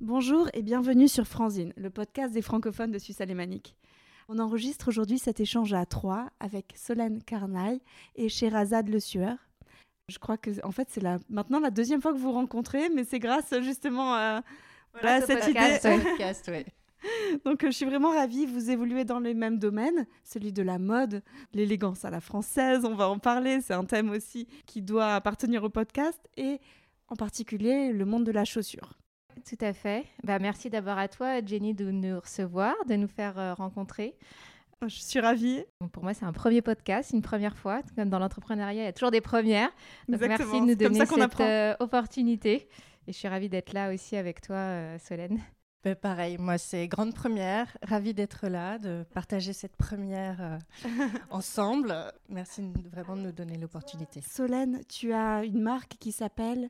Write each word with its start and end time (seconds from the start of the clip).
Bonjour 0.00 0.48
et 0.54 0.62
bienvenue 0.62 1.08
sur 1.08 1.26
Franzine, 1.26 1.72
le 1.76 1.90
podcast 1.90 2.32
des 2.32 2.40
francophones 2.40 2.92
de 2.92 3.00
Suisse 3.00 3.20
alémanique. 3.20 3.74
On 4.28 4.38
enregistre 4.38 4.86
aujourd'hui 4.86 5.18
cet 5.18 5.40
échange 5.40 5.72
à 5.72 5.84
trois 5.86 6.30
avec 6.38 6.72
Solène 6.76 7.20
Carnaille 7.20 7.80
et 8.14 8.28
Sherazade 8.28 8.88
Le 8.90 9.00
Sueur. 9.00 9.36
Je 10.06 10.20
crois 10.20 10.36
que 10.36 10.64
en 10.64 10.70
fait 10.70 10.86
c'est 10.88 11.02
la, 11.02 11.18
maintenant 11.28 11.58
la 11.58 11.72
deuxième 11.72 12.00
fois 12.00 12.12
que 12.12 12.18
vous 12.18 12.30
rencontrez, 12.30 12.90
mais 12.90 13.02
c'est 13.02 13.18
grâce 13.18 13.52
justement 13.60 14.14
à, 14.14 14.44
voilà, 14.92 15.20
cette 15.20 15.48
idée. 15.48 15.80
Podcast, 15.82 16.46
ouais. 16.46 16.66
Donc 17.44 17.64
je 17.64 17.70
suis 17.72 17.84
vraiment 17.84 18.12
ravie, 18.12 18.46
vous 18.46 18.70
évoluez 18.70 19.04
dans 19.04 19.18
les 19.18 19.34
mêmes 19.34 19.58
domaines, 19.58 20.06
celui 20.22 20.52
de 20.52 20.62
la 20.62 20.78
mode, 20.78 21.24
l'élégance 21.54 22.04
à 22.04 22.10
la 22.10 22.20
française, 22.20 22.84
on 22.84 22.94
va 22.94 23.08
en 23.08 23.18
parler, 23.18 23.60
c'est 23.62 23.74
un 23.74 23.84
thème 23.84 24.10
aussi 24.10 24.46
qui 24.64 24.80
doit 24.80 25.16
appartenir 25.16 25.64
au 25.64 25.70
podcast, 25.70 26.20
et 26.36 26.60
en 27.08 27.16
particulier 27.16 27.92
le 27.92 28.04
monde 28.04 28.22
de 28.22 28.32
la 28.32 28.44
chaussure. 28.44 28.96
Tout 29.46 29.64
à 29.64 29.72
fait. 29.72 30.04
Bah, 30.24 30.38
merci 30.38 30.70
d'abord 30.70 30.98
à 30.98 31.08
toi, 31.08 31.44
Jenny, 31.44 31.74
de 31.74 31.90
nous 31.90 32.20
recevoir, 32.20 32.74
de 32.86 32.96
nous 32.96 33.08
faire 33.08 33.38
euh, 33.38 33.54
rencontrer. 33.54 34.14
Je 34.82 35.00
suis 35.00 35.18
ravie. 35.18 35.64
Pour 35.92 36.04
moi, 36.04 36.14
c'est 36.14 36.24
un 36.24 36.32
premier 36.32 36.62
podcast, 36.62 37.10
une 37.12 37.22
première 37.22 37.56
fois. 37.56 37.82
Comme 37.96 38.10
dans 38.10 38.18
l'entrepreneuriat, 38.18 38.82
il 38.82 38.84
y 38.84 38.88
a 38.88 38.92
toujours 38.92 39.10
des 39.10 39.20
premières. 39.20 39.70
Donc, 40.08 40.20
merci 40.20 40.60
de 40.60 40.66
nous 40.66 40.74
donner 40.74 41.04
cette 41.04 41.40
euh, 41.40 41.74
opportunité. 41.80 42.68
Et 43.06 43.12
je 43.12 43.18
suis 43.18 43.28
ravie 43.28 43.48
d'être 43.48 43.72
là 43.72 43.92
aussi 43.92 44.16
avec 44.16 44.40
toi, 44.40 44.56
euh, 44.56 44.98
Solène. 44.98 45.40
Ben, 45.84 45.94
pareil, 45.94 46.38
moi 46.38 46.58
c'est 46.58 46.88
grande 46.88 47.14
première, 47.14 47.76
ravie 47.82 48.12
d'être 48.12 48.48
là, 48.48 48.78
de 48.78 49.04
partager 49.14 49.52
cette 49.52 49.76
première 49.76 50.58
ensemble. 51.30 51.94
Merci 52.28 52.68
vraiment 52.90 53.14
de 53.16 53.22
nous 53.22 53.32
donner 53.32 53.56
l'opportunité. 53.56 54.20
Solène, 54.20 54.80
tu 54.88 55.12
as 55.12 55.44
une 55.44 55.62
marque 55.62 55.94
qui 56.00 56.10
s'appelle 56.10 56.68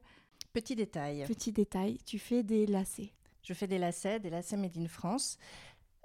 Petit 0.53 0.75
détail. 0.77 1.25
Petit 1.27 1.53
détail, 1.53 1.99
tu 2.05 2.19
fais 2.19 2.43
des 2.43 2.67
lacets. 2.67 3.13
Je 3.43 3.55
fais 3.55 3.67
des 3.67 3.79
lacets, 3.79 4.21
des 4.21 4.31
lacets 4.31 4.57
made 4.57 4.77
in 4.77 4.89
France 4.89 5.39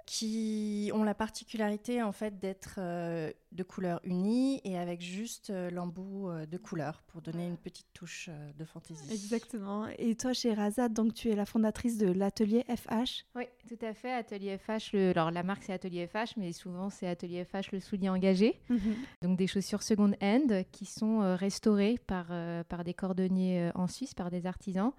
qui 0.06 0.90
ont 0.94 1.02
la 1.02 1.14
particularité 1.14 2.02
en 2.02 2.12
fait 2.12 2.38
d'être 2.38 2.76
euh, 2.78 3.32
de 3.52 3.62
couleur 3.62 4.00
unie 4.04 4.60
et 4.64 4.76
avec 4.76 5.00
juste 5.00 5.50
euh, 5.50 5.70
l'embout 5.70 6.28
euh, 6.28 6.46
de 6.46 6.58
couleur 6.58 7.02
pour 7.06 7.22
donner 7.22 7.46
une 7.46 7.56
petite 7.56 7.86
touche 7.94 8.28
de 8.58 8.64
fantaisie. 8.64 9.12
Exactement. 9.12 9.86
Et 9.98 10.14
toi, 10.14 10.32
chez 10.32 10.52
Razad, 10.52 10.92
donc 10.92 11.14
tu 11.14 11.30
es 11.30 11.36
la 11.36 11.46
fondatrice 11.46 11.96
de 11.96 12.06
l'atelier 12.06 12.64
FH. 12.68 13.24
Oui, 13.34 13.44
tout 13.68 13.78
à 13.84 13.94
fait. 13.94 14.12
Atelier 14.12 14.58
FH. 14.58 14.94
Alors 14.94 15.30
la 15.30 15.42
marque 15.42 15.62
c'est 15.64 15.72
Atelier 15.72 16.06
FH, 16.06 16.36
mais 16.36 16.52
souvent 16.52 16.90
c'est 16.90 17.06
Atelier 17.06 17.44
FH 17.44 17.72
le 17.72 17.80
soulier 17.80 18.08
engagé. 18.08 18.60
Mhm. 18.68 18.94
Donc 19.22 19.38
des 19.38 19.46
chaussures 19.46 19.82
second 19.82 20.12
hand 20.20 20.64
qui 20.70 20.84
sont 20.84 21.36
restaurées 21.36 21.98
par 22.06 22.26
par 22.68 22.84
des 22.84 22.94
cordonniers 22.94 23.70
en 23.74 23.86
Suisse, 23.86 24.14
par 24.14 24.30
des 24.30 24.46
artisans. 24.46 24.92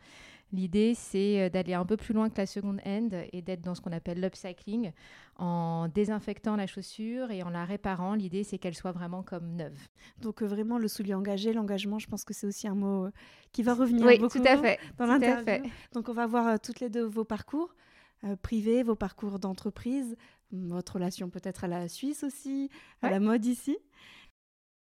L'idée, 0.55 0.93
c'est 0.95 1.41
euh, 1.41 1.49
d'aller 1.49 1.73
un 1.73 1.85
peu 1.85 1.97
plus 1.97 2.13
loin 2.13 2.29
que 2.29 2.37
la 2.37 2.45
seconde 2.45 2.79
hand 2.85 3.13
et 3.33 3.41
d'être 3.41 3.61
dans 3.61 3.75
ce 3.75 3.81
qu'on 3.81 3.91
appelle 3.91 4.21
l'upcycling 4.21 4.91
en 5.35 5.89
désinfectant 5.89 6.55
la 6.55 6.65
chaussure 6.65 7.29
et 7.31 7.43
en 7.43 7.49
la 7.49 7.65
réparant. 7.65 8.15
L'idée, 8.15 8.43
c'est 8.43 8.57
qu'elle 8.57 8.73
soit 8.73 8.93
vraiment 8.93 9.21
comme 9.21 9.55
neuve. 9.55 9.77
Donc 10.19 10.41
euh, 10.41 10.45
vraiment, 10.45 10.77
le 10.77 10.87
soulier 10.87 11.13
engagé, 11.13 11.51
l'engagement, 11.51 11.99
je 11.99 12.07
pense 12.07 12.23
que 12.23 12.33
c'est 12.33 12.47
aussi 12.47 12.67
un 12.69 12.75
mot 12.75 13.05
euh, 13.05 13.11
qui 13.51 13.63
va 13.63 13.73
revenir 13.73 14.05
oui, 14.05 14.17
beaucoup 14.17 14.39
tout 14.39 14.45
à 14.47 14.57
fait, 14.57 14.79
dans 14.97 15.05
l'interview. 15.05 15.69
Donc 15.93 16.07
on 16.07 16.13
va 16.13 16.25
voir 16.25 16.59
toutes 16.59 16.79
les 16.79 16.89
deux 16.89 17.03
vos 17.03 17.25
parcours 17.25 17.75
privés, 18.41 18.81
vos 18.81 18.95
parcours 18.95 19.37
d'entreprise, 19.39 20.15
votre 20.51 20.93
relation 20.93 21.29
peut-être 21.29 21.65
à 21.65 21.67
la 21.67 21.87
Suisse 21.87 22.23
aussi, 22.23 22.69
à 23.01 23.11
la 23.11 23.19
mode 23.19 23.45
ici 23.45 23.77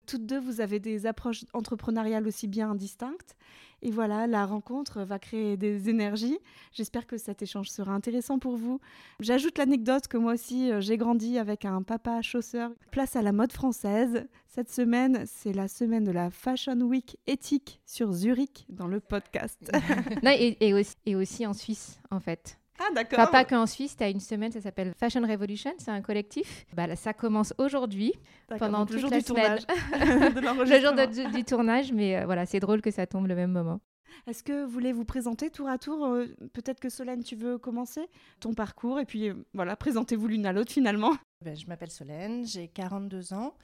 toutes 0.08 0.26
deux, 0.26 0.40
vous 0.40 0.60
avez 0.60 0.80
des 0.80 1.06
approches 1.06 1.44
entrepreneuriales 1.52 2.26
aussi 2.26 2.48
bien 2.48 2.74
distinctes. 2.74 3.36
Et 3.82 3.90
voilà, 3.90 4.26
la 4.26 4.44
rencontre 4.44 5.02
va 5.02 5.18
créer 5.18 5.56
des 5.56 5.88
énergies. 5.88 6.38
J'espère 6.72 7.06
que 7.06 7.16
cet 7.16 7.42
échange 7.42 7.68
sera 7.70 7.92
intéressant 7.92 8.38
pour 8.38 8.56
vous. 8.56 8.80
J'ajoute 9.20 9.58
l'anecdote 9.58 10.08
que 10.08 10.16
moi 10.16 10.32
aussi, 10.32 10.72
euh, 10.72 10.80
j'ai 10.80 10.96
grandi 10.96 11.38
avec 11.38 11.64
un 11.64 11.82
papa 11.82 12.20
chausseur. 12.22 12.72
Place 12.90 13.14
à 13.14 13.22
la 13.22 13.32
mode 13.32 13.52
française. 13.52 14.26
Cette 14.48 14.70
semaine, 14.70 15.24
c'est 15.26 15.52
la 15.52 15.68
semaine 15.68 16.04
de 16.04 16.10
la 16.10 16.30
Fashion 16.30 16.80
Week 16.80 17.18
éthique 17.26 17.80
sur 17.86 18.12
Zurich 18.12 18.66
dans 18.68 18.88
le 18.88 18.98
podcast. 18.98 19.70
et, 20.24 20.74
aussi, 20.74 20.96
et 21.06 21.14
aussi 21.14 21.46
en 21.46 21.52
Suisse, 21.52 22.00
en 22.10 22.18
fait. 22.18 22.58
Ah, 22.78 22.92
d'accord. 22.94 23.30
Pas, 23.30 23.44
qu'en 23.44 23.66
Suisse, 23.66 23.96
tu 23.96 24.04
as 24.04 24.08
une 24.08 24.20
semaine, 24.20 24.52
ça 24.52 24.60
s'appelle 24.60 24.92
Fashion 24.96 25.22
Revolution, 25.22 25.72
c'est 25.78 25.90
un 25.90 26.00
collectif. 26.00 26.66
Bah, 26.74 26.94
ça 26.96 27.12
commence 27.12 27.52
aujourd'hui, 27.58 28.12
pendant 28.58 28.86
toute 28.86 29.02
le 29.02 29.08
la 29.08 29.20
semaine. 29.20 29.58
le 30.66 30.80
jour 30.80 31.30
du, 31.32 31.44
tournage, 31.44 31.92
mais 31.92 32.16
euh, 32.16 32.24
voilà, 32.24 32.46
c'est 32.46 32.60
drôle 32.60 32.80
que 32.80 32.90
ça 32.90 33.06
tombe 33.06 33.26
le 33.26 33.34
même 33.34 33.52
moment. 33.52 33.80
Est-ce 34.26 34.42
que 34.42 34.64
vous 34.64 34.70
voulez 34.70 34.92
vous 34.92 35.04
présenter 35.04 35.50
tour 35.50 35.68
à 35.68 35.78
tour 35.78 36.06
euh, 36.06 36.26
Peut-être 36.52 36.80
que 36.80 36.88
Solène, 36.88 37.22
tu 37.22 37.36
veux 37.36 37.58
commencer? 37.58 38.08
Ton 38.40 38.52
parcours 38.52 39.00
et 39.00 39.04
puis 39.04 39.28
euh, 39.28 39.34
voilà, 39.54 39.76
présentez-vous 39.76 40.26
l'une 40.28 40.46
à 40.46 40.52
l'autre 40.52 40.72
finalement. 40.72 41.16
Ben, 41.44 41.56
je 41.56 41.66
m'appelle 41.66 41.90
Solène, 41.90 42.46
j'ai 42.46 42.68
42 42.68 43.32
ans. 43.32 43.54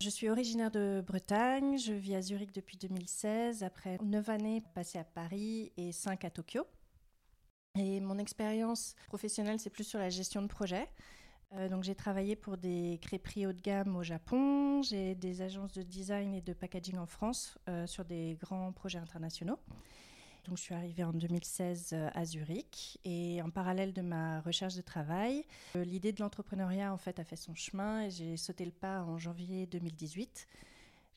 Je 0.00 0.10
suis 0.10 0.28
originaire 0.28 0.70
de 0.70 1.02
Bretagne, 1.04 1.76
je 1.76 1.92
vis 1.92 2.14
à 2.14 2.22
Zurich 2.22 2.52
depuis 2.52 2.76
2016, 2.76 3.64
après 3.64 3.98
9 4.02 4.28
années 4.28 4.62
passées 4.74 4.98
à 4.98 5.04
Paris 5.04 5.72
et 5.76 5.90
5 5.90 6.24
à 6.24 6.30
Tokyo. 6.30 6.64
Et 7.76 8.00
mon 8.00 8.18
expérience 8.18 8.94
professionnelle, 9.06 9.60
c'est 9.60 9.70
plus 9.70 9.84
sur 9.84 9.98
la 9.98 10.10
gestion 10.10 10.42
de 10.42 10.48
projet. 10.48 10.88
Euh, 11.54 11.68
donc 11.68 11.82
j'ai 11.82 11.94
travaillé 11.94 12.36
pour 12.36 12.58
des 12.58 12.98
crêperies 13.00 13.46
haut 13.46 13.52
de 13.52 13.60
gamme 13.60 13.96
au 13.96 14.02
Japon, 14.02 14.82
j'ai 14.82 15.14
des 15.14 15.40
agences 15.40 15.72
de 15.72 15.82
design 15.82 16.34
et 16.34 16.42
de 16.42 16.52
packaging 16.52 16.98
en 16.98 17.06
France 17.06 17.56
euh, 17.68 17.86
sur 17.86 18.04
des 18.04 18.36
grands 18.40 18.70
projets 18.72 18.98
internationaux. 18.98 19.58
Donc 20.44 20.58
je 20.58 20.62
suis 20.62 20.74
arrivée 20.74 21.04
en 21.04 21.12
2016 21.12 21.90
euh, 21.92 22.10
à 22.14 22.24
Zurich 22.26 22.98
et 23.04 23.40
en 23.42 23.48
parallèle 23.48 23.94
de 23.94 24.02
ma 24.02 24.40
recherche 24.40 24.74
de 24.74 24.82
travail, 24.82 25.44
l'idée 25.74 26.12
de 26.12 26.20
l'entrepreneuriat 26.20 26.92
en 26.92 26.98
fait 26.98 27.18
a 27.18 27.24
fait 27.24 27.36
son 27.36 27.54
chemin 27.54 28.02
et 28.02 28.10
j'ai 28.10 28.36
sauté 28.36 28.66
le 28.66 28.70
pas 28.70 29.02
en 29.02 29.18
janvier 29.18 29.66
2018 29.66 30.46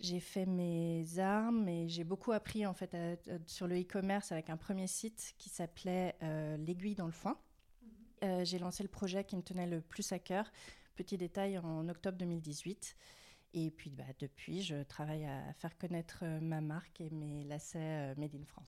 j'ai 0.01 0.19
fait 0.19 0.45
mes 0.45 1.19
armes 1.19 1.67
et 1.67 1.87
j'ai 1.87 2.03
beaucoup 2.03 2.31
appris 2.31 2.65
en 2.65 2.73
fait 2.73 2.97
sur 3.45 3.67
le 3.67 3.79
e-commerce 3.79 4.31
avec 4.31 4.49
un 4.49 4.57
premier 4.57 4.87
site 4.87 5.35
qui 5.37 5.49
s'appelait 5.49 6.15
euh, 6.23 6.57
l'aiguille 6.57 6.95
dans 6.95 7.05
le 7.05 7.11
foin. 7.11 7.37
Mhm. 7.81 7.89
Euh, 8.23 8.43
j'ai 8.43 8.59
lancé 8.59 8.83
le 8.83 8.89
projet 8.89 9.23
qui 9.23 9.37
me 9.37 9.43
tenait 9.43 9.67
le 9.67 9.81
plus 9.81 10.11
à 10.11 10.19
cœur, 10.19 10.51
petit 10.95 11.17
détail, 11.17 11.57
en 11.59 11.87
octobre 11.87 12.17
2018. 12.17 12.95
Et 13.53 13.69
puis 13.69 13.91
bah, 13.91 14.03
depuis, 14.19 14.63
je 14.63 14.81
travaille 14.83 15.25
à 15.25 15.53
faire 15.53 15.77
connaître 15.77 16.19
euh, 16.23 16.39
ma 16.41 16.61
marque 16.61 16.99
et 16.99 17.09
mes 17.11 17.43
lacets 17.43 18.15
Made 18.15 18.35
in 18.35 18.45
France. 18.45 18.67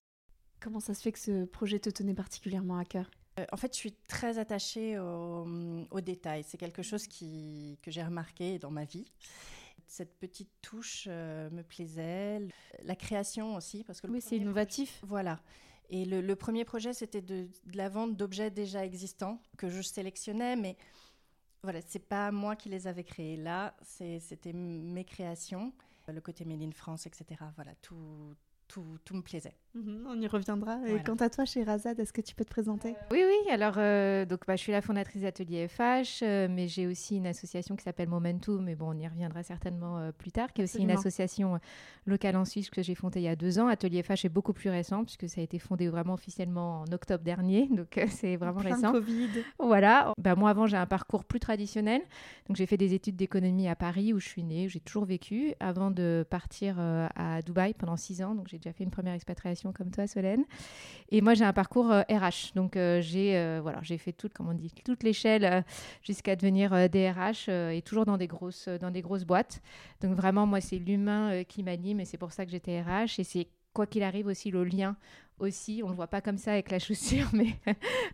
Comment 0.59 0.79
ça 0.79 0.93
se 0.93 1.01
fait 1.01 1.11
que 1.11 1.19
ce 1.19 1.45
projet 1.45 1.79
te 1.79 1.89
tenait 1.89 2.13
particulièrement 2.13 2.77
à 2.77 2.85
cœur? 2.85 3.09
En 3.51 3.57
fait, 3.57 3.73
je 3.73 3.79
suis 3.79 3.93
très 4.07 4.37
attachée 4.37 4.99
aux 4.99 6.01
détails. 6.01 6.43
C'est 6.43 6.59
quelque 6.59 6.83
chose 6.83 7.07
qui, 7.07 7.79
que 7.81 7.89
j'ai 7.89 8.03
remarqué 8.03 8.59
dans 8.59 8.69
ma 8.69 8.85
vie. 8.85 9.11
Cette 9.87 10.17
petite 10.17 10.49
touche 10.61 11.05
euh, 11.07 11.49
me 11.49 11.63
plaisait. 11.63 12.47
La 12.83 12.95
création 12.95 13.55
aussi, 13.55 13.83
parce 13.83 14.01
que 14.01 14.07
oui, 14.07 14.21
c'est 14.21 14.37
innovatif. 14.37 14.99
voilà. 15.03 15.41
Et 15.89 16.05
le, 16.05 16.35
premier 16.35 16.65
projet, 16.65 16.93
c'était 16.93 17.21
de, 17.21 17.47
la 17.73 17.89
vente 17.89 18.15
d'objets 18.15 18.49
déjà 18.49 18.83
existants 18.85 19.39
que 19.57 19.69
je 19.69 19.81
sélectionnais, 19.81 20.55
mais 20.55 20.75
voilà, 21.61 21.81
c'est 21.85 21.99
pas 21.99 22.31
moi 22.31 22.55
qui 22.55 22.69
les 22.69 22.87
avais 22.87 23.03
créés. 23.03 23.37
Là, 23.37 23.75
c'était 24.19 24.53
mes 24.53 25.05
créations, 25.05 25.71
le 26.07 26.19
côté 26.19 26.45
Made 26.45 26.61
in 26.61 26.71
France, 26.71 27.05
etc. 27.05 27.25
Voilà, 27.55 27.75
tout, 27.75 28.33
tout, 29.03 29.15
me 29.15 29.21
plaisait. 29.21 29.55
Mhm, 29.75 30.05
on 30.07 30.21
y 30.21 30.27
reviendra. 30.27 30.77
Et 30.87 31.01
quant 31.03 31.15
à 31.15 31.29
toi, 31.29 31.45
chez 31.45 31.63
Razad, 31.63 31.99
est-ce 31.99 32.13
que 32.13 32.21
tu 32.21 32.35
peux 32.35 32.45
te 32.45 32.49
présenter? 32.49 32.95
Oui, 33.11 33.23
oui. 33.25 33.51
Alors, 33.51 33.75
euh, 33.77 34.25
donc, 34.25 34.41
bah, 34.47 34.55
je 34.55 34.61
suis 34.61 34.71
la 34.71 34.81
fondatrice 34.81 35.23
d'Atelier 35.23 35.67
FH, 35.67 36.21
euh, 36.21 36.47
mais 36.49 36.67
j'ai 36.67 36.85
aussi 36.87 37.17
une 37.17 37.25
association 37.27 37.75
qui 37.75 37.83
s'appelle 37.83 38.09
Momentum, 38.09 38.63
mais 38.63 38.75
bon, 38.75 38.93
on 38.93 38.97
y 38.97 39.07
reviendra 39.07 39.41
certainement 39.43 39.97
euh, 39.99 40.11
plus 40.11 40.31
tard, 40.31 40.53
qui 40.53 40.61
est 40.61 40.63
aussi 40.63 40.81
une 40.81 40.91
association 40.91 41.59
locale 42.05 42.35
en 42.35 42.45
Suisse 42.45 42.69
que 42.69 42.83
j'ai 42.83 42.95
fondée 42.95 43.21
il 43.21 43.23
y 43.23 43.27
a 43.27 43.35
deux 43.35 43.59
ans. 43.59 43.67
Atelier 43.67 44.03
FH 44.03 44.25
est 44.25 44.29
beaucoup 44.29 44.53
plus 44.53 44.69
récent, 44.69 45.03
puisque 45.03 45.27
ça 45.27 45.41
a 45.41 45.43
été 45.43 45.59
fondé 45.59 45.87
vraiment 45.87 46.13
officiellement 46.13 46.81
en 46.81 46.93
octobre 46.93 47.23
dernier, 47.23 47.67
donc 47.71 47.99
c'est 48.09 48.35
vraiment 48.35 48.61
Plein 48.61 48.75
récent. 48.75 48.91
Covid. 48.91 49.29
Voilà. 49.59 50.13
Bah, 50.19 50.35
moi, 50.35 50.51
avant, 50.51 50.67
j'ai 50.67 50.77
un 50.77 50.85
parcours 50.85 51.25
plus 51.25 51.39
traditionnel. 51.39 52.01
Donc, 52.47 52.57
j'ai 52.57 52.65
fait 52.65 52.77
des 52.77 52.93
études 52.93 53.15
d'économie 53.15 53.67
à 53.67 53.75
Paris, 53.75 54.13
où 54.13 54.19
je 54.19 54.27
suis 54.27 54.43
née, 54.43 54.67
où 54.67 54.69
j'ai 54.69 54.79
toujours 54.79 55.05
vécu, 55.05 55.53
avant 55.59 55.89
de 55.91 56.25
partir 56.29 56.79
à 56.79 57.41
Dubaï 57.41 57.73
pendant 57.73 57.97
six 57.97 58.21
ans. 58.21 58.35
Donc, 58.35 58.47
j'ai 58.47 58.59
déjà 58.63 58.73
fait 58.73 58.83
une 58.83 58.91
première 58.91 59.13
expatriation 59.13 59.73
comme 59.73 59.91
toi, 59.91 60.07
Solène. 60.07 60.45
Et 61.09 61.21
moi, 61.21 61.33
j'ai 61.33 61.45
un 61.45 61.53
parcours 61.53 61.87
RH. 61.87 62.11
Euh, 62.11 62.29
Donc, 62.55 62.77
euh, 62.77 63.01
j'ai 63.01 63.37
euh, 63.37 63.59
voilà, 63.61 63.81
fait 63.81 64.13
toute, 64.13 64.33
comment 64.33 64.51
on 64.51 64.53
dit, 64.53 64.71
toute 64.85 65.03
l'échelle 65.03 65.63
jusqu'à 66.01 66.35
devenir 66.35 66.89
DRH 66.89 67.49
et 67.49 67.81
toujours 67.83 68.05
dans 68.05 68.17
des, 68.17 68.27
grosses, 68.27 68.67
dans 68.67 68.91
des 68.91 69.01
grosses 69.01 69.25
boîtes. 69.25 69.61
Donc, 70.01 70.15
vraiment, 70.15 70.45
moi, 70.45 70.61
c'est 70.61 70.79
l'humain 70.79 71.43
qui 71.43 71.63
m'anime 71.63 71.99
et 71.99 72.05
c'est 72.05 72.17
pour 72.17 72.31
ça 72.31 72.45
que 72.45 72.51
j'étais 72.51 72.81
RH. 72.81 73.19
Et 73.19 73.23
c'est 73.23 73.47
quoi 73.73 73.85
qu'il 73.85 74.03
arrive 74.03 74.27
aussi 74.27 74.51
le 74.51 74.63
lien 74.63 74.95
aussi, 75.39 75.81
on 75.83 75.87
ne 75.87 75.91
le 75.91 75.95
voit 75.97 76.07
pas 76.07 76.21
comme 76.21 76.37
ça 76.37 76.53
avec 76.53 76.69
la 76.69 76.77
chaussure, 76.79 77.27
mais 77.33 77.55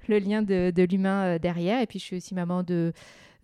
le 0.08 0.20
lien 0.20 0.42
de 0.42 0.84
l'humain 0.84 1.38
derrière. 1.38 1.82
Et 1.82 1.86
puis 1.86 2.00
je 2.00 2.06
suis 2.06 2.16
aussi 2.16 2.34
maman 2.34 2.64
de, 2.64 2.94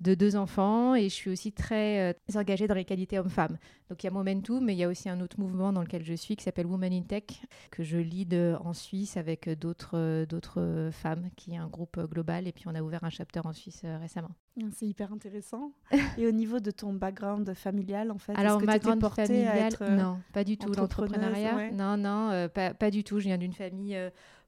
de 0.01 0.13
deux 0.13 0.35
enfants 0.35 0.95
et 0.95 1.03
je 1.03 1.13
suis 1.13 1.29
aussi 1.29 1.51
très 1.51 2.11
euh, 2.11 2.37
engagée 2.37 2.67
dans 2.67 2.75
les 2.75 2.85
qualités 2.85 3.17
hommes-femmes. 3.17 3.57
Donc 3.89 4.03
il 4.03 4.07
y 4.07 4.09
a 4.09 4.11
Momentum, 4.11 4.63
mais 4.65 4.73
il 4.73 4.77
y 4.77 4.83
a 4.83 4.89
aussi 4.89 5.09
un 5.09 5.21
autre 5.21 5.39
mouvement 5.39 5.71
dans 5.71 5.81
lequel 5.81 6.03
je 6.03 6.13
suis 6.13 6.35
qui 6.35 6.43
s'appelle 6.43 6.65
Women 6.65 6.91
in 6.91 7.03
Tech, 7.03 7.23
que 7.71 7.83
je 7.83 7.97
lead 7.97 8.33
en 8.33 8.73
Suisse 8.73 9.15
avec 9.15 9.47
d'autres 9.49 10.25
d'autres 10.25 10.89
femmes, 10.91 11.29
qui 11.35 11.53
est 11.53 11.57
un 11.57 11.67
groupe 11.67 11.99
global. 12.09 12.47
Et 12.47 12.51
puis 12.51 12.63
on 12.67 12.75
a 12.75 12.81
ouvert 12.81 13.03
un 13.03 13.09
chapter 13.09 13.41
en 13.43 13.53
Suisse 13.53 13.81
récemment. 13.83 14.31
Ah, 14.59 14.65
c'est 14.73 14.87
hyper 14.87 15.13
intéressant. 15.13 15.71
et 16.17 16.25
au 16.25 16.31
niveau 16.31 16.59
de 16.59 16.71
ton 16.71 16.93
background 16.93 17.53
familial, 17.53 18.09
en 18.09 18.17
fait, 18.17 18.33
alors 18.35 18.61
ma 18.63 18.79
grande 18.79 19.07
familiale, 19.07 19.73
non, 19.91 20.19
pas 20.33 20.43
du 20.43 20.57
tout 20.57 20.71
l'entrepreneuriat. 20.71 21.71
Non, 21.71 21.95
non, 21.95 22.49
pas, 22.53 22.73
pas, 22.73 22.89
du 22.89 23.03
tout. 23.03 23.19
Je 23.19 23.25
viens 23.25 23.37
d'une 23.37 23.53
famille 23.53 23.97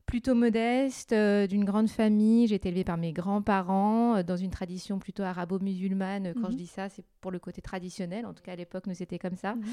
plutôt 0.07 0.35
modeste, 0.35 1.11
euh, 1.11 1.47
d'une 1.47 1.65
grande 1.65 1.89
famille. 1.89 2.47
J'ai 2.47 2.55
été 2.55 2.69
élevée 2.69 2.85
par 2.85 2.97
mes 2.97 3.11
grands-parents, 3.11 4.15
euh, 4.15 4.23
dans 4.23 4.37
une 4.37 4.49
tradition 4.49 4.99
plutôt 4.99 5.21
arabo-musulmane. 5.21 6.33
Quand 6.33 6.47
je 6.47 6.53
mhm. 6.53 6.57
dis 6.57 6.65
ça, 6.65 6.87
c'est 6.87 7.03
pour 7.19 7.29
le 7.29 7.39
côté 7.39 7.61
traditionnel. 7.61 8.25
En 8.25 8.33
tout 8.33 8.41
cas, 8.41 8.53
à 8.53 8.55
l'époque, 8.55 8.87
nous, 8.87 8.93
c'était 8.93 9.19
comme 9.19 9.35
ça. 9.35 9.55
Mhm. 9.55 9.63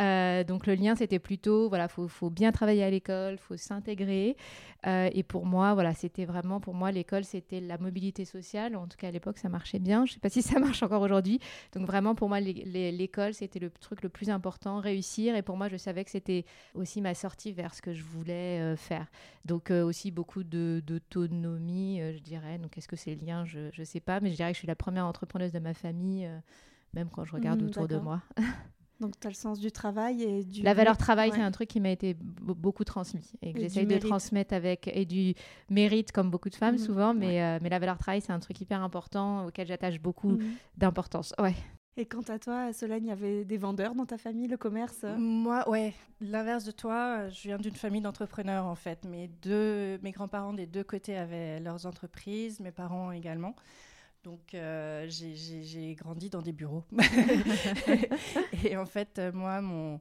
Euh, 0.00 0.44
donc, 0.44 0.66
le 0.66 0.74
lien, 0.74 0.96
c'était 0.96 1.18
plutôt, 1.18 1.68
voilà, 1.68 1.88
faut, 1.88 2.08
faut 2.08 2.30
bien 2.30 2.50
travailler 2.50 2.82
à 2.82 2.88
l'école, 2.88 3.36
faut 3.36 3.58
s'intégrer. 3.58 4.36
et 4.86 5.22
pour 5.22 5.44
moi, 5.44 5.74
voilà, 5.74 5.94
c'était 5.94 6.24
vraiment, 6.24 6.60
pour 6.60 6.74
moi, 6.74 6.90
l'école, 6.90 7.24
c'était 7.24 7.60
la 7.60 7.76
mobilité 7.76 8.24
sociale. 8.24 8.76
En 8.76 8.86
tout 8.86 8.96
cas, 8.96 9.08
à 9.08 9.10
l'époque, 9.10 9.36
ça 9.36 9.50
marchait 9.50 9.78
bien. 9.78 10.06
Je 10.06 10.12
ne 10.12 10.14
sais 10.14 10.20
pas 10.20 10.30
si 10.30 10.40
ça 10.40 10.58
marche 10.60 10.82
encore 10.82 11.02
aujourd'hui. 11.02 11.40
Donc, 11.74 11.86
vraiment, 11.86 12.14
pour 12.14 12.30
moi, 12.30 12.40
l'école, 12.40 13.34
c'était 13.34 13.58
le 13.58 13.68
truc 13.68 14.02
le 14.02 14.08
plus 14.08 14.30
important, 14.30 14.80
réussir. 14.80 15.36
Et 15.36 15.42
pour 15.42 15.58
moi, 15.58 15.68
je 15.68 15.76
savais 15.76 16.04
que 16.04 16.10
c'était 16.10 16.46
aussi 16.74 17.02
ma 17.02 17.14
sortie 17.14 17.52
vers 17.52 17.74
ce 17.74 17.82
que 17.82 17.92
je 17.92 18.02
voulais 18.02 18.76
faire. 18.76 19.06
Donc, 19.44 19.70
aussi 19.82 20.10
beaucoup 20.10 20.44
d'autonomie, 20.44 22.00
euh, 22.00 22.12
je 22.14 22.18
dirais. 22.20 22.58
Donc, 22.58 22.76
est-ce 22.78 22.88
que 22.88 22.96
c'est 22.96 23.14
le 23.14 23.24
lien? 23.24 23.44
Je 23.44 23.70
ne 23.76 23.84
sais 23.84 24.00
pas, 24.00 24.20
mais 24.20 24.30
je 24.30 24.36
dirais 24.36 24.50
que 24.50 24.54
je 24.54 24.60
suis 24.60 24.68
la 24.68 24.76
première 24.76 25.06
entrepreneuse 25.06 25.52
de 25.52 25.58
ma 25.58 25.74
famille, 25.74 26.26
euh, 26.26 26.38
même 26.92 27.08
quand 27.10 27.24
je 27.24 27.32
regarde 27.32 27.62
mmh, 27.62 27.66
autour 27.66 27.88
de 27.88 27.96
moi. 27.96 28.22
Donc, 29.00 29.18
tu 29.18 29.26
as 29.26 29.30
le 29.30 29.34
sens 29.34 29.58
du 29.58 29.72
travail 29.72 30.22
et 30.22 30.44
du... 30.44 30.62
La 30.62 30.72
valeur 30.72 30.96
travail, 30.96 31.32
c'est 31.34 31.40
un 31.40 31.50
truc 31.50 31.68
qui 31.68 31.80
m'a 31.80 31.90
été 31.90 32.14
beaucoup 32.14 32.84
transmis 32.84 33.32
et 33.42 33.52
que 33.52 33.60
j'essaye 33.60 33.86
de 33.86 33.98
transmettre 33.98 34.54
avec... 34.54 34.88
Et 34.94 35.04
du 35.04 35.34
mérite, 35.68 36.12
comme 36.12 36.30
beaucoup 36.30 36.48
de 36.48 36.54
femmes, 36.54 36.76
mmh, 36.76 36.78
souvent. 36.78 37.12
Mais, 37.12 37.42
euh, 37.42 37.58
mais 37.60 37.68
la 37.70 37.80
valeur 37.80 37.98
travail, 37.98 38.20
c'est 38.20 38.32
un 38.32 38.38
truc 38.38 38.60
hyper 38.60 38.82
important 38.82 39.46
auquel 39.46 39.66
j'attache 39.66 40.00
beaucoup 40.00 40.32
mmh. 40.32 40.44
d'importance. 40.76 41.34
Ouais. 41.40 41.56
Et 41.96 42.06
quant 42.06 42.22
à 42.22 42.38
toi, 42.38 42.72
Solène, 42.72 43.04
il 43.04 43.08
y 43.08 43.12
avait 43.12 43.44
des 43.44 43.56
vendeurs 43.56 43.94
dans 43.94 44.06
ta 44.06 44.18
famille, 44.18 44.48
le 44.48 44.56
commerce? 44.56 45.04
Moi, 45.16 45.68
ouais, 45.68 45.94
l'inverse 46.20 46.64
de 46.64 46.72
toi, 46.72 47.28
je 47.28 47.42
viens 47.42 47.58
d'une 47.58 47.76
famille 47.76 48.00
d'entrepreneurs 48.00 48.66
en 48.66 48.74
fait. 48.74 49.04
Mes, 49.04 49.28
deux, 49.28 49.98
mes 50.02 50.10
grands-parents 50.10 50.52
des 50.52 50.66
deux 50.66 50.84
côtés 50.84 51.16
avaient 51.16 51.60
leurs 51.60 51.86
entreprises, 51.86 52.58
mes 52.58 52.72
parents 52.72 53.12
également. 53.12 53.54
Donc 54.24 54.54
euh, 54.54 55.06
j'ai 55.08 55.94
grandi 55.94 56.30
dans 56.30 56.42
des 56.42 56.52
bureaux. 56.52 56.84
et 58.64 58.76
en 58.76 58.86
fait, 58.86 59.20
moi, 59.32 59.60
mon, 59.60 60.00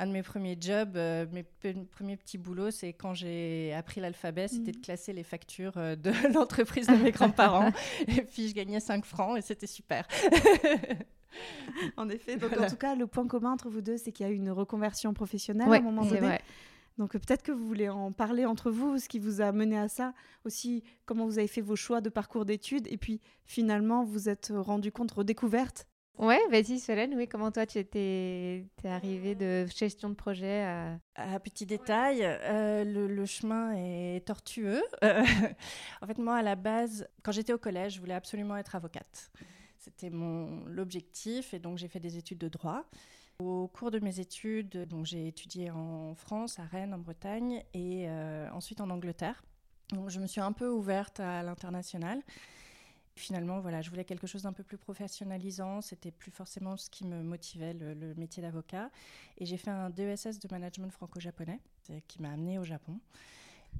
un 0.00 0.06
de 0.06 0.12
mes 0.12 0.22
premiers 0.22 0.56
jobs, 0.58 0.96
euh, 0.96 1.26
mes 1.30 1.44
premiers 1.84 2.16
petits 2.16 2.38
boulots, 2.38 2.70
c'est 2.70 2.94
quand 2.94 3.12
j'ai 3.12 3.74
appris 3.74 4.00
l'alphabet, 4.00 4.48
c'était 4.48 4.72
de 4.72 4.78
mhm. 4.78 4.82
classer 4.82 5.12
les 5.12 5.22
factures 5.22 5.76
euh, 5.76 5.94
de 5.94 6.10
l'entreprise 6.34 6.86
de 6.86 6.96
mes 6.96 7.12
grands-parents. 7.12 7.70
et 8.08 8.22
puis 8.22 8.48
je 8.48 8.54
gagnais 8.54 8.80
5 8.80 9.04
francs 9.04 9.36
et 9.36 9.42
c'était 9.42 9.66
super. 9.66 10.08
en 11.96 12.08
effet. 12.08 12.36
Donc, 12.36 12.56
en 12.58 12.66
tout 12.66 12.76
cas, 12.76 12.94
le 12.94 13.06
point 13.06 13.26
commun 13.26 13.52
entre 13.52 13.68
vous 13.68 13.80
deux, 13.80 13.96
c'est 13.96 14.12
qu'il 14.12 14.26
y 14.26 14.28
a 14.28 14.32
eu 14.32 14.36
une 14.36 14.50
reconversion 14.50 15.14
professionnelle 15.14 15.72
à 15.72 15.76
un 15.76 15.80
moment 15.80 16.04
donné. 16.04 16.38
Donc, 16.98 17.12
peut-être 17.12 17.42
que 17.42 17.52
vous 17.52 17.66
voulez 17.66 17.88
en 17.88 18.12
parler 18.12 18.44
entre 18.44 18.70
vous, 18.70 18.98
ce 18.98 19.08
qui 19.08 19.18
vous 19.18 19.40
a 19.40 19.52
mené 19.52 19.78
à 19.78 19.88
ça, 19.88 20.12
aussi 20.44 20.82
comment 21.06 21.24
vous 21.24 21.38
avez 21.38 21.48
fait 21.48 21.62
vos 21.62 21.76
choix 21.76 22.02
de 22.02 22.10
parcours 22.10 22.44
d'études, 22.44 22.86
et 22.88 22.98
puis 22.98 23.20
finalement, 23.44 24.04
vous 24.04 24.28
êtes 24.28 24.52
rendu 24.54 24.92
compte, 24.92 25.10
redécouverte 25.12 25.86
Ouais, 26.20 26.40
vas-y 26.50 26.78
Solène, 26.78 27.14
oui, 27.16 27.26
comment 27.26 27.50
toi 27.50 27.64
tu 27.64 27.78
étais 27.78 28.66
es 28.84 28.88
arrivée 28.88 29.34
de 29.34 29.64
gestion 29.74 30.10
de 30.10 30.14
projet 30.14 30.64
à... 30.64 30.98
à 31.14 31.40
petit 31.40 31.64
détail, 31.64 32.18
euh, 32.22 32.84
le, 32.84 33.24
chemin 33.24 33.72
est 33.72 34.26
tortueux. 34.26 34.82
en 35.02 36.06
fait, 36.06 36.18
moi, 36.18 36.36
à 36.36 36.42
la 36.42 36.56
base, 36.56 37.08
quand 37.22 37.32
j'étais 37.32 37.54
au 37.54 37.58
collège, 37.58 37.94
je 37.94 38.00
voulais 38.00 38.12
absolument 38.12 38.58
être 38.58 38.76
avocate. 38.76 39.30
C'était 39.80 40.10
mon 40.10 40.66
l'objectif 40.66 41.54
et 41.54 41.58
donc 41.58 41.78
j'ai 41.78 41.88
fait 41.88 42.00
des 42.00 42.18
études 42.18 42.38
de 42.38 42.48
droit. 42.48 42.84
Au 43.38 43.66
cours 43.68 43.90
de 43.90 43.98
mes 43.98 44.20
études, 44.20 44.86
donc 44.86 45.06
j'ai 45.06 45.26
étudié 45.26 45.70
en 45.70 46.14
France, 46.14 46.58
à 46.58 46.64
Rennes, 46.64 46.92
en 46.92 46.98
Bretagne 46.98 47.64
et 47.72 48.04
euh, 48.06 48.50
ensuite 48.52 48.82
en 48.82 48.90
Angleterre. 48.90 49.42
Donc 49.92 50.10
je 50.10 50.20
me 50.20 50.26
suis 50.26 50.42
un 50.42 50.52
peu 50.52 50.68
ouverte 50.68 51.20
à 51.20 51.42
l'international. 51.42 52.22
Finalement, 53.16 53.60
voilà, 53.60 53.80
je 53.80 53.88
voulais 53.88 54.04
quelque 54.04 54.26
chose 54.26 54.42
d'un 54.42 54.52
peu 54.52 54.62
plus 54.62 54.76
professionnalisant. 54.76 55.80
C'était 55.80 56.10
plus 56.10 56.30
forcément 56.30 56.76
ce 56.76 56.90
qui 56.90 57.06
me 57.06 57.22
motivait, 57.22 57.72
le, 57.72 58.14
métier 58.16 58.42
d'avocat. 58.42 58.90
Et 59.38 59.46
j'ai 59.46 59.56
fait 59.56 59.70
un 59.70 59.88
DESS 59.88 60.38
de 60.38 60.48
management 60.50 60.90
franco-japonais 60.90 61.60
qui 62.06 62.20
m'a 62.20 62.30
amené 62.30 62.58
au 62.58 62.64
Japon. 62.64 63.00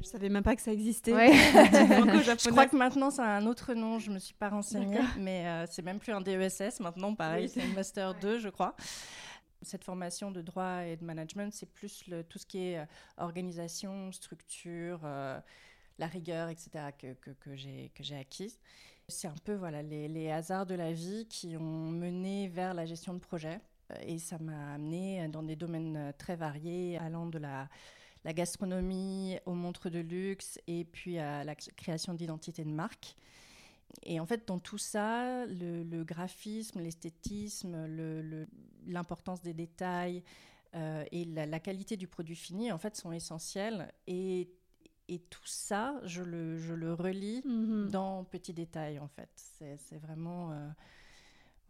Je 0.01 0.07
savais 0.07 0.31
même 0.31 0.43
pas 0.43 0.57
que 0.57 0.63
ça 0.63 0.73
existait. 0.73 1.13
je 1.13 2.51
crois 2.51 2.67
que 2.67 2.77
maintenant 2.77 3.11
ça 3.11 3.25
a 3.25 3.39
un 3.39 3.47
autre 3.47 3.75
nom, 3.75 3.99
je 3.99 4.11
me 4.11 4.19
suis 4.19 4.35
pas 4.35 4.49
renseignée, 4.49 5.01
mais 5.19 5.47
euh, 5.47 5.67
c'est 5.71 5.83
même 5.83 5.99
plus 5.99 6.13
un 6.13 6.21
DESS 6.21 6.81
maintenant, 6.81 7.15
pareil, 7.15 7.49
c'est 7.49 7.63
un 7.63 7.75
Master 7.75 8.15
2, 8.21 8.39
je 8.39 8.49
crois. 8.49 8.75
Cette 9.63 9.85
formation 9.85 10.31
de 10.31 10.41
droit 10.41 10.85
et 10.87 10.97
de 10.97 11.05
management, 11.05 11.53
c'est 11.53 11.71
plus 11.71 12.07
le, 12.07 12.25
tout 12.25 12.39
ce 12.39 12.47
qui 12.47 12.59
est 12.65 12.79
euh, 12.79 12.87
organisation, 13.19 14.11
structure, 14.11 15.01
euh, 15.05 15.39
la 15.99 16.07
rigueur, 16.07 16.49
etc., 16.49 16.71
que, 16.99 17.13
que, 17.13 17.31
que 17.33 17.55
j'ai 17.55 18.17
acquise. 18.19 18.59
C'est 19.07 19.29
un 19.29 19.35
peu 19.45 19.55
voilà, 19.55 19.83
les, 19.83 20.09
les, 20.09 20.31
hasards 20.31 20.65
de 20.65 20.77
la 20.77 20.93
vie 20.93 21.27
qui 21.29 21.57
ont 21.59 21.91
mené 21.91 22.49
vers 22.49 22.73
la 22.73 22.87
gestion 22.87 23.13
de 23.13 23.19
projet. 23.19 23.61
Et 24.07 24.19
ça 24.19 24.39
m'a 24.39 24.75
amené 24.75 25.29
dans 25.29 25.43
des 25.43 25.57
domaines 25.57 26.15
très 26.17 26.37
variés, 26.37 26.97
allant 26.97 27.27
de 27.27 27.39
la 27.39 27.69
la 28.25 28.33
gastronomie, 28.33 29.39
aux 29.47 29.55
montres 29.55 29.91
de 29.91 30.01
luxe 30.01 30.59
et 30.67 30.85
puis 30.85 31.19
à 31.19 31.45
la 31.45 31.55
création 31.55 32.15
d'identité 32.15 32.65
de 32.65 32.71
marque. 32.71 33.17
Et 34.05 34.21
en 34.21 34.27
fait, 34.27 34.47
dans 34.47 34.59
tout 34.59 34.79
ça, 34.79 35.47
le, 35.47 36.05
graphisme, 36.05 36.81
l'esthétisme, 36.81 37.87
l'importance 38.87 39.43
des 39.43 39.55
détails 39.55 40.23
euh, 40.77 41.05
et 41.11 41.25
la, 41.25 41.61
qualité 41.61 41.97
du 41.97 42.07
produit 42.07 42.37
fini, 42.37 42.71
en 42.71 42.79
fait, 42.79 42.97
sont 42.97 43.13
essentiels. 43.13 43.93
Et, 44.07 44.49
et 45.09 45.19
tout 45.19 45.47
ça, 45.47 46.01
je 46.05 46.23
le, 46.23 46.57
je 46.59 46.75
le 46.75 46.95
relis 46.95 47.43
mm-hmm. 47.45 47.91
dans 47.91 48.25
petits 48.25 48.55
détails, 48.55 48.99
en 48.99 49.09
fait. 49.09 49.31
C'est 49.35 49.99
vraiment... 49.99 50.53
Euh, 50.53 50.69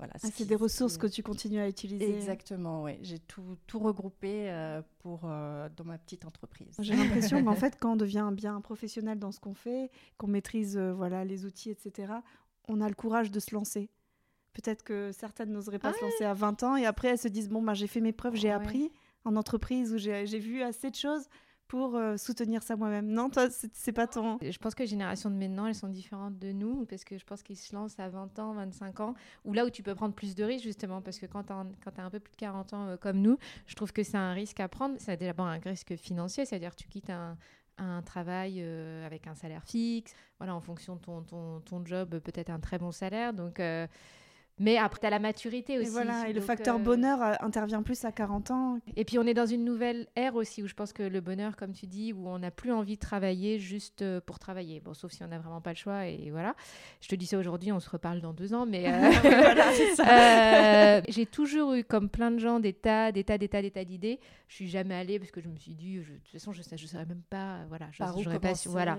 ah, 0.01 0.29
c'est 0.33 0.47
des 0.47 0.57
ressources 0.57 0.97
que 0.97 1.07
tu 1.07 1.23
continues 1.23 1.61
à 1.61 1.69
utiliser. 1.69 2.15
Exactement, 2.15 2.83
oui. 2.83 2.93
J'ai 3.03 3.19
tout, 3.19 3.57
tout, 3.67 3.79
regroupé 3.79 4.51
euh, 4.51 4.83
pour, 5.01 5.23
euh, 5.25 5.69
dans 5.77 5.85
ma 5.85 5.99
petite 5.99 6.25
entreprise. 6.25 6.77
J'ai 6.79 6.95
l'impression 6.95 7.43
qu'en 7.45 7.55
fait, 7.55 7.77
quand 7.79 7.93
on 7.93 7.97
devient 7.97 8.31
bien 8.33 8.57
un 8.57 8.61
professionnel 8.61 9.19
dans 9.19 9.33
ce 9.33 9.41
qu'on 9.41 9.55
fait, 9.55 9.91
qu'on 10.19 10.29
maîtrise 10.29 10.77
euh, 10.77 10.93
voilà, 10.93 11.25
les 11.25 11.45
outils, 11.45 11.71
etc., 11.71 12.13
on 12.69 12.81
a 12.81 12.89
le 12.89 12.95
courage 12.95 13.31
de 13.31 13.41
se 13.41 13.55
lancer. 13.55 13.91
Peut-être 14.53 14.83
que 14.83 15.11
certaines 15.13 15.53
n'oseraient 15.53 15.79
pas 15.79 15.93
se 15.93 16.03
lancer 16.03 16.25
à 16.25 16.35
20 16.35 16.63
ans 16.65 16.77
et 16.77 16.85
après 16.85 17.09
elles 17.09 17.19
se 17.19 17.29
disent, 17.29 17.49
bon, 17.49 17.63
bah, 17.63 17.75
j'ai 17.75 17.87
fait 17.87 18.01
mes 18.01 18.13
preuves, 18.13 18.35
j'ai 18.35 18.51
appris 18.51 18.91
en 19.25 19.37
entreprise 19.37 19.93
où 19.93 19.99
j'ai 19.99 20.39
vu 20.39 20.63
assez 20.63 20.91
de 20.91 20.97
choses 20.97 21.29
pour 21.71 21.95
euh, 21.95 22.17
soutenir 22.17 22.65
ça 22.65 22.75
moi-même. 22.75 23.07
Non, 23.07 23.31
toi, 23.31 23.47
c'est 23.49 23.93
pas 23.93 24.09
ton. 24.09 24.39
Je 24.43 24.59
pense 24.59 24.75
que 24.75 24.83
les 24.83 24.89
générations 24.89 25.31
de 25.31 25.37
maintenant, 25.37 25.67
elles 25.67 25.77
sont 25.77 25.87
différentes 25.87 26.37
de 26.37 26.51
nous, 26.51 26.85
parce 26.87 27.05
que 27.05 27.17
je 27.17 27.25
pense 27.25 27.45
qu'ils 27.45 27.57
se 27.57 27.73
lancent 27.73 28.01
à 28.01 28.09
20 28.09 28.41
ans, 28.41 28.55
25 28.55 28.99
ans, 28.99 29.15
ou 29.45 29.53
là 29.53 29.65
où 29.65 29.71
tu 29.71 29.85
peux 29.85 29.95
prendre 29.95 30.13
plus 30.13 30.35
de 30.35 30.43
risques, 30.43 30.65
justement, 30.65 31.01
parce 31.01 31.21
que 31.21 31.27
quand 31.27 31.45
tu 31.45 31.53
as, 31.53 32.03
un 32.03 32.11
peu 32.11 32.19
plus 32.19 32.33
de 32.33 32.37
40 32.39 32.73
ans 32.73 32.89
euh, 32.89 32.97
comme 32.97 33.19
nous, 33.19 33.39
je 33.69 33.77
trouve 33.77 33.93
que 33.93 34.03
c'est 34.03 34.17
un 34.17 34.33
risque 34.33 34.59
à 34.59 34.67
prendre. 34.67 34.97
C'est 34.99 35.17
d'abord 35.17 35.47
un 35.47 35.61
risque 35.61 35.95
financier, 35.95 36.45
c'est-à-dire 36.45 36.75
tu 36.75 36.89
quittes 36.89 37.11
un, 37.11 37.39
un 37.79 38.03
travail 38.03 38.57
euh, 38.59 39.07
avec 39.07 39.29
un 39.29 39.37
salaire 39.37 39.63
fixe, 39.63 40.13
voilà, 40.39 40.57
en 40.57 40.61
fonction 40.61 40.97
de 40.97 41.01
ton, 41.01 41.23
ton, 41.23 41.61
ton 41.61 41.87
job, 41.87 42.19
peut-être 42.19 42.51
un 42.51 42.59
très 42.59 42.79
bon 42.79 42.91
salaire. 42.91 43.33
Donc, 43.33 43.61
mais 44.61 44.77
après, 44.77 45.01
tu 45.01 45.07
as 45.07 45.11
la 45.11 45.19
maturité 45.19 45.79
aussi. 45.79 45.89
Et 45.89 45.91
voilà, 45.91 46.29
et 46.29 46.35
le 46.35 46.41
facteur 46.43 46.77
euh, 46.77 46.79
bonheur 46.79 47.23
euh, 47.23 47.33
intervient 47.41 47.83
plus 47.83 48.05
à 48.05 48.13
40 48.13 48.51
ans. 48.51 48.79
Et 48.95 49.07
puis, 49.07 49.19
on 49.19 49.23
est 49.23 49.33
dans 49.33 49.47
une 49.47 49.65
nouvelle 49.65 50.07
ère 50.17 50.35
aussi 50.35 50.63
où 50.63 50.67
je 50.67 50.75
pense 50.75 50.93
que 50.93 51.03
le 51.03 51.23
bonheur, 51.23 51.57
comme 51.57 51.73
tu 51.73 51.87
dis, 51.87 52.13
où 52.13 52.29
on 52.29 52.39
n'a 52.39 52.51
plus 52.51 52.71
envie 52.71 52.97
de 52.97 53.01
travailler 53.01 53.59
juste 53.59 54.03
euh, 54.03 54.21
pour 54.21 54.39
travailler. 54.39 54.81
Bon, 54.81 54.93
sauf 54.93 55.13
si 55.13 55.25
on 55.25 55.29
n'a 55.29 55.39
vraiment 55.39 55.63
pas 55.63 55.71
le 55.71 55.77
choix. 55.77 56.07
Et 56.07 56.29
voilà. 56.31 56.55
Je 57.01 57.09
te 57.09 57.15
dis 57.15 57.25
ça 57.25 57.39
aujourd'hui, 57.39 57.73
on 57.73 57.81
se 57.81 57.89
reparle 57.89 58.21
dans 58.21 58.35
deux 58.35 58.53
ans. 58.53 58.67
Mais 58.67 58.85
j'ai 61.09 61.25
toujours 61.25 61.73
eu, 61.73 61.83
comme 61.83 62.11
plein 62.11 62.31
de 62.31 62.39
gens, 62.39 62.61
des 62.61 62.75
tas, 62.75 63.13
des 63.13 63.25
tas, 63.25 63.39
des 63.39 63.49
tas, 63.49 63.63
des 63.63 63.71
tas 63.71 63.87
d'idées. 63.87 64.21
Je 64.49 64.57
suis 64.57 64.69
jamais 64.69 64.95
allée 64.95 65.19
parce 65.19 65.31
que 65.31 65.41
je 65.41 65.49
me 65.49 65.57
suis 65.57 65.75
dit, 65.75 65.97
de 65.97 66.03
toute 66.03 66.33
façon, 66.33 66.53
je 66.53 66.61
ne 66.61 66.77
je 66.77 66.87
savais 66.87 67.07
même 67.07 67.23
pas. 67.31 67.61
Voilà, 67.69 67.87
je, 67.93 67.99
Par 67.99 68.15
pas 68.15 68.53
voilà. 68.67 68.99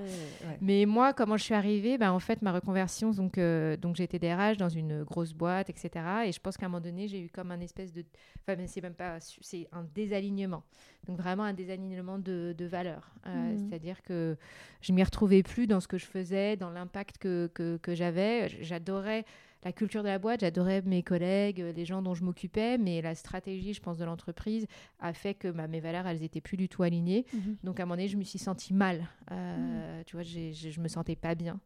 Mais 0.60 0.88
moi, 0.88 1.14
comment 1.14 1.38
je 1.38 1.44
suis 1.44 1.54
arrivée? 1.54 2.00
Ben, 2.00 2.14
En 2.14 2.20
fait, 2.20 2.42
ma 2.42 2.52
reconversion, 2.52 3.12
donc, 3.12 3.38
donc 3.38 3.96
j'ai 3.96 4.06
été 4.06 4.18
DRH 4.18 4.58
dans 4.58 4.70
une 4.70 5.04
grosse 5.04 5.34
boîte 5.34 5.51
boîte, 5.52 5.70
etc. 5.70 5.90
Et 6.26 6.32
je 6.32 6.40
pense 6.40 6.58
qu'à 6.58 6.66
un 6.66 6.70
moment 6.70 6.82
donné, 6.82 7.08
j'ai 7.08 7.20
eu 7.22 7.30
comme 7.30 7.52
un 7.52 7.60
espèce 7.60 7.92
de. 7.94 8.04
Enfin, 8.48 8.62
c'est 8.68 8.82
même 8.82 8.94
pas. 8.94 9.20
C'est 9.20 9.68
un 9.72 9.84
désalignement. 9.96 10.64
Donc, 11.08 11.18
vraiment 11.18 11.44
un 11.44 11.54
désalignement 11.54 12.18
de, 12.20 12.54
de 12.58 12.66
valeurs. 12.66 13.12
Euh, 13.26 13.30
Mhm. 13.52 13.58
C'est-à-dire 13.70 14.02
que 14.04 14.38
je 14.82 14.94
m'y 14.94 15.04
retrouvais 15.04 15.44
plus 15.44 15.68
dans 15.68 15.80
ce 15.80 15.88
que 15.88 15.98
je 15.98 16.06
faisais, 16.06 16.56
dans 16.58 16.70
l'impact 16.70 17.18
que, 17.18 17.50
que, 17.54 17.78
que 17.78 17.96
j'avais. 17.96 18.50
J'adorais 18.62 19.26
la 19.64 19.72
culture 19.72 20.02
de 20.02 20.08
la 20.08 20.18
boîte, 20.18 20.40
j'adorais 20.40 20.82
mes 20.82 21.04
collègues, 21.04 21.60
les 21.76 21.86
gens 21.86 22.02
dont 22.02 22.16
je 22.16 22.24
m'occupais, 22.24 22.80
mais 22.80 23.00
la 23.02 23.14
stratégie, 23.14 23.74
je 23.76 23.82
pense, 23.82 23.98
de 24.00 24.06
l'entreprise 24.06 24.66
a 25.00 25.14
fait 25.14 25.36
que 25.36 25.50
bah, 25.50 25.68
mes 25.68 25.80
valeurs, 25.80 26.08
elles 26.08 26.24
étaient 26.24 26.42
plus 26.42 26.58
du 26.58 26.68
tout 26.68 26.82
alignées. 26.82 27.26
Mhm. 27.34 27.58
Donc 27.64 27.80
à 27.80 27.84
un 27.84 27.86
moment 27.86 27.96
donné, 27.98 28.08
je 28.08 28.18
me 28.18 28.24
suis 28.24 28.40
sentie 28.40 28.74
mal. 28.74 29.08
Euh, 29.32 30.02
Tu 30.06 30.16
vois, 30.16 30.24
je 30.24 30.80
me 30.82 30.88
sentais 30.88 31.16
pas 31.16 31.36
bien. 31.36 31.60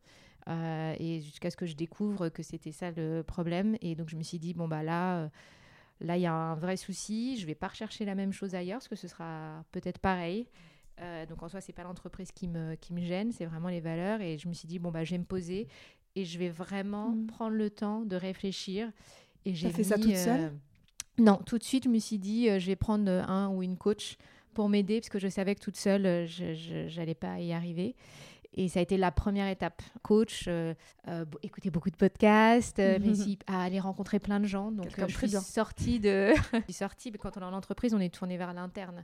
Euh, 0.47 0.95
et 0.99 1.21
jusqu'à 1.21 1.49
ce 1.49 1.57
que 1.57 1.65
je 1.65 1.75
découvre 1.75 2.29
que 2.29 2.43
c'était 2.43 2.71
ça 2.71 2.91
le 2.91 3.23
problème. 3.23 3.77
Et 3.81 3.95
donc 3.95 4.09
je 4.09 4.15
me 4.15 4.23
suis 4.23 4.37
dit, 4.39 4.53
bon, 4.53 4.67
bah 4.67 4.83
là, 4.83 5.17
euh, 5.23 5.27
là, 6.01 6.17
il 6.17 6.21
y 6.21 6.25
a 6.27 6.33
un 6.33 6.55
vrai 6.55 6.77
souci. 6.77 7.37
Je 7.39 7.45
vais 7.47 7.55
pas 7.55 7.67
rechercher 7.69 8.05
la 8.05 8.13
même 8.15 8.31
chose 8.31 8.53
ailleurs, 8.55 8.77
parce 8.77 8.87
que 8.87 8.95
ce 8.95 9.07
sera 9.07 9.63
peut-être 9.71 9.99
pareil. 9.99 10.47
Euh, 11.01 11.25
donc 11.25 11.41
en 11.43 11.49
soi, 11.49 11.61
c'est 11.61 11.73
pas 11.73 11.83
l'entreprise 11.83 12.31
qui 12.31 12.47
me, 12.47 12.75
qui 12.75 12.93
me 12.93 13.01
gêne, 13.01 13.31
c'est 13.31 13.45
vraiment 13.45 13.69
les 13.69 13.81
valeurs. 13.81 14.21
Et 14.21 14.37
je 14.37 14.47
me 14.47 14.53
suis 14.53 14.67
dit, 14.67 14.79
bon, 14.79 14.91
bah, 14.91 15.03
je 15.03 15.11
vais 15.11 15.17
me 15.17 15.25
poser 15.25 15.67
et 16.15 16.23
je 16.25 16.37
vais 16.39 16.49
vraiment 16.49 17.09
Mhm. 17.09 17.25
prendre 17.27 17.55
le 17.55 17.69
temps 17.69 18.01
de 18.01 18.15
réfléchir. 18.15 18.91
Et 19.45 19.53
j'ai 19.53 19.71
fait 19.71 19.83
ça 19.83 19.97
toute 19.97 20.15
seule 20.15 20.41
euh, 20.41 20.49
Non, 21.17 21.37
tout 21.45 21.57
de 21.57 21.63
suite, 21.63 21.85
je 21.85 21.89
me 21.89 21.99
suis 21.99 22.17
dit, 22.19 22.49
euh, 22.49 22.59
je 22.59 22.67
vais 22.67 22.75
prendre 22.75 23.09
un 23.11 23.49
ou 23.49 23.63
une 23.63 23.77
coach 23.77 24.17
pour 24.53 24.69
m'aider, 24.69 24.99
parce 25.01 25.09
que 25.09 25.19
je 25.19 25.27
savais 25.27 25.53
que 25.55 25.59
toute 25.59 25.75
seule, 25.75 26.27
je 26.27 26.95
n'allais 26.97 27.13
pas 27.15 27.39
y 27.41 27.51
arriver. 27.51 27.93
Et 28.55 28.69
ça 28.69 28.79
a 28.79 28.83
été 28.83 28.97
la 28.97 29.12
première 29.12 29.47
étape. 29.47 29.81
Coach, 30.01 30.45
euh, 30.47 30.74
euh, 31.07 31.25
écouter 31.43 31.69
beaucoup 31.69 31.91
de 31.91 31.95
podcasts, 31.95 32.79
euh, 32.79 32.97
réussi 33.01 33.38
à 33.47 33.63
aller 33.63 33.79
rencontrer 33.79 34.19
plein 34.19 34.39
de 34.39 34.45
gens. 34.45 34.71
Donc, 34.71 34.97
euh, 34.97 35.07
je 35.07 35.17
suis 35.17 35.29
sortie 35.29 36.00
de. 36.00 36.33
je 36.53 36.62
suis 36.63 36.74
sortie, 36.74 37.12
mais 37.12 37.17
quand 37.17 37.38
on 37.38 37.41
est 37.41 37.45
en 37.45 37.53
entreprise, 37.53 37.93
on 37.93 38.00
est 38.00 38.13
tourné 38.13 38.38
vers 38.38 38.53
l'interne. 38.53 39.03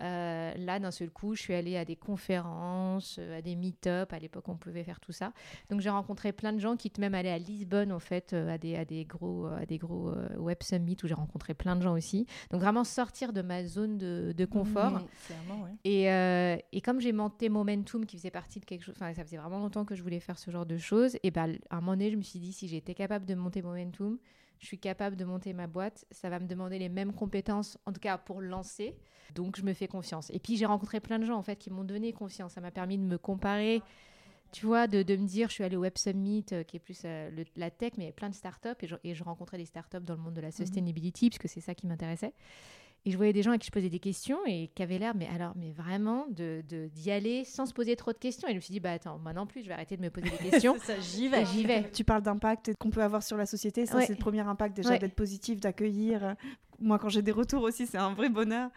Euh, 0.00 0.52
là, 0.56 0.78
d'un 0.78 0.90
seul 0.90 1.10
coup, 1.10 1.34
je 1.34 1.42
suis 1.42 1.54
allée 1.54 1.76
à 1.76 1.84
des 1.84 1.96
conférences, 1.96 3.16
euh, 3.18 3.38
à 3.38 3.42
des 3.42 3.56
meet-up. 3.56 4.12
À 4.12 4.18
l'époque, 4.18 4.48
on 4.48 4.56
pouvait 4.56 4.84
faire 4.84 5.00
tout 5.00 5.12
ça. 5.12 5.32
Donc, 5.70 5.80
j'ai 5.80 5.90
rencontré 5.90 6.32
plein 6.32 6.52
de 6.52 6.58
gens 6.58 6.76
qui 6.76 6.92
même 6.98 7.14
allés 7.14 7.30
à 7.30 7.38
Lisbonne, 7.38 7.92
en 7.92 7.98
fait, 7.98 8.32
euh, 8.32 8.54
à, 8.54 8.58
des, 8.58 8.76
à 8.76 8.84
des 8.84 9.04
gros, 9.04 9.46
à 9.46 9.66
des 9.66 9.78
gros 9.78 10.12
web 10.36 10.58
summits 10.62 10.96
où 11.02 11.06
j'ai 11.06 11.14
rencontré 11.14 11.54
plein 11.54 11.76
de 11.76 11.82
gens 11.82 11.94
aussi. 11.94 12.26
Donc, 12.50 12.60
vraiment 12.60 12.84
sortir 12.84 13.32
de 13.32 13.42
ma 13.42 13.64
zone 13.64 13.98
de, 13.98 14.32
de 14.36 14.44
confort. 14.44 15.00
Clairement, 15.26 15.64
ouais. 15.64 15.72
Et, 15.84 16.10
euh, 16.10 16.56
et 16.72 16.80
comme 16.80 17.00
j'ai 17.00 17.12
monté 17.12 17.48
Momentum, 17.48 18.06
qui 18.06 18.16
faisait 18.16 18.30
partie 18.30 18.60
de 18.60 18.64
quelque 18.64 18.82
chose, 18.82 18.94
enfin, 18.96 19.12
ça 19.14 19.24
faisait 19.24 19.36
vraiment 19.36 19.58
longtemps 19.58 19.84
que 19.84 19.94
je 19.94 20.02
voulais 20.02 20.20
faire 20.20 20.38
ce 20.38 20.50
genre 20.50 20.66
de 20.66 20.78
choses, 20.78 21.16
et 21.22 21.30
ben, 21.30 21.56
à 21.70 21.76
un 21.76 21.80
moment 21.80 21.92
donné, 21.92 22.10
je 22.10 22.16
me 22.16 22.22
suis 22.22 22.38
dit, 22.38 22.52
si 22.52 22.68
j'étais 22.68 22.94
capable 22.94 23.26
de 23.26 23.34
monter 23.34 23.62
Momentum, 23.62 24.18
je 24.58 24.66
suis 24.66 24.78
capable 24.78 25.16
de 25.16 25.24
monter 25.24 25.52
ma 25.52 25.66
boîte, 25.66 26.06
ça 26.10 26.30
va 26.30 26.38
me 26.38 26.46
demander 26.46 26.78
les 26.78 26.88
mêmes 26.88 27.12
compétences, 27.12 27.78
en 27.86 27.92
tout 27.92 28.00
cas 28.00 28.18
pour 28.18 28.40
lancer. 28.40 28.94
Donc, 29.34 29.56
je 29.56 29.62
me 29.62 29.74
fais 29.74 29.88
confiance. 29.88 30.30
Et 30.30 30.38
puis, 30.38 30.56
j'ai 30.56 30.66
rencontré 30.66 31.00
plein 31.00 31.18
de 31.18 31.24
gens, 31.26 31.36
en 31.36 31.42
fait, 31.42 31.56
qui 31.56 31.70
m'ont 31.70 31.84
donné 31.84 32.12
confiance. 32.12 32.52
Ça 32.52 32.60
m'a 32.60 32.70
permis 32.70 32.96
de 32.96 33.02
me 33.02 33.18
comparer, 33.18 33.82
tu 34.52 34.64
vois, 34.66 34.86
de, 34.86 35.02
de 35.02 35.16
me 35.16 35.26
dire, 35.26 35.48
je 35.48 35.54
suis 35.54 35.64
allée 35.64 35.76
au 35.76 35.80
Web 35.80 35.98
Summit, 35.98 36.44
euh, 36.52 36.62
qui 36.62 36.76
est 36.76 36.80
plus 36.80 37.02
euh, 37.04 37.28
le- 37.30 37.44
la 37.56 37.70
tech, 37.70 37.92
mais 37.96 38.04
il 38.04 38.06
y 38.06 38.08
avait 38.08 38.14
plein 38.14 38.30
de 38.30 38.34
startups, 38.34 38.68
et 38.80 38.86
je, 38.86 38.94
et 39.04 39.14
je 39.14 39.24
rencontrais 39.24 39.58
des 39.58 39.66
startups 39.66 40.00
dans 40.00 40.14
le 40.14 40.20
monde 40.20 40.34
de 40.34 40.40
la 40.40 40.50
sustainability, 40.52 41.28
parce 41.28 41.38
que 41.38 41.48
c'est 41.48 41.60
ça 41.60 41.74
qui 41.74 41.86
m'intéressait. 41.86 42.32
Et 43.06 43.10
je 43.12 43.16
voyais 43.16 43.32
des 43.32 43.42
gens 43.42 43.52
à 43.52 43.58
qui 43.58 43.66
je 43.68 43.70
posais 43.72 43.88
des 43.88 44.00
questions 44.00 44.38
et 44.46 44.68
qui 44.74 44.82
avaient 44.82 44.98
l'air, 44.98 45.14
mais 45.14 45.28
alors, 45.32 45.52
mais 45.56 45.70
vraiment, 45.70 46.26
de 46.28 46.62
de- 46.68 46.88
d'y 46.88 47.10
aller 47.12 47.44
sans 47.44 47.64
se 47.64 47.72
poser 47.72 47.94
trop 47.96 48.12
de 48.12 48.18
questions. 48.18 48.48
Et 48.48 48.50
je 48.50 48.56
me 48.56 48.60
suis 48.60 48.72
dit, 48.72 48.80
bah 48.80 48.90
attends, 48.92 49.18
moi 49.18 49.32
non 49.32 49.46
plus, 49.46 49.62
je 49.62 49.68
vais 49.68 49.74
arrêter 49.74 49.96
de 49.96 50.02
me 50.02 50.10
poser 50.10 50.28
des 50.28 50.36
questions. 50.50 50.76
Ça, 50.82 50.98
j'y 51.00 51.28
vais. 51.28 51.46
j'y 51.46 51.64
vais. 51.64 51.88
Tu 51.92 52.02
parles 52.02 52.22
d'impact 52.22 52.72
qu'on 52.80 52.90
peut 52.90 53.02
avoir 53.02 53.22
sur 53.22 53.36
la 53.36 53.46
société. 53.46 53.86
Ça, 53.86 53.96
Ouais. 53.98 54.06
c'est 54.06 54.12
le 54.12 54.18
premier 54.18 54.40
impact 54.40 54.76
déjà 54.76 54.90
Ouais. 54.90 54.98
d'être 54.98 55.14
positif, 55.14 55.60
d'accueillir. 55.60 56.34
Moi, 56.80 56.98
quand 56.98 57.08
j'ai 57.08 57.22
des 57.22 57.32
retours 57.32 57.62
aussi, 57.62 57.86
c'est 57.86 57.96
un 57.96 58.12
vrai 58.12 58.28
bonheur. 58.28 58.70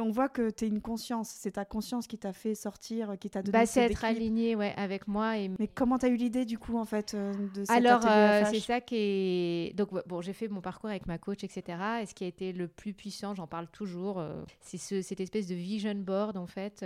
On 0.00 0.10
voit 0.10 0.28
que 0.28 0.50
tu 0.50 0.64
es 0.64 0.68
une 0.68 0.80
conscience. 0.80 1.28
C'est 1.28 1.52
ta 1.52 1.64
conscience 1.64 2.06
qui 2.06 2.18
t'a 2.18 2.32
fait 2.32 2.54
sortir, 2.54 3.14
qui 3.20 3.30
t'a 3.30 3.42
donné 3.42 3.52
Bah, 3.52 3.66
ce 3.66 3.74
c'est 3.74 3.82
être 3.84 4.04
aligné 4.04 4.56
ouais, 4.56 4.72
avec 4.76 5.08
moi. 5.08 5.38
Et... 5.38 5.50
Mais 5.58 5.68
comment 5.68 5.98
tu 5.98 6.06
as 6.06 6.08
eu 6.08 6.16
l'idée, 6.16 6.44
du 6.44 6.58
coup, 6.58 6.76
en 6.78 6.84
fait, 6.84 7.14
euh, 7.14 7.32
de 7.54 7.64
cet 7.64 7.70
Alors, 7.70 8.00
euh, 8.06 8.44
c'est 8.50 8.60
ça 8.60 8.80
qui 8.80 8.96
est. 8.96 9.76
Donc, 9.76 9.90
bon, 10.06 10.20
j'ai 10.20 10.32
fait 10.32 10.48
mon 10.48 10.60
parcours 10.60 10.90
avec 10.90 11.06
ma 11.06 11.18
coach, 11.18 11.44
etc. 11.44 11.78
Et 12.02 12.06
ce 12.06 12.14
qui 12.14 12.24
a 12.24 12.26
été 12.26 12.52
le 12.52 12.68
plus 12.68 12.92
puissant, 12.94 13.34
j'en 13.34 13.46
parle 13.46 13.68
toujours, 13.68 14.18
euh, 14.18 14.42
c'est 14.60 14.78
ce- 14.78 15.02
cette 15.02 15.20
espèce 15.20 15.46
de 15.46 15.54
vision 15.54 15.94
board, 15.94 16.36
en 16.36 16.46
fait, 16.46 16.84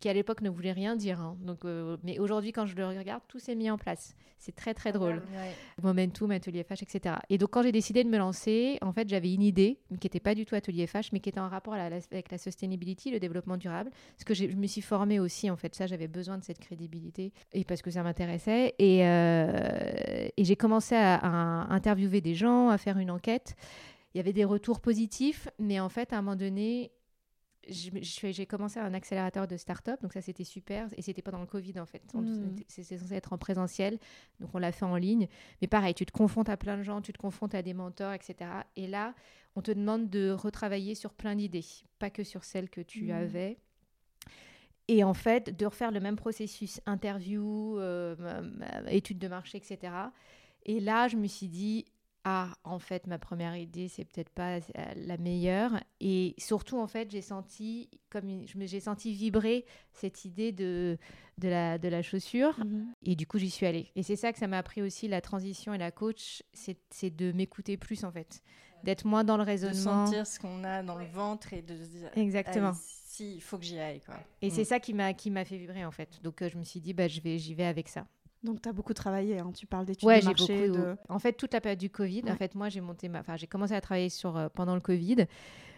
qui 0.00 0.08
à 0.08 0.12
l'époque 0.12 0.40
ne 0.42 0.50
voulait 0.50 0.72
rien 0.72 0.96
dire. 0.96 1.20
hein. 1.20 1.36
Donc, 1.40 1.60
mais 2.04 2.18
aujourd'hui, 2.18 2.52
quand 2.52 2.66
je 2.66 2.76
le 2.76 2.86
regarde, 2.86 3.22
tout 3.28 3.38
s'est 3.38 3.54
mis 3.54 3.70
en 3.70 3.78
place. 3.78 4.14
C'est 4.40 4.54
très, 4.54 4.72
très 4.72 4.92
drôle. 4.92 5.16
Ouais. 5.34 5.52
Momentum, 5.82 6.30
Atelier 6.30 6.62
FH, 6.62 6.82
etc. 6.84 7.16
Et 7.28 7.38
donc, 7.38 7.50
quand 7.50 7.62
j'ai 7.62 7.72
décidé 7.72 8.04
de 8.04 8.08
me 8.08 8.18
lancer, 8.18 8.78
en 8.82 8.92
fait, 8.92 9.08
j'avais 9.08 9.34
une 9.34 9.42
idée 9.42 9.78
qui 10.00 10.06
n'était 10.06 10.20
pas 10.20 10.36
du 10.36 10.46
tout 10.46 10.54
Atelier 10.54 10.86
FH, 10.86 11.10
mais 11.12 11.18
qui 11.18 11.28
était 11.28 11.40
en 11.40 11.48
rapport 11.48 11.74
à 11.74 11.90
la- 11.90 11.96
avec 12.12 12.30
la 12.30 12.38
sustainability, 12.50 13.10
le 13.10 13.18
développement 13.20 13.56
durable. 13.56 13.90
Parce 14.16 14.24
que 14.24 14.34
je 14.34 14.46
me 14.46 14.66
suis 14.66 14.80
formée 14.82 15.20
aussi, 15.20 15.50
en 15.50 15.56
fait. 15.56 15.74
Ça, 15.74 15.86
j'avais 15.86 16.08
besoin 16.08 16.38
de 16.38 16.44
cette 16.44 16.58
crédibilité 16.58 17.32
et 17.52 17.64
parce 17.64 17.82
que 17.82 17.90
ça 17.90 18.02
m'intéressait. 18.02 18.74
Et, 18.78 19.06
euh, 19.06 20.28
et 20.36 20.44
j'ai 20.44 20.56
commencé 20.56 20.94
à, 20.94 21.16
à 21.16 21.72
interviewer 21.74 22.20
des 22.20 22.34
gens, 22.34 22.68
à 22.68 22.78
faire 22.78 22.98
une 22.98 23.10
enquête. 23.10 23.54
Il 24.14 24.18
y 24.18 24.20
avait 24.20 24.32
des 24.32 24.44
retours 24.44 24.80
positifs, 24.80 25.48
mais 25.58 25.80
en 25.80 25.88
fait, 25.88 26.12
à 26.12 26.18
un 26.18 26.22
moment 26.22 26.36
donné, 26.36 26.90
j'ai 27.70 28.46
commencé 28.46 28.80
à 28.80 28.84
un 28.84 28.94
accélérateur 28.94 29.46
de 29.46 29.56
start-up, 29.58 30.00
donc 30.00 30.14
ça 30.14 30.22
c'était 30.22 30.44
super, 30.44 30.88
et 30.96 31.02
c'était 31.02 31.20
pendant 31.20 31.40
le 31.40 31.46
Covid 31.46 31.78
en 31.80 31.84
fait. 31.84 32.02
On- 32.14 32.22
Mm. 32.22 32.56
C'était 32.66 32.96
censé 32.96 33.14
être 33.14 33.34
en 33.34 33.38
présentiel, 33.38 33.98
donc 34.40 34.48
on 34.54 34.58
l'a 34.58 34.72
fait 34.72 34.86
en 34.86 34.96
ligne. 34.96 35.28
Mais 35.60 35.68
pareil, 35.68 35.92
tu 35.92 36.06
te 36.06 36.12
confrontes 36.12 36.48
à 36.48 36.56
plein 36.56 36.78
de 36.78 36.82
gens, 36.82 37.02
tu 37.02 37.12
te 37.12 37.18
confrontes 37.18 37.54
à 37.54 37.60
des 37.60 37.74
mentors, 37.74 38.14
etc. 38.14 38.34
Et 38.76 38.86
là, 38.86 39.14
on 39.58 39.62
te 39.62 39.72
demande 39.72 40.08
de 40.08 40.30
retravailler 40.30 40.94
sur 40.94 41.12
plein 41.12 41.34
d'idées, 41.34 41.64
pas 41.98 42.10
que 42.10 42.22
sur 42.24 42.44
celles 42.44 42.70
que 42.70 42.80
tu 42.80 43.06
Mm. 43.06 43.10
avais. 43.10 43.58
Et 44.88 45.04
en 45.04 45.14
fait, 45.14 45.54
de 45.56 45.66
refaire 45.66 45.90
le 45.90 46.00
même 46.00 46.16
processus, 46.16 46.80
interview, 46.86 47.78
euh, 47.78 48.14
m- 48.18 48.64
m- 48.72 48.86
étude 48.88 49.18
de 49.18 49.28
marché, 49.28 49.58
etc. 49.58 49.92
Et 50.64 50.80
là, 50.80 51.08
je 51.08 51.16
me 51.16 51.26
suis 51.26 51.48
dit, 51.48 51.84
ah, 52.24 52.54
en 52.64 52.78
fait, 52.78 53.06
ma 53.06 53.18
première 53.18 53.54
idée, 53.56 53.88
c'est 53.88 54.04
peut-être 54.04 54.30
pas 54.30 54.56
euh, 54.56 54.60
la 54.96 55.18
meilleure. 55.18 55.72
Et 56.00 56.34
surtout, 56.38 56.78
en 56.78 56.86
fait, 56.86 57.10
j'ai 57.10 57.20
senti, 57.20 57.90
comme 58.10 58.28
une- 58.28 58.46
je 58.48 58.56
me- 58.58 58.66
j'ai 58.66 58.80
senti 58.80 59.12
vibrer 59.12 59.66
cette 59.92 60.24
idée 60.24 60.52
de, 60.52 60.96
de, 61.38 61.48
la, 61.48 61.78
de 61.78 61.88
la 61.88 62.02
chaussure. 62.02 62.58
Mhm. 62.64 62.86
Et 63.02 63.14
du 63.14 63.26
coup, 63.26 63.38
j'y 63.38 63.50
suis 63.50 63.66
allée. 63.66 63.90
Et 63.94 64.02
c'est 64.02 64.16
ça 64.16 64.32
que 64.32 64.38
ça 64.38 64.46
m'a 64.46 64.58
appris 64.58 64.80
aussi, 64.82 65.06
la 65.08 65.20
transition 65.20 65.74
et 65.74 65.78
la 65.78 65.90
coach, 65.90 66.42
c'est 66.54 66.78
c'est 66.90 67.10
de 67.14 67.32
m'écouter 67.32 67.76
plus, 67.76 68.04
en 68.04 68.10
fait. 68.12 68.42
D'être 68.84 69.04
moins 69.04 69.24
dans 69.24 69.36
le 69.36 69.44
De 69.44 69.48
raisonnement. 69.48 70.06
sentir 70.06 70.26
ce 70.26 70.38
qu'on 70.38 70.62
a 70.64 70.82
dans 70.82 70.96
le 70.96 71.04
ventre 71.06 71.52
et 71.52 71.62
de 71.62 71.76
se 71.76 71.88
dire 71.90 72.10
Exactement. 72.16 72.72
Si, 72.74 73.34
il 73.36 73.40
faut 73.42 73.58
que 73.58 73.64
j'y 73.64 73.78
aille. 73.78 74.00
Quoi. 74.00 74.14
Et 74.42 74.48
Mm. 74.48 74.50
c'est 74.50 74.64
ça 74.64 74.78
qui 74.80 74.94
m'a 74.94 75.12
qui 75.12 75.30
m'a 75.30 75.44
fait 75.44 75.56
vibrer, 75.58 75.84
en 75.84 75.90
fait. 75.90 76.20
Donc, 76.22 76.40
euh, 76.42 76.48
je 76.48 76.56
me 76.56 76.62
suis 76.64 76.80
dit, 76.80 76.92
bah, 76.94 77.08
je 77.08 77.20
vais, 77.20 77.38
j'y 77.38 77.54
vais 77.54 77.64
avec 77.64 77.88
ça. 77.88 78.06
Donc, 78.44 78.62
tu 78.62 78.68
as 78.68 78.72
beaucoup 78.72 78.94
travaillé. 78.94 79.38
hein. 79.40 79.50
Tu 79.52 79.66
parles 79.66 79.84
d'études 79.84 80.06
Ouais, 80.06 80.16
de 80.18 80.20
j'ai 80.22 80.26
marché. 80.28 80.68
beaucoup. 80.68 80.78
de- 80.80 80.96
En 81.08 81.18
fait, 81.18 81.32
toute 81.32 81.52
la 81.52 81.60
période 81.60 81.80
du 81.80 81.90
Covid, 81.90 82.22
en 82.30 82.36
fait, 82.36 82.54
moi, 82.54 82.68
j'ai 82.68 82.80
monté 82.80 83.08
ma. 83.08 83.18
Enfin, 83.18 83.34
j'ai 83.36 83.48
commencé 83.48 83.74
à 83.74 83.80
travailler 83.80 84.10
sur 84.10 84.36
euh, 84.36 84.48
pendant 84.48 84.74
le 84.76 84.80
Covid. 84.80 85.26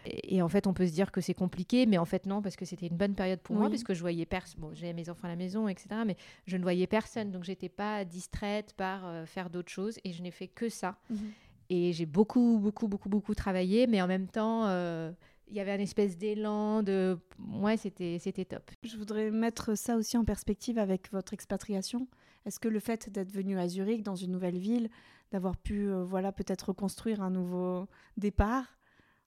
Et, 0.05 0.35
et 0.35 0.41
en 0.43 0.49
fait, 0.49 0.67
on 0.67 0.73
peut 0.73 0.85
se 0.85 0.91
dire 0.93 1.11
que 1.11 1.21
c'est 1.21 1.33
compliqué, 1.33 1.87
mais 1.87 1.97
en 1.97 2.05
fait, 2.05 2.27
non, 2.27 2.41
parce 2.43 2.55
que 2.55 2.65
c'était 2.65 2.85
une 2.87 2.97
bonne 2.97 3.15
période 3.15 3.39
pour 3.39 3.55
moi, 3.55 3.65
Oui. 3.65 3.71
parce 3.71 3.83
que 3.83 3.93
je 3.95 4.01
voyais 4.01 4.25
personne. 4.27 4.59
Bon, 4.61 4.71
j'avais 4.73 4.93
mes 4.93 5.09
enfants 5.09 5.25
à 5.25 5.29
la 5.29 5.35
maison, 5.35 5.67
etc. 5.67 5.87
Mais 6.05 6.17
je 6.45 6.57
ne 6.57 6.61
voyais 6.61 6.85
personne, 6.87 7.31
donc 7.31 7.43
j'étais 7.43 7.69
pas 7.69 8.03
distraite 8.05 8.73
par 8.77 9.05
euh, 9.07 9.25
faire 9.25 9.49
d'autres 9.49 9.71
choses, 9.71 9.97
et 10.03 10.11
je 10.13 10.21
n'ai 10.21 10.31
fait 10.31 10.47
que 10.47 10.69
ça. 10.69 10.97
Mhm. 11.09 11.31
Et 11.73 11.93
j'ai 11.93 12.05
beaucoup, 12.05 12.59
beaucoup, 12.61 12.89
beaucoup, 12.89 13.07
beaucoup 13.07 13.33
travaillé, 13.33 13.87
mais 13.87 14.01
en 14.01 14.07
même 14.07 14.27
temps, 14.27 14.65
euh, 14.65 15.09
il 15.47 15.55
y 15.55 15.61
avait 15.61 15.71
un 15.71 15.79
espèce 15.79 16.17
d'élan 16.17 16.83
de. 16.83 17.17
Ouais, 17.39 17.77
c'était, 17.77 18.17
c'était 18.19 18.43
top. 18.43 18.69
Je 18.83 18.97
voudrais 18.97 19.31
mettre 19.31 19.75
ça 19.75 19.95
aussi 19.95 20.17
en 20.17 20.25
perspective 20.25 20.77
avec 20.77 21.09
votre 21.13 21.33
expatriation. 21.33 22.09
Est-ce 22.45 22.59
que 22.59 22.67
le 22.67 22.81
fait 22.81 23.09
d'être 23.09 23.31
venu 23.31 23.57
à 23.57 23.69
Zurich, 23.69 24.03
dans 24.03 24.17
une 24.17 24.31
nouvelle 24.31 24.57
ville, 24.57 24.89
d'avoir 25.31 25.55
pu 25.55 25.87
euh, 25.87 26.03
voilà, 26.03 26.33
peut-être 26.33 26.63
reconstruire 26.63 27.21
un 27.21 27.29
nouveau 27.29 27.87
départ, 28.17 28.65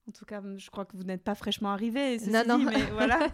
en 0.08 0.12
tout 0.12 0.24
cas, 0.24 0.42
je 0.56 0.70
crois 0.70 0.84
que 0.84 0.96
vous 0.96 1.02
n'êtes 1.04 1.22
pas 1.24 1.34
fraîchement 1.34 1.70
arrivé, 1.70 2.18
Non, 2.28 2.42
non. 2.46 2.58
dit, 2.58 2.66
mais 2.66 2.82
voilà. 2.92 3.26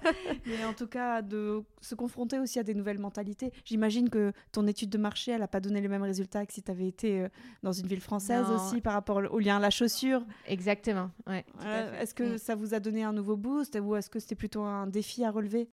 mais 0.46 0.64
en 0.64 0.72
tout 0.72 0.86
cas, 0.86 1.20
de 1.22 1.62
se 1.80 1.94
confronter 1.94 2.38
aussi 2.38 2.58
à 2.58 2.62
des 2.62 2.74
nouvelles 2.74 2.98
mentalités. 2.98 3.52
J'imagine 3.64 4.08
que 4.08 4.32
ton 4.52 4.66
étude 4.66 4.88
de 4.90 4.98
marché, 4.98 5.32
elle 5.32 5.40
n'a 5.40 5.48
pas 5.48 5.60
donné 5.60 5.80
les 5.80 5.88
mêmes 5.88 6.02
résultats 6.02 6.46
que 6.46 6.52
si 6.52 6.62
tu 6.62 6.70
avais 6.70 6.86
été 6.86 7.22
euh, 7.22 7.28
dans 7.62 7.72
une 7.72 7.86
ville 7.86 8.00
française 8.00 8.46
Non. 8.48 8.54
aussi, 8.54 8.80
par 8.80 8.92
rapport 8.92 9.16
au 9.16 9.38
lien 9.40 9.56
à 9.56 9.60
la 9.60 9.70
chaussure. 9.70 10.24
Exactement. 10.46 11.10
Ouais. 11.26 11.44
Euh. 11.64 12.00
Est-ce 12.00 12.14
que 12.14 12.36
ça 12.38 12.54
vous 12.54 12.72
a 12.74 12.80
donné 12.80 13.02
un 13.02 13.12
nouveau 13.12 13.36
boost 13.36 13.76
ou 13.82 13.96
est-ce 13.96 14.08
que 14.10 14.20
c'était 14.20 14.34
plutôt 14.36 14.62
un 14.62 14.86
défi 14.86 15.24
à 15.24 15.30
relever? 15.30 15.68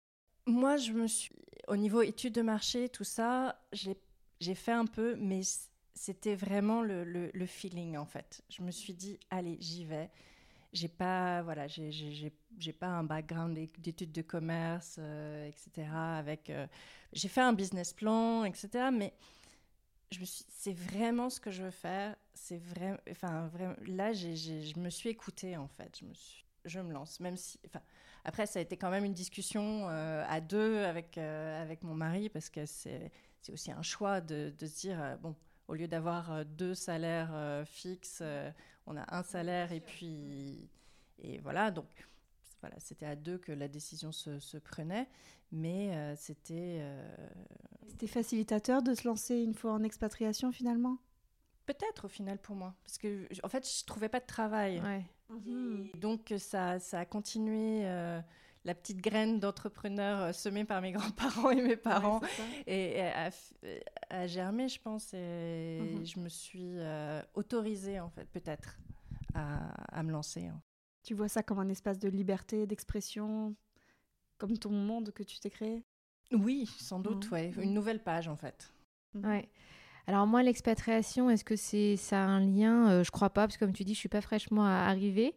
Moi, 0.45 0.77
je 0.77 0.91
me 0.91 1.07
suis. 1.07 1.31
Au 1.69 1.77
niveau 1.77 2.01
études 2.01 2.33
de 2.33 2.41
marché, 2.41 2.89
tout 2.89 3.05
ça, 3.05 3.61
j'ai 3.71 3.95
j'ai 4.41 4.53
fait 4.55 4.73
un 4.73 4.85
peu, 4.85 5.15
mais 5.17 5.39
c'était 5.95 6.35
vraiment 6.35 6.81
le, 6.81 7.05
le- 7.05 7.31
le 7.33 7.45
feeling, 7.45 7.95
en 7.97 8.05
fait. 8.05 8.41
Je 8.49 8.61
me 8.61 8.71
suis 8.71 8.93
dit, 8.93 9.17
allez, 9.29 9.55
j'y 9.61 9.85
vais. 9.85 10.09
J'ai 10.73 10.87
pas, 10.87 11.43
voilà, 11.43 11.67
j'ai- 11.67 11.91
pas 12.73 12.87
un 12.87 13.03
background 13.03 13.53
d'é- 13.55 13.71
d'études 13.77 14.11
de 14.11 14.21
commerce, 14.23 14.97
euh, 14.99 15.47
etc. 15.47 16.17
Avec, 16.17 16.49
euh, 16.49 16.67
j'ai 17.13 17.27
fait 17.27 17.41
un 17.41 17.53
business 17.53 17.93
plan, 17.93 18.43
etc. 18.43 18.91
Mais 18.91 19.13
je 20.11 20.19
me 20.19 20.25
suis, 20.25 20.45
c'est 20.49 20.73
vraiment 20.73 21.29
ce 21.29 21.39
que 21.39 21.51
je 21.51 21.63
veux 21.63 21.71
faire. 21.71 22.15
c'est 22.33 22.57
vrai. 22.57 22.97
Enfin, 23.11 23.47
vraiment, 23.47 23.75
là, 23.87 24.13
j'ai, 24.13 24.35
je 24.35 24.79
me 24.79 24.89
suis 24.89 25.09
écoutée 25.09 25.57
en 25.57 25.67
fait. 25.67 25.97
Je 25.99 26.05
me 26.05 26.13
je 26.65 26.79
me 26.79 26.93
lance, 26.93 27.19
même 27.19 27.35
si. 27.37 27.59
Enfin, 27.67 27.81
après, 28.25 28.45
ça 28.45 28.59
a 28.59 28.61
été 28.61 28.77
quand 28.77 28.89
même 28.89 29.03
une 29.05 29.13
discussion 29.13 29.87
euh, 29.89 30.23
à 30.29 30.39
deux 30.41 30.77
avec 30.85 31.17
avec 31.17 31.83
mon 31.83 31.93
mari 31.95 32.29
parce 32.29 32.49
que 32.49 32.65
c'est 32.65 33.11
c'est 33.41 33.51
aussi 33.51 33.71
un 33.71 33.81
choix 33.81 34.21
de, 34.21 34.53
de 34.57 34.65
se 34.67 34.79
dire 34.81 35.17
bon, 35.21 35.35
au 35.67 35.73
lieu 35.75 35.87
d'avoir 35.87 36.45
deux 36.45 36.73
salaires 36.75 37.63
fixes, 37.65 38.23
on 38.85 38.97
a 38.97 39.15
un 39.15 39.23
salaire 39.23 39.71
et 39.71 39.79
puis 39.79 40.69
et 41.19 41.39
voilà 41.39 41.71
donc. 41.71 41.87
Voilà, 42.61 42.79
c'était 42.79 43.05
à 43.05 43.17
deux 43.17 43.37
que 43.37 43.51
la 43.51 43.67
décision 43.67 44.13
se, 44.13 44.39
se 44.39 44.57
prenait, 44.57 45.09
mais 45.51 46.15
c'était. 46.15 46.81
C'était 47.89 48.07
facilitateur 48.07 48.81
de 48.81 48.93
se 48.93 49.05
lancer 49.05 49.35
une 49.35 49.53
fois 49.53 49.73
en 49.73 49.83
expatriation 49.83 50.53
finalement? 50.53 50.97
Peut-être 51.65 52.05
au 52.05 52.07
final 52.07 52.37
pour 52.39 52.55
moi, 52.55 52.73
parce 52.83 52.97
que 52.97 53.27
en 53.43 53.49
fait 53.49 53.67
je 53.67 53.83
trouvais 53.85 54.07
pas 54.07 54.21
de 54.21 54.25
travail. 54.25 54.81
Mhm. 55.29 55.89
Donc 55.95 56.33
ça, 56.37 56.79
ça 56.79 56.99
a 56.99 57.05
continué 57.05 57.85
euh, 57.85 58.19
la 58.65 58.75
petite 58.75 59.01
graine 59.01 59.39
d'entrepreneur 59.39 60.21
euh, 60.21 60.33
semée 60.33 60.65
par 60.65 60.81
mes 60.81 60.91
grands-parents 60.91 61.51
et 61.51 61.61
mes 61.61 61.77
parents 61.77 62.21
et, 62.67 63.01
a, 63.01 63.29
germé, 64.27 64.67
je 64.67 64.79
pense, 64.79 65.13
et 65.13 65.79
mhm. 65.81 66.05
je 66.05 66.19
me 66.19 66.29
suis 66.29 66.77
euh, 66.77 67.21
autorisée 67.33 67.99
en 67.99 68.09
fait 68.09 68.25
peut-être 68.25 68.77
à, 69.33 69.99
à, 69.99 70.03
me 70.03 70.11
lancer. 70.11 70.47
Hein. 70.47 70.61
Tu 71.03 71.13
vois 71.13 71.27
ça 71.27 71.43
comme 71.43 71.59
un 71.59 71.69
espace 71.69 71.99
de 71.99 72.09
liberté, 72.09 72.67
d'expression, 72.67 73.55
comme 74.37 74.57
ton 74.57 74.71
monde 74.71 75.11
que 75.11 75.23
tu 75.23 75.39
t'es 75.39 75.49
créé? 75.49 75.83
Oui, 76.31 76.65
sans 76.79 76.99
doute, 76.99 77.25
mhm. 77.27 77.33
ouais. 77.33 77.53
Une 77.57 77.73
nouvelle 77.73 78.01
page 78.01 78.27
en 78.27 78.35
fait. 78.35 78.71
Ouais. 79.15 79.49
Alors 80.07 80.27
moi, 80.27 80.43
l'expatriation, 80.43 81.29
est-ce 81.29 81.45
que 81.45 81.55
c'est 81.55 81.95
ça 81.95 82.23
a 82.23 82.27
un 82.27 82.41
lien? 82.41 82.91
Euh, 82.91 83.03
Je 83.03 83.11
crois 83.11 83.29
pas, 83.29 83.47
parce 83.47 83.57
que 83.57 83.65
comme 83.65 83.73
tu 83.73 83.83
dis, 83.83 83.93
je 83.93 83.99
suis 83.99 84.09
pas 84.09 84.21
fraîchement 84.21 84.65
arrivée. 84.65 85.35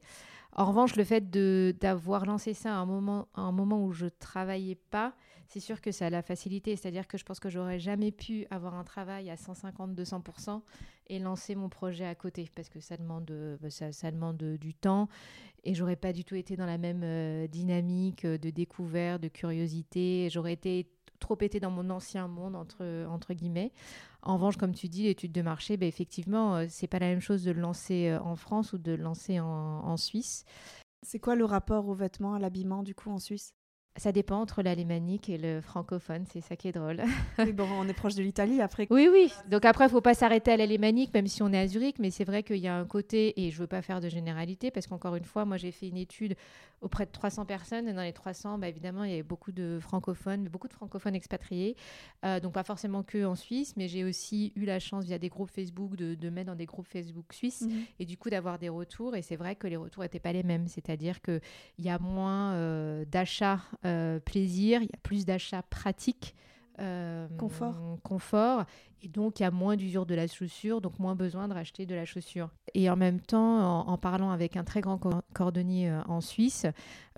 En 0.52 0.64
revanche, 0.64 0.96
le 0.96 1.04
fait 1.04 1.30
d'avoir 1.78 2.24
lancé 2.24 2.54
ça 2.54 2.74
à 2.74 2.78
un 2.78 2.86
moment, 2.86 3.28
à 3.34 3.42
un 3.42 3.52
moment 3.52 3.84
où 3.84 3.92
je 3.92 4.06
travaillais 4.06 4.78
pas, 4.90 5.14
c'est 5.48 5.60
sûr 5.60 5.80
que 5.80 5.92
ça 5.92 6.10
l'a 6.10 6.22
facilité. 6.22 6.76
C'est-à-dire 6.76 7.06
que 7.06 7.18
je 7.18 7.24
pense 7.24 7.40
que 7.40 7.50
j'aurais 7.50 7.78
jamais 7.78 8.12
pu 8.12 8.46
avoir 8.50 8.74
un 8.74 8.84
travail 8.84 9.30
à 9.30 9.36
150-200% 9.36 10.62
et 11.08 11.18
lancer 11.18 11.54
mon 11.54 11.68
projet 11.68 12.06
à 12.06 12.14
côté, 12.14 12.50
parce 12.54 12.68
que 12.68 12.80
ça 12.80 12.96
demande, 12.96 13.30
bah, 13.60 13.70
ça, 13.70 14.10
demande 14.10 14.36
du 14.36 14.74
temps 14.74 15.08
et 15.64 15.74
j'aurais 15.74 15.96
pas 15.96 16.12
du 16.12 16.24
tout 16.24 16.36
été 16.36 16.56
dans 16.56 16.66
la 16.66 16.78
même 16.78 17.02
euh, 17.02 17.46
dynamique 17.48 18.24
de 18.24 18.50
découverte, 18.50 19.20
de 19.22 19.28
curiosité. 19.28 20.28
J'aurais 20.30 20.52
été 20.52 20.88
trop 21.18 21.36
été 21.40 21.60
dans 21.60 21.70
mon 21.70 21.90
ancien 21.90 22.28
monde, 22.28 22.54
entre, 22.54 23.06
entre 23.08 23.34
guillemets. 23.34 23.72
En 24.22 24.34
revanche, 24.34 24.56
comme 24.56 24.74
tu 24.74 24.88
dis, 24.88 25.04
l'étude 25.04 25.32
de 25.32 25.42
marché, 25.42 25.76
ben, 25.76 25.88
effectivement, 25.88 26.56
euh, 26.56 26.66
c'est 26.68 26.86
pas 26.86 26.98
la 26.98 27.06
même 27.06 27.20
chose 27.20 27.44
de 27.44 27.50
le 27.50 27.60
lancer 27.60 28.08
euh, 28.08 28.20
en 28.20 28.36
France 28.36 28.72
ou 28.72 28.78
de 28.78 28.92
le 28.92 29.02
lancer 29.02 29.40
en, 29.40 29.46
en 29.46 29.96
Suisse. 29.96 30.44
C'est 31.02 31.18
quoi 31.18 31.36
le 31.36 31.44
rapport 31.44 31.88
aux 31.88 31.94
vêtements, 31.94 32.34
à 32.34 32.38
l'habillement, 32.38 32.82
du 32.82 32.94
coup, 32.94 33.10
en 33.10 33.18
Suisse? 33.18 33.54
Ça 33.96 34.12
dépend 34.12 34.40
entre 34.40 34.62
l'alémanique 34.62 35.28
et 35.28 35.38
le 35.38 35.60
francophone, 35.60 36.24
c'est 36.30 36.40
ça 36.40 36.56
qui 36.56 36.68
est 36.68 36.72
drôle. 36.72 37.02
bon, 37.54 37.66
on 37.78 37.88
est 37.88 37.94
proche 37.94 38.14
de 38.14 38.22
l'Italie 38.22 38.60
après. 38.60 38.86
Oui, 38.90 39.08
oui. 39.10 39.32
Donc 39.48 39.64
après, 39.64 39.86
il 39.86 39.90
faut 39.90 40.00
pas 40.00 40.14
s'arrêter 40.14 40.52
à 40.52 40.56
l'alémanique, 40.56 41.12
même 41.14 41.26
si 41.26 41.42
on 41.42 41.52
est 41.52 41.58
à 41.58 41.66
Zurich, 41.66 41.98
mais 41.98 42.10
c'est 42.10 42.24
vrai 42.24 42.42
qu'il 42.42 42.58
y 42.58 42.68
a 42.68 42.76
un 42.76 42.84
côté, 42.84 43.40
et 43.40 43.50
je 43.50 43.58
veux 43.58 43.66
pas 43.66 43.82
faire 43.82 44.00
de 44.00 44.08
généralité, 44.08 44.70
parce 44.70 44.86
qu'encore 44.86 45.16
une 45.16 45.24
fois, 45.24 45.44
moi 45.44 45.56
j'ai 45.56 45.72
fait 45.72 45.88
une 45.88 45.96
étude 45.96 46.36
auprès 46.82 47.06
de 47.06 47.10
300 47.10 47.46
personnes, 47.46 47.88
et 47.88 47.94
dans 47.94 48.02
les 48.02 48.12
300, 48.12 48.58
bah, 48.58 48.68
évidemment, 48.68 49.04
il 49.04 49.10
y 49.10 49.14
avait 49.14 49.22
beaucoup 49.22 49.52
de 49.52 49.78
francophones, 49.80 50.48
beaucoup 50.48 50.68
de 50.68 50.74
francophones 50.74 51.14
expatriés, 51.14 51.74
euh, 52.24 52.38
donc 52.38 52.52
pas 52.52 52.64
forcément 52.64 53.02
que 53.02 53.24
en 53.24 53.34
Suisse, 53.34 53.74
mais 53.76 53.88
j'ai 53.88 54.04
aussi 54.04 54.52
eu 54.56 54.66
la 54.66 54.78
chance 54.78 55.04
via 55.04 55.18
des 55.18 55.30
groupes 55.30 55.50
Facebook 55.50 55.96
de, 55.96 56.14
de 56.14 56.30
mettre 56.30 56.48
dans 56.48 56.56
des 56.56 56.66
groupes 56.66 56.86
Facebook 56.86 57.32
suisses, 57.32 57.62
mhm. 57.62 57.84
et 57.98 58.04
du 58.04 58.18
coup 58.18 58.28
d'avoir 58.28 58.58
des 58.58 58.68
retours, 58.68 59.16
et 59.16 59.22
c'est 59.22 59.36
vrai 59.36 59.56
que 59.56 59.66
les 59.66 59.76
retours 59.76 60.02
n'étaient 60.02 60.20
pas 60.20 60.32
les 60.32 60.42
mêmes, 60.42 60.68
c'est-à-dire 60.68 61.22
qu'il 61.22 61.40
y 61.78 61.88
a 61.88 61.98
moins 61.98 62.52
euh, 62.52 63.04
d'achats 63.06 63.60
plaisir, 64.24 64.82
il 64.82 64.86
y 64.86 64.94
a 64.94 64.98
plus 65.02 65.24
d'achats 65.24 65.62
pratiques. 65.62 66.34
Euh, 66.78 67.26
confort. 67.38 67.74
confort. 68.02 68.64
Et 69.02 69.08
donc, 69.08 69.40
il 69.40 69.42
y 69.42 69.46
a 69.46 69.50
moins 69.50 69.76
d'usure 69.76 70.06
de 70.06 70.14
la 70.14 70.26
chaussure, 70.26 70.80
donc 70.80 70.98
moins 70.98 71.14
besoin 71.14 71.48
de 71.48 71.54
racheter 71.54 71.86
de 71.86 71.94
la 71.94 72.04
chaussure. 72.04 72.50
Et 72.74 72.88
en 72.88 72.96
même 72.96 73.20
temps, 73.20 73.86
en, 73.86 73.98
parlant 73.98 74.30
avec 74.30 74.56
un 74.56 74.64
très 74.64 74.80
grand 74.80 74.98
cordonnier 75.34 75.90
euh, 75.90 76.00
en 76.08 76.20
Suisse, 76.20 76.66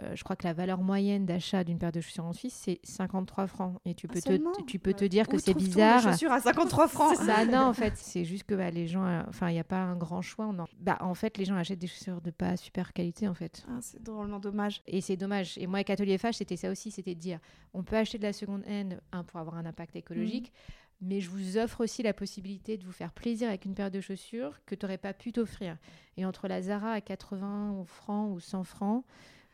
euh, 0.00 0.14
je 0.14 0.24
crois 0.24 0.35
que 0.37 0.46
la 0.46 0.52
valeur 0.52 0.81
moyenne 0.81 1.24
d'achat 1.24 1.62
d'une 1.62 1.79
paire 1.79 1.92
de 1.92 2.00
chaussures 2.00 2.24
en 2.24 2.33
Suisse, 2.33 2.55
c'est 2.55 2.81
53 2.83 3.46
francs. 3.46 3.81
Et 3.85 3.94
tu 3.94 4.07
ah, 4.11 4.12
peux, 4.12 4.20
te, 4.20 4.62
tu 4.66 4.79
peux 4.79 4.92
te 4.92 5.05
dire 5.05 5.29
que 5.29 5.38
c'est 5.38 5.55
bizarre. 5.55 6.02
Des 6.02 6.11
chaussures 6.11 6.33
à 6.33 6.40
53 6.40 6.88
francs. 6.88 7.16
ça, 7.16 7.44
non, 7.44 7.66
en 7.66 7.72
fait, 7.74 7.96
c'est 7.96 8.24
juste 8.24 8.44
que 8.44 8.55
bah, 8.55 8.70
les 8.70 8.88
gens, 8.88 9.07
euh, 9.07 9.22
enfin, 9.29 9.48
il 9.50 9.55
n'y 9.55 9.61
a 9.61 9.64
pas 9.64 9.81
un 9.81 9.96
grand 9.96 10.20
choix. 10.20 10.46
On 10.46 10.64
bah, 10.81 10.98
en 11.00 11.14
fait, 11.14 11.38
les 11.38 11.44
gens 11.44 11.55
achètent 11.55 11.79
des 11.79 11.87
chaussures 11.87 12.20
de 12.20 12.33
pas 12.33 12.57
super 12.57 12.92
qualité, 12.92 13.29
en 13.29 13.35
fait. 13.35 13.64
Ah, 13.68 13.79
c'est 13.81 14.02
drôlement 14.02 14.40
dommage. 14.40 14.83
Et 14.87 15.00
c'est 15.00 15.16
dommage. 15.16 15.57
Et 15.59 15.66
moi, 15.68 15.79
avec 15.79 15.90
Atelier 15.90 16.18
Fâche, 16.18 16.37
c'était 16.37 16.57
ça 16.57 16.70
aussi, 16.70 16.90
c'était 16.90 17.14
de 17.14 17.20
dire, 17.20 17.38
on 17.72 17.85
peut 17.85 17.96
acheter 17.96 18.18
de 18.18 18.24
la 18.24 18.33
seconde 18.33 18.64
hand, 18.68 19.00
un, 19.12 19.22
pour 19.22 19.38
avoir 19.38 19.57
un 19.57 19.64
impact 19.64 19.94
écologique. 19.94 20.52
Mmh 20.52 20.88
mais 21.00 21.20
je 21.20 21.30
vous 21.30 21.58
offre 21.58 21.82
aussi 21.82 22.02
la 22.02 22.12
possibilité 22.12 22.76
de 22.76 22.84
vous 22.84 22.92
faire 22.92 23.12
plaisir 23.12 23.48
avec 23.48 23.64
une 23.64 23.74
paire 23.74 23.90
de 23.90 24.00
chaussures 24.00 24.61
que 24.66 24.74
tu 24.74 24.84
n'aurais 24.84 24.98
pas 24.98 25.12
pu 25.12 25.32
t'offrir. 25.32 25.76
Et 26.16 26.24
entre 26.24 26.48
la 26.48 26.61
Zara 26.62 26.92
à 26.92 27.00
80 27.00 27.84
francs 27.87 28.30
ou 28.34 28.40
100 28.40 28.64
francs, 28.64 29.04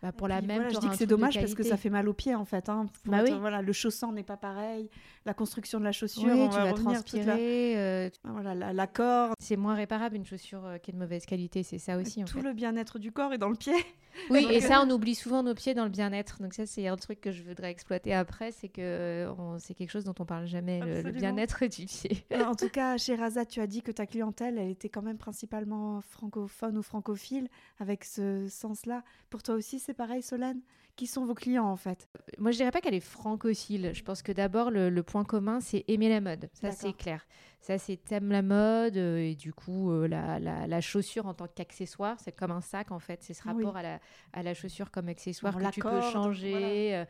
bah, 0.05 0.13
pour 0.13 0.29
la 0.29 0.43
même, 0.43 0.69
je 0.71 0.79
dis 0.79 0.89
que 0.91 0.97
c'est 0.97 1.07
dommage 1.07 1.41
parce 1.41 1.55
que 1.55 1.63
ça 1.63 1.79
fait 1.79 1.89
mal 1.89 2.11
aux 2.11 2.13
pieds 2.13 2.35
en 2.35 2.45
fait. 2.45 2.69
Hein, 2.69 2.85
bah 3.07 3.23
oui. 3.25 3.31
voilà, 3.41 3.63
le 3.63 3.73
chaussant 3.73 4.13
n'est 4.13 4.23
pas 4.23 4.37
pareil, 4.37 4.91
la 5.25 5.33
construction 5.33 5.79
de 5.79 5.85
la 5.85 5.93
chaussure, 5.93 6.25
oui, 6.25 6.43
on 6.43 6.49
tu 6.51 6.57
vas 6.57 6.75
transpirer. 6.75 7.79
Euh, 7.79 8.11
voilà, 8.25 8.75
la, 8.75 8.87
corde. 8.87 9.33
C'est 9.39 9.57
moins 9.57 9.75
réparable 9.75 10.17
une 10.17 10.27
chaussure 10.27 10.67
euh, 10.67 10.77
qui 10.77 10.91
est 10.91 10.95
de 10.95 10.99
mauvaise 10.99 11.25
qualité, 11.25 11.63
c'est 11.63 11.79
ça 11.79 11.97
aussi. 11.97 12.23
Tout 12.25 12.43
le 12.43 12.53
bien-être 12.53 12.99
du 12.99 13.13
corps 13.13 13.33
est 13.33 13.39
dans 13.39 13.49
le 13.49 13.57
pied. 13.57 13.73
Oui, 14.31 14.47
et 14.49 14.61
ça, 14.61 14.81
on 14.87 14.91
oublie 14.91 15.17
souvent 15.17 15.43
nos 15.43 15.57
pieds 15.57 15.75
dans 15.75 15.83
le 15.83 15.91
bien-être. 15.91 16.41
Donc 16.41 16.55
ça, 16.55 16.67
c'est 16.67 16.87
un 16.87 16.95
truc 16.95 17.21
que 17.21 17.33
je 17.33 17.43
voudrais 17.43 17.73
exploiter 17.73 18.15
après, 18.15 18.53
c'est 18.53 18.69
que 18.69 18.81
euh, 18.81 19.59
c'est 19.59 19.75
quelque 19.75 19.91
chose 19.91 20.05
dont 20.05 20.15
on 20.21 20.25
parle 20.25 20.47
jamais, 20.47 21.03
le, 21.03 21.11
bien-être 21.11 21.65
du 21.67 21.87
pied. 21.87 22.25
en 22.47 22.55
tout 22.55 22.69
cas, 22.69 22.97
chez 22.97 23.17
Raza, 23.17 23.45
tu 23.45 23.61
as 23.61 23.67
dit 23.67 23.83
que 23.83 23.91
ta 23.91 24.07
clientèle, 24.07 24.57
elle 24.57 24.71
était 24.71 24.89
quand 24.89 25.03
même 25.03 25.19
principalement 25.19 26.01
francophone 26.01 26.79
ou 26.79 26.83
francophile, 26.83 27.49
avec 27.81 28.05
ce 28.05 28.47
sens-là. 28.47 29.03
Pour 29.31 29.43
toi 29.43 29.57
aussi, 29.57 29.81
c'est 29.81 29.94
pareil, 29.95 30.23
Solène 30.23 30.61
qui 30.97 31.07
sont 31.07 31.25
vos 31.25 31.35
clients 31.35 31.67
en 31.67 31.77
fait? 31.77 32.09
Moi, 32.39 32.51
je 32.51 32.59
dirais 32.59 32.71
pas 32.71 32.81
qu'elle 32.81 32.95
est 32.95 33.01
francophile. 33.01 33.91
Je 33.95 34.03
pense 34.03 34.23
que 34.23 34.33
d'abord, 34.33 34.71
le, 34.71 35.03
point 35.03 35.25
commun, 35.25 35.61
c'est 35.61 35.85
aimer 35.89 36.09
la 36.09 36.21
mode. 36.21 36.49
Ça, 36.53 36.73
c'est 36.73 36.93
clair. 36.93 37.27
Ça, 37.61 37.79
c'est 37.79 37.97
t'aimes 37.97 38.31
la 38.31 38.43
mode 38.43 38.99
euh, 38.99 39.17
et 39.17 39.35
du 39.35 39.55
coup, 39.55 39.91
euh, 39.91 40.07
la, 40.07 40.39
la, 40.39 40.81
chaussure 40.83 41.27
en 41.27 41.33
tant 41.33 41.47
qu'accessoire, 41.47 42.19
c'est 42.21 42.33
comme 42.33 42.51
un 42.51 42.61
sac 42.61 42.91
en 42.91 42.99
fait. 42.99 43.23
C'est 43.23 43.33
ce 43.33 43.43
rapport 43.43 43.77
à, 43.77 43.83
la, 43.83 44.01
à 44.35 44.43
la 44.43 44.53
chaussure 44.53 44.91
comme 44.91 45.09
accessoire 45.09 45.57
que 45.57 45.71
tu 45.71 45.81
peux 45.81 46.03
changer. 46.03 46.95
Euh, 46.95 47.05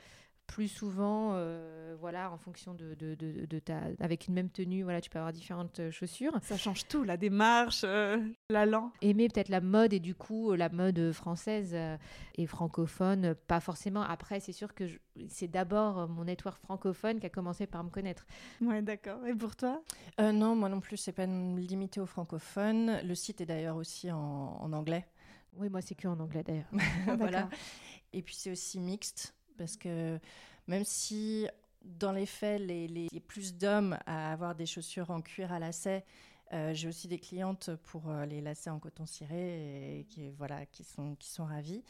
plus 0.47 0.69
souvent, 0.69 1.33
euh, 1.35 1.97
voilà, 2.01 2.31
en 2.31 2.37
fonction 2.37 2.75
de, 2.75 2.95
de, 2.95 3.15
de, 3.15 3.59
ta, 3.59 3.81
avec 4.01 4.29
une 4.29 4.35
même 4.35 4.51
tenue, 4.51 4.83
voilà, 4.83 5.01
tu 5.01 5.11
peux 5.11 5.19
avoir 5.19 5.33
différentes 5.33 5.81
euh, 5.81 5.91
chaussures. 5.91 6.33
Ça 6.43 6.57
change 6.57 6.87
tout, 6.87 7.03
la 7.03 7.17
démarche, 7.17 7.83
euh, 7.85 8.19
l'allant. 8.51 8.93
Aimer 9.03 9.29
peut-être 9.29 9.49
la 9.49 9.61
mode 9.61 9.93
et 9.93 10.01
du 10.01 10.15
coup 10.15 10.53
la 10.53 10.69
mode 10.69 11.13
française 11.13 11.77
et 12.37 12.47
francophone, 12.47 13.35
pas 13.47 13.61
forcément. 13.61 14.03
Après, 14.03 14.41
c'est 14.41 14.53
sûr 14.53 14.75
que 14.75 14.85
c'est 15.29 15.49
d'abord 15.49 16.09
mon 16.09 16.25
network 16.25 16.61
francophone 16.63 17.21
qui 17.21 17.27
a 17.27 17.31
commencé 17.31 17.67
par 17.67 17.83
me 17.85 17.91
connaître. 17.91 18.27
Ouais, 18.61 18.83
d'accord. 18.83 19.27
Et 19.27 19.35
pour 19.35 19.57
toi? 19.57 19.83
Non, 20.19 20.55
moi 20.55 20.69
non 20.69 20.81
plus, 20.81 20.97
c'est 20.97 21.13
pas 21.13 21.27
limité 21.27 22.01
aux 22.01 22.07
francophones. 22.07 23.01
Le 23.05 23.15
site 23.15 23.41
est 23.41 23.47
d'ailleurs 23.47 23.77
aussi 23.77 24.11
en, 24.11 24.19
en 24.61 24.73
anglais. 24.73 25.07
Oui, 25.57 25.69
moi 25.69 25.81
c'est 25.81 25.95
que 25.95 26.09
en 26.09 26.19
anglais 26.19 26.43
d'ailleurs. 26.43 26.71
voilà. 27.19 27.49
Et 28.13 28.23
puis 28.23 28.35
c'est 28.35 28.51
aussi 28.51 28.79
mixte 28.79 29.34
parce 29.57 29.77
que 29.77 30.19
même 30.67 30.85
si 30.85 31.47
dans 31.85 32.12
les 32.12 32.27
faits, 32.27 32.61
les, 32.61 32.88
les, 32.88 33.09
il 33.11 33.14
y 33.14 33.19
a 33.19 33.21
plus 33.21 33.55
d'hommes 33.55 33.99
à 34.07 34.33
avoir 34.33 34.55
des 34.55 34.67
chaussures 34.67 35.11
en 35.11 35.21
cuir 35.21 35.53
à 35.53 35.59
lacets, 35.59 36.05
euh, 36.53 36.73
j'ai 36.75 36.88
aussi 36.88 37.09
des 37.09 37.19
clientes 37.19 37.71
pour 37.85 38.11
euh, 38.11 38.27
les 38.27 38.40
lacets 38.40 38.71
en 38.71 38.79
coton 38.79 39.07
ciré 39.07 39.99
et 39.99 40.05
qui, 40.05 40.31
voilà, 40.31 40.67
qui, 40.67 40.85
sont, 40.85 41.14
qui 41.17 41.29
sont 41.29 41.45
ravies. 41.45 41.83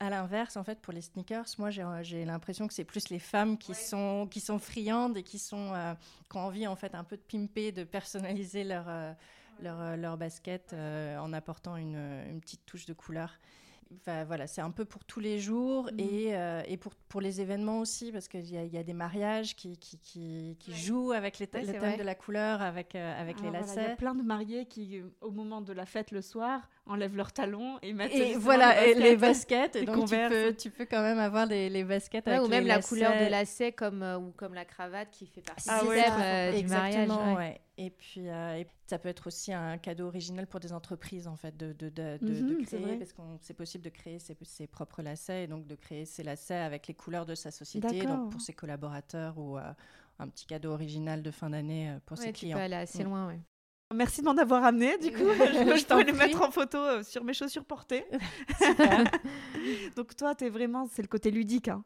À 0.00 0.10
l'inverse, 0.10 0.56
en 0.56 0.62
fait, 0.62 0.80
pour 0.80 0.92
les 0.92 1.00
sneakers, 1.00 1.46
moi, 1.58 1.70
j'ai 1.70 2.24
l'impression 2.24 2.68
que 2.68 2.74
c'est 2.74 2.84
plus 2.84 3.08
les 3.08 3.18
femmes 3.18 3.58
qui, 3.58 3.74
sont, 3.74 4.28
qui 4.30 4.38
sont 4.38 4.60
friandes 4.60 5.16
et 5.16 5.24
qui, 5.24 5.40
sont, 5.40 5.74
euh, 5.74 5.94
qui 6.30 6.36
ont 6.36 6.42
envie, 6.42 6.66
en 6.68 6.76
fait, 6.76 6.94
un 6.94 7.02
peu 7.02 7.16
de 7.16 7.22
pimper, 7.22 7.72
de 7.72 7.82
personnaliser 7.82 8.62
leur, 8.62 8.86
leur, 9.60 9.96
leur, 9.96 10.16
basket 10.16 10.72
en 10.72 11.32
apportant 11.32 11.76
une, 11.76 11.96
une, 12.30 12.40
petite 12.40 12.64
touche 12.64 12.86
de 12.86 12.92
couleur 12.92 13.40
voilà, 14.26 14.46
c'est 14.46 14.60
un 14.60 14.70
peu 14.70 14.84
pour 14.84 15.04
tous 15.04 15.20
les 15.20 15.38
jours 15.38 15.90
mhm. 15.92 16.00
et, 16.00 16.36
euh, 16.36 16.62
et 16.66 16.76
pour, 16.76 16.94
pour 17.08 17.20
les 17.20 17.40
événements 17.40 17.80
aussi, 17.80 18.12
parce 18.12 18.28
qu'il 18.28 18.44
y, 18.44 18.54
y, 18.54 18.78
a 18.78 18.82
des 18.82 18.92
mariages 18.92 19.56
qui, 19.56 19.76
qui, 19.78 19.98
qui, 19.98 20.56
qui 20.58 20.74
jouent 20.74 21.12
avec 21.12 21.38
les 21.38 21.46
thèmes 21.46 21.66
de 21.66 22.02
la 22.02 22.14
couleur, 22.14 22.62
avec, 22.62 22.94
euh, 22.94 23.20
avec 23.20 23.40
les 23.40 23.50
lacets. 23.50 23.80
Il 23.82 23.88
y 23.88 23.92
a 23.92 23.96
plein 23.96 24.14
de 24.14 24.22
mariés 24.22 24.66
qui, 24.66 25.02
au 25.20 25.30
moment 25.30 25.60
de 25.60 25.72
la 25.72 25.86
fête 25.86 26.10
le 26.10 26.22
soir, 26.22 26.68
enlèvent 26.86 27.16
leurs 27.16 27.32
talons 27.32 27.78
et 27.82 27.92
mettent 27.92 28.14
et 28.14 28.36
voilà, 28.36 28.86
les 28.94 29.16
baskets. 29.16 29.76
Et 29.76 29.84
donc 29.84 30.08
tu 30.08 30.16
peux, 30.16 30.54
tu 30.54 30.70
peux 30.70 30.86
quand 30.86 31.02
même 31.02 31.18
avoir 31.18 31.46
les, 31.46 31.68
les 31.68 31.84
baskets 31.84 32.26
avec 32.26 32.42
Ou 32.42 32.48
même 32.48 32.66
la 32.66 32.80
couleur 32.80 33.12
de 33.12 33.30
lacets 33.30 33.72
comme, 33.72 34.02
euh, 34.02 34.18
ou 34.18 34.32
comme 34.32 34.54
la 34.54 34.64
cravate 34.64 35.10
qui 35.10 35.26
fait 35.26 35.42
partie 35.42 35.68
ah 35.68 35.80
du, 35.80 36.62
du 36.62 36.68
mariage. 36.68 37.08
Ouais. 37.78 37.84
Et 37.86 37.90
puis, 37.90 38.28
euh, 38.28 38.62
ça 38.86 38.98
peut 38.98 39.08
être 39.08 39.26
aussi 39.28 39.52
un 39.52 39.78
cadeau 39.78 40.06
original 40.06 40.46
pour 40.46 40.60
des 40.60 40.72
entreprises, 40.72 41.28
en 41.28 41.36
fait, 41.36 41.56
de, 41.56 41.72
de, 41.72 41.88
de, 41.90 42.18
Mhm, 42.20 42.56
créer, 42.64 42.96
parce 42.98 43.12
que 43.12 43.22
c'est 43.40 43.54
possible 43.54 43.84
de 43.84 43.90
créer 43.90 44.18
ses, 44.18 44.36
ses 44.42 44.66
propres 44.66 45.02
lacets, 45.02 45.44
et 45.44 45.46
donc 45.46 45.66
de 45.66 45.74
créer 45.76 46.04
ses 46.04 46.22
lacets 46.22 46.54
avec 46.56 46.86
les 46.88 46.94
couleurs 46.94 47.26
de 47.26 47.34
sa 47.34 47.50
société, 47.50 48.04
donc 48.06 48.30
pour 48.30 48.40
ses 48.40 48.52
collaborateurs, 48.52 49.38
ou 49.38 49.58
euh, 49.58 49.72
un 50.18 50.28
petit 50.28 50.46
cadeau 50.46 50.72
original 50.72 51.22
de 51.22 51.30
fin 51.30 51.50
d'année 51.50 51.90
euh, 51.90 51.98
pour 52.06 52.18
Ouais, 52.18 52.24
ses 52.24 52.32
tu 52.32 52.46
peux 52.46 52.46
clients. 52.46 52.58
aller 52.58 52.74
assez 52.76 53.02
Mm. 53.02 53.06
loin, 53.06 53.26
ouais. 53.28 53.40
Merci 53.94 54.20
de 54.20 54.26
m'en 54.26 54.36
avoir 54.36 54.64
amené, 54.64 54.98
du 54.98 55.10
coup. 55.12 55.24
je, 55.38 55.76
je 55.78 55.86
t'en 55.86 55.94
pourrais 55.94 56.04
les 56.04 56.12
prie. 56.12 56.28
mettre 56.28 56.42
en 56.42 56.50
photo 56.50 56.78
euh, 56.78 57.02
sur 57.02 57.24
mes 57.24 57.32
chaussures 57.32 57.64
portées. 57.64 58.04
Donc 59.96 60.16
toi, 60.16 60.34
t'es 60.34 60.48
vraiment, 60.50 60.86
c'est 60.92 61.02
le 61.02 61.08
côté 61.08 61.30
ludique. 61.30 61.68
hein. 61.68 61.84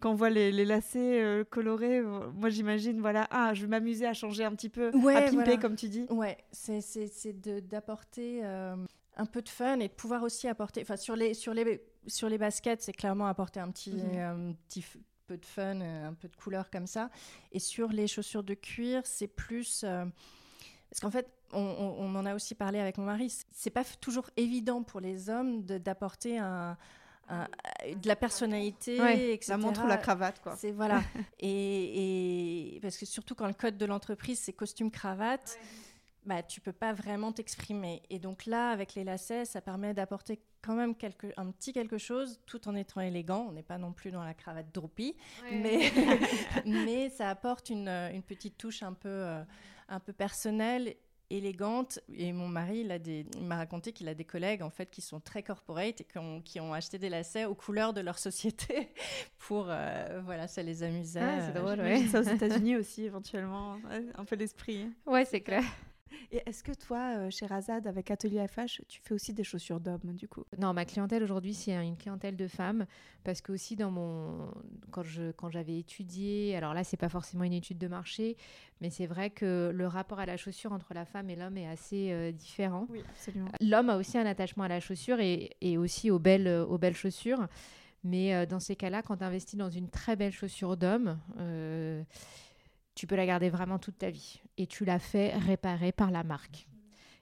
Quand 0.00 0.10
on 0.12 0.14
voit 0.14 0.30
les, 0.30 0.52
les 0.52 0.64
lacets 0.64 1.22
euh, 1.22 1.44
colorés, 1.44 1.98
euh, 1.98 2.30
moi 2.34 2.50
j'imagine, 2.50 3.00
voilà, 3.00 3.26
ah, 3.30 3.54
je 3.54 3.62
vais 3.62 3.68
m'amuser 3.68 4.06
à 4.06 4.12
changer 4.12 4.44
un 4.44 4.52
petit 4.54 4.68
peu, 4.68 4.90
Ouais, 4.94 5.16
à 5.16 5.20
pimper, 5.22 5.34
voilà. 5.34 5.56
comme 5.56 5.74
tu 5.76 5.88
dis. 5.88 6.04
Ouais, 6.10 6.36
c'est 6.52 6.80
c'est- 6.82 7.06
c'est 7.08 7.32
de- 7.40 7.60
d'apporter 7.60 8.40
euh, 8.44 8.76
un 9.16 9.26
peu 9.26 9.40
de 9.40 9.48
fun 9.48 9.80
et 9.80 9.88
de 9.88 9.92
pouvoir 9.94 10.22
aussi 10.22 10.48
apporter. 10.48 10.82
Enfin, 10.82 10.96
sur 10.96 11.16
les, 11.16 11.32
sur 11.32 11.54
les, 11.54 11.82
sur 12.06 12.28
les 12.28 12.36
baskets, 12.38 12.82
c'est 12.82 12.92
clairement 12.92 13.26
apporter 13.26 13.58
un 13.60 13.70
petit, 13.70 13.92
Mhm. 13.92 14.18
un 14.18 14.52
petit 14.68 14.84
peu 15.26 15.38
de 15.38 15.46
fun, 15.46 15.80
un 15.80 16.12
peu 16.14 16.28
de 16.28 16.36
couleur 16.36 16.70
comme 16.70 16.86
ça. 16.86 17.08
Et 17.52 17.58
sur 17.58 17.88
les 17.88 18.06
chaussures 18.06 18.42
de 18.44 18.54
cuir, 18.54 19.00
c'est 19.04 19.26
plus. 19.28 19.82
parce 20.90 21.00
qu'en 21.00 21.10
fait, 21.10 21.26
on, 21.52 21.60
on- 21.60 21.96
on 22.04 22.14
en 22.16 22.26
a 22.26 22.34
aussi 22.34 22.54
parlé 22.54 22.78
avec 22.78 22.98
mon 22.98 23.04
mari, 23.06 23.32
c'est 23.50 23.70
pas 23.70 23.82
toujours 24.00 24.28
évident 24.36 24.82
pour 24.82 25.00
les 25.00 25.30
hommes 25.30 25.62
d'apporter 25.64 26.38
un, 26.38 26.76
un- 27.28 27.48
de 27.94 28.06
la 28.08 28.16
personnalité, 28.16 29.00
Ouais, 29.00 29.32
etc. 29.34 29.52
La 29.52 29.56
montre 29.58 29.84
ou 29.84 29.86
la 29.86 29.96
cravate, 29.96 30.40
quoi. 30.42 30.56
C'est 30.56 30.72
voilà. 30.72 31.02
et, 31.40 32.76
et- 32.76 32.80
parce 32.80 32.96
que 32.96 33.06
surtout 33.06 33.34
quand 33.34 33.46
le 33.46 33.54
code 33.54 33.76
de 33.78 33.86
l'entreprise 33.86 34.38
c'est 34.38 34.52
costume 34.52 34.90
cravate, 34.90 35.58
bah 36.24 36.42
tu 36.42 36.60
peux 36.60 36.72
pas 36.72 36.92
vraiment 36.92 37.32
t'exprimer. 37.32 38.02
Et 38.10 38.18
donc 38.18 38.46
là 38.46 38.70
avec 38.70 38.94
les 38.94 39.04
lacets, 39.04 39.44
ça 39.44 39.60
permet 39.60 39.94
d'apporter 39.94 40.40
quand 40.62 40.74
même 40.74 40.96
quelque, 40.96 41.28
un 41.36 41.52
petit 41.52 41.72
quelque 41.72 41.98
chose 41.98 42.40
tout 42.46 42.66
en 42.68 42.74
étant 42.74 43.00
élégant. 43.00 43.46
On 43.48 43.52
n'est 43.52 43.62
pas 43.62 43.78
non 43.78 43.92
plus 43.92 44.10
dans 44.10 44.24
la 44.24 44.34
cravate 44.34 44.72
droopy, 44.74 45.14
mais 45.52 45.92
mais 46.66 47.10
ça 47.10 47.30
apporte 47.30 47.70
une, 47.70 47.88
une 47.88 48.22
petite 48.22 48.58
touche 48.58 48.82
un 48.82 48.92
peu 48.92 49.08
euh, 49.08 49.42
un 49.88 50.00
peu 50.00 50.12
personnelle 50.12 50.96
élégante 51.30 51.98
et 52.14 52.32
mon 52.32 52.48
mari 52.48 52.80
il, 52.80 52.92
a 52.92 52.98
des, 52.98 53.26
il 53.36 53.44
m'a 53.44 53.56
raconté 53.56 53.92
qu'il 53.92 54.08
a 54.08 54.14
des 54.14 54.24
collègues 54.24 54.62
en 54.62 54.70
fait 54.70 54.90
qui 54.90 55.00
sont 55.00 55.20
très 55.20 55.42
corporate 55.42 56.00
et 56.00 56.04
qui 56.04 56.18
ont, 56.18 56.40
qui 56.40 56.60
ont 56.60 56.72
acheté 56.72 56.98
des 56.98 57.08
lacets 57.08 57.44
aux 57.44 57.54
couleurs 57.54 57.92
de 57.92 58.00
leur 58.00 58.18
société 58.18 58.88
pour 59.38 59.66
euh, 59.68 60.20
voilà 60.24 60.46
ça 60.46 60.62
les 60.62 60.82
amusait 60.82 61.20
Ah, 61.20 61.40
c'est 61.40 61.56
euh, 61.58 61.62
drôle, 61.62 61.80
ouais. 61.80 62.06
ça 62.06 62.20
aux 62.20 62.22
États-Unis 62.22 62.76
aussi, 62.76 63.04
éventuellement. 63.04 63.76
Un 64.14 64.24
peu 64.24 64.36
l'esprit. 64.36 64.88
Ouais, 65.06 65.24
c'est 65.24 65.40
clair. 65.40 65.62
Et 66.32 66.42
est-ce 66.46 66.62
que 66.62 66.72
toi, 66.72 67.16
euh, 67.16 67.30
chez 67.30 67.46
Razad, 67.46 67.86
avec 67.86 68.10
Atelier 68.10 68.46
FH, 68.46 68.82
tu 68.88 69.00
fais 69.02 69.14
aussi 69.14 69.32
des 69.32 69.44
chaussures 69.44 69.80
d'hommes, 69.80 70.14
du 70.14 70.28
coup? 70.28 70.44
Non, 70.58 70.72
ma 70.72 70.84
clientèle 70.84 71.22
aujourd'hui, 71.22 71.54
c'est 71.54 71.72
une 71.72 71.96
clientèle 71.96 72.36
de 72.36 72.46
femmes 72.48 72.86
parce 73.24 73.40
que 73.40 73.52
aussi 73.52 73.76
dans 73.76 73.90
mon 73.90 74.50
quand 74.90 75.02
je 75.02 75.32
quand 75.32 75.50
j'avais 75.50 75.78
étudié, 75.78 76.56
alors 76.56 76.74
là, 76.74 76.84
c'est 76.84 76.96
pas 76.96 77.08
forcément 77.08 77.44
une 77.44 77.52
étude 77.52 77.78
de 77.78 77.88
marché, 77.88 78.36
mais 78.80 78.90
c'est 78.90 79.06
vrai 79.06 79.30
que 79.30 79.70
le 79.74 79.86
rapport 79.86 80.18
à 80.18 80.26
la 80.26 80.36
chaussure 80.36 80.72
entre 80.72 80.94
la 80.94 81.04
femme 81.04 81.30
et 81.30 81.36
l'homme 81.36 81.58
est 81.58 81.68
assez 81.68 82.12
euh, 82.12 82.32
différent. 82.32 82.86
Oui, 82.90 83.02
absolument. 83.10 83.48
L'homme 83.60 83.90
a 83.90 83.96
aussi 83.96 84.18
un 84.18 84.26
attachement 84.26 84.64
à 84.64 84.68
la 84.68 84.80
chaussure 84.80 85.20
et, 85.20 85.50
et 85.60 85.78
aussi 85.78 86.10
aux 86.10 86.18
belles, 86.18 86.46
euh, 86.46 86.64
aux 86.64 86.78
belles 86.78 86.96
chaussures. 86.96 87.48
Mais 88.06 88.34
euh, 88.34 88.46
dans 88.46 88.60
ces 88.60 88.76
cas-là, 88.76 89.02
quand 89.02 89.16
tu 89.16 89.24
investis 89.24 89.58
dans 89.58 89.70
une 89.70 89.90
très 89.90 90.14
belle 90.14 90.32
chaussure 90.32 90.76
d'homme, 90.76 91.18
euh, 91.38 92.02
tu 92.96 93.06
peux 93.06 93.14
la 93.14 93.26
garder 93.26 93.50
vraiment 93.50 93.78
toute 93.78 93.98
ta 93.98 94.10
vie. 94.10 94.40
Et 94.58 94.66
tu 94.66 94.84
la 94.84 94.98
fais 94.98 95.36
réparer 95.36 95.92
par 95.92 96.10
la 96.10 96.24
marque. 96.24 96.66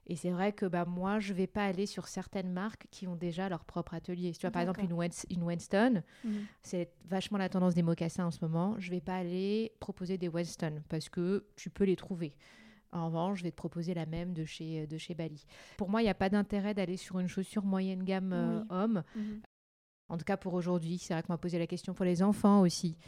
Et 0.07 0.17
c'est 0.17 0.31
vrai 0.31 0.53
que 0.53 0.67
bah, 0.67 0.85
moi, 0.85 1.19
je 1.19 1.33
vais 1.33 1.47
pas 1.47 1.65
aller 1.65 1.87
sur 1.87 2.09
certaines 2.09 2.53
marques 2.53 2.87
qui 2.91 3.07
ont 3.07 3.17
déjà 3.17 3.49
leur 3.49 3.65
propre 3.65 3.95
atelier. 3.95 4.33
Tu 4.33 4.41
vois, 4.43 4.51
par 4.51 4.63
exemple, 4.63 4.81
une, 4.83 5.43
Winston, 5.43 6.03
Mhm. 6.25 6.45
c'est 6.63 6.91
vachement 7.07 7.39
la 7.39 7.49
tendance 7.49 7.75
des 7.75 7.83
mocassins 7.83 8.27
en 8.27 8.31
ce 8.31 8.39
moment. 8.43 8.77
Je 8.79 8.91
vais 8.91 9.01
pas 9.01 9.17
aller 9.17 9.73
proposer 9.81 10.17
des 10.19 10.29
Winston 10.29 10.83
parce 10.89 11.09
que 11.09 11.47
tu 11.57 11.71
peux 11.71 11.85
les 11.85 11.97
trouver. 11.97 12.37
En 12.93 13.07
revanche, 13.07 13.39
je 13.39 13.45
vais 13.45 13.51
te 13.51 13.57
proposer 13.57 13.95
la 13.95 14.07
même 14.07 14.35
de 14.35 14.45
chez, 14.45 14.87
de 14.87 14.99
chez 14.99 15.15
Bali. 15.15 15.45
Pour 15.79 15.89
moi, 15.89 16.01
il 16.03 16.05
n'y 16.05 16.11
a 16.11 16.15
pas 16.15 16.29
d'intérêt 16.29 16.75
d'aller 16.75 16.97
sur 16.99 17.19
une 17.19 17.27
chaussure 17.27 17.65
moyenne 17.65 18.05
gamme 18.05 18.33
euh, 18.33 18.63
homme. 18.69 19.03
Mhm. 19.17 19.41
En 20.11 20.19
tout 20.19 20.25
cas 20.25 20.37
pour 20.37 20.53
aujourd'hui. 20.53 20.99
C'est 20.99 21.15
vrai 21.15 21.23
qu'on 21.23 21.33
m'a 21.33 21.39
posé 21.39 21.59
la 21.59 21.67
question 21.67 21.95
pour 21.95 22.05
les 22.05 22.23
enfants 22.23 22.61
aussi. 22.61 22.99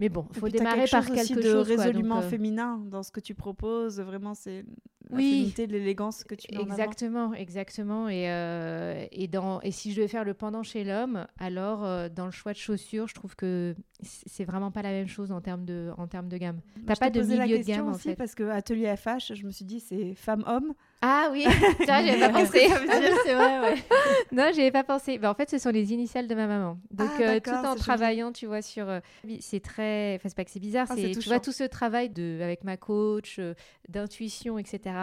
Mais 0.00 0.08
bon, 0.08 0.24
il 0.34 0.38
faut 0.38 0.48
démarrer 0.48 0.80
quelque 0.80 0.90
par 0.92 1.02
chose 1.06 1.14
quelque 1.14 1.36
de 1.38 1.42
chose. 1.42 1.66
quoi. 1.74 1.76
résolument 1.84 2.16
Donc, 2.16 2.24
euh, 2.24 2.28
féminin 2.30 2.80
dans 2.90 3.02
ce 3.02 3.10
que 3.10 3.20
tu 3.20 3.34
proposes. 3.34 4.00
Vraiment, 4.00 4.34
c'est 4.34 4.64
la 5.10 5.16
Oui. 5.16 5.30
féminité, 5.30 5.66
l'élégance 5.66 6.22
que 6.22 6.34
tu 6.34 6.46
mets 6.52 6.58
en 6.58 6.64
avant. 6.64 6.72
Exactement, 6.74 7.34
exactement. 7.34 8.08
Et, 8.08 8.30
euh, 8.30 9.04
et, 9.10 9.26
dans, 9.26 9.60
et 9.62 9.70
si 9.72 9.90
je 9.92 9.96
devais 9.96 10.08
faire 10.08 10.24
le 10.24 10.34
pendant 10.34 10.62
chez 10.62 10.84
l'homme, 10.84 11.26
alors 11.38 11.84
euh, 11.84 12.08
dans 12.08 12.26
le 12.26 12.30
choix 12.30 12.52
de 12.52 12.58
chaussures, 12.58 13.08
je 13.08 13.14
trouve 13.14 13.34
que 13.34 13.74
c'est 14.02 14.44
vraiment 14.44 14.70
pas 14.70 14.82
la 14.82 14.90
même 14.90 15.08
chose 15.08 15.32
en 15.32 15.40
termes 15.40 15.64
de, 15.64 15.90
en 15.96 16.06
termes 16.06 16.28
de 16.28 16.36
gamme. 16.36 16.60
Moi, 16.76 16.84
T'as 16.86 16.96
pas 16.96 17.10
de 17.10 17.20
la 17.20 17.44
milieu 17.46 17.58
de 17.58 17.64
gamme, 17.64 17.88
en 17.88 17.92
aussi 17.94 18.10
fait. 18.10 18.14
parce 18.14 18.34
que 18.34 18.44
Atelier 18.50 18.94
FH, 18.96 19.34
je 19.34 19.44
me 19.46 19.50
suis 19.50 19.64
dit 19.64 19.80
c'est 19.80 20.14
femme-homme. 20.14 20.74
Ah 21.00 21.28
oui, 21.30 21.44
j'avais 21.86 22.18
pas 22.18 22.30
pensé. 22.30 22.68
c'est 23.24 23.34
vrai 23.34 23.60
ouais 23.60 23.74
non, 24.32 24.50
j'y 24.52 24.60
avais 24.62 24.72
pas 24.72 24.82
pensé. 24.84 25.18
Ben, 25.18 25.30
en 25.30 25.34
fait, 25.34 25.48
ce 25.48 25.58
sont 25.58 25.70
les 25.70 25.92
initiales 25.92 26.26
de 26.26 26.34
ma 26.34 26.46
maman. 26.48 26.78
Donc, 26.90 27.08
Ah, 27.18 27.22
euh, 27.22 27.40
tout 27.40 27.50
en 27.50 27.62
joli. 27.70 27.78
travaillant, 27.80 28.32
tu 28.32 28.46
vois, 28.46 28.62
sur. 28.62 28.88
euh, 28.88 29.00
c'est 29.40 29.60
très. 29.60 30.16
Enfin, 30.16 30.28
c'est 30.28 30.36
pas 30.36 30.44
que 30.44 30.50
c'est 30.50 30.58
bizarre, 30.60 30.88
Ah, 30.90 30.94
c'est. 30.96 31.12
Tu 31.12 31.28
vois, 31.28 31.38
tout 31.40 31.52
ce 31.52 31.62
travail 31.64 32.10
de, 32.10 32.40
avec 32.42 32.64
ma 32.64 32.76
coach, 32.76 33.38
euh, 33.38 33.54
d'intuition, 33.88 34.58
etc. 34.58 34.96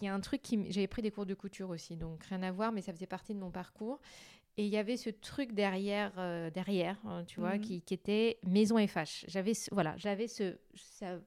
Il 0.00 0.04
y 0.04 0.08
a 0.08 0.14
un 0.14 0.20
truc 0.20 0.40
qui. 0.40 0.64
J'avais 0.70 0.86
pris 0.86 1.02
des 1.02 1.10
cours 1.10 1.26
de 1.26 1.34
couture 1.34 1.68
aussi, 1.70 1.96
donc 1.96 2.24
rien 2.24 2.42
à 2.42 2.50
voir, 2.50 2.72
mais 2.72 2.80
ça 2.80 2.92
faisait 2.92 3.06
partie 3.06 3.34
de 3.34 3.38
mon 3.40 3.50
parcours. 3.50 4.00
Et 4.56 4.64
il 4.64 4.70
y 4.72 4.76
avait 4.78 4.96
ce 4.96 5.10
truc 5.10 5.52
derrière, 5.52 6.12
derrière 6.52 6.96
hein, 7.06 7.22
tu 7.28 7.38
vois, 7.38 7.54
Mhm. 7.56 7.60
qui, 7.60 7.80
qui 7.82 7.94
était 7.94 8.38
maison 8.44 8.76
FH. 8.78 9.24
J'avais 9.28 9.54
ce- 9.54 9.68
voilà, 9.72 9.94
j'avais 9.98 10.26
ce, 10.26 10.56
ça- 10.74 11.20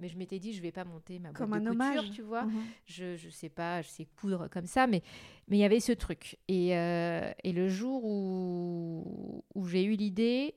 mais 0.00 0.08
je 0.08 0.16
m'étais 0.16 0.38
dit, 0.38 0.52
je 0.52 0.60
vais 0.62 0.72
pas 0.72 0.84
monter 0.84 1.18
ma 1.18 1.28
boîte 1.32 1.36
Comme 1.36 1.50
de 1.50 1.54
un 1.56 1.58
couture, 1.60 1.72
hommage. 1.72 2.10
tu 2.10 2.22
vois 2.22 2.44
Mhm. 2.44 2.62
je, 2.86 3.16
je 3.16 3.28
sais 3.30 3.48
pas, 3.48 3.82
je 3.82 3.88
sais 3.88 4.06
coudre 4.20 4.48
comme 4.48 4.66
ça, 4.66 4.86
mais 4.86 5.02
mais 5.48 5.56
il 5.58 5.60
y 5.60 5.64
avait 5.64 5.80
ce 5.80 5.92
truc. 5.92 6.38
Et, 6.48 6.76
euh, 6.76 7.30
et 7.44 7.52
le 7.52 7.68
jour 7.68 8.04
où, 8.04 9.44
où 9.54 9.66
j'ai 9.66 9.84
eu 9.84 9.94
l'idée, 9.94 10.54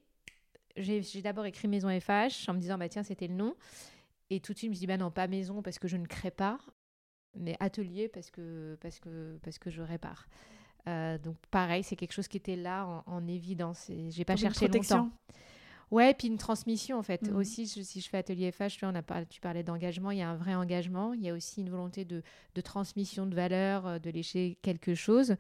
j'ai 0.78 1.02
d'abord 1.22 1.46
écrit 1.46 1.68
Maison 1.68 1.90
FH 1.90 2.48
en 2.50 2.54
me 2.54 2.60
disant, 2.60 2.78
bah 2.78 2.90
tiens, 2.90 3.04
c'était 3.04 3.28
le 3.28 3.36
nom. 3.36 3.56
Et 4.30 4.40
tout 4.40 4.54
de 4.54 4.58
suite, 4.58 4.70
je 4.70 4.72
me 4.72 4.76
suis 4.76 4.82
dit, 4.82 4.88
bah 4.88 4.98
non, 4.98 5.12
pas 5.12 5.28
maison 5.28 5.62
parce 5.62 5.78
que 5.78 5.88
je 5.88 5.98
ne 5.98 6.06
crée 6.08 6.32
pas, 6.32 6.58
mais 7.36 7.56
atelier 7.60 8.08
parce 8.08 8.32
que, 8.32 8.78
parce 8.82 9.00
que, 9.00 9.38
parce 9.44 9.60
que 9.60 9.70
je 9.70 9.82
répare. 9.82 10.28
Euh, 10.88 11.18
donc 11.18 11.38
pareil, 11.52 11.84
c'est 11.84 11.96
quelque 11.96 12.12
chose 12.14 12.28
qui 12.28 12.38
était 12.38 12.56
là 12.56 12.86
en, 12.86 13.04
en 13.06 13.28
évidence. 13.28 13.90
Et 13.90 14.10
j'ai 14.12 14.26
pas 14.26 14.36
cherché 14.36 14.68
longtemps. 14.68 15.10
Ouais, 15.94 16.14
puis 16.14 16.28
une 16.28 16.38
transmission 16.38 16.98
en 16.98 17.04
fait. 17.04 17.22
Mhm. 17.30 17.36
Aussi, 17.36 17.66
je- 17.68 17.82
si 17.82 18.02
je 18.02 18.10
fais 18.10 18.18
atelier 18.18 18.52
FH, 18.52 18.78
tu, 18.78 18.80
vois, 18.82 18.90
on 18.90 18.96
a 18.96 19.02
parlé, 19.04 19.26
tu 19.28 19.40
parlais 19.40 19.64
d'engagement, 19.64 20.12
il 20.12 20.18
y 20.18 20.22
a 20.22 20.30
un 20.30 20.36
vrai 20.36 20.56
engagement. 20.56 21.14
Il 21.14 21.22
y 21.22 21.30
a 21.30 21.34
aussi 21.34 21.62
une 21.62 21.70
volonté 21.70 22.04
de, 22.06 22.24
de 22.56 22.62
transmission 22.62 23.26
de 23.26 23.36
valeurs, 23.36 23.86
euh, 23.88 24.00
de 24.00 24.10
lécher 24.10 24.58
quelque 24.62 24.96
chose. 24.96 25.36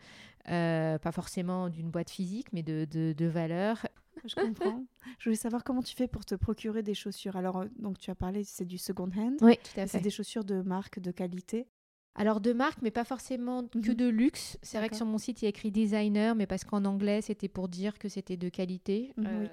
Euh, 0.49 0.97
pas 0.99 1.11
forcément 1.11 1.69
d'une 1.69 1.89
boîte 1.89 2.09
physique, 2.09 2.47
mais 2.53 2.63
de, 2.63 2.85
de, 2.85 3.13
de 3.17 3.25
valeurs. 3.25 3.87
Je 4.25 4.35
comprends. 4.35 4.83
je 5.19 5.23
voulais 5.29 5.35
savoir 5.35 5.63
comment 5.63 5.81
tu 5.81 5.95
fais 5.95 6.07
pour 6.07 6.23
te 6.25 6.35
procurer 6.35 6.83
des 6.83 6.93
chaussures. 6.93 7.35
Alors, 7.35 7.57
euh, 7.61 7.65
donc 7.79 7.97
tu 7.97 8.11
as 8.11 8.15
parlé, 8.15 8.43
c'est 8.43 8.65
du 8.65 8.77
second 8.77 9.09
hand. 9.17 9.37
Oui, 9.41 9.55
tout 9.57 9.79
à 9.79 9.87
C'est 9.87 10.01
des 10.01 10.09
chaussures 10.09 10.43
de 10.45 10.61
marque, 10.61 10.99
de 10.99 11.11
qualité. 11.11 11.65
Alors 12.15 12.41
de 12.41 12.53
marque, 12.53 12.83
mais 12.83 12.91
pas 12.91 13.05
forcément 13.05 13.63
que 13.67 13.89
Mhm. 13.89 13.95
de 13.95 14.07
luxe. 14.07 14.59
C'est 14.61 14.77
vrai 14.77 14.87
que 14.89 14.95
sur 14.95 15.07
mon 15.07 15.17
site, 15.17 15.41
il 15.41 15.45
y 15.45 15.47
a 15.47 15.49
écrit 15.49 15.71
designer, 15.71 16.35
mais 16.35 16.45
parce 16.45 16.63
qu'en 16.63 16.85
anglais, 16.85 17.21
c'était 17.23 17.47
pour 17.47 17.67
dire 17.69 17.97
que 17.97 18.07
c'était 18.07 18.37
de 18.37 18.49
qualité. 18.49 19.13
Euh, 19.17 19.41
oui. 19.41 19.49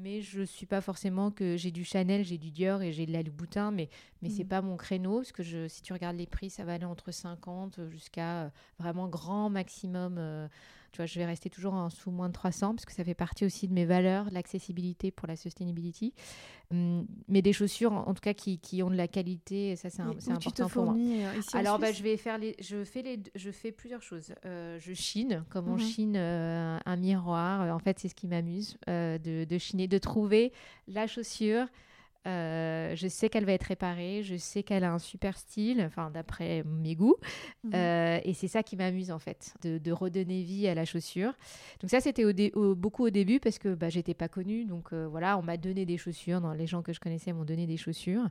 Mais 0.00 0.20
je 0.22 0.42
suis 0.42 0.66
pas 0.66 0.80
forcément 0.80 1.30
que 1.30 1.56
j'ai 1.56 1.70
du 1.70 1.84
Chanel, 1.84 2.24
j'ai 2.24 2.38
du 2.38 2.50
Dior 2.50 2.82
et 2.82 2.92
j'ai 2.92 3.04
de 3.06 3.12
la 3.12 3.22
Louboutin, 3.22 3.70
mais, 3.70 3.88
mais 4.22 4.28
c'est 4.28 4.44
Mhm. 4.44 4.48
pas 4.48 4.62
mon 4.62 4.76
créneau. 4.76 5.16
Parce 5.16 5.32
que 5.32 5.42
je, 5.42 5.66
si 5.68 5.82
tu 5.82 5.92
regardes 5.92 6.16
les 6.16 6.26
prix, 6.26 6.50
ça 6.50 6.64
va 6.64 6.74
aller 6.74 6.84
entre 6.84 7.10
50 7.10 7.80
jusqu'à 7.88 8.44
euh, 8.44 8.50
vraiment 8.78 9.08
grand 9.08 9.50
maximum. 9.50 10.16
euh, 10.18 10.46
tu 10.92 10.96
vois, 10.98 11.06
je 11.06 11.18
vais 11.18 11.26
rester 11.26 11.50
toujours 11.50 11.74
en 11.74 11.90
sous 11.90 12.10
moins 12.10 12.28
de 12.28 12.32
300 12.32 12.74
parce 12.74 12.84
que 12.84 12.92
ça 12.92 13.04
fait 13.04 13.14
partie 13.14 13.44
aussi 13.44 13.68
de 13.68 13.72
mes 13.74 13.84
valeurs, 13.84 14.26
l'accessibilité 14.30 15.10
pour 15.10 15.28
la 15.28 15.36
sustainability. 15.36 16.14
Hum, 16.70 17.06
mais 17.28 17.40
des 17.42 17.52
chaussures, 17.52 17.92
en, 17.92 18.06
en 18.08 18.14
tout 18.14 18.20
cas, 18.20 18.34
qui, 18.34 18.58
qui 18.58 18.82
ont 18.82 18.90
de 18.90 18.94
la 18.96 19.08
qualité, 19.08 19.74
ça 19.76 19.88
c'est 19.90 20.02
important 20.02 20.68
pour 20.68 20.84
moi. 20.84 20.94
euh, 21.24 21.38
ici 21.38 21.56
Alors, 21.56 21.78
bah, 21.78 21.92
je 21.92 22.02
vais 22.02 22.16
faire 22.16 22.36
les, 22.38 22.56
je 22.60 22.84
fais 22.84 23.02
les, 23.02 23.20
je 23.34 23.50
fais 23.50 23.72
plusieurs 23.72 24.02
choses. 24.02 24.34
Euh, 24.44 24.78
je 24.78 24.92
chine, 24.92 25.44
comme 25.48 25.68
on 25.68 25.78
chine 25.78 26.14
euh, 26.16 26.78
un 26.84 26.96
miroir. 26.96 27.74
En 27.74 27.78
fait, 27.78 27.98
c'est 27.98 28.08
ce 28.08 28.14
qui 28.14 28.26
m'amuse 28.26 28.76
euh, 28.88 29.16
de, 29.18 29.44
de 29.44 29.58
chiner, 29.58 29.88
de 29.88 29.98
trouver 29.98 30.52
la 30.86 31.06
chaussure 31.06 31.66
Euh, 32.26 32.94
je 32.96 33.08
sais 33.08 33.30
qu'elle 33.30 33.46
va 33.46 33.52
être 33.52 33.62
réparée, 33.64 34.22
je 34.22 34.36
sais 34.36 34.62
qu'elle 34.62 34.84
a 34.84 34.92
un 34.92 34.98
super 34.98 35.38
style, 35.38 35.82
enfin 35.86 36.10
d'après 36.10 36.62
mes 36.64 36.94
goûts, 36.94 37.16
Mhm. 37.64 37.70
Euh, 37.74 38.20
et 38.24 38.34
c'est 38.34 38.48
ça 38.48 38.62
qui 38.62 38.76
m'amuse 38.76 39.10
en 39.10 39.18
fait, 39.18 39.54
de, 39.62 39.78
de 39.78 39.92
redonner 39.92 40.42
vie 40.42 40.66
à 40.68 40.74
la 40.74 40.84
chaussure. 40.84 41.32
Donc 41.80 41.90
ça 41.90 42.00
c'était 42.00 42.24
au 42.24 42.32
dé- 42.32 42.50
au- 42.54 42.74
beaucoup 42.74 43.04
au 43.06 43.10
début 43.10 43.40
parce 43.40 43.58
que 43.58 43.74
bah, 43.74 43.88
j'étais 43.88 44.14
pas 44.14 44.28
connue, 44.28 44.64
donc 44.64 44.92
euh, 44.92 45.06
voilà, 45.06 45.38
on 45.38 45.42
m'a 45.42 45.56
donné 45.56 45.86
des 45.86 45.96
chaussures, 45.96 46.40
dans 46.40 46.52
les 46.52 46.66
gens 46.66 46.82
que 46.82 46.92
je 46.92 47.00
connaissais 47.00 47.32
m'ont 47.32 47.44
donné 47.44 47.66
des 47.66 47.76
chaussures, 47.76 48.28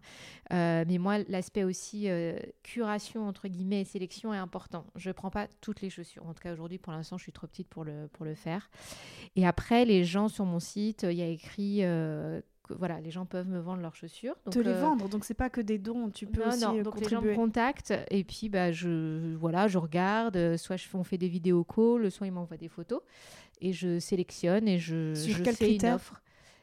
mais 0.52 0.98
moi 1.00 1.20
l'aspect 1.28 1.64
aussi 1.64 2.08
curation 2.64 3.28
entre 3.28 3.48
guillemets 3.48 3.82
et 3.82 3.86
sélection 3.86 4.34
est 4.34 4.38
important. 4.38 4.86
Je 4.96 5.12
prends 5.12 5.32
pas 5.32 5.48
toutes 5.62 5.82
les 5.82 5.90
chaussures, 5.90 6.26
en 6.28 6.34
tout 6.34 6.42
cas 6.44 6.54
aujourd'hui 6.54 6.78
pour 6.78 6.94
l'instant 6.94 7.18
je 7.18 7.24
suis 7.24 7.32
trop 7.32 7.48
petite 7.48 7.68
pour 7.70 7.84
le 7.84 8.10
pour 8.14 8.26
le 8.26 8.36
faire. 8.36 8.70
Et 9.36 9.46
après 9.48 9.86
les 9.86 10.04
gens 10.04 10.28
sur 10.28 10.46
mon 10.46 10.60
site, 10.60 11.04
il 11.10 11.18
y 11.18 11.22
a 11.22 11.28
écrit 11.28 11.82
voilà, 12.76 13.00
les 13.00 13.12
gens 13.12 13.26
peuvent 13.26 13.48
me 13.48 13.60
vendre 13.60 13.82
leurs 13.82 13.96
chaussures. 13.96 14.36
Donc, 14.46 14.54
Te 14.54 14.60
les 14.60 14.72
euh, 14.72 14.82
vendre, 14.82 15.10
donc 15.10 15.26
c'est 15.26 15.34
pas 15.34 15.50
que 15.50 15.62
des 15.62 15.78
dons, 15.78 16.10
tu 16.10 16.26
peux 16.28 16.42
non, 16.42 16.48
aussi 16.50 16.62
non, 16.66 16.78
euh, 16.78 16.84
donc 16.84 17.00
les 17.00 17.08
gens 17.08 17.22
me 17.22 17.36
contactent 17.36 17.94
et 18.12 18.24
puis 18.24 18.50
bah, 18.50 18.72
je, 18.72 19.36
voilà, 19.36 19.68
je 19.68 19.78
regarde, 19.78 20.36
euh, 20.38 20.58
soit 20.58 20.78
je, 20.78 20.88
on 20.94 21.04
fait 21.04 21.18
des 21.18 21.28
vidéos 21.30 21.64
calls, 21.64 22.10
soit 22.12 22.28
ils 22.28 22.32
m'envoient 22.34 22.58
des 22.58 22.70
photos 22.70 23.02
et 23.62 23.74
je 23.74 24.00
sélectionne 24.00 24.68
et 24.68 24.80
je, 24.80 25.14
Sur 25.16 25.38
je 25.38 25.44
fais 25.44 25.50
une 25.52 25.56
critères? 25.78 25.96
offre. 25.96 26.22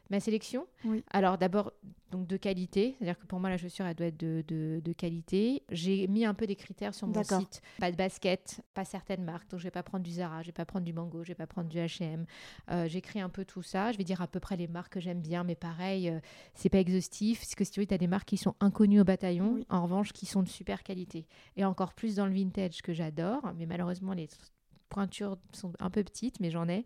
Ma 0.09 0.19
sélection 0.19 0.67
Oui. 0.83 1.03
Alors 1.11 1.37
d'abord, 1.37 1.71
donc 2.11 2.27
de 2.27 2.37
qualité, 2.37 2.95
c'est-à-dire 2.97 3.17
que 3.17 3.25
pour 3.25 3.39
moi 3.39 3.49
la 3.49 3.57
chaussure 3.57 3.85
elle 3.87 3.95
doit 3.95 4.07
être 4.07 4.17
de, 4.19 4.43
de- 4.47 4.79
de 4.83 4.93
qualité. 4.93 5.63
J'ai 5.71 6.07
mis 6.07 6.25
un 6.25 6.33
peu 6.35 6.45
des 6.45 6.55
critères 6.55 6.93
sur 6.93 7.07
mon 7.07 7.23
site. 7.23 7.61
Pas 7.79 7.91
de 7.91 7.97
basket, 7.97 8.61
pas 8.75 8.85
certaines 8.85 9.23
marques, 9.23 9.49
donc 9.49 9.59
je 9.59 9.63
vais 9.65 9.71
pas 9.71 9.81
prendre 9.83 10.03
du 10.03 10.11
Zara, 10.11 10.41
je 10.43 10.47
vais 10.47 10.51
pas 10.53 10.65
prendre 10.65 10.85
du 10.85 10.93
Mango, 10.93 11.23
je 11.23 11.29
vais 11.29 11.35
pas 11.35 11.47
prendre 11.47 11.67
du 11.69 11.77
H&M. 11.77 12.25
Euh, 12.71 12.87
J'écris 12.87 13.19
un 13.19 13.29
peu 13.29 13.43
tout 13.45 13.63
ça. 13.63 13.91
Je 13.91 13.97
vais 13.97 14.03
dire 14.03 14.21
à 14.21 14.27
peu 14.27 14.39
près 14.39 14.55
les 14.57 14.67
marques 14.67 14.93
que 14.93 14.99
j'aime 14.99 15.21
bien, 15.21 15.43
mais 15.43 15.55
pareil, 15.55 16.09
euh, 16.09 16.19
c'est 16.53 16.69
pas 16.69 16.79
exhaustif. 16.79 17.39
Parce 17.39 17.55
que 17.55 17.63
si 17.63 17.71
tu 17.71 17.79
veux, 17.79 17.85
tu 17.87 17.93
as 17.93 17.97
des 17.97 18.07
marques 18.07 18.27
qui 18.27 18.37
sont 18.37 18.55
inconnues 18.59 19.01
au 19.01 19.05
bataillon, 19.05 19.53
Oui. 19.55 19.65
en 19.69 19.83
revanche, 19.83 20.13
qui 20.13 20.25
sont 20.27 20.43
de 20.43 20.47
super 20.49 20.83
qualité. 20.83 21.25
Et 21.57 21.65
encore 21.65 21.93
plus 21.93 22.15
dans 22.15 22.27
le 22.27 22.33
vintage 22.33 22.81
que 22.83 22.93
j'adore, 22.93 23.41
mais 23.57 23.65
malheureusement, 23.65 24.13
les 24.13 24.27
pointures 24.95 25.37
sont 25.53 25.73
un 25.79 25.89
peu 25.89 26.03
petites, 26.03 26.39
mais 26.39 26.49
j'en 26.51 26.67
ai. 26.69 26.85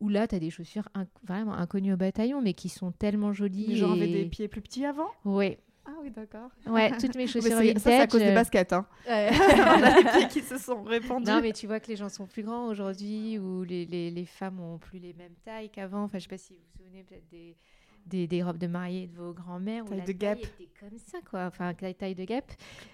Où 0.00 0.08
là, 0.08 0.26
tu 0.26 0.34
as 0.34 0.38
des 0.38 0.50
chaussures 0.50 0.88
inc- 0.94 1.06
vraiment 1.22 1.52
inconnues 1.54 1.92
au 1.92 1.96
bataillon, 1.96 2.40
mais 2.40 2.54
qui 2.54 2.68
sont 2.70 2.90
tellement 2.92 3.32
jolies. 3.32 3.66
Les 3.66 3.76
gens 3.76 3.92
avaient 3.92 4.10
et- 4.10 4.24
des 4.24 4.28
pieds 4.28 4.48
plus 4.48 4.62
petits 4.62 4.84
avant? 4.86 5.08
Ouais, 5.24 5.58
Ah 5.86 5.92
oui, 6.02 6.10
d'accord. 6.10 6.48
ouais, 6.66 6.90
toutes 6.98 7.16
mes 7.16 7.26
chaussures 7.26 7.58
c'est- 7.58 7.66
vintage. 7.74 7.82
ça, 7.82 7.90
c'est 7.90 8.00
à 8.00 8.06
cause 8.06 8.20
des 8.20 8.28
euh, 8.28 8.34
baskets. 8.34 8.72
Hein. 8.72 8.86
ouais. 9.08 9.30
On 9.38 9.82
a 9.82 10.02
des 10.02 10.08
pieds 10.18 10.28
qui 10.28 10.40
se 10.40 10.56
sont 10.58 10.82
répandus. 10.82 11.26
Non, 11.30 11.40
mais 11.42 11.52
tu 11.52 11.66
vois 11.66 11.80
que 11.80 11.88
les 11.88 11.96
gens 11.96 12.08
sont 12.08 12.26
plus 12.26 12.42
grands 12.42 12.66
aujourd'hui, 12.68 13.38
où 13.38 13.62
les, 13.62 13.84
les, 13.86 14.10
les 14.10 14.24
femmes 14.24 14.58
ont 14.60 14.78
plus 14.78 14.98
les 14.98 15.12
mêmes 15.12 15.34
tailles 15.44 15.68
qu'avant. 15.70 16.02
Enfin, 16.04 16.18
je 16.18 16.22
sais 16.24 16.28
pas 16.30 16.38
si 16.38 16.54
vous 16.54 16.60
vous 16.60 16.84
souvenez 16.84 17.04
peut-être 17.04 17.28
des, 17.30 17.56
des, 18.06 18.26
des 18.26 18.42
robes 18.42 18.58
de 18.58 18.66
mariée 18.66 19.06
de 19.06 19.16
vos 19.16 19.32
grands-mères. 19.32 19.84
où 19.84 19.88
Taille 19.88 19.98
la 19.98 20.04
de 20.06 20.12
Gap. 20.12 20.38
était 20.38 20.68
comme 20.80 20.98
ça, 20.98 21.18
quoi. 21.28 21.46
Enfin, 21.46 21.72
taille, 21.74 21.94
taille 21.94 22.14
de 22.14 22.24
Gap. 22.24 22.44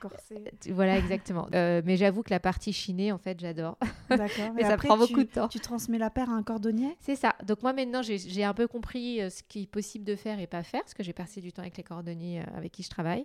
Corset. 0.01 0.53
Tu- 0.61 0.73
Voilà, 0.73 0.99
exactement. 0.99 1.49
Euh, 1.55 1.81
mais 1.85 1.97
j'avoue 1.97 2.23
que 2.23 2.31
la 2.31 2.41
partie 2.41 2.73
chinée, 2.73 3.13
en 3.13 3.19
fait, 3.19 3.39
j'adore. 3.41 3.79
D'accord. 4.11 4.29
Mais 4.55 4.63
ça 4.63 4.77
prend 4.77 4.95
tu- 4.95 5.01
beaucoup 5.13 5.23
de 5.25 5.29
temps. 5.31 5.49
Tu 5.49 5.61
transmets 5.61 5.99
la 5.99 6.11
paire 6.11 6.31
à 6.31 6.35
un 6.35 6.43
cordonnier? 6.43 6.97
C'est 7.01 7.17
ça. 7.17 7.35
Donc 7.47 7.63
moi 7.63 7.73
maintenant 7.73 8.03
j'ai 8.03 8.45
un 8.45 8.55
peu 8.55 8.67
compris 8.69 9.21
euh, 9.21 9.31
ce 9.31 9.43
qui 9.43 9.63
est 9.63 9.67
possible 9.67 10.05
de 10.05 10.15
faire 10.17 10.39
et 10.41 10.47
pas 10.47 10.63
faire, 10.63 10.81
parce 10.83 10.95
que 10.95 11.03
j'ai 11.03 11.13
passé 11.13 11.41
du 11.41 11.53
temps 11.53 11.63
avec 11.63 11.77
les 11.77 11.83
cordonniers 11.83 12.41
euh, 12.41 12.57
avec 12.57 12.73
qui 12.73 12.83
je 12.83 12.91
travaille. 12.91 13.25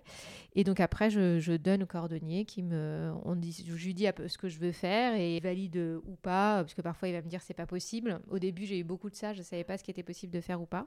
Et 0.54 0.64
donc 0.64 0.80
après 0.80 1.10
je, 1.10 1.38
je 1.38 1.52
donne 1.52 1.82
au 1.84 1.86
cordonnier 1.86 2.44
qui 2.44 2.62
me, 2.62 3.12
on 3.24 3.36
dit, 3.36 3.64
je 3.66 3.84
lui 3.86 3.94
dis 3.94 4.06
un 4.06 4.12
peu 4.12 4.28
ce 4.28 4.38
que 4.38 4.48
je 4.48 4.58
veux 4.58 4.72
faire 4.72 5.14
et 5.14 5.38
valide 5.40 5.76
euh, 5.76 6.00
ou 6.06 6.16
pas, 6.16 6.62
parce 6.62 6.74
que 6.74 6.82
parfois 6.82 7.08
il 7.08 7.12
va 7.12 7.22
me 7.22 7.28
dire 7.28 7.40
c'est 7.42 7.54
pas 7.54 7.66
possible. 7.66 8.20
Au 8.30 8.38
début 8.38 8.66
j'ai 8.66 8.78
eu 8.78 8.84
beaucoup 8.84 9.10
de 9.10 9.14
ça, 9.16 9.32
je 9.32 9.42
savais 9.42 9.64
pas 9.64 9.78
ce 9.78 9.84
qui 9.84 9.90
était 9.90 10.02
possible 10.02 10.32
de 10.32 10.40
faire 10.40 10.60
ou 10.60 10.66
pas. 10.66 10.86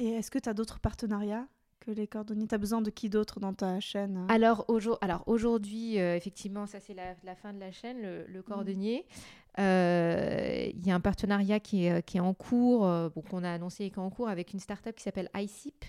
Et 0.00 0.08
est-ce 0.08 0.30
que 0.30 0.38
tu 0.38 0.48
as 0.48 0.54
d'autres 0.54 0.80
partenariats 0.80 1.46
que 1.80 1.90
les 1.90 2.06
cordonniers? 2.06 2.46
Tu 2.48 2.54
as 2.54 2.58
besoin 2.58 2.80
de 2.80 2.88
qui 2.90 3.10
d'autre 3.10 3.38
dans 3.38 3.52
ta 3.52 3.80
chaîne 3.80 4.16
hein 4.16 4.26
Alors, 4.30 4.64
aujourd- 4.68 4.96
alors 5.02 5.22
aujourd'hui, 5.26 6.00
euh, 6.00 6.16
effectivement, 6.16 6.66
ça 6.66 6.80
c'est 6.80 6.94
la, 6.94 7.14
la 7.22 7.34
fin 7.34 7.52
de 7.52 7.60
la 7.60 7.70
chaîne, 7.70 8.00
le, 8.00 8.24
le 8.26 8.42
cordonnier. 8.42 9.04
Euh, 9.58 10.70
Il 10.74 10.86
y 10.86 10.90
a 10.90 10.94
un 10.94 11.00
partenariat 11.00 11.60
qui 11.60 11.84
est, 11.84 12.02
qui 12.04 12.16
est 12.16 12.20
en 12.20 12.32
cours, 12.34 12.86
euh, 12.86 13.08
bon, 13.10 13.20
qu'on 13.20 13.44
a 13.44 13.50
annoncé 13.52 13.84
et 13.84 13.90
qui 13.90 13.96
est 13.96 14.02
en 14.02 14.10
cours 14.10 14.28
avec 14.28 14.52
une 14.54 14.60
start-up 14.60 14.96
qui 14.96 15.02
s'appelle 15.02 15.28
iCip 15.36 15.84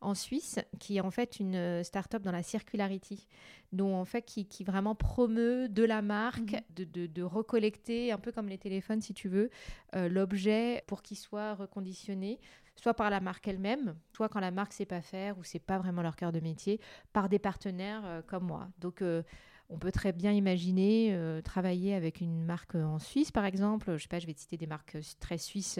en 0.00 0.14
Suisse, 0.16 0.58
qui 0.80 0.96
est 0.96 1.00
en 1.00 1.12
fait 1.12 1.38
une 1.38 1.54
euh, 1.54 1.82
start-up 1.84 2.22
dans 2.22 2.32
la 2.32 2.42
circularity, 2.42 3.28
dont 3.72 3.94
en 3.94 4.04
fait 4.04 4.22
qui, 4.22 4.46
qui 4.46 4.64
vraiment 4.64 4.96
promeut 4.96 5.68
de 5.68 5.84
la 5.84 6.02
marque, 6.02 6.54
Mhm. 6.54 6.60
de, 6.74 6.84
de- 6.84 7.06
de 7.06 7.22
recollecter, 7.22 8.10
un 8.10 8.18
peu 8.18 8.32
comme 8.32 8.48
les 8.48 8.58
téléphones 8.58 9.00
si 9.00 9.14
tu 9.14 9.28
veux, 9.28 9.48
euh, 9.94 10.08
l'objet 10.08 10.82
pour 10.88 11.02
qu'il 11.02 11.16
soit 11.16 11.54
reconditionné, 11.54 12.40
soit 12.76 12.94
par 12.94 13.10
la 13.10 13.20
marque 13.20 13.46
elle-même, 13.48 13.96
soit 14.12 14.28
quand 14.28 14.40
la 14.40 14.50
marque 14.50 14.72
sait 14.72 14.86
pas 14.86 15.00
faire 15.00 15.38
ou 15.38 15.44
c'est 15.44 15.58
pas 15.58 15.78
vraiment 15.78 16.02
leur 16.02 16.16
cœur 16.16 16.32
de 16.32 16.40
métier, 16.40 16.80
par 17.12 17.28
des 17.28 17.38
partenaires 17.38 18.02
euh, 18.04 18.22
comme 18.22 18.44
moi. 18.44 18.68
Donc 18.78 19.02
euh, 19.02 19.22
on 19.68 19.78
peut 19.78 19.92
très 19.92 20.12
bien 20.12 20.32
imaginer 20.32 21.14
euh, 21.14 21.40
travailler 21.40 21.94
avec 21.94 22.20
une 22.20 22.44
marque 22.44 22.74
en 22.74 22.98
Suisse, 22.98 23.30
par 23.30 23.44
exemple. 23.44 23.96
Je 23.96 24.02
sais 24.02 24.08
pas, 24.08 24.18
je 24.18 24.26
vais 24.26 24.34
te 24.34 24.40
citer 24.40 24.56
des 24.56 24.66
marques 24.66 24.98
très 25.18 25.38
suisses, 25.38 25.78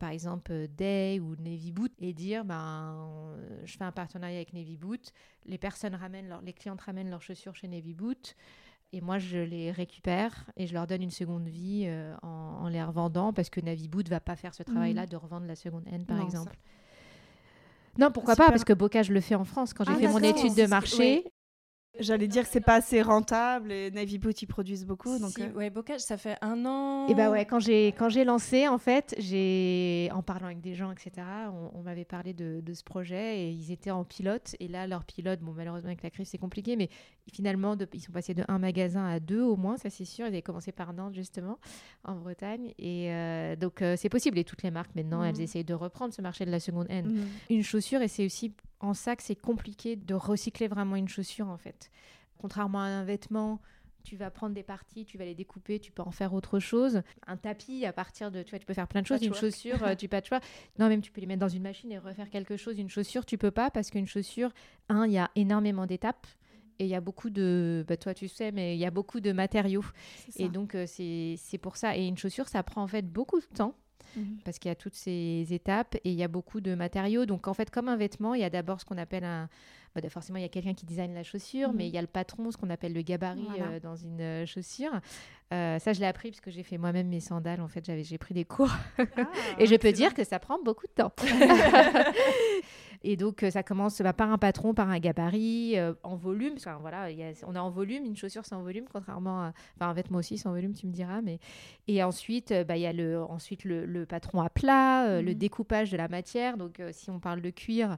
par 0.00 0.10
exemple 0.10 0.66
Day 0.68 1.20
ou 1.20 1.36
Navy 1.36 1.70
Boot, 1.70 1.92
et 2.00 2.12
dire, 2.12 2.44
ben, 2.44 3.36
je 3.64 3.76
fais 3.76 3.84
un 3.84 3.92
partenariat 3.92 4.36
avec 4.36 4.52
Navy 4.52 4.76
Boot. 4.76 5.12
Les 5.46 5.58
personnes 5.58 5.94
ramènent, 5.94 6.36
les 6.44 6.52
clientes 6.52 6.80
ramènent 6.80 7.10
leurs 7.10 7.22
chaussures 7.22 7.54
chez 7.54 7.68
Navy 7.68 7.94
Boot. 7.94 8.34
Et 8.94 9.00
moi, 9.00 9.18
je 9.18 9.38
les 9.38 9.70
récupère 9.70 10.50
et 10.56 10.66
je 10.66 10.74
leur 10.74 10.86
donne 10.86 11.02
une 11.02 11.10
seconde 11.10 11.46
vie 11.48 11.84
euh, 11.86 12.14
en, 12.22 12.28
en 12.64 12.68
les 12.68 12.82
revendant 12.82 13.32
parce 13.32 13.48
que 13.48 13.60
Navy 13.60 13.88
Boot 13.88 14.06
va 14.08 14.20
pas 14.20 14.36
faire 14.36 14.54
ce 14.54 14.62
travail-là 14.62 15.06
de 15.06 15.16
revendre 15.16 15.46
la 15.46 15.54
seconde 15.56 15.84
N, 15.90 16.04
par 16.04 16.18
Non, 16.18 16.24
exemple. 16.26 16.56
Non, 17.98 18.10
pourquoi 18.10 18.34
Super. 18.34 18.46
pas 18.46 18.52
Parce 18.52 18.64
que 18.64 18.72
Bocage 18.74 19.10
le 19.10 19.20
fait 19.22 19.34
en 19.34 19.44
France. 19.44 19.72
Quand 19.72 19.84
j'ai 19.84 19.92
Ah, 19.94 19.98
fait 19.98 20.08
mon 20.08 20.18
étude 20.18 20.54
de 20.54 20.66
marché, 20.66 21.24
J'allais 21.98 22.26
dire 22.26 22.44
que 22.44 22.48
c'est 22.50 22.62
pas 22.62 22.76
assez 22.76 23.02
rentable 23.02 23.70
et 23.70 23.90
Navy 23.90 24.16
Boot 24.18 24.40
ils 24.40 24.46
produisent 24.46 24.86
beaucoup. 24.86 25.18
Donc, 25.18 25.32
Si, 25.32 25.42
euh, 25.42 25.52
ouais, 25.52 25.68
Bocage, 25.68 26.00
ça 26.00 26.16
fait 26.16 26.36
un 26.40 26.64
an. 26.64 27.06
Et 27.08 27.14
bah 27.14 27.30
ouais, 27.30 27.44
quand 27.44 27.60
j'ai 27.60 27.88
quand 27.88 28.08
j'ai 28.08 28.24
lancé, 28.24 28.66
en 28.66 28.78
fait, 28.78 29.14
j'ai 29.18 30.08
en 30.14 30.22
parlant 30.22 30.46
avec 30.46 30.62
des 30.62 30.74
gens, 30.74 30.90
etc. 30.90 31.10
On, 31.52 31.78
on 31.78 31.82
m'avait 31.82 32.06
parlé 32.06 32.32
de, 32.32 32.60
de 32.62 32.72
ce 32.72 32.82
projet 32.82 33.40
et 33.42 33.50
ils 33.50 33.70
étaient 33.72 33.90
en 33.90 34.04
pilote. 34.04 34.56
Et 34.58 34.68
là, 34.68 34.86
leur 34.86 35.04
pilote, 35.04 35.40
bon 35.40 35.52
malheureusement 35.52 35.88
avec 35.88 36.02
la 36.02 36.08
crise 36.08 36.28
c'est 36.28 36.38
compliqué, 36.38 36.76
mais 36.76 36.88
finalement 37.30 37.76
de- 37.76 37.86
ils 37.92 38.00
sont 38.00 38.10
passés 38.12 38.32
de 38.32 38.42
un 38.48 38.58
magasin 38.58 39.04
à 39.06 39.20
deux 39.20 39.42
au 39.42 39.56
moins, 39.56 39.76
ça 39.76 39.90
c'est 39.90 40.06
sûr. 40.06 40.24
Ils 40.24 40.28
avaient 40.28 40.40
commencé 40.42 40.72
par 40.72 40.94
Nantes 40.94 41.14
justement, 41.14 41.58
en 42.04 42.14
Bretagne. 42.16 42.72
Et 42.78 43.12
euh, 43.12 43.54
donc 43.54 43.82
euh, 43.82 43.96
c'est 43.98 44.08
possible. 44.08 44.38
Et 44.38 44.44
toutes 44.44 44.62
les 44.62 44.70
marques 44.70 44.94
maintenant, 44.94 45.20
Mhm. 45.20 45.26
elles 45.28 45.40
essayent 45.42 45.62
de 45.64 45.74
reprendre 45.74 46.14
ce 46.14 46.22
marché 46.22 46.46
de 46.46 46.50
la 46.50 46.58
seconde 46.58 46.86
haine 46.88 47.06
mhm. 47.12 47.26
une 47.50 47.62
chaussure 47.62 48.00
et 48.00 48.08
c'est 48.08 48.24
aussi 48.24 48.54
en 48.82 48.92
que 48.92 49.22
c'est 49.22 49.36
compliqué 49.36 49.96
de 49.96 50.14
recycler 50.14 50.68
vraiment 50.68 50.96
une 50.96 51.08
chaussure 51.08 51.48
en 51.48 51.56
fait. 51.56 51.90
Contrairement 52.38 52.80
à 52.80 52.86
un 52.86 53.04
vêtement, 53.04 53.60
tu 54.02 54.16
vas 54.16 54.30
prendre 54.30 54.54
des 54.54 54.62
parties, 54.62 55.04
tu 55.04 55.16
vas 55.16 55.24
les 55.24 55.34
découper, 55.34 55.78
tu 55.78 55.92
peux 55.92 56.02
en 56.02 56.10
faire 56.10 56.34
autre 56.34 56.58
chose. 56.58 57.02
Un 57.26 57.36
tapis 57.36 57.86
à 57.86 57.92
partir 57.92 58.30
de, 58.30 58.42
tu 58.42 58.50
vois, 58.50 58.58
tu 58.58 58.66
peux 58.66 58.74
faire 58.74 58.88
plein 58.88 59.00
de 59.00 59.06
choses. 59.06 59.22
Une 59.22 59.34
chaussure, 59.34 59.82
euh, 59.84 59.94
tu 59.94 60.08
patchwork. 60.08 60.42
Non, 60.78 60.88
même 60.88 61.00
tu 61.00 61.12
peux 61.12 61.20
les 61.20 61.26
mettre 61.26 61.40
dans 61.40 61.48
une 61.48 61.62
machine 61.62 61.92
et 61.92 61.98
refaire 61.98 62.28
quelque 62.28 62.56
chose. 62.56 62.78
Une 62.78 62.90
chaussure, 62.90 63.24
tu 63.24 63.38
peux 63.38 63.52
pas 63.52 63.70
parce 63.70 63.90
qu'une 63.90 64.06
chaussure, 64.06 64.50
un, 64.88 65.06
il 65.06 65.12
y 65.12 65.18
a 65.18 65.30
énormément 65.36 65.86
d'étapes. 65.86 66.26
Et 66.78 66.86
il 66.86 66.88
y 66.88 66.96
a 66.96 67.00
beaucoup 67.00 67.30
de, 67.30 67.84
bah, 67.86 67.96
toi 67.96 68.12
tu 68.12 68.26
sais, 68.26 68.50
mais 68.50 68.74
il 68.74 68.80
y 68.80 68.86
a 68.86 68.90
beaucoup 68.90 69.20
de 69.20 69.30
matériaux. 69.30 69.84
Et 70.36 70.48
donc 70.48 70.74
euh, 70.74 70.84
c'est 70.88 71.36
c'est 71.38 71.58
pour 71.58 71.76
ça. 71.76 71.96
Et 71.96 72.06
une 72.06 72.16
chaussure, 72.16 72.48
ça 72.48 72.62
prend 72.64 72.82
en 72.82 72.88
fait 72.88 73.06
beaucoup 73.06 73.38
de 73.38 73.46
temps 73.54 73.76
Mhm. 74.16 74.38
parce 74.44 74.58
qu'il 74.58 74.68
y 74.68 74.72
a 74.72 74.76
toutes 74.76 74.94
ces 74.94 75.46
étapes 75.50 75.94
et 75.96 76.10
il 76.10 76.14
y 76.14 76.22
a 76.22 76.28
beaucoup 76.28 76.60
de 76.60 76.74
matériaux. 76.74 77.26
Donc 77.26 77.48
en 77.48 77.54
fait, 77.54 77.70
comme 77.70 77.88
un 77.88 77.96
vêtement, 77.96 78.34
il 78.34 78.40
y 78.40 78.44
a 78.44 78.50
d'abord 78.50 78.80
ce 78.80 78.84
qu'on 78.84 78.98
appelle 78.98 79.24
un... 79.24 79.48
bah, 79.94 80.08
forcément, 80.08 80.38
il 80.38 80.42
y 80.42 80.44
a 80.46 80.48
quelqu'un 80.48 80.74
qui 80.74 80.86
design 80.86 81.12
la 81.14 81.22
chaussure, 81.22 81.72
mais 81.72 81.86
il 81.88 81.94
y 81.94 81.98
a 81.98 82.00
le 82.00 82.06
patron, 82.06 82.50
ce 82.50 82.56
qu'on 82.56 82.70
appelle 82.70 82.92
le 82.94 83.02
gabarit 83.02 83.44
Voilà. 83.48 83.72
euh, 83.72 83.80
dans 83.80 83.96
une 83.96 84.20
euh, 84.20 84.46
chaussure. 84.46 84.92
Euh, 85.52 85.78
ça, 85.78 85.92
je 85.92 86.00
l'ai 86.00 86.06
appris 86.06 86.30
parce 86.30 86.40
que 86.40 86.50
j'ai 86.50 86.62
fait 86.62 86.78
moi-même 86.78 87.08
mes 87.08 87.20
sandales. 87.20 87.60
En 87.60 87.68
fait, 87.68 87.84
j'avais 87.84 88.02
j'ai 88.04 88.16
pris 88.18 88.32
des 88.32 88.44
cours 88.46 88.70
Ah, 88.98 89.04
et 89.58 89.66
je 89.66 89.74
peux 89.76 89.92
dire 89.92 90.14
que 90.14 90.24
ça 90.24 90.38
prend 90.38 90.58
beaucoup 90.62 90.86
de 90.86 90.92
temps. 90.92 91.12
et 93.04 93.16
donc, 93.16 93.44
ça 93.50 93.62
commence 93.62 94.00
bah, 94.00 94.12
par 94.12 94.30
un 94.32 94.38
patron, 94.38 94.74
par 94.74 94.88
un 94.88 94.98
gabarit, 94.98 95.76
euh, 95.78 95.92
en 96.04 96.16
volume. 96.16 96.52
Parce 96.54 96.64
que, 96.64 96.80
voilà, 96.80 97.10
il 97.10 97.18
y 97.18 97.22
a- 97.22 97.32
on 97.46 97.54
est 97.54 97.58
en 97.58 97.70
volume, 97.70 98.04
une 98.04 98.16
chaussure 98.16 98.44
c'est 98.44 98.54
en 98.54 98.62
volume, 98.62 98.84
contrairement 98.90 99.42
à. 99.42 99.52
Enfin, 99.76 99.90
un 99.90 99.92
vêtement 99.92 100.18
aussi 100.18 100.38
c'est 100.38 100.46
en 100.48 100.52
volume, 100.52 100.72
tu 100.74 100.86
me 100.86 100.92
diras. 100.92 101.20
Mais... 101.20 101.38
Et 101.88 102.02
ensuite, 102.02 102.54
bah, 102.66 102.76
il 102.76 102.82
y 102.82 102.86
a 102.86 102.92
le, 102.92 103.20
ensuite 103.22 103.64
le, 103.64 103.84
le 103.86 104.06
patron 104.06 104.40
à 104.40 104.48
plat, 104.50 105.20
le 105.20 105.32
Mhm. 105.32 105.38
découpage 105.38 105.90
de 105.90 105.96
la 105.96 106.08
matière. 106.08 106.56
Donc, 106.56 106.80
si 106.92 107.10
on 107.10 107.18
parle 107.20 107.40
de 107.42 107.50
cuir. 107.50 107.96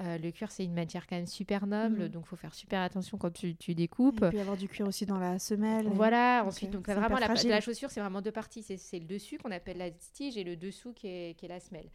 Euh, 0.00 0.16
le 0.18 0.30
cuir, 0.30 0.50
c'est 0.50 0.64
une 0.64 0.72
matière 0.74 1.06
quand 1.06 1.16
même 1.16 1.26
super 1.26 1.66
noble, 1.66 2.02
Mhm. 2.04 2.08
donc 2.08 2.22
il 2.26 2.28
faut 2.28 2.36
faire 2.36 2.54
super 2.54 2.80
attention 2.80 3.18
quand 3.18 3.32
tu, 3.32 3.54
tu 3.56 3.72
Il 3.72 3.74
découpes. 3.74 4.20
peut 4.20 4.34
y 4.36 4.40
avoir 4.40 4.56
du 4.56 4.68
cuir 4.68 4.86
aussi 4.86 5.04
dans 5.06 5.18
la 5.18 5.38
semelle. 5.38 5.88
Voilà, 5.88 6.44
ensuite, 6.46 6.70
donc 6.70 6.86
vraiment, 6.88 7.18
la, 7.18 7.60
chaussure, 7.60 7.90
c'est 7.90 8.00
vraiment 8.00 8.22
deux 8.22 8.32
parties. 8.32 8.62
C'est 8.62 8.98
le 8.98 9.04
dessus 9.06 9.38
qu'on 9.38 9.50
appelle 9.50 9.78
la 9.78 9.90
tige 9.90 10.36
et 10.36 10.44
le 10.44 10.56
dessous 10.56 10.92
qui 10.92 11.08
est, 11.08 11.34
qui 11.36 11.46
est 11.46 11.48
la 11.48 11.60
semelle. 11.60 11.88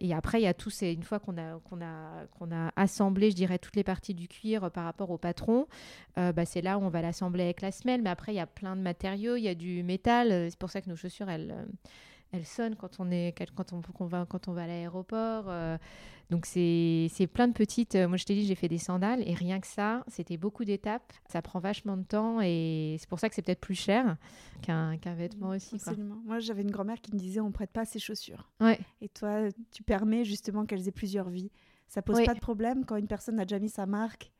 Et 0.00 0.12
après, 0.14 0.40
il 0.40 0.44
y 0.44 0.46
a 0.46 0.54
tout, 0.54 0.70
c'est 0.70 0.92
une 0.92 1.02
fois 1.02 1.18
qu'on 1.18 1.36
a, 1.38 1.58
qu'on 1.60 1.80
a, 1.80 2.26
qu'on 2.38 2.52
a 2.52 2.70
assemblé, 2.76 3.30
je 3.30 3.36
dirais, 3.36 3.58
toutes 3.58 3.74
les 3.76 3.84
parties 3.84 4.14
du 4.14 4.28
cuir 4.28 4.64
euh, 4.64 4.70
par 4.70 4.84
rapport 4.84 5.10
au 5.10 5.18
patron, 5.18 5.66
euh, 6.18 6.30
bah, 6.32 6.44
c'est 6.44 6.60
là 6.60 6.78
où 6.78 6.82
on 6.82 6.90
va 6.90 7.02
l'assembler 7.02 7.44
avec 7.44 7.60
la 7.62 7.72
semelle. 7.72 8.02
Mais 8.02 8.10
après, 8.10 8.32
il 8.32 8.36
y 8.36 8.40
a 8.40 8.46
plein 8.46 8.76
de 8.76 8.82
matériaux, 8.82 9.36
il 9.36 9.42
y 9.42 9.48
a 9.48 9.54
du 9.54 9.82
métal. 9.82 10.30
euh, 10.30 10.46
C'est 10.50 10.58
pour 10.58 10.70
ça 10.70 10.80
que 10.80 10.88
nos 10.88 10.96
chaussures, 10.96 11.28
elles. 11.30 11.66
Elle 12.32 12.44
sonne 12.44 12.76
quand 12.76 13.00
on 13.00 13.10
est 13.10 13.34
quand 13.56 13.72
on, 13.72 14.06
va 14.06 14.26
quand 14.26 14.48
on 14.48 14.52
va 14.52 14.64
à 14.64 14.66
l'aéroport. 14.66 15.46
Euh. 15.48 15.78
donc 16.30 16.46
c'est 16.46 17.28
plein 17.32 17.48
de 17.48 17.52
petites. 17.52 17.94
Euh, 17.94 18.08
moi 18.08 18.16
je 18.16 18.24
t'ai 18.24 18.34
dit 18.34 18.46
j'ai 18.46 18.54
fait 18.54 18.68
des 18.68 18.78
sandales 18.78 19.22
et 19.26 19.34
rien 19.34 19.60
que 19.60 19.66
ça, 19.66 20.04
c'était 20.08 20.36
beaucoup 20.36 20.64
d'étapes. 20.64 21.12
Ça 21.28 21.40
prend 21.42 21.58
vachement 21.58 21.96
de 21.96 22.02
temps 22.04 22.40
et 22.42 22.96
c'est 22.98 23.08
pour 23.08 23.18
ça 23.18 23.28
que 23.28 23.34
c'est 23.34 23.42
peut-être 23.42 23.60
plus 23.60 23.74
cher 23.74 24.16
qu'un 24.62 24.96
vêtement 25.16 25.50
aussi. 25.50 25.76
Absolument. 25.76 26.20
Moi 26.24 26.38
j'avais 26.38 26.62
une 26.62 26.70
grand-mère 26.70 27.00
qui 27.00 27.12
me 27.14 27.18
disait 27.18 27.40
on 27.40 27.50
prête 27.50 27.70
pas 27.70 27.84
ses 27.84 27.98
chaussures. 27.98 28.50
Ouais. 28.60 28.78
Et 29.00 29.08
toi 29.08 29.48
tu 29.70 29.82
permets 29.82 30.24
justement 30.24 30.66
qu'elles 30.66 30.86
aient 30.88 30.92
plusieurs 30.92 31.30
vies. 31.30 31.50
Ça 31.88 32.02
pose 32.02 32.22
pas 32.24 32.34
de 32.34 32.40
problème 32.40 32.84
quand 32.84 32.96
une 32.96 33.06
personne 33.06 33.40
a 33.40 33.46
déjà 33.46 33.58
mis 33.58 33.70
sa 33.70 33.86
marque 33.86 34.30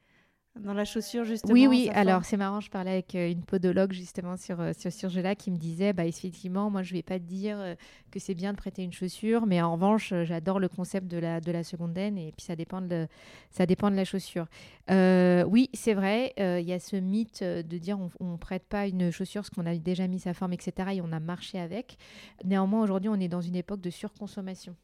dans 0.59 0.75
la 0.75 0.85
chaussure 0.85 1.25
justement 1.25 1.53
Oui, 1.53 1.67
oui. 1.67 1.91
Alors 1.93 2.25
c'est 2.25 2.37
marrant, 2.37 2.61
je 2.61 2.71
parlais 2.71 2.93
avec 2.93 3.15
euh, 3.15 3.31
une 3.31 3.43
podologue 3.43 3.93
justement 3.93 4.37
sur 4.37 4.61
euh, 4.61 4.73
sur 4.77 4.93
Surgela 4.93 5.35
qui 5.35 5.51
me 5.51 5.57
disait, 5.57 5.93
bah 5.93 6.05
effectivement, 6.05 6.71
moi 6.71 6.83
je 6.83 6.93
vais 6.93 7.03
pas 7.03 7.19
te 7.19 7.25
dire 7.25 7.59
euh, 7.59 7.75
que 8.11 8.19
c'est 8.19 8.35
bien 8.35 8.53
de 8.53 8.57
prêter 8.57 8.83
une 8.83 8.93
chaussure, 8.93 9.47
mais 9.47 9.61
en 9.63 9.73
revanche, 9.73 10.13
j'adore 10.25 10.61
le 10.61 10.69
concept 10.69 11.07
de 11.07 11.19
la 11.19 11.41
de 11.41 11.53
la 11.53 11.63
secondaine 11.63 12.19
et 12.19 12.33
puis 12.37 12.45
ça 12.45 12.57
dépend 12.57 12.81
de 12.81 13.07
ça 13.51 13.67
dépend 13.67 13.91
de 13.91 13.97
la 13.97 14.05
chaussure. 14.05 14.47
oui, 14.89 15.71
c'est 15.75 15.95
vrai, 15.95 16.33
il 16.39 16.67
y 16.67 16.73
a 16.73 16.79
ce 16.79 16.97
mythe 16.97 17.43
de 17.43 17.79
dire 17.79 17.99
on, 17.99 18.11
on 18.21 18.37
prête 18.37 18.65
pas 18.65 18.87
une 18.87 19.11
chaussure 19.11 19.43
parce 19.43 19.51
qu'on 19.51 19.67
a 19.67 19.75
déjà 19.77 20.07
mis 20.07 20.21
sa 20.21 20.35
forme, 20.35 20.53
etc. 20.53 20.91
et 20.95 21.01
on 21.01 21.13
a 21.13 21.21
marché 21.21 21.59
avec. 21.59 21.99
Néanmoins, 22.45 22.83
aujourd'hui, 22.83 23.09
on 23.09 23.21
est 23.21 23.29
dans 23.29 23.41
une 23.41 23.57
époque 23.57 23.81
de 23.81 23.91
surconsommation. 23.91 24.77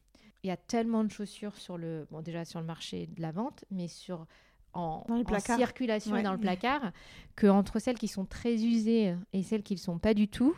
Il 0.42 0.48
y 0.48 0.50
a 0.50 0.56
tellement 0.58 1.04
de 1.04 1.10
chaussures 1.10 1.56
sur 1.56 1.78
le 1.78 2.06
bon 2.10 2.20
déjà 2.20 2.44
sur 2.44 2.60
le 2.60 2.66
marché 2.66 3.06
de 3.06 3.22
la 3.22 3.32
vente, 3.32 3.64
mais 3.70 3.88
sur 3.88 4.26
en, 4.74 5.04
circulation 5.40 6.20
dans 6.22 6.32
le 6.32 6.38
placard 6.38 6.92
que 7.37 7.46
entre 7.46 7.78
celles 7.78 7.98
qui 7.98 8.08
sont 8.08 8.24
très 8.24 8.54
usées 8.54 9.14
et 9.32 9.42
celles 9.42 9.62
qui 9.62 9.74
ne 9.74 9.80
sont 9.80 9.98
pas 9.98 10.14
du 10.14 10.28
tout. 10.28 10.56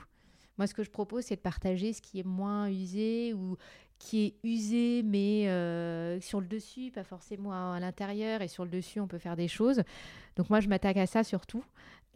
Moi, 0.58 0.66
ce 0.66 0.74
que 0.74 0.82
je 0.82 0.90
propose, 0.90 1.24
c'est 1.24 1.36
de 1.36 1.40
partager 1.40 1.92
ce 1.92 2.00
qui 2.00 2.20
est 2.20 2.26
moins 2.26 2.68
usé 2.68 3.34
ou 3.34 3.56
qui 3.98 4.24
est 4.26 4.34
usé, 4.44 5.02
mais 5.02 5.48
euh, 5.48 6.20
sur 6.20 6.40
le 6.40 6.46
dessus, 6.46 6.90
pas 6.90 7.04
forcément 7.04 7.52
à 7.52 7.80
l'intérieur. 7.80 8.42
Et 8.42 8.48
sur 8.48 8.64
le 8.64 8.70
dessus, 8.70 9.00
on 9.00 9.06
peut 9.06 9.18
faire 9.18 9.36
des 9.36 9.48
choses. 9.48 9.82
Donc 10.36 10.50
moi, 10.50 10.60
je 10.60 10.68
m'attaque 10.68 10.96
à 10.96 11.06
ça 11.06 11.24
surtout. 11.24 11.64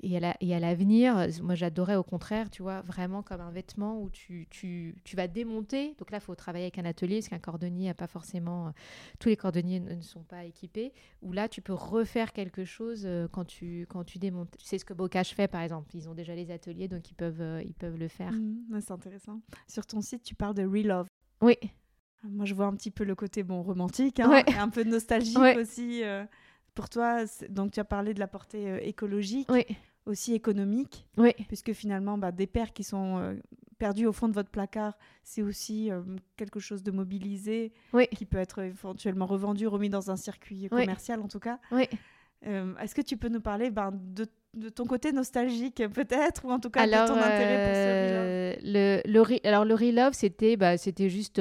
Et 0.02 0.16
à 0.54 0.60
l'avenir, 0.60 1.26
moi 1.42 1.54
j'adorais 1.54 1.96
au 1.96 2.02
contraire, 2.02 2.50
tu 2.50 2.62
vois, 2.62 2.80
vraiment 2.80 3.22
comme 3.22 3.40
un 3.40 3.50
vêtement 3.50 4.00
où 4.00 4.10
tu, 4.10 4.46
tu, 4.50 4.96
tu 5.04 5.16
vas 5.16 5.28
démonter. 5.28 5.94
Donc 5.98 6.10
là, 6.10 6.18
il 6.18 6.20
faut 6.20 6.34
travailler 6.34 6.64
avec 6.64 6.78
un 6.78 6.84
atelier, 6.84 7.16
parce 7.16 7.28
qu'un 7.28 7.38
cordonnier 7.38 7.88
n'a 7.88 7.94
pas 7.94 8.06
forcément. 8.06 8.68
Euh, 8.68 8.70
tous 9.18 9.28
les 9.28 9.36
cordonniers 9.36 9.80
ne 9.80 10.00
sont 10.00 10.22
pas 10.22 10.44
équipés. 10.44 10.92
Où 11.22 11.32
là, 11.32 11.48
tu 11.48 11.60
peux 11.60 11.72
refaire 11.72 12.32
quelque 12.32 12.64
chose 12.64 13.02
euh, 13.04 13.28
quand 13.28 13.44
tu, 13.44 13.86
quand 13.88 14.04
tu 14.04 14.18
démontes. 14.18 14.56
Tu 14.58 14.64
sais 14.64 14.78
ce 14.78 14.84
que 14.84 14.94
Bocage 14.94 15.34
fait, 15.34 15.48
par 15.48 15.62
exemple. 15.62 15.94
Ils 15.94 16.08
ont 16.08 16.14
déjà 16.14 16.34
les 16.34 16.50
ateliers, 16.50 16.88
donc 16.88 17.10
ils 17.10 17.14
peuvent, 17.14 17.42
euh, 17.42 17.62
ils 17.64 17.74
peuvent 17.74 17.98
le 17.98 18.08
faire. 18.08 18.32
Mmh, 18.32 18.80
c'est 18.80 18.92
intéressant. 18.92 19.40
Sur 19.68 19.86
ton 19.86 20.00
site, 20.00 20.22
tu 20.22 20.34
parles 20.34 20.54
de 20.54 20.64
Relove. 20.64 21.08
Oui. 21.42 21.56
Moi, 22.22 22.44
je 22.44 22.54
vois 22.54 22.66
un 22.66 22.74
petit 22.74 22.90
peu 22.90 23.04
le 23.04 23.14
côté 23.14 23.42
bon 23.42 23.62
romantique, 23.62 24.20
hein, 24.20 24.42
et 24.46 24.54
un 24.54 24.68
peu 24.68 24.84
nostalgique 24.84 25.38
aussi. 25.56 26.02
pour 26.74 26.90
toi, 26.90 27.24
donc 27.48 27.72
tu 27.72 27.80
as 27.80 27.84
parlé 27.84 28.12
de 28.12 28.20
la 28.20 28.26
portée 28.26 28.86
écologique. 28.86 29.48
Oui 29.50 29.64
aussi 30.06 30.34
économique. 30.34 31.06
Oui. 31.16 31.32
Puisque 31.48 31.72
finalement, 31.72 32.18
bah, 32.18 32.32
des 32.32 32.46
paires 32.46 32.72
qui 32.72 32.84
sont 32.84 33.18
euh, 33.18 33.34
perdues 33.78 34.06
au 34.06 34.12
fond 34.12 34.28
de 34.28 34.34
votre 34.34 34.50
placard, 34.50 34.96
c'est 35.24 35.42
aussi 35.42 35.90
euh, 35.90 36.02
quelque 36.36 36.60
chose 36.60 36.82
de 36.82 36.90
mobilisé 36.90 37.72
qui 38.12 38.26
peut 38.26 38.38
être 38.38 38.60
éventuellement 38.60 39.26
revendu, 39.26 39.66
remis 39.66 39.90
dans 39.90 40.10
un 40.10 40.16
circuit 40.16 40.68
commercial 40.68 41.20
en 41.20 41.28
tout 41.28 41.40
cas. 41.40 41.58
Euh, 42.46 42.74
est-ce 42.78 42.94
que 42.94 43.02
tu 43.02 43.18
peux 43.18 43.28
nous 43.28 43.42
parler 43.42 43.70
ben, 43.70 43.92
de, 43.92 44.26
de, 44.54 44.70
ton 44.70 44.86
côté 44.86 45.12
nostalgique 45.12 45.82
peut-être 45.92 46.46
ou 46.46 46.50
en 46.50 46.58
tout 46.58 46.70
cas 46.70 46.86
de 46.86 47.06
ton 47.06 47.14
intérêt 47.14 48.56
pour 48.56 48.62
ce 48.64 48.72
le, 48.72 49.02
le, 49.04 49.46
Alors 49.46 49.66
le 49.66 49.74
Relove, 49.74 50.14
c'était 50.14 50.56
bah, 50.56 50.78
c'était 50.78 51.10
juste 51.10 51.38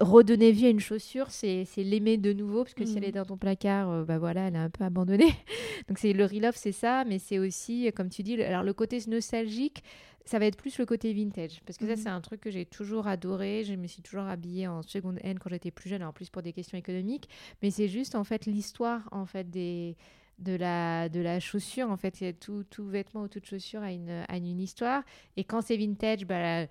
redonner 0.00 0.52
vie 0.52 0.66
à 0.66 0.70
une 0.70 0.80
chaussure, 0.80 1.30
c'est 1.30 1.66
l'aimer 1.76 2.16
de 2.16 2.32
nouveau, 2.32 2.64
parce 2.64 2.74
que 2.74 2.84
si 2.84 2.96
elle 2.96 3.04
est 3.04 3.08
mmh. 3.08 3.12
dans 3.12 3.24
ton 3.24 3.36
placard, 3.36 3.90
euh, 3.90 4.04
bah 4.04 4.18
voilà, 4.18 4.48
elle 4.48 4.54
est 4.54 4.58
un 4.58 4.70
peu 4.70 4.84
abandonnée. 4.84 5.32
Donc 5.88 5.98
c'est 5.98 6.12
le 6.12 6.24
re-love, 6.24 6.56
c'est 6.56 6.72
ça, 6.72 7.04
mais 7.04 7.18
c'est 7.18 7.38
aussi, 7.38 7.90
comme 7.94 8.08
tu 8.08 8.22
dis, 8.22 8.42
alors 8.42 8.62
le 8.62 8.72
côté 8.72 8.98
nostalgique, 9.06 9.82
ça 10.24 10.38
va 10.38 10.46
être 10.46 10.56
plus 10.56 10.78
le 10.78 10.84
côté 10.84 11.12
vintage, 11.12 11.60
parce 11.64 11.78
que 11.78 11.86
ça 11.86 11.94
mmh. 11.94 11.96
c'est 11.96 12.08
un 12.08 12.20
truc 12.20 12.40
que 12.40 12.50
j'ai 12.50 12.66
toujours 12.66 13.06
adoré. 13.06 13.64
Je 13.64 13.74
me 13.74 13.86
suis 13.86 14.02
toujours 14.02 14.24
habillée 14.24 14.66
en 14.66 14.82
seconde 14.82 15.18
hand 15.24 15.38
quand 15.38 15.50
j'étais 15.50 15.70
plus 15.70 15.88
jeune, 15.88 16.02
en 16.02 16.12
plus 16.12 16.28
pour 16.28 16.42
des 16.42 16.52
questions 16.52 16.76
économiques, 16.76 17.28
mais 17.62 17.70
c'est 17.70 17.88
juste 17.88 18.14
en 18.14 18.24
fait 18.24 18.46
l'histoire 18.46 19.08
en 19.12 19.26
fait 19.26 19.48
des 19.48 19.96
de 20.38 20.54
la, 20.54 21.08
de 21.08 21.20
la 21.20 21.40
chaussure. 21.40 21.90
En 21.90 21.96
fait, 21.96 22.38
tout, 22.38 22.64
tout 22.70 22.86
vêtement 22.86 23.22
ou 23.22 23.28
toute 23.28 23.46
chaussure 23.46 23.82
a 23.82 23.92
une, 23.92 24.24
a 24.28 24.36
une 24.36 24.60
histoire. 24.60 25.02
Et 25.36 25.44
quand 25.44 25.60
c'est 25.62 25.76
vintage, 25.76 26.24
bah, 26.26 26.66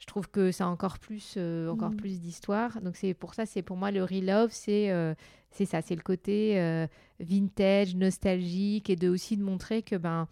je 0.00 0.06
trouve 0.06 0.28
que 0.28 0.50
ça 0.50 0.64
a 0.64 0.68
encore 0.68 0.98
plus, 0.98 1.34
euh, 1.36 1.68
encore 1.68 1.90
mm. 1.90 1.96
plus 1.96 2.20
d'histoire. 2.20 2.80
Donc 2.80 2.96
c'est 2.96 3.14
pour 3.14 3.34
ça, 3.34 3.46
c'est 3.46 3.62
pour 3.62 3.76
moi 3.76 3.90
le 3.90 4.02
relove, 4.02 4.50
c'est 4.50 4.90
euh, 4.90 5.14
c'est 5.50 5.66
ça, 5.66 5.82
c'est 5.82 5.94
le 5.94 6.02
côté 6.02 6.58
euh, 6.58 6.86
vintage, 7.20 7.94
nostalgique 7.94 8.88
et 8.88 8.96
de 8.96 9.08
aussi 9.08 9.36
de 9.36 9.42
montrer 9.44 9.82
que 9.82 9.96
ben 9.96 10.26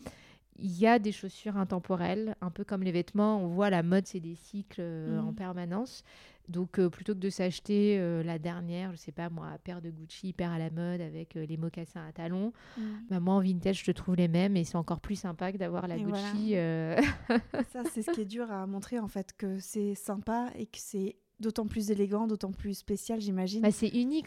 il 0.61 0.77
y 0.77 0.89
a 0.89 0.99
des 0.99 1.13
chaussures 1.13 1.57
intemporelles, 1.57 2.35
un 2.41 2.51
peu 2.51 2.65
comme 2.65 2.83
les 2.83 2.91
vêtements. 2.91 3.41
On 3.41 3.47
voit 3.47 3.71
la 3.71 3.85
mode, 3.85 4.07
c'est 4.07 4.19
des 4.19 4.35
cycles 4.35 4.81
en 4.81 5.31
mm. 5.31 5.35
permanence. 5.35 6.03
Donc, 6.49 6.79
euh, 6.79 6.89
plutôt 6.89 7.15
que 7.15 7.19
de 7.19 7.31
s'acheter 7.31 7.99
euh, 7.99 8.23
la 8.23 8.39
dernière, 8.39 8.93
je 8.93 8.97
sais 8.97 9.13
pas 9.13 9.29
moi, 9.29 9.59
paire 9.63 9.83
de 9.83 9.91
Gucci 9.91 10.29
hyper 10.29 10.51
à 10.51 10.59
la 10.59 10.71
mode 10.71 11.01
avec 11.01 11.37
euh, 11.37 11.45
les 11.47 11.57
mocassins 11.57 12.07
à 12.07 12.13
talons, 12.13 12.53
mm. 12.77 12.83
bah, 13.11 13.21
moi 13.21 13.35
en 13.35 13.41
vintage, 13.41 13.83
je 13.85 13.93
trouve 13.93 14.17
les 14.17 14.29
mêmes 14.29 14.57
et 14.57 14.65
c'est 14.65 14.77
encore 14.77 15.01
plus 15.01 15.17
sympa 15.17 15.53
que 15.53 15.59
d'avoir 15.59 15.87
la 15.87 15.99
Gucci. 15.99 16.55
Ça, 17.73 17.83
c'est 17.93 18.03
ce 18.03 18.11
qui 18.13 18.23
est 18.23 18.27
dur 18.27 18.51
à 18.51 18.67
montrer 18.67 18.99
en 18.99 19.09
fait, 19.09 19.35
que 19.37 19.59
c'est 19.59 19.95
sympa 19.95 20.51
et 20.57 20.67
que 20.67 20.79
c'est 20.79 21.17
d'autant 21.39 21.67
plus 21.67 21.91
élégant, 21.91 22.27
d'autant 22.27 22.51
plus 22.51 22.75
spécial, 22.75 23.21
j'imagine. 23.21 23.61
Bah, 23.63 23.71
c'est 23.71 23.89
unique. 23.89 24.27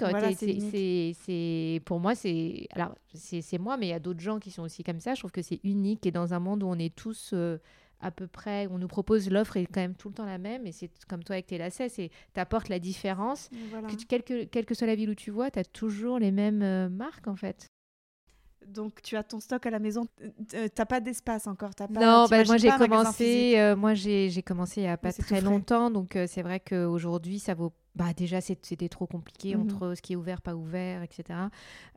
c'est 1.19 1.81
pour 1.85 1.99
moi, 1.99 2.15
c'est 2.15 2.67
alors 2.71 2.95
c'est 3.13 3.57
moi, 3.57 3.77
mais 3.77 3.87
il 3.87 3.89
y 3.89 3.93
a 3.93 3.99
d'autres 3.99 4.21
gens 4.21 4.39
qui 4.39 4.51
sont 4.51 4.63
aussi 4.63 4.83
comme 4.83 4.99
ça. 4.99 5.15
Je 5.15 5.21
trouve 5.21 5.31
que 5.31 5.41
c'est 5.41 5.59
unique 5.63 6.05
et 6.05 6.11
dans 6.11 6.33
un 6.33 6.39
monde 6.39 6.63
où 6.63 6.67
on 6.67 6.77
est 6.77 6.95
tous 6.95 7.33
à 8.01 8.11
peu 8.11 8.27
près, 8.27 8.67
on 8.67 8.77
nous 8.77 8.87
propose 8.87 9.29
l'offre 9.29 9.57
est 9.57 9.65
quand 9.65 9.81
même 9.81 9.95
tout 9.95 10.09
le 10.09 10.15
temps 10.15 10.25
la 10.25 10.37
même, 10.37 10.65
et 10.65 10.71
c'est 10.71 10.89
comme 11.07 11.23
toi 11.23 11.35
avec 11.35 11.47
tes 11.47 11.57
lacets, 11.57 11.89
c'est 11.89 12.09
apportes 12.35 12.69
la 12.69 12.79
différence. 12.79 13.49
quelle, 14.09 14.23
que, 14.23 14.45
quelle, 14.45 14.65
que, 14.65 14.73
soit 14.73 14.87
la 14.87 14.95
ville 14.95 15.11
où 15.11 15.15
tu 15.15 15.31
vois, 15.31 15.51
tu 15.51 15.59
as 15.59 15.63
toujours 15.63 16.19
les 16.19 16.31
mêmes 16.31 16.63
euh, 16.63 16.89
marques 16.89 17.27
en 17.27 17.35
fait. 17.35 17.67
Donc 18.65 19.01
tu 19.01 19.17
as 19.17 19.23
ton 19.23 19.39
stock 19.39 19.65
à 19.65 19.69
la 19.69 19.79
maison, 19.79 20.05
euh, 20.53 20.67
t'as 20.73 20.85
pas 20.85 20.99
d'espace 20.99 21.47
encore, 21.47 21.71
pas, 21.75 21.87
Non, 21.87 22.27
bah, 22.29 22.43
moi 22.45 22.57
j'ai 22.57 22.69
commencé, 22.69 23.59
euh, 23.59 23.75
moi 23.75 23.93
j'ai 23.93 24.43
commencé 24.43 24.81
il 24.81 24.83
y 24.85 24.87
a 24.87 24.97
pas 24.97 25.11
très 25.11 25.41
longtemps, 25.41 25.89
donc 25.89 26.17
c'est 26.27 26.41
vrai 26.41 26.59
qu'aujourd'hui 26.59 27.39
ça 27.39 27.53
vaut 27.53 27.73
bah 27.95 28.13
déjà 28.15 28.39
c'était 28.41 28.89
trop 28.89 29.05
compliqué 29.05 29.55
mmh 29.55 29.61
entre 29.61 29.93
ce 29.95 30.01
qui 30.01 30.13
est 30.13 30.15
ouvert 30.15 30.41
pas 30.41 30.55
ouvert 30.55 31.03
etc 31.03 31.39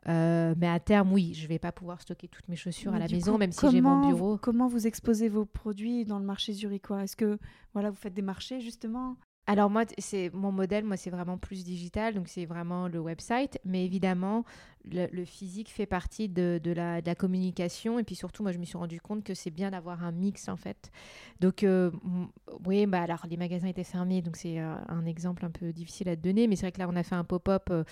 euh, 0.07 0.53
mais 0.57 0.67
à 0.67 0.79
terme 0.79 1.13
oui 1.13 1.33
je 1.33 1.47
vais 1.47 1.59
pas 1.59 1.71
pouvoir 1.71 2.01
stocker 2.01 2.27
toutes 2.27 2.47
mes 2.49 2.55
chaussures 2.55 2.93
à 2.93 2.99
la 2.99 3.07
maison 3.07 3.37
même 3.37 3.51
si 3.51 3.69
j'ai 3.71 3.81
mon 3.81 4.07
bureau. 4.07 4.37
comment 4.37 4.67
vous 4.67 4.87
exposez 4.87 5.29
vos 5.29 5.45
produits 5.45 6.05
dans 6.05 6.19
le 6.19 6.25
marché 6.25 6.53
zurichois 6.53 7.03
est-ce 7.03 7.15
que 7.15 7.39
voilà 7.73 7.89
vous 7.89 7.95
faites 7.95 8.13
des 8.13 8.21
marchés 8.21 8.61
justement? 8.61 9.17
Alors 9.47 9.69
moi, 9.69 9.83
c'est 9.99 10.31
mon 10.33 10.51
modèle, 10.51 10.85
moi 10.85 10.97
c'est 10.97 11.11
vraiment 11.11 11.37
plus 11.37 11.63
digital, 11.63 12.15
donc 12.15 12.27
c'est 12.27 12.45
vraiment 12.45 12.87
le 12.87 12.99
website, 12.99 13.59
mais 13.63 13.85
évidemment 13.85 14.43
le, 14.91 15.25
physique 15.25 15.69
fait 15.69 15.85
partie 15.85 16.29
de, 16.29 16.59
la, 16.73 17.15
communication 17.15 17.99
et 17.99 18.03
puis 18.03 18.15
surtout 18.15 18.43
moi 18.43 18.51
je 18.51 18.57
me 18.57 18.65
suis 18.65 18.77
rendu 18.77 18.99
compte 18.99 19.23
que 19.23 19.33
c'est 19.33 19.51
bien 19.51 19.71
d'avoir 19.71 20.03
un 20.03 20.11
mix 20.11 20.49
en 20.49 20.57
fait. 20.57 20.91
Donc 21.39 21.63
euh, 21.63 21.91
oui, 22.65 22.85
bah 22.85 23.01
alors 23.01 23.25
les 23.29 23.37
magasins 23.37 23.67
étaient 23.67 23.83
fermés, 23.83 24.21
donc 24.21 24.35
c'est 24.35 24.59
euh, 24.59 24.75
un 24.87 25.05
exemple 25.05 25.45
un 25.45 25.51
peu 25.51 25.71
difficile 25.71 26.09
à 26.09 26.15
te 26.15 26.21
donner, 26.21 26.47
mais 26.47 26.55
c'est 26.55 26.63
vrai 26.63 26.71
que 26.71 26.79
là 26.79 26.87
on 26.89 26.95
a 26.95 27.03
fait 27.03 27.15
un 27.15 27.23
pop-up 27.23 27.67
euh, 27.69 27.83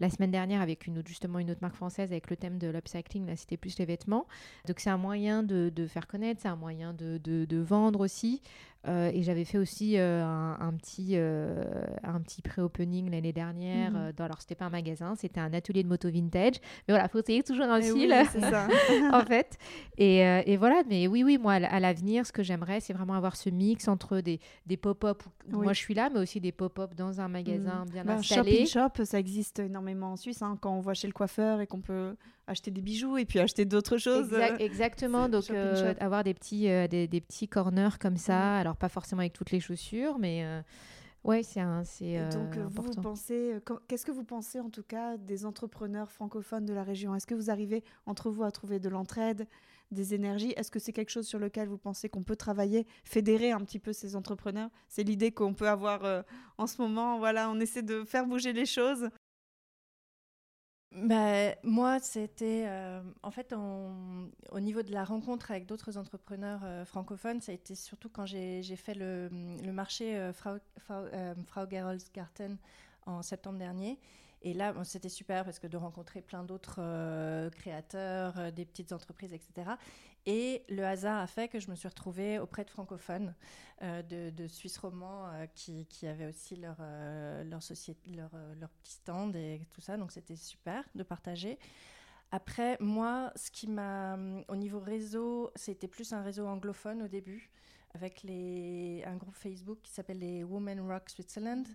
la 0.00 0.10
semaine 0.10 0.30
dernière 0.30 0.60
avec 0.60 0.86
une 0.86 0.98
autre, 0.98 1.08
justement 1.08 1.38
une 1.38 1.50
autre 1.50 1.60
marque 1.62 1.76
française 1.76 2.10
avec 2.12 2.30
le 2.30 2.36
thème 2.36 2.58
de 2.58 2.68
l'upcycling, 2.68 3.26
là 3.26 3.36
c'était 3.36 3.56
plus 3.56 3.78
les 3.78 3.84
vêtements. 3.84 4.26
Donc 4.66 4.80
c'est 4.80 4.90
un 4.90 4.98
moyen 4.98 5.42
de, 5.42 5.72
faire 5.88 6.06
connaître, 6.06 6.40
c'est 6.42 6.48
un 6.48 6.56
moyen 6.56 6.92
de, 6.92 7.58
vendre 7.58 8.00
aussi. 8.00 8.42
Et 8.86 9.22
j'avais 9.22 9.44
fait 9.44 9.58
aussi 9.58 9.98
un, 9.98 10.72
petit, 10.78 11.16
un 11.16 12.20
petit 12.20 12.40
pré-opening 12.40 13.10
l'année 13.10 13.34
dernière. 13.34 13.90
Mhm. 13.90 14.12
dans, 14.12 14.24
alors, 14.24 14.40
c'était 14.40 14.54
pas 14.54 14.66
un 14.66 14.70
magasin, 14.70 15.14
c'était 15.16 15.40
un 15.40 15.52
atelier 15.52 15.82
de 15.82 15.88
moto 15.88 16.08
vintage. 16.08 16.37
Mais 16.38 16.94
voilà, 16.94 17.04
il 17.04 17.10
faut 17.10 17.20
essayer 17.20 17.42
toujours 17.42 17.66
dans 17.66 17.76
le 17.76 17.82
style, 17.82 18.14
en 19.12 19.24
fait. 19.24 19.58
Et, 19.96 20.18
et, 20.18 20.56
voilà, 20.56 20.82
mais 20.88 21.06
oui, 21.06 21.24
oui, 21.24 21.38
moi, 21.38 21.54
à 21.54 21.80
l'avenir, 21.80 22.26
ce 22.26 22.32
que 22.32 22.42
j'aimerais, 22.42 22.80
c'est 22.80 22.92
vraiment 22.92 23.14
avoir 23.14 23.36
ce 23.36 23.50
mix 23.50 23.88
entre 23.88 24.20
des, 24.20 24.40
des 24.66 24.76
pop-up 24.76 25.22
où 25.52 25.62
moi 25.62 25.72
je 25.72 25.78
suis 25.78 25.94
là, 25.94 26.10
mais 26.12 26.20
aussi 26.20 26.40
des 26.40 26.52
pop-up 26.52 26.94
dans 26.94 27.20
un 27.20 27.28
magasin 27.28 27.84
mhm. 27.84 27.90
bien 27.90 28.04
bah, 28.04 28.14
installé. 28.14 28.66
Shop 28.66 28.80
shop, 28.96 29.04
ça 29.04 29.18
existe 29.18 29.58
énormément 29.58 30.12
en 30.12 30.16
Suisse. 30.16 30.42
Hein, 30.42 30.58
quand 30.60 30.72
on 30.72 30.80
voit 30.80 30.94
chez 30.94 31.06
le 31.06 31.12
coiffeur 31.12 31.60
et 31.60 31.66
qu'on 31.66 31.80
peut 31.80 32.14
acheter 32.46 32.70
des 32.70 32.80
bijoux 32.80 33.18
et 33.18 33.24
puis 33.24 33.38
acheter 33.38 33.64
d'autres 33.64 33.98
choses. 33.98 34.32
exactement, 34.58 35.28
donc 35.28 35.50
euh, 35.50 35.94
avoir 36.00 36.24
des 36.24 36.34
petits, 36.34 36.68
euh, 36.68 36.86
des, 36.88 37.06
des, 37.06 37.20
petits 37.20 37.48
corners 37.48 37.98
comme 38.00 38.16
ça, 38.16 38.56
alors 38.56 38.76
pas 38.76 38.88
forcément 38.88 39.20
avec 39.20 39.32
toutes 39.32 39.50
les 39.50 39.60
chaussures, 39.60 40.18
mais 40.18 40.44
euh, 41.24 41.28
ouais, 41.28 41.42
c'est 41.42 41.60
un, 41.60 41.84
c'est 41.84 42.28
Donc 42.30 42.56
vous, 42.56 42.92
pensez, 43.00 43.58
qu'est-ce 43.88 44.04
que 44.04 44.12
vous 44.12 44.24
pensez 44.24 44.60
en 44.60 44.70
tout 44.70 44.82
cas 44.82 45.16
des 45.16 45.44
entrepreneurs 45.46 46.10
francophones 46.10 46.64
de 46.64 46.74
la 46.74 46.82
région? 46.82 47.14
Est-ce 47.14 47.26
que 47.26 47.34
vous 47.34 47.50
arrivez 47.50 47.84
entre 48.06 48.30
vous 48.30 48.44
à 48.44 48.50
trouver 48.50 48.78
de 48.78 48.88
l'entraide, 48.88 49.46
des 49.90 50.14
énergies? 50.14 50.52
Est-ce 50.56 50.70
que 50.70 50.78
c'est 50.78 50.92
quelque 50.92 51.10
chose 51.10 51.26
sur 51.26 51.38
lequel 51.38 51.68
vous 51.68 51.78
pensez 51.78 52.08
qu'on 52.08 52.22
peut 52.22 52.36
travailler, 52.36 52.86
fédérer 53.04 53.52
un 53.52 53.60
petit 53.60 53.78
peu 53.78 53.92
ces 53.92 54.16
entrepreneurs? 54.16 54.70
C'est 54.88 55.02
l'idée 55.02 55.32
qu'on 55.32 55.54
peut 55.54 55.68
avoir 55.68 56.04
euh, 56.04 56.22
en 56.56 56.66
ce 56.66 56.80
moment. 56.80 57.18
Voilà, 57.18 57.50
on 57.50 57.60
essaie 57.60 57.82
de 57.82 58.04
faire 58.04 58.26
bouger 58.26 58.52
les 58.52 58.66
choses. 58.66 59.08
Bah, 60.92 61.54
moi, 61.62 62.00
c'était 62.00 62.64
euh, 62.66 63.02
en 63.22 63.30
fait 63.30 63.52
au 63.52 64.60
niveau 64.60 64.82
de 64.82 64.90
la 64.90 65.04
rencontre 65.04 65.50
avec 65.50 65.66
d'autres 65.66 65.98
entrepreneurs 65.98 66.60
euh, 66.64 66.84
francophones, 66.86 67.40
ça 67.42 67.52
a 67.52 67.54
été 67.54 67.74
surtout 67.74 68.08
quand 68.08 68.24
j'ai 68.24 68.62
fait 68.76 68.94
le, 68.94 69.28
marché 69.70 70.30
Frau, 70.32 70.56
Frau, 70.78 71.66
Garten 72.14 72.56
en 73.06 73.22
septembre 73.22 73.58
dernier. 73.58 73.98
Et 74.42 74.54
là, 74.54 74.72
c'était 74.84 75.08
super 75.08 75.44
parce 75.44 75.58
que 75.58 75.66
de 75.66 75.76
rencontrer 75.76 76.22
plein 76.22 76.44
d'autres 76.44 76.78
euh, 76.78 77.50
créateurs, 77.50 78.38
euh, 78.38 78.50
des 78.50 78.64
petites 78.64 78.92
entreprises, 78.92 79.32
etc. 79.32 79.72
Et 80.30 80.62
le 80.68 80.84
hasard 80.84 81.20
a 81.22 81.26
fait 81.26 81.48
que 81.48 81.58
je 81.58 81.70
me 81.70 81.74
suis 81.74 81.88
retrouvée 81.88 82.38
auprès 82.38 82.62
de 82.62 82.68
francophones, 82.68 83.34
euh, 83.80 84.02
de, 84.02 84.28
de, 84.28 84.46
Suisse 84.46 84.76
romans 84.76 85.24
qui, 85.54 85.86
qui, 85.86 86.06
avaient 86.06 86.26
aussi 86.26 86.54
leur, 86.56 86.76
leur, 86.78 87.44
leur, 87.46 88.30
leur, 88.60 88.68
petit 88.68 88.92
stand 88.92 89.34
et 89.36 89.62
tout 89.72 89.80
ça. 89.80 89.96
Donc 89.96 90.12
c'était 90.12 90.36
super 90.36 90.84
de 90.94 91.02
partager. 91.02 91.58
Après, 92.30 92.76
moi, 92.78 93.32
ce 93.36 93.50
qui 93.50 93.68
m'a. 93.68 94.18
Au 94.48 94.56
niveau 94.56 94.80
réseau, 94.80 95.50
c'était 95.54 95.88
plus 95.88 96.12
un 96.12 96.20
réseau 96.20 96.46
anglophone 96.46 97.00
au 97.00 97.08
début, 97.08 97.48
avec 97.94 98.22
les, 98.22 99.02
un 99.06 99.16
groupe 99.16 99.34
Facebook 99.34 99.78
qui 99.82 99.92
s'appelle 99.92 100.18
les 100.18 100.44
Women 100.44 100.80
Rock 100.92 101.08
Switzerland. 101.08 101.66
Mmh 101.66 101.74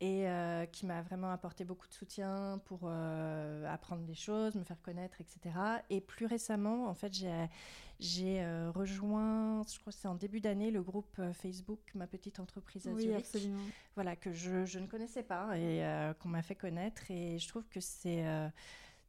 et 0.00 0.26
euh, 0.26 0.64
qui 0.64 0.86
m'a 0.86 1.02
vraiment 1.02 1.30
apporté 1.30 1.64
beaucoup 1.64 1.86
de 1.86 1.92
soutien 1.92 2.60
pour 2.64 2.80
euh, 2.84 3.66
apprendre 3.66 4.02
des 4.04 4.14
choses, 4.14 4.54
me 4.54 4.64
faire 4.64 4.80
connaître, 4.80 5.20
etc. 5.20 5.54
Et 5.90 6.00
plus 6.00 6.24
récemment, 6.24 6.86
en 6.86 6.94
fait, 6.94 7.12
j'ai 7.98 8.42
euh, 8.42 8.70
rejoint, 8.70 9.62
je 9.70 9.78
crois 9.78 9.92
que 9.92 9.98
c'est 9.98 10.08
en 10.08 10.14
début 10.14 10.40
d'année, 10.40 10.70
le 10.70 10.82
groupe 10.82 11.20
Facebook 11.34 11.80
Ma 11.94 12.06
Petite 12.06 12.40
Entreprise 12.40 12.88
à 12.88 12.92
oui, 12.92 13.12
absolument. 13.12 13.60
Voilà, 13.94 14.16
que 14.16 14.32
je, 14.32 14.64
je, 14.64 14.78
ne 14.78 14.86
connaissais 14.86 15.22
pas 15.22 15.58
et 15.58 15.84
qu'on 16.18 16.30
m'a 16.30 16.42
fait 16.42 16.54
connaître. 16.56 17.10
Et 17.10 17.38
je 17.38 17.48
trouve 17.48 17.68
que 17.68 17.80
c'est 17.80 18.24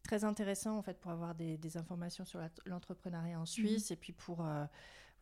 très 0.03 0.25
intéressant, 0.25 0.77
en 0.77 0.81
fait, 0.81 0.99
pour 0.99 1.11
avoir 1.11 1.35
des, 1.35 1.57
des 1.57 1.77
informations 1.77 2.25
sur 2.25 2.41
l'entrepreneuriat 2.65 3.39
en 3.39 3.45
Suisse 3.45 3.91
mmh. 3.91 3.93
et 3.93 3.95
puis 3.95 4.11
pour 4.11 4.45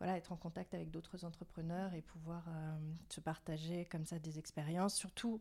voilà, 0.00 0.16
être 0.16 0.32
en 0.32 0.36
contact 0.36 0.74
avec 0.74 0.90
d'autres 0.90 1.24
entrepreneurs 1.26 1.92
et 1.92 2.00
pouvoir 2.00 2.42
euh, 2.48 2.72
se 3.10 3.20
partager 3.20 3.84
comme 3.84 4.06
ça 4.06 4.18
des 4.18 4.38
expériences. 4.38 4.94
Surtout 4.94 5.40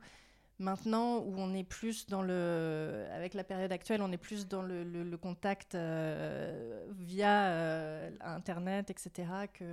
maintenant 0.59 1.19
où 1.19 1.33
on 1.37 1.53
est 1.53 1.63
plus 1.63 2.07
dans 2.07 2.21
le, 2.21 3.07
avec 3.13 3.33
la 3.33 3.45
période 3.45 3.71
actuelle, 3.71 4.01
on 4.01 4.11
est 4.11 4.17
plus 4.17 4.47
dans 4.49 4.61
le, 4.61 4.83
le, 4.83 5.17
contact 5.17 5.75
euh, 5.75 6.85
via 6.91 7.45
euh, 7.45 8.11
Internet, 8.19 8.89
etc., 8.89 9.29
que 9.53 9.63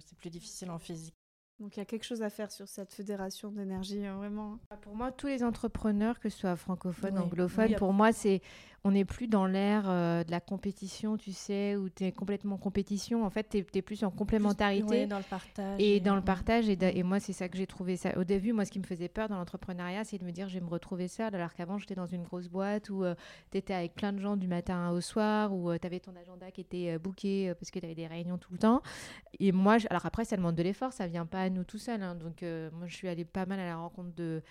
c'est 0.00 0.18
plus 0.18 0.30
difficile 0.30 0.70
en 0.70 0.80
physique. 0.80 1.14
Donc 1.60 1.76
il 1.76 1.78
y 1.78 1.82
a 1.82 1.84
quelque 1.84 2.04
chose 2.04 2.22
à 2.22 2.30
faire 2.30 2.50
sur 2.50 2.66
cette 2.66 2.92
fédération 2.92 3.52
d'énergie, 3.52 4.04
hein, 4.04 4.16
vraiment. 4.16 4.58
Pour 4.80 4.96
moi, 4.96 5.12
tous 5.12 5.28
les 5.28 5.44
entrepreneurs, 5.44 6.18
que 6.18 6.28
ce 6.28 6.38
soit 6.38 6.56
francophones, 6.56 7.16
anglophones, 7.16 7.76
pour 7.76 7.92
moi, 7.92 8.12
c'est 8.12 8.42
on 8.84 8.90
n'est 8.90 9.04
plus 9.04 9.28
dans 9.28 9.46
l'ère 9.46 9.84
euh, 9.88 10.24
de 10.24 10.30
la 10.30 10.40
compétition, 10.40 11.16
tu 11.16 11.32
sais, 11.32 11.76
où 11.76 11.88
tu 11.88 12.04
es 12.04 12.12
complètement 12.12 12.56
en 12.56 12.58
compétition. 12.58 13.24
En 13.24 13.30
fait, 13.30 13.48
tu 13.48 13.78
es, 13.78 13.82
plus 13.82 14.02
en 14.02 14.10
complémentarité. 14.10 15.06
dans 15.06 15.18
le 15.18 15.24
partage. 15.24 15.76
Et, 15.78 16.00
dans 16.00 16.16
le 16.16 16.22
partage. 16.22 16.68
Et, 16.68 17.02
moi, 17.04 17.20
c'est 17.20 17.32
ça 17.32 17.48
que 17.48 17.56
j'ai 17.56 17.66
trouvé 17.66 17.96
ça. 17.96 18.18
Au 18.18 18.24
début, 18.24 18.52
moi, 18.52 18.64
ce 18.64 18.72
qui 18.72 18.80
me 18.80 18.84
faisait 18.84 19.08
peur 19.08 19.28
dans 19.28 19.36
l'entrepreneuriat, 19.36 20.02
c'est 20.04 20.18
de 20.18 20.24
me 20.24 20.32
dire, 20.32 20.48
je 20.48 20.54
vais 20.54 20.64
me 20.64 20.70
retrouver 20.70 21.06
seule, 21.06 21.34
alors 21.34 21.54
qu'avant, 21.54 21.78
j'étais 21.78 21.94
dans 21.94 22.06
une 22.06 22.24
grosse 22.24 22.48
boîte 22.48 22.90
où 22.90 23.04
euh, 23.04 23.14
tu 23.52 23.58
étais 23.58 23.74
avec 23.74 23.94
plein 23.94 24.12
de 24.12 24.18
gens 24.18 24.36
du 24.36 24.48
matin 24.48 24.90
au 24.90 25.00
soir, 25.00 25.54
où 25.54 25.70
euh, 25.70 25.78
tu 25.80 25.86
avais 25.86 26.00
ton 26.00 26.16
agenda 26.16 26.50
qui 26.50 26.62
était 26.62 26.98
booké 26.98 27.54
parce 27.54 27.70
que 27.70 27.78
tu 27.78 27.84
avais 27.84 27.94
des 27.94 28.08
réunions 28.08 28.38
tout 28.38 28.52
le 28.52 28.58
temps. 28.58 28.82
Et 29.38 29.52
moi, 29.52 29.76
alors 29.90 30.06
après, 30.06 30.24
ça 30.24 30.36
demande 30.36 30.56
de 30.56 30.62
l'effort, 30.62 30.92
ça 30.92 31.06
vient 31.06 31.26
pas 31.26 31.42
à 31.42 31.50
nous 31.50 31.62
tout 31.62 31.78
seul. 31.78 32.02
Hein. 32.02 32.16
donc, 32.16 32.42
moi, 32.42 32.86
je 32.86 32.94
suis 32.94 33.08
allée 33.08 33.24
pas 33.24 33.46
mal 33.46 33.60
à 33.60 33.64
la 33.64 33.76
rencontre 33.76 34.12
de 34.16 34.42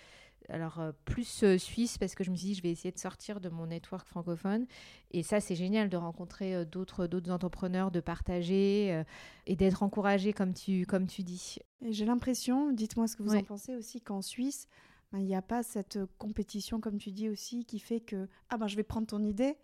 alors 0.48 0.80
euh, 0.80 0.92
plus 1.04 1.42
euh, 1.42 1.58
suisse 1.58 1.98
parce 1.98 2.14
que 2.14 2.24
je 2.24 2.30
me 2.30 2.36
suis 2.36 2.48
dit 2.48 2.54
je 2.54 2.62
vais 2.62 2.70
essayer 2.70 2.92
de 2.92 2.98
sortir 2.98 3.40
de 3.40 3.48
mon 3.48 3.66
network 3.66 4.06
francophone. 4.06 4.66
Et 5.10 5.22
ça 5.22 5.40
c'est 5.40 5.54
génial 5.54 5.88
de 5.88 5.96
rencontrer 5.96 6.54
euh, 6.54 6.64
d'autres 6.64 7.06
d'autres 7.06 7.30
entrepreneurs 7.30 7.90
de 7.90 8.00
partager 8.00 9.02
et 9.46 9.56
d'être 9.56 9.82
encouragé 9.82 10.32
comme 10.32 10.54
tu 10.54 10.86
comme 10.86 11.06
tu 11.06 11.22
dis. 11.22 11.58
J'ai 11.88 12.04
l'impression 12.04 12.72
dites-moi 12.72 13.06
ce 13.06 13.16
que 13.16 13.22
vous 13.22 13.34
en 13.34 13.42
pensez 13.42 13.74
aussi 13.74 14.00
qu'en 14.00 14.22
Suisse 14.22 14.68
ben, 15.12 15.18
il 15.18 15.26
n'y 15.26 15.36
a 15.36 15.42
pas 15.42 15.62
cette 15.62 15.98
compétition 16.18 16.80
comme 16.80 16.98
tu 16.98 17.10
dis 17.10 17.28
aussi 17.28 17.64
qui 17.64 17.78
fait 17.78 18.00
que 18.00 18.28
ah 18.48 18.56
ben 18.56 18.66
je 18.66 18.76
vais 18.76 18.82
prendre 18.82 19.06
ton 19.06 19.22
idée 19.22 19.56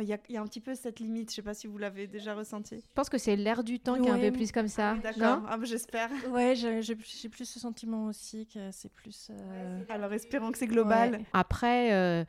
il 0.00 0.06
y, 0.06 0.36
a 0.36 0.40
un 0.40 0.46
petit 0.46 0.60
peu 0.60 0.74
cette 0.74 1.00
limite, 1.00 1.30
je 1.30 1.32
ne 1.32 1.36
sais 1.36 1.42
pas 1.42 1.54
si 1.54 1.66
vous 1.66 1.78
l'avez 1.78 2.06
déjà 2.06 2.34
ressenti. 2.34 2.76
Je 2.76 2.94
pense 2.94 3.08
que 3.08 3.18
c'est 3.18 3.36
l'air 3.36 3.64
du 3.64 3.80
temps 3.80 4.00
qui 4.00 4.06
est 4.06 4.10
un 4.10 4.18
peu 4.18 4.32
plus 4.32 4.52
comme 4.52 4.68
ça. 4.68 4.94
D'accord, 4.96 5.42
ah, 5.48 5.58
j'espère. 5.62 6.10
Ouais, 6.30 6.54
j'ai 6.54 6.94
plus 7.28 7.44
ce 7.44 7.58
sentiment 7.58 8.06
aussi 8.06 8.46
que 8.46 8.70
c'est 8.70 8.92
plus. 8.92 9.30
Euh, 9.30 9.82
Alors 9.88 10.12
espérons 10.12 10.52
que 10.52 10.58
c'est 10.58 10.66
global. 10.66 11.24
Après, 11.32 11.92
euh, 11.92 12.24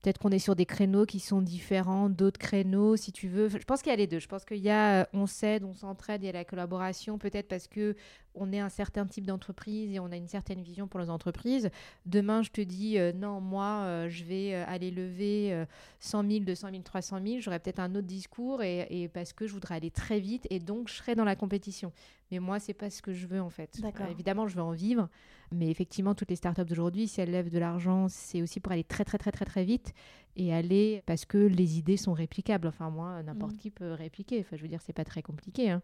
peut-être 0.00 0.18
qu'on 0.18 0.30
est 0.30 0.38
sur 0.38 0.56
des 0.56 0.64
créneaux 0.64 1.04
qui 1.04 1.20
sont 1.20 1.42
différents 1.42 2.08
d'autres 2.08 2.38
créneaux, 2.38 2.96
si 2.96 3.12
tu 3.12 3.28
veux. 3.28 3.48
Je 3.48 3.58
pense 3.58 3.82
qu'il 3.82 3.90
y 3.90 3.94
a 3.94 3.96
les 3.96 4.06
deux. 4.06 4.20
Je 4.20 4.28
pense 4.28 4.44
qu'il 4.44 4.58
y 4.58 4.70
a, 4.70 5.02
euh, 5.02 5.04
on 5.12 5.26
s'aide, 5.26 5.64
on 5.64 5.74
s'entraide, 5.74 6.22
il 6.22 6.26
y 6.26 6.28
a 6.28 6.32
la 6.32 6.44
collaboration, 6.44 7.18
peut-être 7.18 7.48
parce 7.48 7.66
que 7.68 7.96
on 8.34 8.52
est 8.52 8.60
un 8.60 8.68
certain 8.68 9.06
type 9.06 9.26
d'entreprise 9.26 9.92
et 9.92 10.00
on 10.00 10.10
a 10.10 10.16
une 10.16 10.28
certaine 10.28 10.62
vision 10.62 10.88
pour 10.88 11.00
les 11.00 11.10
entreprises. 11.10 11.70
Demain, 12.06 12.42
je 12.42 12.50
te 12.50 12.60
dis, 12.60 12.98
euh, 12.98 13.12
non, 13.12 13.40
moi, 13.40 13.82
euh, 13.84 14.08
je 14.08 14.24
vais 14.24 14.54
euh, 14.54 14.64
aller 14.66 14.90
lever 14.90 15.64
100 16.00 16.28
000, 16.28 16.44
200 16.44 16.70
000, 16.70 16.82
300 16.82 17.20
000. 17.24 17.40
J'aurai 17.40 17.58
peut-être 17.58 17.80
un 17.80 17.94
autre 17.94 18.06
discours 18.06 18.62
et, 18.62 19.10
parce 19.12 19.32
que 19.32 19.46
je 19.46 19.52
voudrais 19.52 19.76
aller 19.76 19.90
très 19.90 20.20
vite 20.20 20.46
et 20.50 20.58
donc 20.58 20.88
je 20.88 20.94
serai 20.94 21.14
dans 21.14 21.24
la 21.24 21.36
compétition. 21.36 21.92
Mais 22.30 22.38
moi, 22.38 22.58
c'est 22.58 22.74
pas 22.74 22.88
ce 22.88 23.02
que 23.02 23.12
je 23.12 23.26
veux 23.26 23.40
en 23.40 23.50
fait. 23.50 23.80
évidemment, 24.10 24.48
je 24.48 24.56
veux 24.56 24.62
en 24.62 24.72
vivre, 24.72 25.08
mais 25.52 25.70
effectivement, 25.70 26.14
toutes 26.14 26.30
les 26.30 26.36
startups 26.36 26.64
d'aujourd'hui, 26.64 27.06
si 27.06 27.20
elles 27.20 27.30
lèvent 27.30 27.50
de 27.50 27.58
l'argent, 27.58 28.08
c'est 28.08 28.40
aussi 28.40 28.60
pour 28.60 28.72
aller 28.72 28.84
très, 28.84 29.04
très, 29.04 29.18
très, 29.18 29.32
très, 29.32 29.44
très 29.44 29.64
vite 29.64 29.92
et 30.36 30.54
aller 30.54 31.02
parce 31.04 31.26
que 31.26 31.38
les 31.38 31.78
idées 31.78 31.98
sont 31.98 32.14
réplicables. 32.14 32.68
Enfin, 32.68 32.88
moi, 32.88 33.22
n'importe 33.22 33.54
mmh. 33.54 33.58
qui 33.58 33.70
peut 33.70 33.92
répliquer. 33.92 34.40
Enfin, 34.40 34.56
je 34.56 34.62
veux 34.62 34.68
dire, 34.68 34.80
c'est 34.80 34.94
pas 34.94 35.04
très 35.04 35.22
compliqué. 35.22 35.70
Hein. 35.70 35.82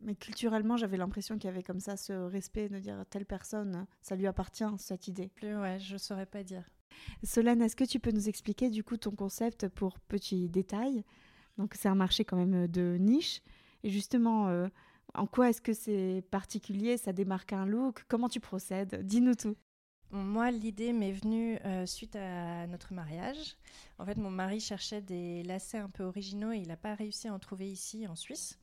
Mais 0.00 0.14
culturellement, 0.14 0.76
j'avais 0.76 0.96
l'impression 0.96 1.36
qu'il 1.36 1.48
y 1.48 1.52
avait 1.52 1.62
comme 1.62 1.80
ça 1.80 1.96
ce 1.96 2.12
respect 2.12 2.68
de 2.68 2.78
dire 2.78 3.04
telle 3.10 3.26
personne, 3.26 3.86
ça 4.00 4.16
lui 4.16 4.26
appartient, 4.26 4.64
cette 4.78 5.08
idée. 5.08 5.28
Plus, 5.34 5.56
ouais, 5.56 5.78
je 5.78 5.96
saurais 5.98 6.26
pas 6.26 6.42
dire. 6.42 6.64
Solène, 7.22 7.62
est-ce 7.62 7.76
que 7.76 7.84
tu 7.84 8.00
peux 8.00 8.10
nous 8.10 8.28
expliquer 8.28 8.70
du 8.70 8.82
coup 8.82 8.96
ton 8.96 9.10
concept 9.10 9.68
pour 9.68 9.98
Petit 10.00 10.48
Détail 10.48 11.04
Donc 11.58 11.74
c'est 11.74 11.88
un 11.88 11.94
marché 11.94 12.24
quand 12.24 12.36
même 12.36 12.66
de 12.66 12.96
niche. 12.98 13.42
Et 13.82 13.90
justement, 13.90 14.48
euh, 14.48 14.68
en 15.14 15.26
quoi 15.26 15.50
est-ce 15.50 15.60
que 15.60 15.72
c'est 15.72 16.22
particulier? 16.30 16.96
Ça 16.96 17.12
démarque 17.12 17.52
un 17.52 17.66
look? 17.66 18.04
Comment 18.08 18.28
tu 18.28 18.40
procèdes? 18.40 19.06
Dis-nous 19.06 19.34
tout. 19.34 19.56
Moi, 20.12 20.50
l'idée 20.50 20.92
m'est 20.92 21.12
venue 21.12 21.58
euh, 21.64 21.86
suite 21.86 22.16
à 22.16 22.66
notre 22.66 22.92
mariage. 22.92 23.56
En 23.98 24.04
fait, 24.04 24.16
mon 24.16 24.30
mari 24.30 24.58
cherchait 24.58 25.00
des 25.00 25.44
lacets 25.44 25.78
un 25.78 25.88
peu 25.88 26.02
originaux 26.02 26.50
et 26.50 26.58
il 26.58 26.68
n'a 26.68 26.76
pas 26.76 26.94
réussi 26.94 27.28
à 27.28 27.34
en 27.34 27.38
trouver 27.38 27.70
ici 27.70 28.08
en 28.08 28.16
Suisse. 28.16 28.58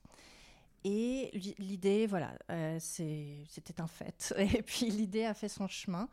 Et 0.89 1.31
l'idée, 1.59 2.07
voilà, 2.07 2.31
euh, 2.49 2.77
c'était 2.79 3.81
un 3.81 3.87
fait. 3.87 4.33
Et 4.37 4.61
puis 4.61 4.85
l'idée 4.85 5.25
a 5.25 5.33
fait 5.33 5.49
son 5.49 5.67
chemin 5.67 6.07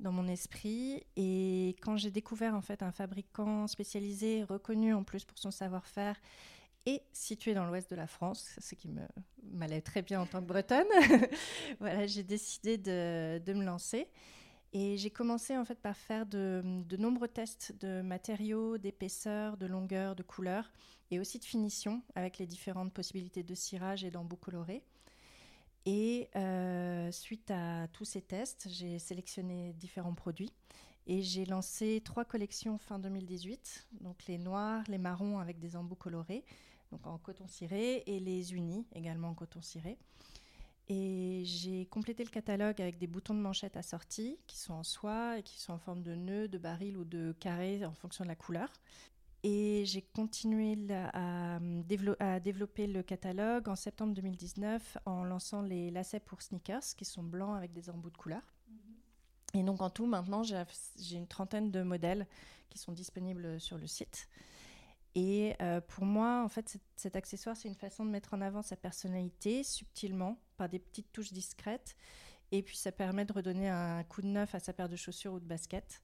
dans 0.00 0.12
mon 0.12 0.26
esprit. 0.28 1.04
Et 1.14 1.76
quand 1.82 1.98
j'ai 1.98 2.10
découvert 2.10 2.54
en 2.54 2.62
fait 2.62 2.82
un 2.82 2.90
fabricant 2.90 3.66
spécialisé, 3.66 4.42
reconnu 4.44 4.94
en 4.94 5.04
plus 5.04 5.26
pour 5.26 5.36
son 5.36 5.50
savoir-faire, 5.50 6.18
et 6.86 7.02
situé 7.12 7.52
dans 7.52 7.66
l'ouest 7.66 7.90
de 7.90 7.96
la 7.96 8.06
France, 8.06 8.56
ce 8.60 8.74
qui 8.74 8.88
m'allait 9.42 9.82
très 9.82 10.00
bien 10.00 10.22
en 10.22 10.26
tant 10.26 10.40
que 10.40 10.46
bretonne, 10.46 10.86
voilà, 11.78 12.06
j'ai 12.06 12.22
décidé 12.22 12.78
de, 12.78 13.52
me 13.52 13.62
lancer. 13.62 14.08
Et 14.72 14.96
j'ai 14.96 15.10
commencé 15.10 15.54
en 15.54 15.66
fait 15.66 15.78
par 15.78 15.98
faire 15.98 16.24
de 16.24 16.96
nombreux 16.96 17.28
tests 17.28 17.74
de 17.78 18.00
matériaux, 18.00 18.78
d'épaisseur, 18.78 19.58
de 19.58 19.66
longueur, 19.66 20.16
de 20.16 20.22
couleur 20.22 20.72
et 21.10 21.18
aussi 21.18 21.38
de 21.38 21.44
finition 21.44 22.02
avec 22.14 22.38
les 22.38 22.46
différentes 22.46 22.92
possibilités 22.92 23.42
de 23.42 23.54
cirage 23.54 24.04
et 24.04 24.10
d'embout 24.10 24.36
coloré. 24.36 24.82
Et 25.86 26.28
euh, 26.34 27.10
suite 27.12 27.50
à 27.50 27.88
tous 27.88 28.04
ces 28.04 28.22
tests, 28.22 28.68
j'ai 28.70 28.98
sélectionné 28.98 29.74
différents 29.74 30.14
produits 30.14 30.52
et 31.06 31.22
j'ai 31.22 31.44
lancé 31.44 32.00
trois 32.04 32.24
collections 32.24 32.78
fin 32.78 32.98
2018, 32.98 33.88
donc 34.00 34.24
les 34.26 34.38
noirs, 34.38 34.82
les 34.88 34.96
marrons 34.96 35.38
avec 35.38 35.58
des 35.58 35.76
embouts 35.76 35.94
colorés, 35.94 36.42
donc 36.90 37.06
en 37.06 37.18
coton 37.18 37.46
ciré, 37.46 38.02
et 38.06 38.20
les 38.20 38.54
unis 38.54 38.86
également 38.94 39.28
en 39.28 39.34
coton 39.34 39.60
ciré. 39.60 39.98
Et 40.88 41.42
j'ai 41.44 41.86
complété 41.86 42.24
le 42.24 42.30
catalogue 42.30 42.80
avec 42.80 42.98
des 42.98 43.06
boutons 43.06 43.34
de 43.34 43.40
manchette 43.40 43.76
assortis 43.76 44.38
qui 44.46 44.58
sont 44.58 44.74
en 44.74 44.82
soie 44.82 45.38
et 45.38 45.42
qui 45.42 45.58
sont 45.58 45.72
en 45.72 45.78
forme 45.78 46.02
de 46.02 46.14
nœud, 46.14 46.46
de 46.46 46.58
baril 46.58 46.96
ou 46.96 47.04
de 47.04 47.34
carré 47.40 47.84
en 47.84 47.94
fonction 47.94 48.24
de 48.24 48.28
la 48.28 48.36
couleur. 48.36 48.70
Et 49.46 49.84
j'ai 49.84 50.00
continué 50.00 50.74
à, 51.12 51.58
développer 51.60 52.86
le 52.86 53.02
catalogue 53.02 53.68
en 53.68 53.76
septembre 53.76 54.14
2019 54.14 54.96
en 55.04 55.22
lançant 55.22 55.60
les 55.60 55.90
lacets 55.90 56.20
pour 56.20 56.40
sneakers 56.40 56.96
qui 56.96 57.04
sont 57.04 57.22
blancs 57.22 57.54
avec 57.54 57.74
des 57.74 57.90
embouts 57.90 58.08
de 58.08 58.16
couleur. 58.16 58.40
Et 59.52 59.62
donc 59.62 59.82
en 59.82 59.90
tout, 59.90 60.06
maintenant, 60.06 60.42
j'ai 60.44 61.16
une 61.16 61.26
trentaine 61.26 61.70
de 61.70 61.82
modèles 61.82 62.26
qui 62.70 62.78
sont 62.78 62.92
disponibles 62.92 63.60
sur 63.60 63.76
le 63.76 63.86
site. 63.86 64.30
Et 65.14 65.54
pour 65.88 66.06
moi, 66.06 66.42
en 66.42 66.48
fait, 66.48 66.78
cet 66.96 67.14
accessoire, 67.14 67.54
c'est 67.54 67.68
une 67.68 67.74
façon 67.74 68.06
de 68.06 68.10
mettre 68.10 68.32
en 68.32 68.40
avant 68.40 68.62
sa 68.62 68.76
personnalité 68.76 69.62
subtilement, 69.62 70.38
par 70.56 70.70
des 70.70 70.78
petites 70.78 71.12
touches 71.12 71.34
discrètes. 71.34 71.96
Et 72.50 72.62
puis, 72.62 72.78
ça 72.78 72.92
permet 72.92 73.26
de 73.26 73.32
redonner 73.34 73.68
un 73.68 74.04
coup 74.04 74.22
de 74.22 74.26
neuf 74.28 74.54
à 74.54 74.60
sa 74.60 74.72
paire 74.72 74.88
de 74.88 74.96
chaussures 74.96 75.34
ou 75.34 75.40
de 75.40 75.44
baskets. 75.44 76.00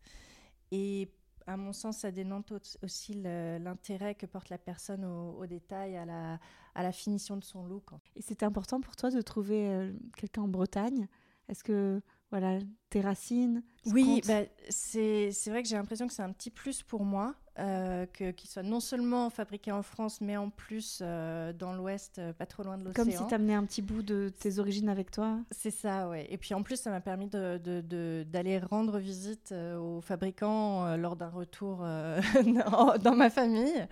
Et 0.72 1.10
à 1.50 1.56
mon 1.56 1.72
sens, 1.72 1.98
ça 1.98 2.12
dénote 2.12 2.52
aussi 2.82 3.14
l'intérêt 3.14 4.14
que 4.14 4.24
porte 4.26 4.50
la 4.50 4.58
personne 4.58 5.04
au, 5.04 5.44
détail, 5.46 5.96
à 5.96 6.04
la, 6.04 6.38
à 6.76 6.82
la, 6.84 6.92
finition 6.92 7.36
de 7.36 7.44
son 7.44 7.64
look. 7.66 7.90
Et 8.14 8.22
c'était 8.22 8.46
important 8.46 8.80
pour 8.80 8.94
toi 8.94 9.10
de 9.10 9.20
trouver 9.20 9.68
euh, 9.68 9.92
quelqu'un 10.16 10.42
en 10.42 10.48
Bretagne? 10.48 11.08
Est-ce 11.48 11.64
que 11.64 12.00
voilà, 12.30 12.60
tes 12.88 13.00
racines 13.00 13.64
Oui, 13.86 14.22
bah, 14.28 14.42
c'est 14.68 15.32
vrai 15.48 15.64
que 15.64 15.68
j'ai 15.68 15.74
l'impression 15.74 16.06
que 16.06 16.12
c'est 16.12 16.22
un 16.22 16.32
petit 16.32 16.50
plus 16.50 16.84
pour 16.84 17.04
moi. 17.04 17.34
Euh, 17.58 18.06
qu'il 18.06 18.48
soit 18.48 18.62
non 18.62 18.78
seulement 18.78 19.28
fabriqué 19.28 19.72
en 19.72 19.82
France, 19.82 20.20
mais 20.20 20.36
en 20.36 20.50
plus 20.50 21.00
euh, 21.02 21.52
dans 21.52 21.74
l'Ouest, 21.74 22.18
euh, 22.18 22.32
pas 22.32 22.46
trop 22.46 22.62
loin 22.62 22.78
de 22.78 22.84
l'océan. 22.84 23.04
Comme 23.04 23.12
si 23.12 23.26
tu 23.26 23.34
amenais 23.34 23.54
un 23.54 23.64
petit 23.64 23.82
bout 23.82 24.02
de 24.02 24.28
tes 24.28 24.60
origines 24.60 24.88
avec 24.88 25.10
toi. 25.10 25.40
C'est 25.50 25.72
ça, 25.72 26.08
ouais. 26.08 26.26
Et 26.30 26.38
puis 26.38 26.54
en 26.54 26.62
plus, 26.62 26.80
ça 26.80 26.90
m'a 26.90 27.00
permis 27.00 27.26
d'aller 27.26 27.58
de, 27.58 27.82
de, 27.82 28.66
rendre 28.66 28.98
visite 28.98 29.52
aux 29.52 30.00
fabricants 30.00 30.96
lors 30.96 31.16
d'un 31.16 31.28
retour 31.28 31.78
dans 33.02 33.14
ma 33.16 33.30
famille. 33.30 33.86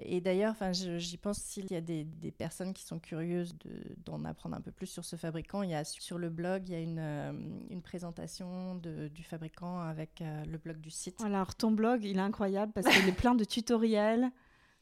Et 0.00 0.20
d'ailleurs, 0.20 0.52
enfin, 0.52 0.72
j'y 0.72 1.16
pense 1.16 1.38
s'il 1.38 1.70
y 1.72 1.74
a 1.74 1.80
des, 1.80 2.06
personnes 2.36 2.72
qui 2.72 2.84
sont 2.84 3.00
curieuses 3.00 3.56
d'en 4.04 4.24
apprendre 4.24 4.56
un 4.56 4.60
peu 4.60 4.70
plus 4.70 4.86
sur 4.86 5.04
ce 5.04 5.16
fabricant. 5.16 5.62
Il 5.62 5.70
y 5.70 5.74
a 5.74 5.82
sur 5.82 6.18
le 6.18 6.30
blog, 6.30 6.68
il 6.68 6.72
y 6.72 6.76
a 6.76 6.80
une, 6.80 6.98
euh, 7.00 7.32
une 7.70 7.82
présentation 7.82 8.76
de, 8.76 9.08
du 9.08 9.24
fabricant 9.24 9.80
avec 9.80 10.20
euh, 10.20 10.44
le 10.44 10.58
blog 10.58 10.78
du 10.78 10.90
site. 10.90 11.20
Alors 11.20 11.54
ton 11.56 11.72
blog, 11.72 12.04
il 12.04 12.16
est 12.16 12.20
incroyable 12.20 12.72
parce 12.72 12.86
qu'il 12.86 13.08
est 13.08 13.12
plein 13.12 13.34
de 13.34 13.42
tutoriels. 13.42 14.30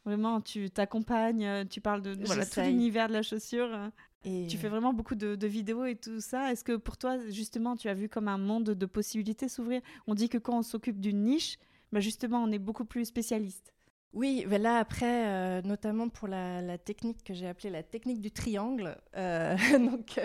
Vraiment, 0.05 0.41
tu 0.43 0.71
t'accompagnes, 0.71 1.47
euh, 1.47 1.65
tu 1.65 1.81
parles 1.81 2.03
de, 2.03 2.15
tout 2.15 2.61
l'univers 2.61 3.09
de 3.09 3.15
la 3.15 3.23
chaussure. 3.23 3.91
Et... 4.25 4.47
Tu 4.49 4.59
fais 4.59 4.69
vraiment 4.69 4.93
beaucoup 4.93 5.15
de, 5.15 5.47
vidéos 5.47 5.87
et 5.87 5.97
tout 5.97 6.21
ça. 6.21 6.53
Est-ce 6.53 6.63
que 6.63 6.77
pour 6.77 6.99
toi, 6.99 7.17
justement, 7.31 7.75
tu 7.75 7.89
as 7.89 7.95
vu 7.95 8.11
comme 8.11 8.29
un 8.29 8.39
monde 8.39 8.65
de 8.65 8.87
possibilités 8.87 9.49
s'ouvrir? 9.49 9.81
On 10.07 10.15
dit 10.15 10.29
que 10.29 10.37
quand 10.37 10.59
on 10.59 10.63
s'occupe 10.63 11.01
d'une 11.01 11.25
niche, 11.25 11.59
bah 11.91 12.01
justement, 12.01 12.43
on 12.43 12.53
est 12.53 12.59
beaucoup 12.59 12.85
plus 12.85 13.07
spécialiste. 13.07 13.73
Oui, 14.17 14.47
mais 14.49 14.57
là 14.57 14.79
après, 14.79 15.27
euh, 15.27 15.61
notamment 15.61 16.09
pour 16.09 16.27
la, 16.27 16.79
technique 16.79 17.23
que 17.23 17.35
j'ai 17.35 17.47
appelée 17.47 17.69
la 17.69 17.83
technique 17.83 18.23
du 18.23 18.31
triangle. 18.31 18.97
Euh, 19.15 19.55
donc, 19.79 20.17
euh, 20.17 20.25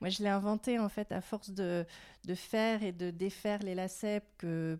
moi, 0.00 0.08
je 0.08 0.22
l'ai 0.22 0.28
inventée 0.28 0.78
en 0.78 0.88
fait 0.88 1.10
à 1.10 1.20
force 1.20 1.50
de, 1.50 1.84
faire 2.36 2.84
et 2.84 2.92
de 2.92 3.10
défaire 3.10 3.58
les 3.64 3.74
lacets 3.74 4.22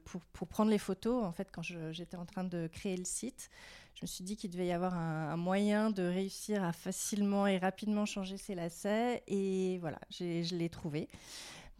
pour, 0.04 0.46
prendre 0.46 0.70
les 0.70 0.78
photos. 0.78 1.24
En 1.24 1.32
fait, 1.32 1.48
quand 1.50 1.62
j'étais 1.62 2.16
en 2.16 2.26
train 2.26 2.44
de 2.44 2.68
créer 2.68 2.96
le 2.96 3.04
site, 3.04 3.50
je 3.96 4.02
me 4.02 4.06
suis 4.06 4.22
dit 4.22 4.36
qu'il 4.36 4.50
devait 4.50 4.68
y 4.68 4.72
avoir 4.72 4.94
un, 4.94 5.36
moyen 5.36 5.90
de 5.90 6.04
réussir 6.04 6.62
à 6.62 6.72
facilement 6.72 7.48
et 7.48 7.58
rapidement 7.58 8.06
changer 8.06 8.36
ces 8.36 8.54
lacets. 8.54 9.24
Et 9.26 9.78
voilà, 9.80 9.98
je 10.10 10.54
l'ai 10.54 10.68
trouvé. 10.68 11.08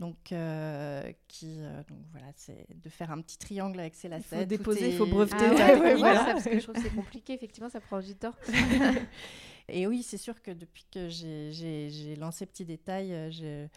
Donc, 0.01 0.33
euh, 0.33 1.13
qui, 1.29 1.59
euh, 1.61 1.83
donc 1.89 1.99
voilà, 2.11 2.27
c'est 2.35 2.67
de 2.75 2.89
faire 2.89 3.13
un 3.13 3.21
petit 3.21 3.39
triangle 3.39 3.79
avec 3.79 3.95
ses 3.95 4.09
lacets. 4.09 4.37
Il 4.37 4.41
faut 4.41 4.45
déposer, 4.45 4.91
il 4.91 4.97
faut 4.97 5.07
breveter. 5.07 5.37
Ah 5.57 5.79
ouais, 5.79 5.99
ça, 6.01 6.25
parce 6.33 6.45
que 6.45 6.59
je 6.59 6.63
trouve 6.65 6.75
que 6.75 6.83
c'est 6.83 6.95
compliqué, 6.97 7.33
effectivement, 7.33 7.69
ça 7.69 7.81
prend 7.81 8.01
du 8.01 8.17
temps. 8.17 8.35
et 9.69 9.87
oui, 9.87 10.03
c'est 10.03 10.17
sûr 10.17 10.43
que 10.43 10.51
depuis 10.51 10.85
que 10.93 11.09
j'ai 11.09 12.17
lancé 12.19 12.45
Petit 12.45 12.65
Détail, 12.65 13.13
euh, 13.13 13.31
je, 13.31 13.69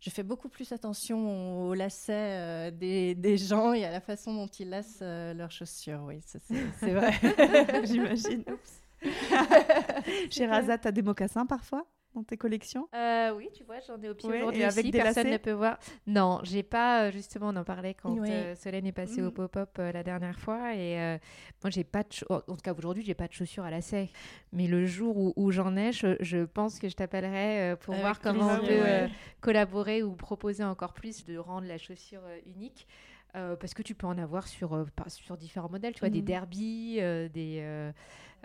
je, 0.00 0.10
fais 0.10 0.24
beaucoup 0.24 0.48
plus 0.48 0.72
attention 0.72 1.68
aux 1.68 1.74
lacets 1.74 2.72
des, 2.72 3.14
des, 3.14 3.38
gens 3.38 3.72
et 3.72 3.84
à 3.84 3.92
la 3.92 4.00
façon 4.00 4.34
dont 4.34 4.48
ils 4.48 4.68
lacent 4.68 5.02
leurs 5.02 5.52
chaussures. 5.52 6.02
Oui, 6.04 6.20
c'est 6.24 6.92
vrai. 6.92 7.12
J'imagine. 7.84 8.42
Chez 10.30 10.46
Raza, 10.46 10.78
tu 10.78 10.88
as 10.88 10.92
des 10.92 11.02
mocassins 11.02 11.46
parfois? 11.46 11.86
Dans 12.14 12.22
tes 12.22 12.36
collections? 12.36 12.88
Euh, 12.94 13.32
Oui, 13.34 13.48
tu 13.54 13.64
vois, 13.64 13.80
j'en 13.86 14.00
ai 14.02 14.08
au 14.08 14.14
pied 14.14 14.28
aujourd'hui 14.28 14.64
avec 14.64 14.90
des 14.90 14.98
personne 14.98 15.30
ne 15.30 15.36
peut 15.36 15.52
voir. 15.52 15.78
Non, 16.06 16.40
j'ai 16.42 16.62
pas, 16.62 17.04
euh, 17.04 17.10
justement, 17.12 17.48
on 17.48 17.56
en 17.56 17.64
parlait 17.64 17.94
quand 17.94 18.16
euh, 18.18 18.54
Solène 18.54 18.86
est 18.86 18.92
passée 18.92 19.22
au 19.22 19.30
mm. 19.30 19.34
pop-up 19.34 19.78
la 19.78 20.02
dernière 20.02 20.38
fois. 20.38 20.74
Et 20.74 20.96
moi, 21.62 21.70
j'ai 21.70 21.84
pas 21.84 22.02
de. 22.02 22.08
En 22.30 22.40
tout 22.40 22.56
cas, 22.62 22.74
aujourd'hui, 22.76 23.04
j'ai 23.04 23.14
pas 23.14 23.28
de 23.28 23.32
chaussures 23.32 23.64
à 23.64 23.70
lacets. 23.70 24.08
Mais 24.52 24.66
le 24.66 24.86
jour 24.86 25.32
où, 25.36 25.50
j'en 25.50 25.76
ai, 25.76 25.92
je, 25.92 26.44
pense 26.44 26.78
que 26.78 26.88
je 26.88 26.94
t'appellerai 26.94 27.76
pour 27.80 27.94
voir 27.94 28.20
comment 28.20 28.48
on 28.54 28.66
peut 28.66 29.08
collaborer 29.40 30.02
ou 30.02 30.12
proposer 30.12 30.64
encore 30.64 30.92
plus 30.92 31.24
de 31.24 31.36
rendre 31.36 31.66
la 31.66 31.78
chaussure 31.78 32.22
unique. 32.46 32.86
Parce 33.32 33.74
que 33.74 33.82
tu 33.82 33.94
peux 33.94 34.06
en 34.06 34.18
avoir 34.18 34.46
sur, 34.48 34.86
sur 35.08 35.36
différents 35.36 35.70
modèles, 35.70 35.94
tu 35.94 36.00
vois, 36.00 36.10
des 36.10 36.22
mm. 36.22 36.24
derbies, 36.24 36.94
des, 37.32 37.92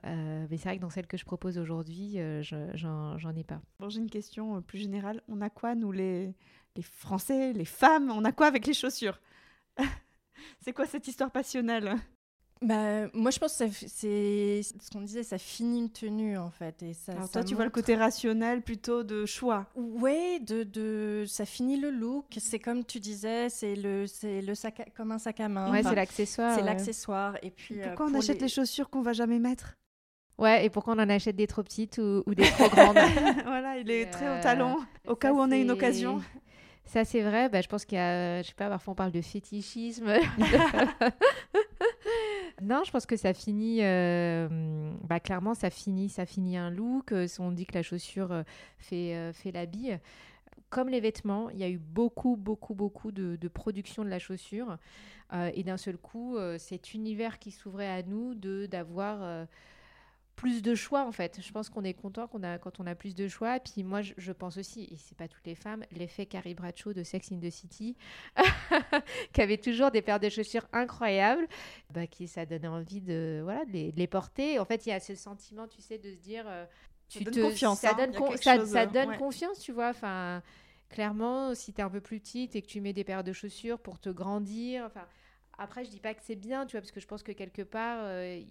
euh, 0.05 0.45
mais 0.49 0.57
c'est 0.57 0.69
vrai 0.69 0.77
que 0.77 0.81
dans 0.81 0.89
celle 0.89 1.07
que 1.07 1.17
je 1.17 1.25
propose 1.25 1.57
aujourd'hui, 1.57 2.19
euh, 2.19 2.41
j'en 2.43 3.35
ai 3.35 3.43
pas. 3.43 3.61
Bon, 3.79 3.89
j'ai 3.89 3.99
une 3.99 4.09
question 4.09 4.57
euh, 4.57 4.61
plus 4.61 4.79
générale. 4.79 5.21
On 5.27 5.41
a 5.41 5.49
quoi, 5.49 5.75
nous, 5.75 5.91
les, 5.91 6.33
les 6.75 6.81
Français, 6.81 7.53
les 7.53 7.65
femmes 7.65 8.11
On 8.11 8.23
a 8.25 8.31
quoi 8.31 8.47
avec 8.47 8.67
les 8.67 8.73
chaussures? 8.73 9.19
C'est 10.59 10.73
quoi 10.73 10.85
cette 10.85 11.07
histoire 11.07 11.31
passionnelle? 11.31 11.95
Bah, 12.61 13.07
moi, 13.13 13.31
je 13.31 13.39
pense 13.39 13.57
que 13.57 13.65
c'est 13.69 14.61
ce 14.63 14.89
qu'on 14.91 15.01
disait, 15.01 15.23
ça 15.23 15.37
finit 15.37 15.79
une 15.79 15.89
tenue 15.89 16.37
en 16.37 16.49
fait. 16.49 16.81
Et 16.83 16.93
ça, 16.93 17.11
Alors 17.11 17.29
toi, 17.29 17.43
tu 17.43 17.53
vois 17.53 17.65
le 17.65 17.69
côté 17.69 17.95
rationnel 17.95 18.61
plutôt 18.61 19.03
de 19.03 19.25
choix. 19.25 19.67
Oui, 19.75 20.39
de, 20.39 20.63
de, 20.63 21.25
ça 21.27 21.45
finit 21.45 21.77
le 21.77 21.91
look. 21.91 22.25
C'est 22.37 22.59
comme 22.59 22.85
tu 22.85 22.99
disais, 22.99 23.49
c'est 23.49 23.75
le, 23.75 24.07
c'est 24.07 24.41
le 24.41 24.55
sac, 24.55 24.91
comme 24.95 25.11
un 25.11 25.19
sac 25.19 25.41
à 25.41 25.49
main. 25.49 25.69
Ouais, 25.69 25.83
c'est 25.83 25.95
l'accessoire. 25.95 26.55
C'est 26.55 26.63
l'accessoire. 26.63 27.37
Et 27.43 27.51
puis. 27.51 27.75
pourquoi 27.83 28.07
on 28.07 28.13
achète 28.13 28.41
les... 28.41 28.47
chaussures 28.47 28.89
qu'on 28.89 29.01
va 29.01 29.13
jamais 29.13 29.39
mettre? 29.39 29.75
Ouais, 30.37 30.65
et 30.65 30.69
pourquoi 30.69 30.95
on 30.95 30.99
en 30.99 31.09
achète 31.09 31.35
des 31.35 31.47
trop 31.47 31.63
petites 31.63 31.97
ou, 31.97 32.23
des 32.33 32.43
trop 32.43 32.69
grandes? 32.69 32.97
Voilà, 33.45 33.77
il 33.77 33.89
est 33.89 34.07
très 34.07 34.39
au 34.39 34.41
talon, 34.41 34.77
euh, 35.07 35.11
au 35.11 35.15
cas 35.15 35.31
où 35.31 35.39
on 35.39 35.51
a 35.51 35.55
une 35.55 35.71
occasion. 35.71 36.21
Ça, 36.85 37.03
c'est 37.05 37.21
vrai. 37.21 37.49
Bah, 37.49 37.61
je 37.61 37.67
pense 37.67 37.85
qu'il 37.85 37.97
y 37.97 38.01
a, 38.01 38.41
je 38.41 38.47
sais 38.47 38.53
pas, 38.53 38.69
parfois 38.69 38.93
on 38.93 38.95
parle 38.95 39.11
de 39.11 39.21
fétichisme. 39.21 40.07
non, 42.61 42.83
je 42.85 42.91
pense 42.91 43.05
que 43.05 43.17
ça 43.17 43.33
finit, 43.33 43.79
euh, 43.81 44.47
bah, 45.03 45.19
clairement, 45.19 45.53
ça 45.53 45.69
finit, 45.69 46.09
ça 46.09 46.25
finit 46.25 46.57
un 46.57 46.69
look. 46.69 47.11
Euh, 47.11 47.27
on 47.39 47.51
dit 47.51 47.65
que 47.65 47.73
la 47.73 47.83
chaussure 47.83 48.43
fait, 48.77 49.33
fait 49.33 49.51
l'habit. 49.51 49.91
Comme 50.69 50.89
les 50.89 50.99
vêtements, 50.99 51.49
il 51.49 51.59
y 51.59 51.63
a 51.63 51.69
eu 51.69 51.77
beaucoup, 51.77 52.35
beaucoup, 52.37 52.73
beaucoup 52.73 53.11
de, 53.11 53.35
de 53.35 53.47
production 53.47 54.03
de 54.03 54.09
la 54.09 54.19
chaussure. 54.19 54.77
et 55.53 55.63
d'un 55.63 55.77
seul 55.77 55.97
coup, 55.97 56.37
cet 56.57 56.93
univers 56.93 57.39
qui 57.39 57.51
s'ouvrait 57.51 57.89
à 57.89 58.03
nous 58.03 58.35
de 58.35 58.65
d'avoir 58.65 59.47
plus 60.35 60.61
de 60.61 60.75
choix 60.75 61.05
en 61.05 61.11
fait. 61.11 61.39
Je 61.41 61.51
pense 61.51 61.69
qu'on 61.69 61.83
est 61.83 61.93
content 61.93 62.27
qu'on 62.27 62.43
a, 62.43 62.57
quand 62.57 62.79
on 62.79 62.87
a 62.87 62.95
plus 62.95 63.15
de 63.15 63.27
choix. 63.27 63.59
Puis 63.59 63.83
moi, 63.83 64.01
je, 64.01 64.31
pense 64.31 64.57
aussi, 64.57 64.83
et 64.91 64.97
c'est 64.97 65.17
pas 65.17 65.27
toutes 65.27 65.45
les 65.45 65.55
femmes, 65.55 65.83
l'effet 65.91 66.25
Carrie 66.25 66.53
Bradshaw 66.53 66.93
de 66.93 67.03
Sex 67.03 67.31
in 67.31 67.39
the 67.39 67.49
City, 67.49 67.95
qui 69.33 69.41
avait 69.41 69.57
toujours 69.57 69.91
des 69.91 70.01
paires 70.01 70.19
de 70.19 70.29
chaussures 70.29 70.67
incroyables, 70.73 71.47
bah, 71.91 72.07
qui 72.07 72.27
ça 72.27 72.45
donnait 72.45 72.67
envie 72.67 73.01
de, 73.01 73.41
voilà, 73.43 73.65
de, 73.65 73.91
les, 73.95 74.07
porter. 74.07 74.59
En 74.59 74.65
fait, 74.65 74.85
il 74.85 74.89
y 74.89 74.91
a 74.91 74.99
ce 74.99 75.15
sentiment, 75.15 75.67
tu 75.67 75.81
sais, 75.81 75.97
de 75.97 76.11
se 76.11 76.19
dire. 76.19 76.45
Euh, 76.47 76.65
tu 77.07 77.23
ça 77.23 77.29
donne 77.29 77.43
confiance. 77.43 77.79
Ça 77.79 77.93
donne, 77.93 78.65
ça, 78.65 78.85
donne 78.85 79.17
confiance, 79.17 79.59
tu 79.59 79.71
vois. 79.71 79.89
Enfin, 79.89 80.41
clairement, 80.89 81.53
si 81.53 81.71
tu 81.71 81.81
es 81.81 81.83
un 81.83 81.89
peu 81.89 82.01
plus 82.01 82.19
petite 82.19 82.55
et 82.55 82.61
que 82.61 82.67
tu 82.67 82.81
mets 82.81 82.93
des 82.93 83.03
paires 83.03 83.23
de 83.23 83.33
chaussures 83.33 83.79
pour 83.79 83.99
te 83.99 84.09
grandir, 84.09 84.83
enfin 84.85 85.05
après, 85.57 85.85
je 85.85 85.89
dis 85.89 85.99
pas 85.99 86.13
que 86.13 86.21
c'est 86.23 86.35
bien, 86.35 86.65
tu 86.65 86.73
vois, 86.73 86.81
parce 86.81 86.91
que 86.91 86.99
je 86.99 87.07
pense 87.07 87.23
que 87.23 87.31
quelque 87.31 87.61
part, 87.61 87.99
euh, 88.01 88.41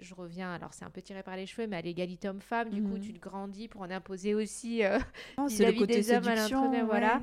je 0.00 0.14
reviens, 0.14 0.52
alors 0.52 0.72
c'est 0.72 0.84
un 0.84 0.90
peu 0.90 1.02
tiré 1.02 1.22
par 1.22 1.36
les 1.36 1.46
cheveux, 1.46 1.66
mais 1.66 1.76
à 1.76 1.82
l'égalité 1.82 2.28
homme-femme, 2.28 2.70
du 2.70 2.82
coup, 2.82 2.96
mhm. 2.96 3.00
tu 3.00 3.12
te 3.12 3.18
grandis 3.18 3.68
pour 3.68 3.82
en 3.82 3.90
imposer 3.90 4.34
aussi 4.34 4.84
euh, 4.84 4.98
vis-à-vis 5.46 5.80
oh, 5.82 5.84
-vis 5.84 5.86
des 5.86 6.12
hommes 6.12 6.28
à 6.28 6.34
l'entraîneur, 6.34 6.86
voilà. 6.86 7.20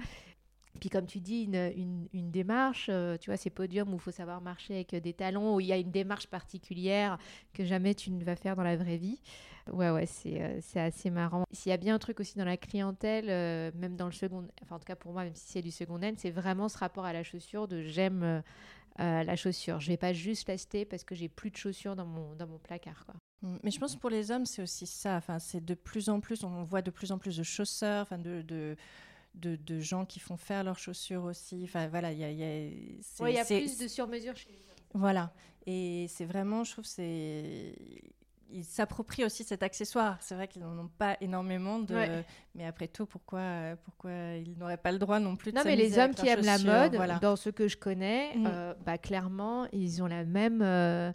Puis 0.79 0.89
comme 0.89 1.05
tu 1.05 1.21
dis, 1.21 1.43
une, 1.43 2.09
une, 2.13 2.31
démarche, 2.31 2.87
euh, 2.89 3.17
tu 3.17 3.29
vois, 3.29 3.37
ces 3.37 3.49
podiums 3.49 3.93
où 3.93 3.95
il 3.95 4.01
faut 4.01 4.11
savoir 4.11 4.41
marcher 4.41 4.75
avec 4.75 4.93
des 4.93 5.13
talons, 5.13 5.55
où 5.55 5.61
il 5.61 5.67
y 5.67 5.71
a 5.71 5.77
une 5.77 5.89
démarche 5.89 6.27
particulière 6.27 7.17
que 7.53 7.63
jamais 7.63 7.95
tu 7.95 8.11
ne 8.11 8.21
vas 8.23 8.35
faire 8.35 8.57
dans 8.57 8.63
la 8.63 8.75
vraie 8.75 8.97
vie. 8.97 9.21
Ouais, 9.71 9.89
ouais, 9.89 10.05
c'est 10.05 10.59
c'est 10.61 10.81
assez 10.81 11.09
marrant. 11.09 11.45
S'il 11.51 11.69
y 11.69 11.73
a 11.73 11.77
bien 11.77 11.95
un 11.95 11.99
truc 11.99 12.19
aussi 12.19 12.37
dans 12.37 12.45
la 12.45 12.57
clientèle, 12.57 13.27
même 13.73 13.95
dans 13.95 14.05
le 14.05 14.11
second, 14.11 14.45
enfin 14.61 14.75
en 14.75 14.79
tout 14.79 14.85
cas 14.85 14.97
pour 14.97 15.13
moi, 15.13 15.23
même 15.23 15.33
si 15.33 15.47
c'est 15.47 15.61
du 15.61 15.71
second 15.71 15.95
hand, 16.03 16.15
c'est 16.17 16.29
vraiment 16.29 16.67
ce 16.67 16.77
rapport 16.77 17.05
à 17.05 17.13
la 17.13 17.23
chaussure 17.23 17.67
de 17.69 17.81
j'aime 17.81 18.43
euh, 18.99 19.23
la 19.23 19.35
chaussure. 19.35 19.79
Je 19.79 19.87
vais 19.87 19.97
pas 19.97 20.13
juste 20.13 20.47
l'acheter 20.47 20.85
parce 20.85 21.03
que 21.03 21.15
j'ai 21.15 21.27
plus 21.27 21.51
de 21.51 21.57
chaussures 21.57 21.95
dans 21.95 22.05
mon, 22.05 22.33
dans 22.35 22.47
mon 22.47 22.59
placard. 22.59 23.05
Quoi. 23.05 23.15
Mm. 23.41 23.57
Mais 23.63 23.71
je 23.71 23.79
pense 23.79 23.95
que 23.95 23.99
pour 23.99 24.09
les 24.09 24.31
hommes, 24.31 24.45
c'est 24.45 24.61
aussi 24.61 24.87
ça. 24.87 25.17
Enfin, 25.17 25.39
c'est 25.39 25.63
de 25.63 25.73
plus 25.73 26.09
en 26.09 26.19
plus, 26.19 26.43
on 26.43 26.63
voit 26.63 26.81
de 26.81 26.91
plus 26.91 27.11
en 27.11 27.17
plus 27.17 27.37
de 27.37 27.43
chausseurs, 27.43 28.03
enfin, 28.03 28.17
de, 28.17 28.41
de, 28.41 28.75
de, 29.35 29.79
gens 29.79 30.05
qui 30.05 30.19
font 30.19 30.37
faire 30.37 30.63
leurs 30.63 30.79
chaussures 30.79 31.23
aussi. 31.23 31.61
Enfin, 31.65 31.87
voilà, 31.87 32.11
il 32.11 32.19
y 32.19 32.23
a, 32.23 32.31
y 32.31 32.43
a, 32.43 33.29
y 33.29 33.37
a 33.37 33.45
plus 33.45 33.77
de 33.77 33.87
sur-mesure 33.87 34.35
chez 34.35 34.49
les 34.49 34.59
hommes. 34.59 35.01
Voilà. 35.01 35.33
Et 35.65 36.07
c'est 36.09 36.25
vraiment, 36.25 36.63
je 36.63 36.71
trouve, 36.71 36.85
c'est 36.85 37.75
ils 38.49 38.63
s'approprient 38.63 39.25
aussi 39.25 39.43
cet 39.43 39.63
accessoire. 39.63 40.17
C'est 40.21 40.35
vrai 40.35 40.47
qu'ils 40.47 40.61
n'en 40.61 40.77
ont 40.77 40.89
pas 40.97 41.17
énormément 41.21 41.79
de. 41.79 41.95
Mais 42.55 42.65
après 42.65 42.87
tout, 42.87 43.05
pourquoi, 43.05 43.75
pourquoi 43.83 44.11
ils 44.37 44.57
n'auraient 44.57 44.77
pas 44.77 44.91
le 44.91 44.99
droit 44.99 45.19
non 45.19 45.35
plus 45.35 45.51
de 45.51 45.57
Non, 45.57 45.63
mais 45.65 45.75
les 45.75 45.99
hommes 45.99 46.13
qui 46.13 46.27
aiment 46.27 46.45
la 46.45 46.59
mode, 46.59 47.19
dans 47.21 47.35
ce 47.35 47.49
que 47.49 47.67
je 47.67 47.77
connais, 47.77 48.35
mm. 48.35 48.47
euh, 48.47 48.73
bah, 48.85 48.97
clairement, 48.97 49.67
ils 49.71 50.01
ont 50.01 50.07
la 50.07 50.23
même. 50.23 50.61
Euh, 50.61 51.11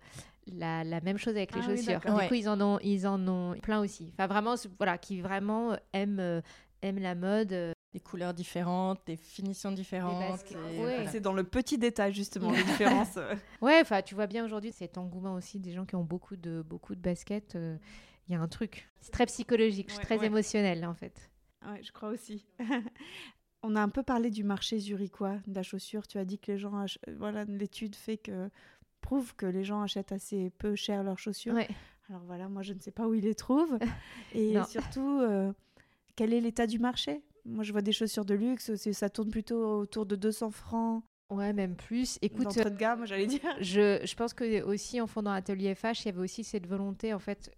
la, 0.52 0.82
la 0.82 1.00
même 1.00 1.16
chose 1.18 1.36
avec 1.36 1.54
les 1.54 1.60
Ah 1.62 1.66
chaussures. 1.66 2.00
du 2.00 2.28
coup, 2.28 2.34
ils 2.34 2.48
en 2.48 2.60
ont, 2.60 2.78
ils 2.82 3.06
en 3.06 3.28
ont 3.28 3.54
plein 3.60 3.80
aussi. 3.80 4.12
Enfin, 4.14 4.26
vraiment, 4.26 4.54
voilà, 4.78 4.98
qui 4.98 5.20
vraiment 5.20 5.76
aiment, 5.92 6.18
euh, 6.18 6.40
aiment 6.82 6.98
la 6.98 7.14
mode. 7.14 7.72
Des 7.92 7.98
couleurs 8.00 8.32
différentes, 8.34 9.00
des 9.06 9.16
finitions 9.16 9.72
différentes. 9.72 10.20
ouais. 10.52 10.76
voilà. 10.76 11.10
C'est 11.10 11.20
dans 11.20 11.32
le 11.32 11.42
petit 11.42 11.76
détail 11.76 12.14
justement 12.14 12.52
les 12.52 12.62
différences. 12.62 13.18
Ouais, 13.60 13.80
enfin, 13.80 14.00
tu 14.02 14.14
vois 14.14 14.28
bien 14.28 14.44
aujourd'hui 14.44 14.70
cet 14.70 14.96
engouement 14.96 15.34
aussi 15.34 15.58
des 15.58 15.72
gens 15.72 15.84
qui 15.84 15.96
ont 15.96 16.04
beaucoup 16.04 16.36
de, 16.36 16.62
beaucoup 16.62 16.94
de 16.94 17.00
baskets. 17.00 17.56
euh, 17.56 17.76
Il 18.28 18.32
y 18.32 18.36
a 18.36 18.40
un 18.40 18.46
truc. 18.46 18.88
C'est 19.00 19.10
très 19.10 19.26
psychologique, 19.26 19.88
je 19.88 19.94
suis 19.94 19.98
Ouais, 19.98 20.04
très 20.04 20.18
ouais. 20.18 20.26
émotionnelle 20.26 20.86
en 20.86 20.94
fait. 20.94 21.30
Ouais, 21.66 21.82
je 21.82 21.90
crois 21.90 22.10
aussi. 22.10 22.46
On 23.62 23.76
a 23.76 23.82
un 23.82 23.88
peu 23.90 24.02
parlé 24.02 24.30
du 24.30 24.42
marché 24.44 24.78
zurichois 24.78 25.36
de 25.46 25.54
la 25.54 25.62
chaussure. 25.62 26.06
Tu 26.06 26.16
as 26.18 26.24
dit 26.24 26.38
que 26.38 26.52
les 26.52 26.58
gens, 26.58 26.74
ach- 26.78 26.98
euh, 27.08 27.14
voilà, 27.18 27.44
l'étude 27.44 27.94
fait 27.96 28.16
que 28.16 28.48
prouve 29.02 29.34
que 29.34 29.46
les 29.46 29.64
gens 29.64 29.82
achètent 29.82 30.12
assez 30.12 30.50
peu 30.58 30.74
cher 30.76 31.02
leurs 31.02 31.18
chaussures. 31.18 31.54
Ouais. 31.54 31.68
Alors 32.08 32.22
voilà, 32.22 32.48
moi 32.48 32.62
je 32.62 32.72
ne 32.72 32.78
sais 32.80 32.90
pas 32.90 33.06
où 33.08 33.14
ils 33.14 33.24
les 33.24 33.34
trouvent 33.34 33.78
et 34.34 34.56
surtout 34.68 35.20
euh, 35.20 35.52
quel 36.16 36.32
est 36.32 36.40
l'état 36.40 36.66
du 36.66 36.78
marché? 36.78 37.20
Moi 37.44 37.64
je 37.64 37.72
vois 37.72 37.82
des 37.82 37.92
chaussures 37.92 38.24
de 38.24 38.34
luxe, 38.34 38.74
ça 38.92 39.08
tourne 39.10 39.30
plutôt 39.30 39.80
autour 39.80 40.06
de 40.06 40.16
200 40.16 40.50
francs. 40.50 41.02
Ouais, 41.30 41.52
même 41.52 41.76
plus. 41.76 42.18
Écoute, 42.22 42.56
de 42.58 42.68
gamme, 42.70 43.06
j'allais 43.06 43.26
dire. 43.26 43.40
je, 43.60 44.00
je 44.04 44.14
pense 44.16 44.34
que 44.34 44.62
aussi 44.62 45.00
en 45.00 45.06
fondant 45.06 45.30
Atelier 45.30 45.74
FH, 45.76 46.00
il 46.02 46.06
y 46.06 46.08
avait 46.08 46.20
aussi 46.20 46.42
cette 46.42 46.66
volonté. 46.66 47.14
En 47.14 47.20
fait, 47.20 47.50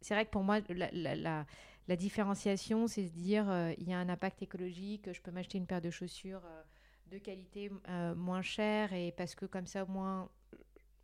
c'est 0.00 0.14
vrai 0.14 0.24
que 0.24 0.30
pour 0.30 0.42
moi, 0.42 0.60
la, 0.70 0.88
la, 0.92 1.14
la- 1.14 1.46
la 1.88 1.96
différenciation, 1.96 2.86
c'est 2.86 3.06
se 3.06 3.12
dire 3.12 3.50
euh, 3.50 3.72
il 3.78 3.88
y 3.88 3.92
a 3.94 3.98
un 3.98 4.08
impact 4.10 4.42
écologique. 4.42 5.10
Je 5.12 5.20
peux 5.22 5.30
m'acheter 5.30 5.56
une 5.58 5.66
paire 5.66 5.80
de 5.80 5.90
chaussures 5.90 6.42
euh, 6.44 6.62
de 7.10 7.18
qualité 7.18 7.70
euh, 7.88 8.14
moins 8.14 8.42
chère 8.42 8.92
et 8.92 9.12
parce 9.16 9.34
que 9.34 9.46
comme 9.46 9.66
ça, 9.66 9.84
au 9.84 9.88
moins, 9.88 10.22
euh, 10.22 10.26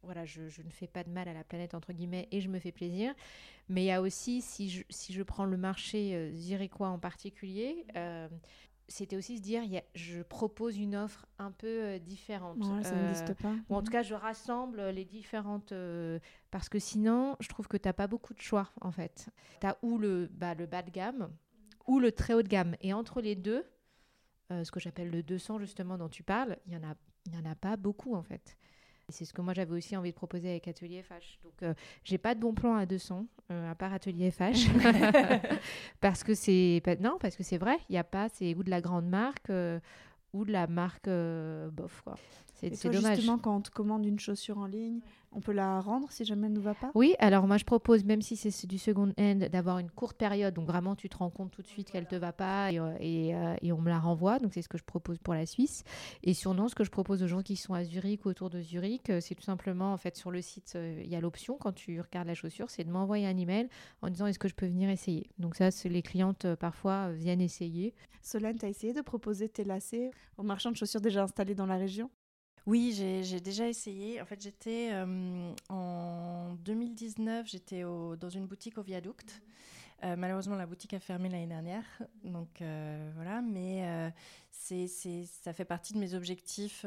voilà, 0.05 0.25
je, 0.25 0.49
je 0.49 0.63
ne 0.63 0.71
fais 0.71 0.87
pas 0.87 1.05
de 1.05 1.11
mal 1.11 1.29
à 1.29 1.33
la 1.35 1.45
planète 1.45 1.75
entre 1.75 1.93
guillemets 1.93 2.29
et 2.31 2.41
je 2.41 2.49
me 2.49 2.59
fais 2.59 2.73
plaisir. 2.73 3.15
Mais 3.69 3.83
il 3.83 3.87
y 3.87 3.91
a 3.91 4.01
aussi, 4.03 4.43
si 4.43 4.71
je, 4.71 4.83
si 4.91 5.13
je 5.13 5.23
prends 5.23 5.45
le 5.47 5.57
marché 5.57 6.15
euh, 6.15 6.33
zurichois 6.35 6.89
en 6.89 6.99
particulier. 6.99 7.87
euh, 7.97 8.29
c'était 8.87 9.17
aussi 9.17 9.39
se 9.39 9.43
dire, 9.43 9.63
il 9.63 9.71
y 9.73 9.79
a- 9.79 9.83
je 9.95 10.21
propose 10.23 10.77
une 10.77 10.95
offre 10.95 11.25
un 11.39 11.51
peu 11.51 11.67
euh, 11.67 11.99
différente. 11.99 12.59
Ouais, 12.59 12.85
ça 12.85 12.95
Euh, 12.97 13.07
n'existe 13.07 13.33
pas. 13.43 13.55
ou 13.71 13.77
en 13.77 13.83
tout 13.83 13.91
cas, 13.91 14.03
je 14.03 14.15
rassemble 14.15 14.83
les 14.91 15.07
différentes. 15.07 15.73
parce 16.51 16.69
que 16.69 16.79
sinon, 16.79 17.35
je 17.41 17.49
trouve 17.49 17.67
que 17.67 17.79
tu 17.79 17.89
n'as 17.89 17.95
pas 17.95 18.07
beaucoup 18.07 18.35
de 18.35 18.43
choix, 18.43 18.71
en 18.83 18.93
fait. 18.93 19.31
Tu 19.61 19.67
as 19.67 19.79
ou 19.83 19.97
le, 19.99 20.29
bah, 20.31 20.55
le 20.55 20.67
bas 20.67 20.83
de 20.83 20.91
gamme, 20.91 21.31
ou 21.87 21.99
le 21.99 22.13
très 22.13 22.35
haut 22.35 22.43
de 22.43 22.49
gamme. 22.49 22.77
Et 22.83 22.93
entre 22.93 23.23
les 23.23 23.35
deux, 23.37 23.65
ce 24.51 24.71
que 24.71 24.79
j'appelle 24.81 25.11
le 25.11 25.23
200, 25.23 25.59
justement, 25.59 25.97
dont 25.97 26.11
tu 26.11 26.23
parles, 26.23 26.59
il 26.67 26.71
n'y 26.73 26.77
en, 26.77 26.91
a- 26.91 26.97
il 27.27 27.35
y 27.35 27.39
en 27.39 27.51
a 27.51 27.55
pas 27.55 27.77
beaucoup, 27.79 28.15
en 28.15 28.23
fait. 28.23 28.57
C'est 29.09 29.25
ce 29.25 29.33
que 29.33 29.43
moi 29.43 29.55
j'avais 29.55 29.75
aussi 29.75 29.97
envie 29.97 30.11
de 30.11 30.17
proposer 30.17 30.51
avec 30.51 30.67
Atelier 30.69 31.03
FH. 31.03 31.39
Donc, 31.45 31.63
euh, 31.63 31.75
j'ai 32.05 32.19
pas 32.19 32.35
de 32.35 32.41
bon 32.41 32.55
plan 32.55 32.75
à 32.75 32.87
200, 32.87 33.27
euh, 33.51 33.71
à 33.71 33.75
part 33.75 33.93
Atelier 33.93 34.31
FH. 34.31 34.69
parce 36.01 36.25
que 36.25 36.35
c'est. 36.35 36.83
Non, 37.01 37.19
parce 37.21 37.37
que 37.37 37.43
c'est 37.43 37.59
vrai, 37.59 37.77
il 37.89 37.93
n'y 37.93 37.99
a 37.99 38.05
pas. 38.05 38.29
C'est 38.31 38.55
ou 38.55 38.63
de 38.63 38.71
la 38.71 38.81
grande 38.81 39.07
marque, 39.07 39.51
euh, 39.51 39.79
ou 40.33 40.45
de 40.45 40.53
la 40.53 40.67
marque 40.67 41.09
euh, 41.09 41.71
bof, 41.71 42.03
quoi. 42.03 42.17
C'est 42.55 42.91
dommage. 42.91 43.17
justement, 43.17 43.39
quand 43.39 43.57
on 43.57 43.61
te 43.61 43.71
commande 43.71 44.07
une 44.07 44.19
chaussure 44.19 44.59
en 44.59 44.67
ligne, 44.67 45.01
on 45.35 45.41
peut 45.41 45.53
la 45.53 45.81
rendre 45.81 46.11
si 46.11 46.25
jamais 46.25 46.47
elle 46.47 46.53
ne 46.53 46.59
nous 46.59 46.63
va 46.63 46.75
pas? 46.75 46.91
Oui, 46.95 47.15
alors 47.19 47.47
moi 47.47 47.57
je 47.57 47.65
propose, 47.65 48.05
même 48.05 48.23
si 48.23 48.37
c'est 48.37 48.67
du 48.67 48.79
second 48.79 49.13
hand, 49.19 49.49
d'avoir 49.51 49.79
une 49.79 49.91
courte 49.91 50.17
période. 50.17 50.55
Donc 50.55 50.67
vraiment, 50.67 50.95
tu 50.95 51.09
te 51.09 51.17
rends 51.17 51.31
compte 51.31 51.51
tout 51.51 51.63
de 51.63 51.67
suite 51.67 51.91
qu'elle 51.91 52.07
te 52.07 52.17
va 52.17 52.33
pas 52.33 52.73
et, 52.73 52.79
euh, 52.79 52.97
et, 53.01 53.35
euh, 53.35 53.55
et 53.63 53.73
on 53.73 53.81
me 53.81 53.89
la 53.89 53.99
renvoie. 53.99 54.39
Donc 54.39 54.55
c'est 54.55 54.63
ce 54.63 54.69
que 54.69 54.79
je 54.79 54.85
propose 54.85 55.19
pour 55.19 55.35
la 55.35 55.47
Suisse. 55.47 55.85
Et 56.23 56.35
sinon, 56.35 56.69
ce 56.69 56.75
que 56.75 56.85
je 56.85 56.91
propose 56.91 57.23
aux 57.23 57.27
gens 57.29 57.43
qui 57.43 57.57
sont 57.57 57.75
à 57.75 57.85
Zurich 57.85 58.25
ou 58.25 58.29
autour 58.29 58.51
de 58.51 58.61
Zurich, 58.61 59.11
euh, 59.11 59.21
c'est 59.21 59.35
tout 59.35 59.43
simplement, 59.43 59.93
en 59.93 59.97
fait, 59.97 60.17
sur 60.17 60.31
le 60.31 60.41
site, 60.41 60.77
il 60.77 61.09
y 61.09 61.17
a 61.17 61.21
l'option 61.21 61.57
quand 61.59 61.73
tu 61.73 62.01
regardes 62.01 62.29
la 62.29 62.35
chaussure, 62.35 62.71
c'est 62.71 62.85
de 62.85 62.91
m'envoyer 62.91 63.27
un 63.27 63.37
email 63.37 63.69
en 64.03 64.11
disant 64.11 64.27
est-ce 64.27 64.39
que 64.39 64.49
je 64.49 64.55
peux 64.55 64.67
venir 64.67 64.89
essayer? 64.89 65.29
Donc 65.39 65.57
ça, 65.57 65.69
les 65.85 66.03
clientes 66.03 66.47
parfois 66.57 67.11
viennent 67.13 67.41
essayer. 67.41 67.95
Solène, 68.23 68.57
tu 68.59 68.67
as 68.67 68.69
essayé 68.69 68.93
de 68.93 69.03
proposer 69.03 69.49
tes 69.49 69.65
lacets 69.65 70.11
aux 70.39 70.43
marchands 70.43 70.71
de 70.71 70.77
chaussures 70.77 71.01
déjà 71.01 71.25
installés 71.25 71.55
dans 71.55 71.67
la 71.67 71.77
région? 71.77 72.11
Oui, 72.67 72.93
j'ai 72.95 73.41
déjà 73.41 73.69
essayé. 73.69 74.23
En 74.23 74.25
fait, 74.25 74.41
j'étais 74.41 74.89
euh, 74.93 75.53
en 75.69 76.55
2019, 76.65 77.47
j'étais 77.47 77.83
dans 77.83 78.31
une 78.31 78.47
boutique 78.47 78.79
au 78.79 78.83
Viaduct. 78.83 79.43
Euh, 80.03 80.17
malheureusement, 80.17 80.57
la 80.57 80.67
boutique 80.67 80.95
a 80.95 80.99
fermé 80.99 81.29
l'année 81.29 81.47
dernière, 81.47 81.85
donc 82.25 82.61
euh, 82.63 83.11
voilà. 83.15 83.43
Mais 83.43 84.13
c'est, 84.51 84.87
ça 84.89 85.53
fait 85.53 85.67
partie 85.67 85.93
de 85.93 85.99
mes 85.99 86.15
objectifs 86.15 86.87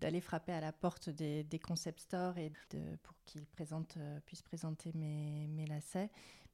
d'aller 0.00 0.20
frapper 0.20 0.52
à 0.52 0.60
la 0.60 0.72
porte 0.72 1.10
des, 1.10 1.42
des 1.42 1.58
concept 1.58 2.00
stores 2.00 2.38
et 2.38 2.52
pour 3.02 3.14
qu'ils 3.26 3.46
puissent 4.26 4.42
présenter 4.42 4.92
mes 4.94 5.66
lacets. 5.66 6.10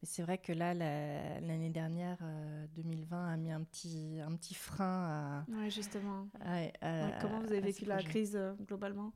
C'est 0.07 0.23
vrai 0.23 0.39
que 0.39 0.53
là, 0.53 0.73
la- 0.73 1.41
l'année 1.41 1.71
dernière, 1.71 2.17
euh, 2.23 2.67
2020, 2.77 3.33
a 3.33 3.37
mis 3.37 3.51
un 3.51 3.63
petit, 3.63 4.19
un 4.27 4.35
petit 4.37 4.55
frein 4.55 4.87
à, 4.87 5.45
Oui, 5.49 5.71
justement. 5.71 6.27
Euh, 6.47 6.71
Ouais, 7.07 7.13
comment 7.21 7.41
vous 7.41 7.53
avez 7.53 7.61
vécu 7.61 7.85
la 7.85 7.97
projet. 7.97 8.09
crise 8.09 8.37
euh, 8.37 8.55
globalement? 8.67 9.13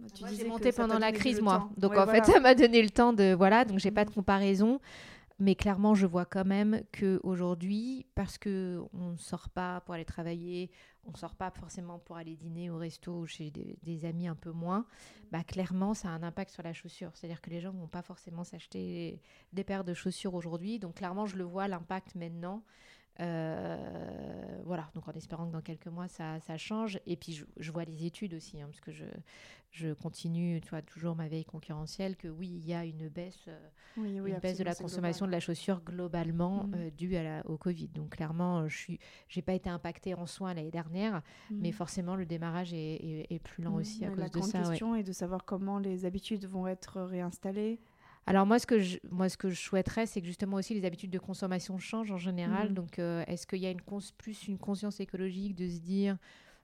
Bah, 0.00 0.08
tu 0.12 0.22
Moi, 0.22 0.30
disais 0.30 0.42
j'ai 0.44 0.48
monté 0.50 0.72
pendant 0.72 0.98
la 0.98 1.12
crise, 1.12 1.40
moi. 1.40 1.58
temps. 1.58 1.70
Donc 1.76 1.92
Ouais, 1.92 1.98
en 1.98 2.04
voilà. 2.04 2.24
fait, 2.24 2.32
ça 2.32 2.40
m'a 2.40 2.54
donné 2.54 2.82
le 2.82 2.90
temps 2.90 3.12
de 3.12 3.32
voilà. 3.34 3.64
Donc 3.64 3.78
j'ai 3.78 3.90
pas 3.92 4.04
de 4.04 4.10
Mhm. 4.10 4.14
comparaison, 4.16 4.80
mais 5.42 5.56
clairement, 5.56 5.96
je 5.96 6.06
vois 6.06 6.24
quand 6.24 6.44
même 6.44 6.84
que 6.92 7.18
aujourd'hui, 7.24 8.06
parce 8.14 8.38
que 8.38 8.80
on 8.94 9.10
ne 9.10 9.16
sort 9.16 9.48
pas 9.48 9.80
pour 9.80 9.94
aller 9.94 10.04
travailler, 10.04 10.70
on 11.04 11.16
sort 11.16 11.34
pas 11.34 11.50
forcément 11.50 11.98
pour 11.98 12.16
aller 12.16 12.36
dîner 12.36 12.70
au 12.70 12.76
resto 12.78 13.12
ou 13.12 13.26
chez 13.26 13.50
des, 13.50 13.76
des 13.82 14.04
amis 14.04 14.28
un 14.28 14.36
peu 14.36 14.52
moins, 14.52 14.86
bah 15.32 15.42
clairement, 15.42 15.94
ça 15.94 16.10
a 16.10 16.12
un 16.12 16.22
impact 16.22 16.52
sur 16.52 16.62
la 16.62 16.72
chaussure. 16.72 17.10
C'est-à-dire 17.14 17.40
que 17.40 17.50
les 17.50 17.60
gens 17.60 17.72
vont 17.72 17.88
pas 17.88 18.02
forcément 18.02 18.44
s'acheter 18.44 19.20
des 19.52 19.64
paires 19.64 19.82
de 19.82 19.94
chaussures 19.94 20.34
aujourd'hui. 20.34 20.78
Donc 20.78 20.94
clairement, 20.94 21.26
je 21.26 21.36
le 21.36 21.42
vois 21.42 21.66
l'impact 21.66 22.14
maintenant. 22.14 22.62
Euh, 23.20 24.60
voilà, 24.64 24.88
donc 24.94 25.06
en 25.08 25.12
espérant 25.12 25.46
que 25.46 25.52
dans 25.52 25.60
quelques 25.60 25.86
mois 25.88 26.08
ça, 26.08 26.40
ça 26.40 26.56
change. 26.56 26.98
Et 27.06 27.16
puis 27.16 27.32
je, 27.32 27.44
je 27.58 27.70
vois 27.72 27.84
les 27.84 28.04
études 28.04 28.34
aussi, 28.34 28.60
hein, 28.60 28.66
parce 28.66 28.80
que 28.80 28.92
je, 28.92 29.04
je 29.70 29.92
continue, 29.92 30.60
tu 30.60 30.70
vois, 30.70 30.82
toujours 30.82 31.14
ma 31.16 31.28
veille 31.28 31.44
concurrentielle, 31.44 32.16
que 32.16 32.28
oui, 32.28 32.48
il 32.48 32.66
y 32.66 32.74
a 32.74 32.84
une 32.84 33.08
baisse, 33.08 33.44
euh, 33.48 33.58
Oui, 33.96 34.20
oui, 34.20 34.32
une 34.32 34.38
baisse 34.38 34.58
de 34.58 34.64
la 34.64 34.74
consommation 34.74 35.26
de 35.26 35.30
la 35.30 35.40
chaussure 35.40 35.82
globalement 35.82 36.64
Mhm. 36.64 36.74
euh, 36.74 36.90
due 36.90 37.16
à 37.16 37.22
la- 37.22 37.46
au 37.46 37.56
Covid. 37.56 37.88
Donc 37.88 38.10
clairement, 38.16 38.66
je 38.68 38.92
j'ai 39.28 39.42
pas 39.42 39.54
été 39.54 39.68
impactée 39.70 40.14
en 40.14 40.26
soins 40.26 40.54
l'année 40.54 40.70
dernière, 40.70 41.22
mais 41.50 41.68
Mhm. 41.68 41.72
forcément 41.74 42.16
le 42.16 42.26
démarrage 42.26 42.72
est, 42.72 42.76
est- 42.94 43.26
est 43.32 43.38
plus 43.38 43.62
lent 43.62 43.72
Mhm. 43.72 43.76
aussi 43.80 44.04
à 44.04 44.08
cause 44.10 44.18
La 44.18 44.28
de 44.28 44.38
grande 44.38 44.50
ça. 44.50 44.58
ouais. 44.60 44.64
question 44.68 44.94
est 44.96 45.02
de 45.02 45.12
savoir 45.12 45.44
comment 45.44 45.78
les 45.78 46.04
habitudes 46.04 46.46
vont 46.46 46.66
être 46.66 47.00
réinstallées. 47.02 47.78
Alors 48.26 48.46
moi 48.46 48.58
ce, 48.58 48.66
que 48.66 48.78
je, 48.78 48.98
moi, 49.10 49.28
ce 49.28 49.36
que 49.36 49.50
je 49.50 49.60
souhaiterais, 49.60 50.06
c'est 50.06 50.20
que 50.20 50.26
justement 50.26 50.56
aussi 50.56 50.74
les 50.74 50.84
habitudes 50.84 51.10
de 51.10 51.18
consommation 51.18 51.78
changent 51.78 52.12
en 52.12 52.18
général. 52.18 52.68
Mhm. 52.68 52.74
Donc 52.74 52.98
euh, 52.98 53.24
est-ce 53.26 53.46
qu'il 53.46 53.58
y 53.58 53.66
a 53.66 53.70
une 53.70 53.80
cons- 53.82 53.98
plus 54.16 54.46
une 54.46 54.58
conscience 54.58 55.00
écologique 55.00 55.56
de 55.56 55.68
se 55.68 55.80
dire, 55.80 56.16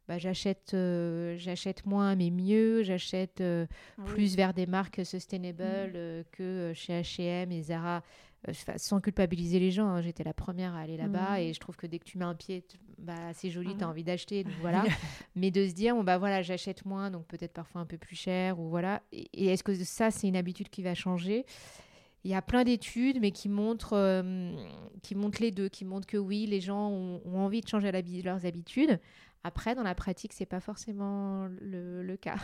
bah, 0.07 0.19
j'achète, 0.19 0.73
euh, 0.75 1.37
j'achète 1.37 1.85
moins 1.85 2.15
mais 2.17 2.31
mieux, 2.31 2.83
j'achète 2.85 3.41
euh, 3.41 3.67
Ah 3.99 4.03
oui. 4.07 4.13
plus 4.15 4.37
vers 4.37 4.55
des 4.55 4.67
marques 4.67 5.05
sustainable 5.05 5.93
euh, 5.97 6.23
que 6.33 6.73
chez 6.75 6.93
H&M 7.03 7.51
et 7.53 7.63
Zara, 7.63 8.03
sans 8.77 9.01
culpabiliser 9.01 9.59
les 9.59 9.71
gens. 9.71 9.89
hein. 9.89 10.01
J'étais 10.01 10.25
la 10.25 10.33
première 10.35 10.75
à 10.75 10.81
aller 10.81 10.97
là-bas 10.97 11.33
Mhm. 11.33 11.39
et 11.41 11.53
je 11.53 11.61
trouve 11.61 11.77
que 11.77 11.87
dès 11.87 11.99
que 11.99 12.05
tu 12.05 12.19
mets 12.19 12.25
un 12.25 12.35
pied, 12.35 12.65
bah, 12.99 13.33
c'est 13.35 13.51
joli, 13.51 13.71
Ah 13.73 13.79
tu 13.79 13.85
as 13.85 13.89
envie 13.89 14.05
d'acheter, 14.05 14.45
voilà. 14.61 14.85
Mais 15.37 15.51
de 15.51 15.67
se 15.67 15.75
dire, 15.75 15.95
bon, 15.95 16.05
bah 16.05 16.19
voilà, 16.19 16.43
j'achète 16.43 16.85
moins, 16.85 17.11
donc 17.11 17.27
peut-être 17.27 17.53
parfois 17.53 17.81
un 17.81 17.87
peu 17.87 17.99
plus 17.99 18.17
cher, 18.17 18.59
ou 18.61 18.69
voilà. 18.69 19.03
Et, 19.13 19.29
et 19.33 19.47
est-ce 19.47 19.63
que 19.63 19.75
ça, 19.75 20.11
c'est 20.11 20.29
une 20.29 20.37
habitude 20.37 20.69
qui 20.69 20.83
va 20.83 20.95
changer? 20.95 21.45
Il 22.25 22.31
y 22.31 22.35
a 22.35 22.43
plein 22.43 22.65
d'études, 22.65 23.21
mais 23.21 23.31
qui 23.31 23.49
montrent, 23.49 23.95
euh, 23.97 24.53
qui 25.03 25.15
montrent 25.15 25.41
les 25.41 25.51
deux, 25.53 25.69
qui 25.69 25.85
montrent 25.85 26.07
que 26.07 26.17
oui, 26.17 26.47
les 26.47 26.61
gens 26.61 26.89
ont, 26.91 27.21
ont 27.25 27.39
envie 27.41 27.61
de 27.61 27.69
changer 27.69 27.91
leurs 28.25 28.45
habitudes. 28.45 28.99
Après, 29.45 29.75
dans 29.77 29.85
la 29.85 29.95
pratique, 29.95 30.33
c'est 30.33 30.45
pas 30.47 30.61
forcément 30.61 31.47
le, 31.61 32.03
le 32.03 32.17
cas. 32.17 32.37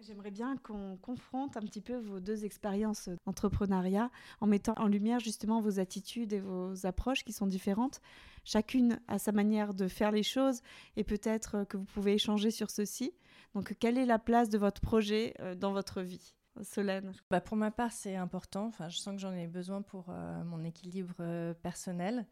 J'aimerais 0.00 0.32
bien 0.32 0.56
qu'on 0.56 0.96
confronte 1.00 1.56
un 1.56 1.60
petit 1.60 1.80
peu 1.80 1.96
vos 1.96 2.18
deux 2.20 2.44
expériences 2.44 3.08
d'entrepreneuriat 3.26 4.10
en 4.40 4.46
mettant 4.46 4.74
en 4.76 4.86
lumière 4.88 5.20
justement 5.20 5.60
vos 5.60 5.78
attitudes 5.78 6.32
et 6.32 6.40
vos 6.40 6.84
approches 6.84 7.24
qui 7.24 7.32
sont 7.32 7.46
différentes. 7.46 8.00
Chacune 8.44 8.98
a 9.08 9.18
sa 9.18 9.32
manière 9.32 9.72
de 9.72 9.86
faire 9.86 10.10
les 10.10 10.24
choses 10.24 10.60
et 10.96 11.04
peut-être 11.04 11.64
que 11.68 11.76
vous 11.76 11.84
pouvez 11.84 12.14
échanger 12.14 12.50
sur 12.50 12.70
ceci. 12.70 13.14
Donc, 13.54 13.76
quelle 13.78 13.96
est 13.96 14.04
la 14.04 14.18
place 14.18 14.50
de 14.50 14.58
votre 14.58 14.80
projet 14.80 15.32
euh, 15.40 15.54
dans 15.54 15.72
votre 15.72 16.02
vie 16.02 16.34
Solène? 16.62 17.12
Bah, 17.30 17.40
pour 17.40 17.56
ma 17.56 17.70
part, 17.70 17.92
c'est 17.92 18.16
important. 18.16 18.66
Enfin, 18.66 18.88
je 18.88 18.98
sens 18.98 19.14
que 19.14 19.20
j'en 19.20 19.32
ai 19.32 19.46
besoin 19.46 19.80
pour 19.80 20.06
euh, 20.08 20.42
mon 20.44 20.64
équilibre 20.64 21.14
euh, 21.20 21.54
personnel. 21.54 22.26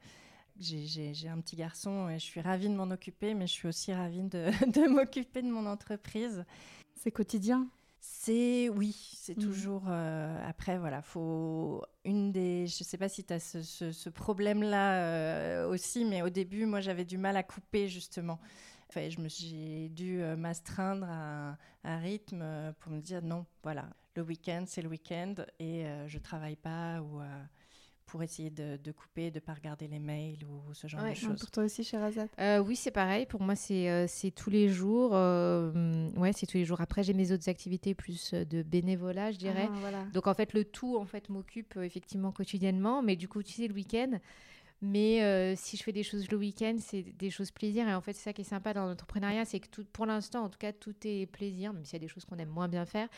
J'ai- 0.59 1.29
un 1.29 1.41
petit 1.41 1.57
garçon 1.57 2.09
et 2.11 2.19
je 2.19 2.25
suis 2.25 2.41
ravie 2.41 2.69
de 2.69 2.75
m'en 2.75 2.91
occuper, 2.91 3.35
mais 3.35 3.47
je 3.47 3.53
suis 3.53 3.69
aussi 3.69 3.93
ravie 3.95 4.23
de, 4.25 4.51
de 4.71 4.89
m'occuper 4.89 5.43
de 5.43 5.51
mon 5.51 5.65
entreprise. 5.67 6.45
C'est 7.03 7.11
quotidien? 7.11 7.67
C'est 8.01 8.69
oui, 8.69 8.97
c'est 9.17 9.37
Mhm. 9.37 9.43
toujours. 9.43 9.83
euh, 9.89 10.49
après, 10.49 10.79
voilà, 10.79 11.03
faut 11.03 11.83
une 12.05 12.31
des. 12.31 12.69
Je 12.69 12.85
sais 12.85 12.97
pas 12.97 13.09
si 13.09 13.25
tu 13.25 13.33
as 13.33 13.41
ce, 13.41 13.61
ce- 13.63 13.91
ce 13.91 14.09
problème-là 14.09 15.03
euh, 15.03 15.69
aussi, 15.69 16.05
mais 16.05 16.23
au 16.23 16.29
début, 16.31 16.65
moi, 16.65 16.81
j'avais 16.81 17.05
du 17.05 17.19
mal 17.19 17.37
à 17.37 17.43
couper 17.43 17.89
justement. 17.89 18.39
Enfin, 18.89 19.09
je 19.09 19.21
me 19.21 19.29
j'ai 19.29 19.89
dû 19.89 20.21
euh, 20.23 20.37
m'astreindre 20.37 21.07
à 21.09 21.57
un 21.83 21.99
rythme 21.99 22.45
pour 22.79 22.93
me 22.93 23.01
dire 23.01 23.21
non, 23.23 23.47
voilà, 23.65 23.89
le 24.15 24.23
week-end 24.23 24.63
c'est 24.69 24.83
le 24.83 24.89
week-end 24.89 25.35
et 25.59 25.85
je 26.07 26.09
je 26.09 26.19
travaille 26.19 26.57
pas 26.57 27.01
ou 27.01 27.21
pour 28.07 28.23
essayer 28.23 28.51
de, 28.51 28.93
couper, 28.93 29.31
de 29.31 29.37
ne 29.37 29.41
pas 29.41 29.55
regarder 29.55 29.89
les 29.89 29.99
mails 29.99 30.45
ou 30.45 30.75
ce 30.75 30.87
genre 30.87 31.03
de 31.03 31.15
choses. 31.15 31.41
Pour 31.41 31.51
toi 31.51 31.65
aussi, 31.65 31.85
Sherazade 31.85 32.29
euh, 32.39 32.59
Oui, 32.59 32.77
c'est 32.77 32.91
pareil. 32.91 33.27
Pour 33.27 33.41
moi, 33.43 33.57
c'est 33.57 33.89
euh, 33.89 34.07
tous 34.35 34.51
les 34.51 34.69
jours. 34.69 35.13
Euh, 35.15 36.09
ouais, 36.17 36.33
c'est 36.33 36.47
tous 36.47 36.59
les 36.59 36.65
jours. 36.65 36.81
Après, 36.81 37.03
j'ai 37.03 37.15
mes 37.15 37.33
autres 37.33 37.49
activités 37.49 37.95
plus 37.95 38.35
de 38.35 38.63
bénévolat, 38.63 39.33
je 39.33 39.39
dirais. 39.39 39.69
Ah, 39.71 40.05
Donc, 40.13 40.27
en 40.27 40.35
fait, 40.35 40.53
le 40.53 40.65
tout, 40.65 40.97
en 40.97 41.07
fait, 41.07 41.29
m'occupe 41.29 41.77
effectivement 41.77 42.33
quotidiennement. 42.33 43.03
Mais 43.03 43.17
du 43.17 43.29
coup, 43.29 43.43
tu 43.43 43.53
sais, 43.53 43.69
le 43.69 43.75
week-end, 43.75 44.19
mais 44.83 45.55
si 45.57 45.77
je 45.77 45.83
fais 45.83 45.93
des 45.93 46.03
choses 46.03 46.31
le 46.31 46.37
week-end, 46.37 46.77
c'est 46.79 47.03
des 47.03 47.31
choses 47.31 47.51
plaisir. 47.51 47.89
Et 47.89 47.95
en 47.95 48.01
fait, 48.01 48.13
c'est 48.13 48.25
ça 48.25 48.33
qui 48.33 48.43
est 48.43 48.45
sympa 48.45 48.75
dans 48.75 48.87
l'entrepreneuriat, 48.87 49.45
c'est 49.45 49.61
que 49.61 49.69
tout, 49.69 49.85
pour 49.93 50.07
l'instant, 50.07 50.45
en 50.45 50.49
tout 50.49 50.59
cas, 50.59 50.73
tout 50.73 50.95
est 51.05 51.27
plaisir, 51.27 51.73
même 51.73 51.85
s'il 51.85 51.95
y 51.95 51.97
a 51.97 52.01
des 52.01 52.09
choses 52.09 52.25
qu'on 52.25 52.39
aime 52.39 52.51
moins 52.51 52.69
bien 52.69 52.85
faire. 52.85 53.09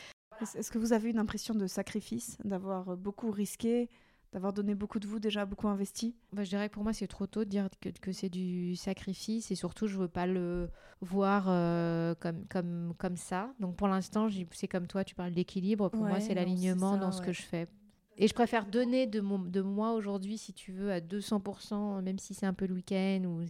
Est-ce 0.41 0.69
que 0.69 0.77
vous 0.77 0.91
avez 0.91 1.09
une 1.09 1.19
impression 1.19 1.55
de 1.55 1.65
sacrifice, 1.65 2.37
d'avoir 2.43 2.97
beaucoup 2.97 3.31
risqué 3.31 3.89
d'avoir 4.35 4.51
donné 4.51 4.75
beaucoup 4.75 4.99
de 4.99 5.07
vous 5.07 5.17
déjà, 5.17 5.45
beaucoup 5.45 5.69
investi 5.69 6.13
bah, 6.33 6.43
Je 6.43 6.49
dirais 6.49 6.67
que 6.67 6.73
pour 6.73 6.83
moi, 6.83 6.91
c'est 6.91 7.07
trop 7.07 7.25
tôt 7.25 7.45
de 7.45 7.49
dire 7.49 7.69
que, 7.79 7.87
que 7.87 8.11
c'est 8.11 8.27
du 8.27 8.75
sacrifice 8.75 9.49
et 9.49 9.55
surtout, 9.55 9.87
je 9.87 9.97
veux 9.97 10.09
pas 10.09 10.27
le 10.27 10.69
voir 10.99 11.45
euh, 11.47 12.15
comme, 12.15 12.45
comme, 12.47 12.93
comme 12.97 13.15
ça. 13.15 13.53
Donc 13.61 13.77
pour 13.77 13.87
l'instant, 13.87 14.27
c'est 14.51 14.67
comme 14.67 14.87
toi, 14.87 15.05
tu 15.05 15.15
parles 15.15 15.31
d'équilibre. 15.31 15.87
Pour 15.87 16.03
moi, 16.03 16.19
c'est 16.19 16.33
l'alignement 16.33 16.97
dans 16.97 17.13
ce 17.13 17.21
que 17.21 17.31
je 17.31 17.43
fais. 17.43 17.69
Et 18.17 18.27
je 18.27 18.33
préfère 18.33 18.65
donner 18.65 19.07
de, 19.07 19.21
mon, 19.21 19.39
de 19.39 19.61
moi 19.61 19.93
aujourd'hui, 19.93 20.37
si 20.37 20.51
tu 20.53 20.73
veux, 20.73 20.91
à 20.91 20.99
200%, 20.99 22.01
même 22.01 22.19
si 22.19 22.33
c'est 22.33 22.45
un 22.45 22.53
peu 22.53 22.65
le 22.65 22.73
week-end, 22.73 23.23
ou 23.23 23.45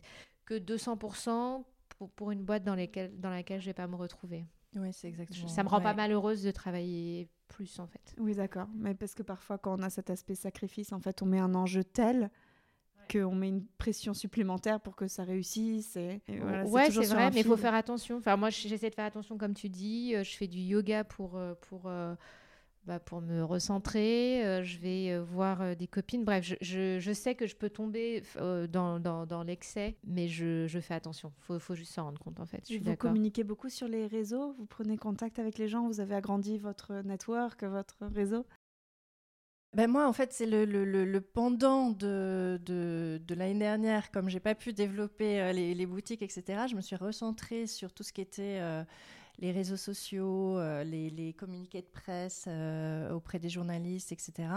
que 0.46 0.54
200% 0.54 1.64
pour, 1.98 2.12
pour 2.12 2.30
une 2.30 2.44
boîte 2.44 2.64
dans, 2.64 2.76
lesquelles, 2.76 3.20
dans 3.20 3.32
laquelle 3.32 3.60
je 3.60 3.66
vais 3.66 3.74
pas 3.74 3.88
me 3.88 3.96
retrouver. 3.96 4.46
Oui, 4.76 4.90
c'est 4.92 5.08
exactement. 5.08 5.48
Ça 5.48 5.64
me 5.64 5.70
rend 5.70 5.82
pas 5.82 5.96
malheureuse 5.96 6.44
de 6.44 6.52
travailler 6.52 7.28
plus 7.48 7.80
en 7.80 7.88
fait. 7.88 8.16
Oui, 8.18 8.36
d'accord. 8.36 8.68
Mais 8.76 8.94
parce 8.94 9.16
que 9.16 9.24
parfois, 9.24 9.58
quand 9.58 9.80
on 9.80 9.84
a 9.84 9.90
cet 9.90 10.10
aspect 10.10 10.36
sacrifice, 10.36 10.92
en 10.92 11.00
fait, 11.00 11.22
on 11.22 11.26
met 11.26 11.40
un 11.40 11.56
enjeu 11.56 11.84
tel 11.84 12.30
qu'on 13.12 13.36
met 13.36 13.50
une 13.50 13.66
pression 13.78 14.14
supplémentaire 14.14 14.80
pour 14.80 14.96
que 14.96 15.08
ça 15.08 15.24
réussisse. 15.24 15.96
Et, 15.96 16.22
ouais, 16.28 16.90
c'est 16.92 17.06
vrai, 17.06 17.32
mais 17.32 17.42
il 17.42 17.46
faut 17.46 17.58
faire 17.58 17.74
attention. 17.74 18.18
Enfin, 18.18 18.36
moi, 18.38 18.50
j'essaie 18.50 18.90
de 18.90 18.96
faire 18.96 19.06
attention, 19.06 19.38
comme 19.38 19.54
tu 19.54 19.70
dis. 19.70 20.16
Euh, 20.16 20.24
je 20.24 20.36
fais 20.36 20.48
du 20.48 20.60
yoga 20.60 21.04
pour, 21.04 21.38
euh, 21.38 21.54
pour 21.70 21.84
euh, 21.86 22.16
bah, 22.86 23.00
pour 23.00 23.22
me 23.22 23.44
recentrer, 23.44 24.46
euh, 24.46 24.64
je 24.64 24.78
vais 24.78 25.12
euh, 25.12 25.24
voir 25.24 25.62
euh, 25.62 25.76
des 25.76 25.88
copines. 25.88 26.24
Bref, 26.24 26.54
je, 26.62 27.00
je, 27.00 27.14
sais 27.14 27.34
que 27.34 27.48
je 27.48 27.56
peux 27.56 27.70
tomber 27.70 28.22
dans, 28.70 29.00
dans, 29.00 29.26
dans 29.26 29.44
l'excès, 29.44 29.98
mais 30.06 30.28
je, 30.28 30.68
je, 30.68 30.80
fais 30.80 30.94
attention. 30.94 31.34
Il 31.38 31.44
faut, 31.44 31.60
faut, 31.60 31.74
juste 31.74 31.94
s'en 31.94 32.04
rendre 32.04 32.22
compte, 32.22 32.40
en 32.40 32.46
fait. 32.46 32.64
Je 32.70 32.78
vous 32.78 32.96
communiquez 32.96 33.44
beaucoup 33.44 33.70
sur 33.70 33.88
les 33.88 34.06
réseaux? 34.06 34.54
Vous 34.60 34.68
prenez 34.68 34.98
contact 34.98 35.40
avec 35.40 35.58
les 35.58 35.68
gens? 35.68 35.88
Vous 35.88 36.00
avez 36.00 36.14
agrandi 36.14 36.60
votre 36.60 36.94
network, 37.04 37.64
votre 37.64 38.06
réseau? 38.14 38.46
Ben 39.74 39.90
moi, 39.90 40.08
en 40.08 40.14
fait, 40.14 40.32
c'est 40.32 40.46
le, 40.46 40.64
le, 40.64 40.86
le, 40.86 41.22
pendant 41.22 41.90
de, 41.90 42.62
de, 42.64 43.20
de 43.26 43.36
l'année 43.36 43.60
dernière. 43.60 44.12
Comme 44.12 44.30
j'ai 44.30 44.40
pas 44.40 44.56
pu 44.56 44.74
développer 44.74 45.52
les, 45.54 45.74
les, 45.74 45.86
boutiques, 45.86 46.22
etc., 46.22 46.66
je 46.70 46.76
me 46.76 46.82
suis 46.82 46.96
recentrée 46.96 47.68
sur 47.68 47.92
tout 47.94 48.04
ce 48.04 48.14
qui 48.14 48.22
était 48.22 48.62
les 49.40 49.52
réseaux 49.52 49.78
sociaux, 49.78 50.58
euh, 50.58 50.84
les, 50.84 51.34
communiqués 51.34 51.82
de 51.82 51.88
presse 51.88 52.46
euh, 52.48 53.12
auprès 53.12 53.40
des 53.40 53.50
journalistes, 53.50 54.12
etc. 54.12 54.50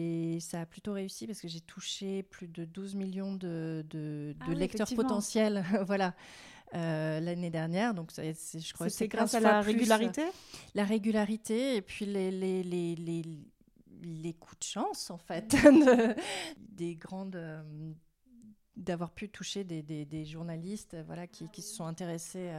Et 0.00 0.40
ça 0.40 0.62
a 0.62 0.66
plutôt 0.66 0.92
réussi 0.92 1.26
parce 1.26 1.40
que 1.40 1.48
j'ai 1.48 1.60
touché 1.60 2.22
plus 2.22 2.48
de 2.48 2.64
12 2.64 2.94
millions 2.94 3.34
de, 3.34 3.84
de, 3.90 4.34
ah 4.40 4.54
lecteurs 4.54 4.88
potentiels. 4.94 5.64
voilà. 5.86 6.14
Euh, 6.74 7.20
l'année 7.20 7.50
dernière. 7.50 7.94
Donc, 7.94 8.10
je 8.16 8.72
crois 8.72 8.88
c'est 8.88 9.06
grâce 9.06 9.34
à 9.34 9.40
la 9.40 9.60
régularité? 9.60 10.24
La 10.74 10.84
régularité 10.84 11.76
et 11.76 11.82
puis 11.82 12.04
les, 12.04 12.32
les, 12.32 12.64
les, 12.64 12.96
les, 12.96 13.22
les 14.02 14.32
coups 14.34 14.58
de 14.58 14.64
chance, 14.64 15.10
en 15.10 15.18
fait, 15.18 15.54
des 16.58 16.96
grandes. 16.96 17.40
d'avoir 18.76 19.12
pu 19.12 19.28
toucher 19.28 19.62
des, 19.62 19.82
des, 19.82 20.04
des, 20.04 20.24
journalistes 20.24 20.96
voilà, 21.06 21.28
qui, 21.28 21.48
qui 21.48 21.62
se 21.62 21.76
sont 21.76 21.86
intéressés 21.86 22.50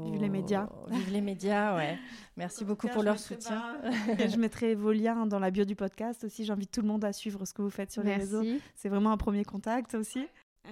Vive 0.00 0.20
les 0.20 0.28
médias. 0.28 0.68
Vive 0.88 1.12
les 1.12 1.20
médias, 1.20 1.76
ouais. 1.76 1.98
Merci 2.36 2.64
beaucoup 2.64 2.88
pour 2.88 3.02
leur 3.02 3.18
soutien. 3.18 3.76
je 4.18 4.36
mettrai 4.36 4.74
vos 4.74 4.92
liens 4.92 5.26
dans 5.26 5.38
la 5.38 5.50
bio 5.50 5.64
du 5.64 5.76
podcast 5.76 6.24
aussi. 6.24 6.44
J'invite 6.44 6.70
tout 6.70 6.80
le 6.80 6.88
monde 6.88 7.04
à 7.04 7.12
suivre 7.12 7.44
ce 7.44 7.52
que 7.52 7.62
vous 7.62 7.70
faites 7.70 7.92
sur 7.92 8.02
les 8.02 8.16
réseaux. 8.16 8.42
C'est 8.74 8.88
vraiment 8.88 9.12
un 9.12 9.16
premier 9.16 9.44
contact 9.44 9.94
aussi. 9.94 10.26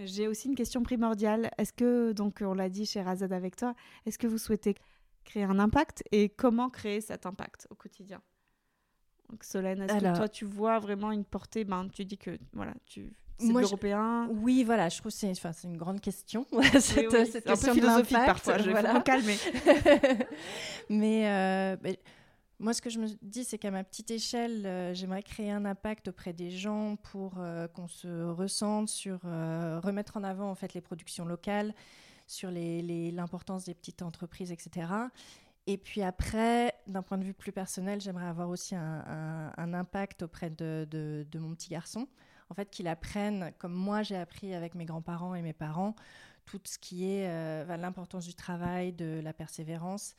J'ai 0.05 0.29
aussi 0.29 0.49
une 0.49 0.55
question 0.55 0.83
primordiale. 0.83 1.51
Est-ce 1.59 1.73
que, 1.73 2.13
donc 2.13 2.43
on 2.43 2.55
l'a 2.55 2.69
dit 2.69 2.87
chez 2.87 3.03
Razad 3.03 3.33
avec 3.33 3.57
toi, 3.57 3.75
est-ce 4.07 4.19
que 4.19 4.27
vous 4.27 4.39
souhaitez 4.39 4.77
créer 5.25 5.45
un 5.45 5.59
impact 5.59 6.03
et 6.13 6.29
comment 6.29 6.71
créer 6.71 7.01
cet 7.01 7.27
impact 7.27 7.67
au 7.71 7.75
quotidien? 7.75 8.23
Donc 9.29 9.45
Solène, 9.45 9.83
est-ce 9.83 9.99
que 9.99 10.17
toi 10.17 10.29
tu 10.29 10.45
vois 10.45 10.79
vraiment 10.79 11.13
une 11.13 11.25
portée? 11.25 11.65
Ben, 11.65 11.89
Tu 11.93 12.05
dis 12.05 12.19
que 12.19 12.39
voilà, 12.53 12.75
tu 12.87 13.13
c'est 13.41 13.53
européen 13.53 14.29
Oui, 14.31 14.65
voilà, 14.65 14.89
je 14.89 14.99
trouve 14.99 15.13
que 15.13 15.19
c'est 15.19 15.31
enfin, 15.31 15.53
une 15.65 15.77
grande 15.77 16.01
question. 16.01 16.47
cette, 16.81 17.13
oui, 17.13 17.27
cette 17.27 17.45
question 17.45 17.73
un 17.73 17.75
peu 17.75 17.81
philosophique 17.81 18.19
parfois, 18.27 18.59
je 18.59 18.71
vais 18.71 18.83
me 18.83 19.01
calmer. 19.03 19.37
mais, 20.91 21.29
euh, 21.29 21.77
mais, 21.83 21.99
moi, 22.59 22.75
ce 22.75 22.83
que 22.83 22.91
je 22.91 22.99
me 22.99 23.07
dis, 23.23 23.45
c'est 23.45 23.59
qu'à 23.59 23.71
ma 23.71 23.83
petite 23.85 24.11
échelle, 24.11 24.67
euh, 24.67 24.95
j'aimerais 24.95 25.23
créer 25.23 25.51
un 25.51 25.65
impact 25.65 26.09
auprès 26.09 26.33
des 26.33 26.51
gens 26.51 26.97
pour 26.97 27.35
euh, 27.39 27.67
qu'on 27.69 27.89
se 27.89 28.25
ressente 28.31 28.89
sur 28.89 29.21
remettre 29.23 30.17
en 30.17 30.25
avant 30.25 30.51
en 30.51 30.55
fait 30.55 30.75
les 30.75 30.81
productions 30.81 31.25
locales, 31.25 31.75
sur 32.27 32.51
l'importance 32.51 33.67
les, 33.67 33.73
des 33.73 33.79
petites 33.79 34.03
entreprises, 34.03 34.53
etc. 34.53 34.87
Et 35.67 35.77
puis 35.77 36.03
après, 36.03 36.75
d'un 36.87 37.03
point 37.03 37.19
de 37.19 37.25
vue 37.25 37.35
plus 37.35 37.53
personnel, 37.53 38.01
j'aimerais 38.01 38.27
avoir 38.27 38.49
aussi 38.49 38.75
un, 38.75 39.53
un, 39.57 39.75
impact 39.75 40.23
auprès 40.23 40.51
de, 40.51 40.87
de, 40.91 41.27
de, 41.31 41.39
mon 41.39 41.55
petit 41.55 41.69
garçon 41.69 42.09
en 42.51 42.55
fait, 42.55 42.69
qu'il 42.71 42.89
apprenne, 42.89 43.53
comme 43.59 43.73
moi 43.73 44.03
j'ai 44.03 44.17
appris 44.17 44.55
avec 44.55 44.75
mes 44.75 44.85
grands-parents 44.85 45.35
et 45.35 45.43
mes 45.43 45.53
parents, 45.53 45.95
tout 46.45 46.61
ce 46.65 46.79
qui 46.79 47.05
est 47.05 47.29
euh, 47.29 47.77
l'importance 47.77 48.27
du 48.27 48.35
travail, 48.35 48.93
de 48.93 49.21
la 49.23 49.33
persévérance, 49.33 50.15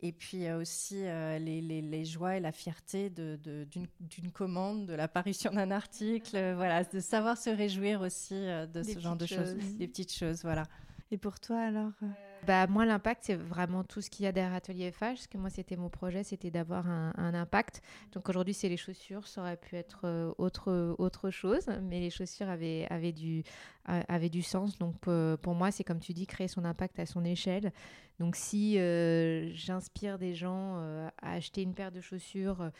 et 0.00 0.12
puis 0.12 0.50
aussi 0.50 1.06
euh, 1.06 1.38
les, 1.38 1.62
les, 1.62 2.04
joies 2.04 2.36
et 2.36 2.40
la 2.40 2.52
fierté 2.52 3.08
d'une 3.08 3.64
de, 3.64 4.28
commande, 4.32 4.86
de 4.86 4.94
l'apparition 4.94 5.52
d'un 5.52 5.70
article, 5.70 6.36
euh, 6.36 6.54
voilà, 6.56 6.84
de 6.84 7.00
savoir 7.00 7.38
se 7.38 7.50
réjouir 7.50 8.00
aussi 8.02 8.34
de 8.34 8.82
ce 8.82 8.98
genre 8.98 9.16
de 9.16 9.26
choses, 9.26 9.54
des 9.54 9.86
petites 9.86 10.12
choses, 10.12 10.42
voilà. 10.42 10.64
Et 11.12 11.18
pour 11.18 11.38
toi 11.38 11.60
alors 11.60 11.92
bah, 12.46 12.66
moi, 12.66 12.86
l'impact, 12.86 13.24
c'est 13.24 13.34
vraiment 13.34 13.82
tout 13.82 14.00
ce 14.00 14.08
qu'il 14.08 14.24
y 14.24 14.28
a 14.28 14.32
derrière 14.32 14.54
Atelier 14.54 14.92
FH. 14.92 15.00
Parce 15.00 15.26
que 15.26 15.38
moi, 15.38 15.50
c'était 15.50 15.76
mon 15.76 15.88
projet, 15.88 16.22
c'était 16.22 16.50
d'avoir 16.50 16.86
un, 16.88 17.34
impact. 17.34 17.82
Donc 18.12 18.28
aujourd'hui, 18.28 18.54
c'est 18.54 18.68
les 18.68 18.76
chaussures. 18.76 19.26
Ça 19.26 19.40
aurait 19.42 19.56
pu 19.56 19.76
être 19.76 20.00
euh, 20.04 20.32
autre, 20.38 20.94
autre 20.98 21.30
chose. 21.30 21.66
Mais 21.82 22.00
les 22.00 22.10
chaussures 22.10 22.48
avaient, 22.48 22.86
avaient, 22.88 23.12
du, 23.12 23.42
avaient 23.84 24.30
du 24.30 24.42
sens. 24.42 24.78
Donc 24.78 24.94
euh, 25.08 25.36
pour 25.36 25.54
moi, 25.54 25.70
c'est 25.70 25.84
comme 25.84 26.00
tu 26.00 26.12
dis, 26.12 26.26
créer 26.26 26.48
son 26.48 26.64
impact 26.64 26.98
à 27.00 27.06
son 27.06 27.24
échelle. 27.24 27.72
Donc 28.18 28.36
si 28.36 28.78
euh, 28.78 29.50
j'inspire 29.52 30.18
des 30.18 30.34
gens 30.34 30.76
à 31.22 31.32
acheter 31.32 31.62
une 31.62 31.74
paire 31.74 31.92
de 31.92 32.00
chaussures 32.00 32.70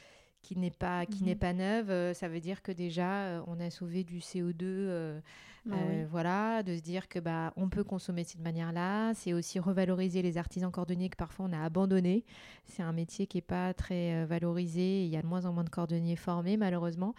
qui 0.46 0.56
n'est 0.56 0.70
pas, 0.70 1.06
qui 1.06 1.24
n'est 1.24 1.34
mhm. 1.34 1.38
pas 1.40 1.52
neuve, 1.52 2.12
ça 2.14 2.28
veut 2.28 2.40
dire 2.40 2.62
que 2.62 2.70
déjà, 2.70 3.42
on 3.46 3.58
a 3.58 3.70
sauvé 3.70 4.04
du 4.04 4.18
CO2 4.18 5.20
bah 5.66 5.76
euh, 5.78 6.06
voilà, 6.08 6.62
de 6.62 6.76
se 6.76 6.80
dire 6.80 7.08
que 7.08 7.18
bah 7.18 7.52
on 7.56 7.68
peut 7.68 7.82
consommer 7.82 8.22
de 8.22 8.28
cette 8.28 8.40
manière-là. 8.40 9.14
C'est 9.14 9.32
aussi 9.32 9.58
revaloriser 9.58 10.22
les 10.22 10.38
artisans 10.38 10.70
cordonniers 10.70 11.08
que 11.08 11.16
parfois 11.16 11.46
on 11.46 11.52
a 11.52 11.60
abandonnés. 11.60 12.24
C'est 12.66 12.84
un 12.84 12.92
métier 12.92 13.26
qui 13.26 13.38
est 13.38 13.42
pas 13.42 13.74
très 13.74 14.14
euh, 14.14 14.26
valorisé. 14.26 15.04
Il 15.04 15.08
y 15.08 15.16
a 15.16 15.22
de 15.22 15.26
moins 15.26 15.44
en 15.44 15.52
moins 15.52 15.64
de 15.64 15.70
cordonniers 15.70 16.14
formés 16.14 16.56
malheureusement. 16.56 17.14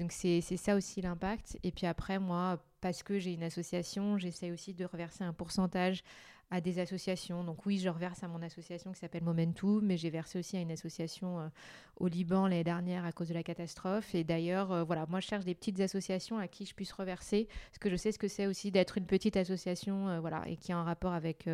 Donc 0.00 0.10
c'est 0.10 0.40
ça 0.40 0.74
aussi 0.74 1.00
l'impact. 1.00 1.58
Et 1.62 1.70
puis 1.70 1.86
après 1.86 2.18
moi, 2.18 2.58
parce 2.80 3.04
que 3.04 3.20
j'ai 3.20 3.34
une 3.34 3.44
association, 3.44 4.18
j'essaie 4.18 4.50
aussi 4.50 4.74
de 4.74 4.84
reverser 4.84 5.22
un 5.22 5.32
pourcentage 5.32 6.02
à 6.52 6.60
des 6.60 6.78
associations. 6.78 7.42
Donc 7.44 7.64
oui, 7.64 7.78
je 7.78 7.88
reverse 7.88 8.22
à 8.22 8.28
mon 8.28 8.42
association 8.42 8.92
qui 8.92 8.98
s'appelle 9.00 9.24
Momentum, 9.24 9.80
mais 9.82 9.96
j'ai 9.96 10.10
versé 10.10 10.38
aussi 10.38 10.58
à 10.58 10.60
une 10.60 10.70
association 10.70 11.40
euh, 11.40 11.48
au 11.96 12.08
Liban 12.08 12.46
l'année 12.46 12.62
dernière 12.62 13.06
à 13.06 13.12
cause 13.12 13.28
de 13.28 13.34
la 13.34 13.42
catastrophe. 13.42 14.14
Et 14.14 14.22
d'ailleurs, 14.22 14.70
euh, 14.70 14.84
voilà, 14.84 15.06
moi 15.08 15.20
je 15.20 15.26
cherche 15.26 15.46
des 15.46 15.54
petites 15.54 15.80
associations 15.80 16.36
à 16.36 16.48
qui 16.48 16.66
je 16.66 16.74
puisse 16.74 16.92
reverser, 16.92 17.48
parce 17.70 17.78
que 17.78 17.88
je 17.88 17.96
sais 17.96 18.12
ce 18.12 18.18
que 18.18 18.28
c'est 18.28 18.46
aussi 18.46 18.70
d'être 18.70 18.98
une 18.98 19.06
petite 19.06 19.38
association, 19.38 20.08
euh, 20.10 20.20
voilà, 20.20 20.46
et 20.46 20.56
qui 20.56 20.72
a 20.72 20.76
un 20.76 20.84
rapport 20.84 21.14
avec 21.14 21.48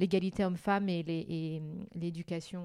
l'égalité 0.00 0.44
homme-femme 0.44 0.88
et 0.88 1.62
l'éducation. 1.94 2.64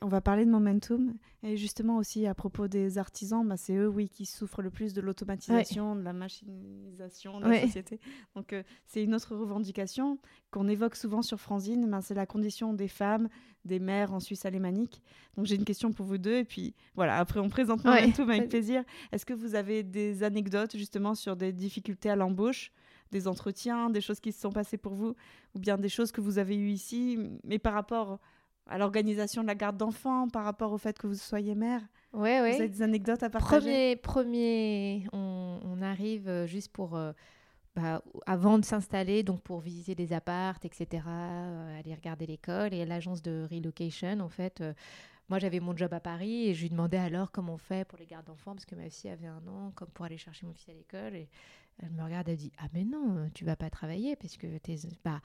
On 0.00 0.08
va 0.08 0.20
parler 0.20 0.44
de 0.44 0.50
momentum. 0.50 1.14
Et 1.42 1.56
justement 1.56 1.98
aussi 1.98 2.26
à 2.26 2.34
propos 2.34 2.66
des 2.66 2.98
artisans, 2.98 3.46
bah, 3.46 3.56
c'est 3.56 3.76
eux, 3.76 3.86
oui, 3.88 4.08
qui 4.08 4.26
souffrent 4.26 4.60
le 4.60 4.70
plus 4.70 4.92
de 4.92 5.00
l'automatisation, 5.00 5.94
de 5.94 6.02
la 6.02 6.12
machinisation 6.12 7.38
de 7.38 7.46
la 7.46 7.60
société. 7.62 8.00
Donc 8.34 8.52
euh, 8.52 8.64
c'est 8.86 9.04
une 9.04 9.14
autre 9.14 9.36
revendication 9.36 10.18
qu'on 10.50 10.68
évoque 10.68 10.96
souvent 10.96 11.22
sur 11.22 11.38
Franzine, 11.38 11.88
bah, 11.88 12.00
c'est 12.02 12.14
la 12.14 12.26
condition 12.26 12.74
des 12.74 12.88
femmes, 12.88 13.28
des 13.64 13.78
mères 13.78 14.12
en 14.12 14.20
Suisse 14.20 14.44
alémanique. 14.46 15.00
Donc 15.36 15.46
j'ai 15.46 15.54
une 15.54 15.64
question 15.64 15.92
pour 15.92 16.06
vous 16.06 16.18
deux. 16.18 16.38
Et 16.38 16.44
puis 16.44 16.74
voilà, 16.96 17.18
après 17.18 17.38
on 17.38 17.48
présente 17.48 17.84
Momentum 17.84 18.28
avec 18.30 18.48
plaisir. 18.48 18.82
Est-ce 19.12 19.24
que 19.24 19.34
vous 19.34 19.54
avez 19.54 19.84
des 19.84 20.24
anecdotes 20.24 20.76
justement 20.76 21.14
sur 21.14 21.36
des 21.36 21.52
difficultés 21.52 22.10
à 22.10 22.16
l'embauche 22.16 22.72
des 23.10 23.26
entretiens, 23.26 23.88
des 23.88 24.02
choses 24.02 24.20
qui 24.20 24.32
se 24.32 24.40
sont 24.40 24.52
passées 24.52 24.76
pour 24.76 24.92
vous, 24.92 25.14
ou 25.54 25.58
bien 25.58 25.78
des 25.78 25.88
choses 25.88 26.12
que 26.12 26.20
vous 26.20 26.38
avez 26.38 26.56
eues 26.56 26.68
ici, 26.68 27.18
mais 27.42 27.58
par 27.58 27.72
rapport 27.72 28.18
à 28.68 28.78
l'organisation 28.78 29.42
de 29.42 29.46
la 29.48 29.54
garde 29.54 29.76
d'enfants, 29.76 30.28
par 30.28 30.44
rapport 30.44 30.72
au 30.72 30.78
fait 30.78 30.98
que 30.98 31.06
vous 31.06 31.14
soyez 31.14 31.54
mère 31.54 31.82
Ouais, 32.12 32.40
ouais. 32.40 32.52
Vous 32.54 32.60
avez 32.60 32.68
des 32.68 32.82
anecdotes 32.82 33.22
à 33.22 33.30
partager? 33.30 33.96
Premier, 33.96 33.96
premier 33.96 35.06
on, 35.12 35.60
on 35.64 35.82
arrive 35.82 36.28
euh, 36.28 36.46
juste 36.46 36.72
pour, 36.72 36.96
euh, 36.96 37.12
bah, 37.76 38.02
avant 38.26 38.58
de 38.58 38.64
s'installer, 38.64 39.22
donc 39.22 39.42
pour 39.42 39.60
visiter 39.60 39.94
des 39.94 40.12
appartes, 40.12 40.64
etc., 40.64 41.04
euh, 41.06 41.78
aller 41.78 41.94
regarder 41.94 42.26
l'école 42.26 42.72
et 42.72 42.84
l'agence 42.86 43.22
de 43.22 43.46
relocation, 43.50 44.20
en 44.20 44.28
fait. 44.28 44.60
euh, 44.60 44.72
moi, 45.28 45.38
j'avais 45.38 45.60
mon 45.60 45.76
job 45.76 45.92
à 45.92 46.00
Paris 46.00 46.48
et 46.48 46.54
je 46.54 46.62
lui 46.62 46.70
demandais 46.70 46.96
alors 46.96 47.30
comment 47.30 47.54
on 47.54 47.58
fait 47.58 47.86
pour 47.86 47.98
les 47.98 48.06
gardes 48.06 48.24
d'enfants 48.24 48.54
parce 48.54 48.64
que 48.64 48.74
ma 48.74 48.88
fille 48.88 49.10
avait 49.10 49.26
un 49.26 49.46
an, 49.46 49.72
comme 49.74 49.88
pour 49.90 50.06
aller 50.06 50.16
chercher 50.16 50.46
mon 50.46 50.54
fils 50.54 50.70
à 50.70 50.72
l'école. 50.72 51.14
Et 51.14 51.28
elle 51.82 51.90
me 51.90 52.02
regarde, 52.02 52.26
elle 52.30 52.38
dit 52.38 52.50
Ah, 52.58 52.68
mais 52.72 52.84
non, 52.84 53.28
tu 53.34 53.44
vas 53.44 53.54
pas 53.54 53.68
travailler 53.68 54.16
parce 54.16 54.38
que 54.38 54.56
tes, 54.56 54.76
bah, 55.04 55.20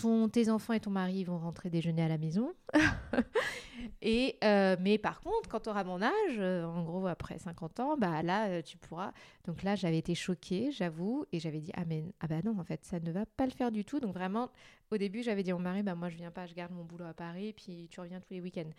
ton, 0.00 0.28
tes 0.28 0.48
enfants 0.50 0.72
et 0.72 0.80
ton 0.80 0.90
mari 0.90 1.24
vont 1.24 1.38
rentrer 1.38 1.68
déjeuner 1.70 2.02
à 2.02 2.08
la 2.08 2.18
maison. 2.18 2.52
et, 4.02 4.36
euh, 4.44 4.76
mais 4.80 4.98
par 4.98 5.20
contre, 5.20 5.48
quand 5.48 5.60
tu 5.60 5.68
auras 5.68 5.84
mon 5.84 6.02
âge, 6.02 6.12
euh, 6.38 6.64
en 6.64 6.82
gros 6.84 7.06
après 7.06 7.38
50 7.38 7.80
ans, 7.80 7.96
bah 7.96 8.22
là, 8.22 8.48
euh, 8.48 8.62
tu 8.62 8.76
pourras. 8.78 9.12
Donc 9.46 9.62
là, 9.62 9.74
j'avais 9.76 9.98
été 9.98 10.14
choquée, 10.14 10.70
j'avoue, 10.72 11.24
et 11.32 11.38
j'avais 11.40 11.60
dit 11.60 11.72
ah 11.74 11.84
mais 11.86 12.04
ah 12.20 12.26
bah 12.26 12.36
non, 12.44 12.58
en 12.58 12.64
fait, 12.64 12.84
ça 12.84 13.00
ne 13.00 13.10
va 13.12 13.26
pas 13.26 13.44
le 13.46 13.52
faire 13.52 13.70
du 13.70 13.84
tout. 13.84 14.00
Donc 14.00 14.14
vraiment, 14.14 14.50
au 14.90 14.96
début, 14.96 15.22
j'avais 15.22 15.42
dit 15.42 15.50
à 15.50 15.54
mon 15.54 15.60
mari 15.60 15.82
bah 15.82 15.94
moi 15.94 16.08
je 16.08 16.16
viens 16.16 16.30
pas, 16.30 16.46
je 16.46 16.54
garde 16.54 16.72
mon 16.72 16.84
boulot 16.84 17.06
à 17.06 17.14
Paris, 17.14 17.52
puis 17.54 17.88
tu 17.90 18.00
reviens 18.00 18.20
tous 18.20 18.32
les 18.34 18.40
week-ends. 18.40 18.70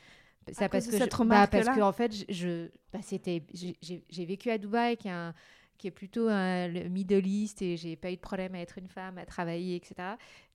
Ça 0.54 0.70
parce 0.70 0.86
que 0.92 0.98
je- 1.06 1.10
bah, 1.30 1.48
parce 1.48 1.66
que 1.78 1.82
en 1.84 1.92
fait, 1.94 2.26
je, 2.34 2.68
bah, 2.92 3.00
c'était 3.04 3.44
j'ai- 3.54 4.26
vécu 4.26 4.50
à 4.50 4.58
Dubaï 4.58 4.98
qui 4.98 5.08
est 5.08 5.12
un 5.12 5.34
qui 5.78 5.88
est 5.88 5.92
plutôt 5.92 6.28
un 6.30 6.68
le 6.68 6.90
Middle 6.90 7.26
East 7.26 7.60
et 7.64 7.76
j'ai 7.76 7.96
pas 7.96 8.12
eu 8.12 8.16
de 8.16 8.22
problème 8.22 8.54
à 8.54 8.60
être 8.60 8.78
une 8.78 8.88
femme, 8.88 9.18
à 9.18 9.26
travailler, 9.26 9.76
etc. 9.76 9.96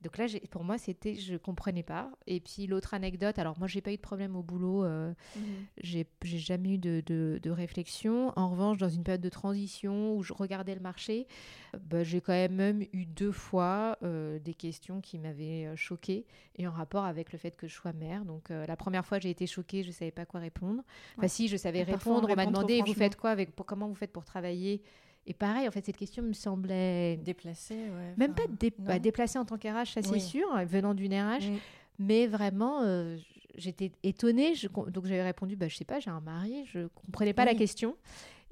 Donc 0.07 0.19
là, 0.19 0.27
pour 0.51 0.63
moi, 0.63 0.79
c'était, 0.79 1.15
je 1.17 1.37
comprenais 1.37 1.83
pas. 1.83 2.11
Et 2.29 2.39
puis 2.39 2.69
l'autre 2.69 2.95
anecdote, 2.95 3.39
alors 3.41 3.59
moi, 3.59 3.67
j'ai 3.67 3.81
pas 3.81 3.93
eu 3.93 3.97
de 3.97 4.01
problème 4.01 4.37
au 4.37 4.43
boulot, 4.43 4.85
euh, 4.85 5.13
Mhm. 5.35 5.67
j'ai 5.83 6.07
jamais 6.23 6.75
eu 6.75 6.79
de, 6.79 7.03
de- 7.05 7.41
de 7.43 7.51
réflexion. 7.51 8.33
En 8.37 8.51
revanche, 8.51 8.79
dans 8.79 8.89
une 8.89 9.03
période 9.03 9.21
de 9.21 9.29
transition 9.29 10.17
où 10.17 10.23
je 10.23 10.33
regardais 10.33 10.75
le 10.77 10.81
marché, 10.81 11.27
euh, 11.75 11.79
bah, 11.91 12.05
j'ai 12.05 12.21
quand 12.21 12.33
même, 12.33 12.55
même 12.55 12.83
eu 12.93 13.05
deux 13.05 13.33
fois 13.33 13.99
euh, 14.05 14.39
des 14.39 14.55
questions 14.55 15.01
qui 15.01 15.19
m'avaient 15.19 15.67
euh, 15.67 15.77
choquée 15.77 16.25
et 16.55 16.69
en 16.69 16.71
rapport 16.71 17.05
avec 17.05 17.33
le 17.33 17.39
fait 17.39 17.57
que 17.57 17.67
je 17.67 17.75
sois 17.75 17.93
mère. 17.93 18.25
Donc 18.25 18.51
euh, 18.53 18.65
la 18.67 18.77
première 18.77 19.05
fois, 19.05 19.19
j'ai 19.19 19.31
été 19.31 19.49
choquée, 19.49 19.83
je 19.83 19.91
savais 19.91 20.13
pas 20.13 20.25
quoi 20.25 20.39
répondre. 20.39 20.83
Enfin, 21.17 21.23
Ouais. 21.23 21.29
si, 21.29 21.49
je 21.49 21.57
savais 21.57 21.81
Et 21.81 21.83
répondre. 21.83 22.29
On 22.31 22.37
m'a 22.37 22.47
demandé, 22.47 22.81
vous 22.81 22.95
faites 22.95 23.17
quoi 23.17 23.31
avec, 23.31 23.57
pour, 23.57 23.67
comment 23.67 23.89
vous 23.89 23.95
faites 23.97 24.13
pour 24.13 24.25
travailler 24.25 24.83
Et 25.27 25.35
pareil, 25.35 25.67
en 25.67 25.71
fait, 25.71 25.85
cette 25.85 25.97
question 25.97 26.23
me 26.23 26.33
semblait 26.33 27.17
Déplacé, 27.17 27.75
ouais. 27.75 28.15
même 28.17 28.33
enfin, 28.33 28.47
pas 28.47 28.53
dé- 28.61 28.73
bah, 28.79 28.99
déplacée 28.99 29.39
en 29.39 29.45
tant 29.45 29.59
qu'RH, 29.59 29.93
ça 29.95 30.03
c'est 30.03 30.21
sûr, 30.21 30.47
venant 30.67 30.95
d'une 30.95 31.13
RH, 31.13 31.39
Oui. 31.51 31.59
mais 31.99 32.27
vraiment, 32.29 32.83
euh, 32.85 33.17
j'étais 33.57 33.91
étonnée. 34.05 34.55
Je, 34.55 34.69
donc 34.69 35.05
j'avais 35.07 35.25
répondu, 35.25 35.57
bah, 35.57 35.67
je 35.69 35.77
sais 35.77 35.85
pas, 35.85 35.99
j'ai 35.99 36.11
un 36.11 36.21
mari, 36.21 36.65
je 36.67 36.87
comprenais 36.95 37.33
pas 37.35 37.45
la 37.45 37.55
question. 37.55 37.97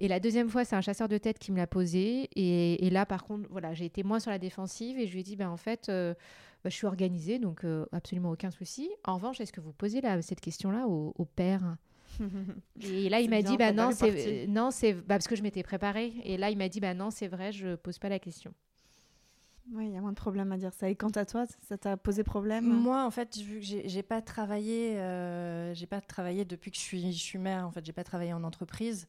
Et 0.00 0.08
la 0.08 0.18
deuxième 0.18 0.48
fois, 0.48 0.64
c'est 0.64 0.74
un 0.74 0.80
chasseur 0.80 1.06
de 1.08 1.16
tête 1.18 1.38
qui 1.38 1.52
me 1.52 1.56
l'a 1.56 1.68
posé. 1.68 2.28
Et, 2.34 2.84
et 2.84 2.90
là, 2.90 3.06
par 3.06 3.22
contre, 3.22 3.48
voilà, 3.50 3.72
j'ai 3.74 3.84
été 3.84 4.02
moins 4.02 4.18
sur 4.18 4.32
la 4.32 4.40
défensive 4.40 4.98
et 4.98 5.06
je 5.06 5.12
lui 5.12 5.20
ai 5.20 5.22
dit, 5.22 5.36
bah, 5.36 5.48
en 5.48 5.56
fait, 5.56 5.88
euh, 5.88 6.12
bah, 6.64 6.70
je 6.70 6.74
suis 6.74 6.86
organisée, 6.88 7.38
donc 7.38 7.62
euh, 7.64 7.86
absolument 7.92 8.32
aucun 8.32 8.50
souci. 8.50 8.90
En 9.04 9.14
revanche, 9.14 9.40
est-ce 9.40 9.52
que 9.52 9.60
vous 9.60 9.72
posez 9.72 10.00
là, 10.00 10.20
cette 10.22 10.40
question-là 10.40 10.88
au, 10.88 11.14
au 11.16 11.24
père? 11.24 11.76
Et 12.82 13.08
là, 13.08 13.20
il 13.20 13.30
m'a 13.30 13.42
dit, 13.42 13.56
bah 13.56 13.72
non, 13.72 13.90
c'est 13.92 14.46
non, 14.48 14.70
c'est 14.70 14.92
bah, 14.92 15.02
parce 15.08 15.28
que 15.28 15.36
je 15.36 15.42
m'étais 15.42 15.62
préparée. 15.62 16.12
Et 16.24 16.36
là, 16.36 16.50
il 16.50 16.58
m'a 16.58 16.68
dit, 16.68 16.80
bah 16.80 16.94
non, 16.94 17.10
c'est 17.10 17.28
vrai, 17.28 17.52
je 17.52 17.74
pose 17.76 17.98
pas 17.98 18.08
la 18.08 18.18
question. 18.18 18.52
Oui, 19.72 19.86
il 19.86 19.92
y 19.94 19.96
a 19.96 20.00
moins 20.00 20.12
de 20.12 20.16
problèmes 20.16 20.52
à 20.52 20.58
dire 20.58 20.72
ça. 20.74 20.90
Et 20.90 20.94
quant 20.94 21.08
à 21.10 21.24
toi, 21.24 21.46
ça 21.68 21.78
t'a 21.78 21.96
posé 21.96 22.22
problème? 22.22 22.66
Moi, 22.66 23.02
en 23.02 23.10
fait, 23.10 23.36
vu 23.38 23.60
que 23.60 23.66
j'ai 23.66 24.02
pas 24.02 24.20
travaillé, 24.20 24.98
euh, 24.98 25.72
j'ai 25.74 25.86
pas 25.86 26.02
travaillé 26.02 26.44
depuis 26.44 26.70
que 26.70 26.76
je 26.76 26.82
suis, 26.82 27.12
je 27.12 27.18
suis 27.18 27.38
mère. 27.38 27.66
En 27.66 27.70
fait, 27.70 27.84
j'ai 27.84 27.92
pas 27.92 28.04
travaillé 28.04 28.34
en 28.34 28.44
entreprise. 28.44 29.08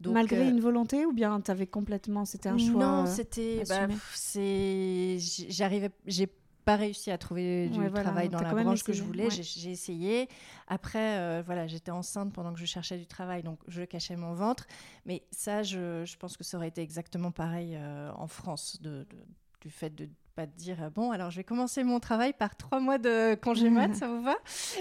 Donc, 0.00 0.12
Malgré 0.12 0.46
euh, 0.46 0.50
une 0.50 0.60
volonté 0.60 1.06
ou 1.06 1.12
bien 1.14 1.40
t'avais 1.40 1.66
complètement, 1.66 2.26
c'était 2.26 2.50
un 2.50 2.58
choix 2.58 2.78
Non, 2.78 3.02
euh, 3.02 3.06
c'était, 3.06 3.64
bah, 3.66 3.88
c'est, 4.12 5.16
j'arrivais, 5.48 5.88
j'ai 6.06 6.28
pas 6.66 6.76
réussi 6.76 7.10
à 7.12 7.16
trouver 7.16 7.68
du 7.68 7.78
Ouais, 7.78 7.90
travail 7.90 8.28
dans 8.28 8.42
la 8.42 8.52
branche 8.52 8.82
que 8.82 8.92
je 8.92 9.02
voulais. 9.02 9.26
ouais. 9.26 9.30
J'ai, 9.30 9.70
essayé. 9.70 10.28
Après, 10.66 11.18
euh, 11.18 11.42
voilà, 11.46 11.66
j'étais 11.66 11.92
enceinte 11.92 12.32
pendant 12.32 12.52
que 12.52 12.58
je 12.58 12.66
cherchais 12.66 12.98
du 12.98 13.06
travail, 13.06 13.42
donc 13.44 13.60
je 13.68 13.82
cachais 13.84 14.16
mon 14.16 14.34
ventre. 14.34 14.66
Mais 15.06 15.22
ça, 15.30 15.62
je, 15.62 16.04
je 16.04 16.16
pense 16.18 16.36
que 16.36 16.44
ça 16.44 16.56
aurait 16.58 16.68
été 16.68 16.82
exactement 16.82 17.30
pareil 17.30 17.76
euh, 17.76 18.10
en 18.16 18.26
France, 18.26 18.82
de, 18.82 19.06
de- 19.10 19.24
du 19.60 19.70
fait 19.70 19.94
de 19.94 20.08
pas 20.34 20.46
te 20.46 20.54
dire 20.58 20.90
bon 20.90 21.12
alors 21.12 21.30
je 21.30 21.38
vais 21.38 21.44
commencer 21.44 21.82
mon 21.82 21.98
travail 21.98 22.34
par 22.34 22.56
trois 22.56 22.78
mois 22.78 22.98
de 22.98 23.34
congé 23.36 23.70
mat 23.70 23.94
ça 23.94 24.06
vous 24.06 24.20
va? 24.22 24.34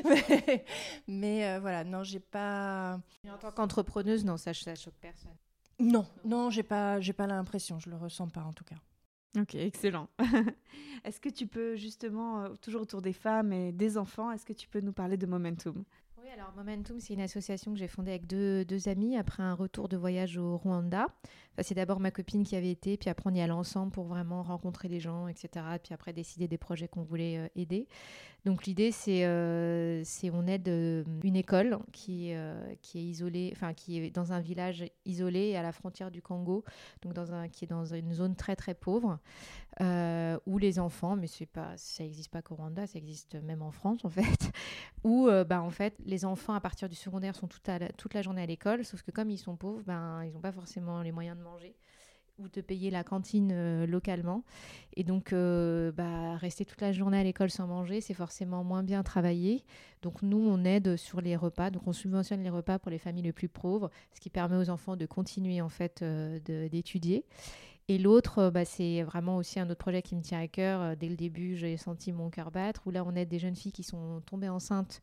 Mais, 0.04 0.66
mais, 1.08 1.46
euh, 1.48 1.60
voilà 1.62 1.86
non 1.86 2.04
j'ai 2.04 2.20
pas 2.20 3.00
Et 3.24 3.32
en 3.32 3.38
tant 3.38 3.52
qu'entrepreneuse, 3.54 4.26
non, 4.26 4.36
ça, 4.36 4.54
ça 4.54 4.76
choque 4.76 4.96
personne. 5.00 5.32
non 5.80 6.06
non 6.26 6.50
j'ai 6.50 6.64
pas 6.64 7.00
j'ai 7.00 7.14
pas 7.14 7.26
l'impression 7.28 7.80
je 7.80 7.90
le 7.90 7.96
ressens 7.96 8.28
pas 8.28 8.44
en 8.44 8.52
tout 8.54 8.66
cas 8.66 8.76
Ok, 9.36 9.56
excellent. 9.56 10.08
est-ce 11.04 11.20
que 11.20 11.30
tu 11.30 11.48
peux 11.48 11.76
justement, 11.76 12.44
euh, 12.44 12.50
toujours 12.62 12.82
autour 12.82 13.02
des 13.02 13.14
femmes 13.14 13.52
et 13.52 13.72
des 13.72 13.98
enfants, 13.98 14.32
est-ce 14.32 14.46
que 14.46 14.54
tu 14.54 14.68
peux 14.68 14.80
nous 14.80 14.94
parler 14.94 15.18
de 15.18 15.26
Momentum? 15.26 15.84
Oui, 16.22 16.32
alors 16.34 16.54
Momentum, 16.56 17.00
c'est 17.00 17.14
une 17.14 17.22
association 17.22 17.74
que 17.74 17.78
j'ai 17.78 17.88
fondée 17.88 18.12
avec 18.12 18.26
deux, 18.28 18.66
deux 18.66 18.88
amis 18.88 19.18
après 19.18 19.44
un 19.44 19.54
retour 19.54 19.90
de 19.90 19.98
voyage 19.98 20.38
au 20.38 20.58
Rwanda. 20.58 21.08
C'est 21.62 21.76
d'abord 21.76 22.00
ma 22.00 22.12
copine 22.12 22.44
qui 22.44 22.56
avait 22.56 22.72
été, 22.72 22.98
puis 22.98 23.10
après 23.10 23.30
on 23.30 23.34
y 23.36 23.42
allait 23.42 23.52
ensemble 23.52 23.92
pour 23.92 24.06
vraiment 24.06 24.42
rencontrer 24.42 24.88
les 24.88 25.00
gens, 25.00 25.28
etc. 25.28 25.66
Puis 25.84 25.94
après 25.94 26.14
décider 26.14 26.48
des 26.48 26.58
projets 26.58 26.88
qu'on 26.88 27.04
voulait 27.04 27.38
euh, 27.38 27.48
aider. 27.56 27.88
Donc 28.46 28.68
l'idée, 28.68 28.92
c'est 28.92 29.26
euh, 29.26 30.04
on 30.32 30.46
aide 30.46 30.70
euh, 30.70 31.04
une 31.24 31.36
école 31.36 31.80
qui, 31.92 32.32
euh, 32.34 32.76
qui 32.84 33.00
est 33.00 33.04
isolée, 33.04 33.52
enfin 33.56 33.74
qui 33.74 33.98
est 33.98 34.12
dans 34.12 34.34
un 34.34 34.40
village 34.40 34.86
isolé 35.06 35.56
à 35.56 35.64
la 35.64 35.72
frontière 35.72 36.12
du 36.12 36.22
Congo, 36.22 36.64
donc 37.02 37.14
dans 37.14 37.34
un, 37.34 37.48
qui 37.48 37.66
est 37.66 37.68
dans 37.68 37.86
une 37.86 38.14
zone 38.14 38.36
très 38.36 38.56
très 38.56 38.76
pauvre, 38.76 39.18
euh, 39.82 40.38
où 40.46 40.60
les 40.60 40.78
enfants, 40.78 41.16
mais 41.16 41.28
pas, 41.52 41.74
ça 41.76 42.04
n'existe 42.04 42.30
pas 42.30 42.44
qu'au 42.44 42.54
Rwanda, 42.54 42.86
ça 42.86 43.00
existe 43.00 43.34
même 43.34 43.64
en 43.64 43.72
France 43.72 44.06
en 44.06 44.10
fait, 44.10 44.52
où 45.04 45.28
bah, 45.48 45.64
en 45.64 45.72
fait 45.72 45.96
les 46.06 46.24
enfants 46.24 46.54
à 46.54 46.62
partir 46.62 46.88
du 46.88 46.96
secondaire 46.96 47.36
sont 47.36 47.48
toute, 47.48 47.68
à 47.68 47.80
la, 47.80 47.90
toute 47.90 48.14
la 48.14 48.22
journée 48.22 48.44
à 48.44 48.46
l'école, 48.46 48.86
sauf 48.86 49.02
que 49.02 49.10
comme 49.10 49.32
ils 49.32 49.40
sont 49.40 49.56
pauvres, 49.56 49.82
ben, 49.88 50.24
ils 50.24 50.34
n'ont 50.34 50.40
pas 50.42 50.52
forcément 50.52 51.02
les 51.02 51.12
moyens 51.12 51.36
de 51.36 51.42
manger 51.42 51.76
ou 52.38 52.48
de 52.50 52.62
payer 52.62 52.90
la 52.90 53.04
cantine 53.04 53.52
euh, 53.54 53.88
localement. 53.88 54.44
Et 54.96 55.04
donc, 55.04 55.32
euh, 55.32 55.92
bah, 55.92 56.36
rester 56.38 56.66
toute 56.66 56.82
la 56.82 56.92
journée 56.92 57.20
à 57.20 57.24
l'école 57.24 57.50
sans 57.50 57.68
manger, 57.68 58.02
c'est 58.02 58.14
forcément 58.14 58.64
moins 58.64 58.84
bien 58.84 59.04
travaillé. 59.04 59.64
Donc, 60.02 60.22
nous, 60.22 60.38
on 60.38 60.64
aide 60.66 60.98
sur 60.98 61.22
les 61.22 61.36
repas. 61.36 61.72
Donc, 61.72 61.88
on 61.88 61.94
subventionne 61.94 62.44
les 62.44 62.50
repas 62.50 62.80
pour 62.80 62.92
les 62.92 62.98
familles 62.98 63.24
les 63.24 63.34
plus 63.34 63.50
pauvres, 63.50 63.90
ce 64.14 64.20
qui 64.20 64.30
permet 64.30 64.58
aux 64.58 64.70
enfants 64.70 64.96
de 64.96 65.06
continuer, 65.06 65.62
en 65.62 65.70
fait, 65.70 66.02
euh, 66.02 66.40
d'étudier. 66.70 67.26
Et 67.88 68.00
l'autre, 68.00 68.50
bah, 68.50 68.66
c'est 68.66 69.04
vraiment 69.04 69.38
aussi 69.38 69.60
un 69.60 69.70
autre 69.70 69.80
projet 69.80 70.02
qui 70.02 70.16
me 70.16 70.22
tient 70.22 70.40
à 70.40 70.48
cœur. 70.48 70.98
Dès 70.98 71.08
le 71.08 71.16
début, 71.16 71.56
j'ai 71.56 71.78
senti 71.78 72.12
mon 72.12 72.30
cœur 72.30 72.50
battre, 72.50 72.82
où 72.88 72.92
là, 72.92 73.04
on 73.06 73.16
aide 73.16 73.30
des 73.30 73.38
jeunes 73.40 73.56
filles 73.56 73.72
qui 73.72 73.84
sont 73.84 74.22
tombées 74.26 74.50
enceintes 74.50 75.02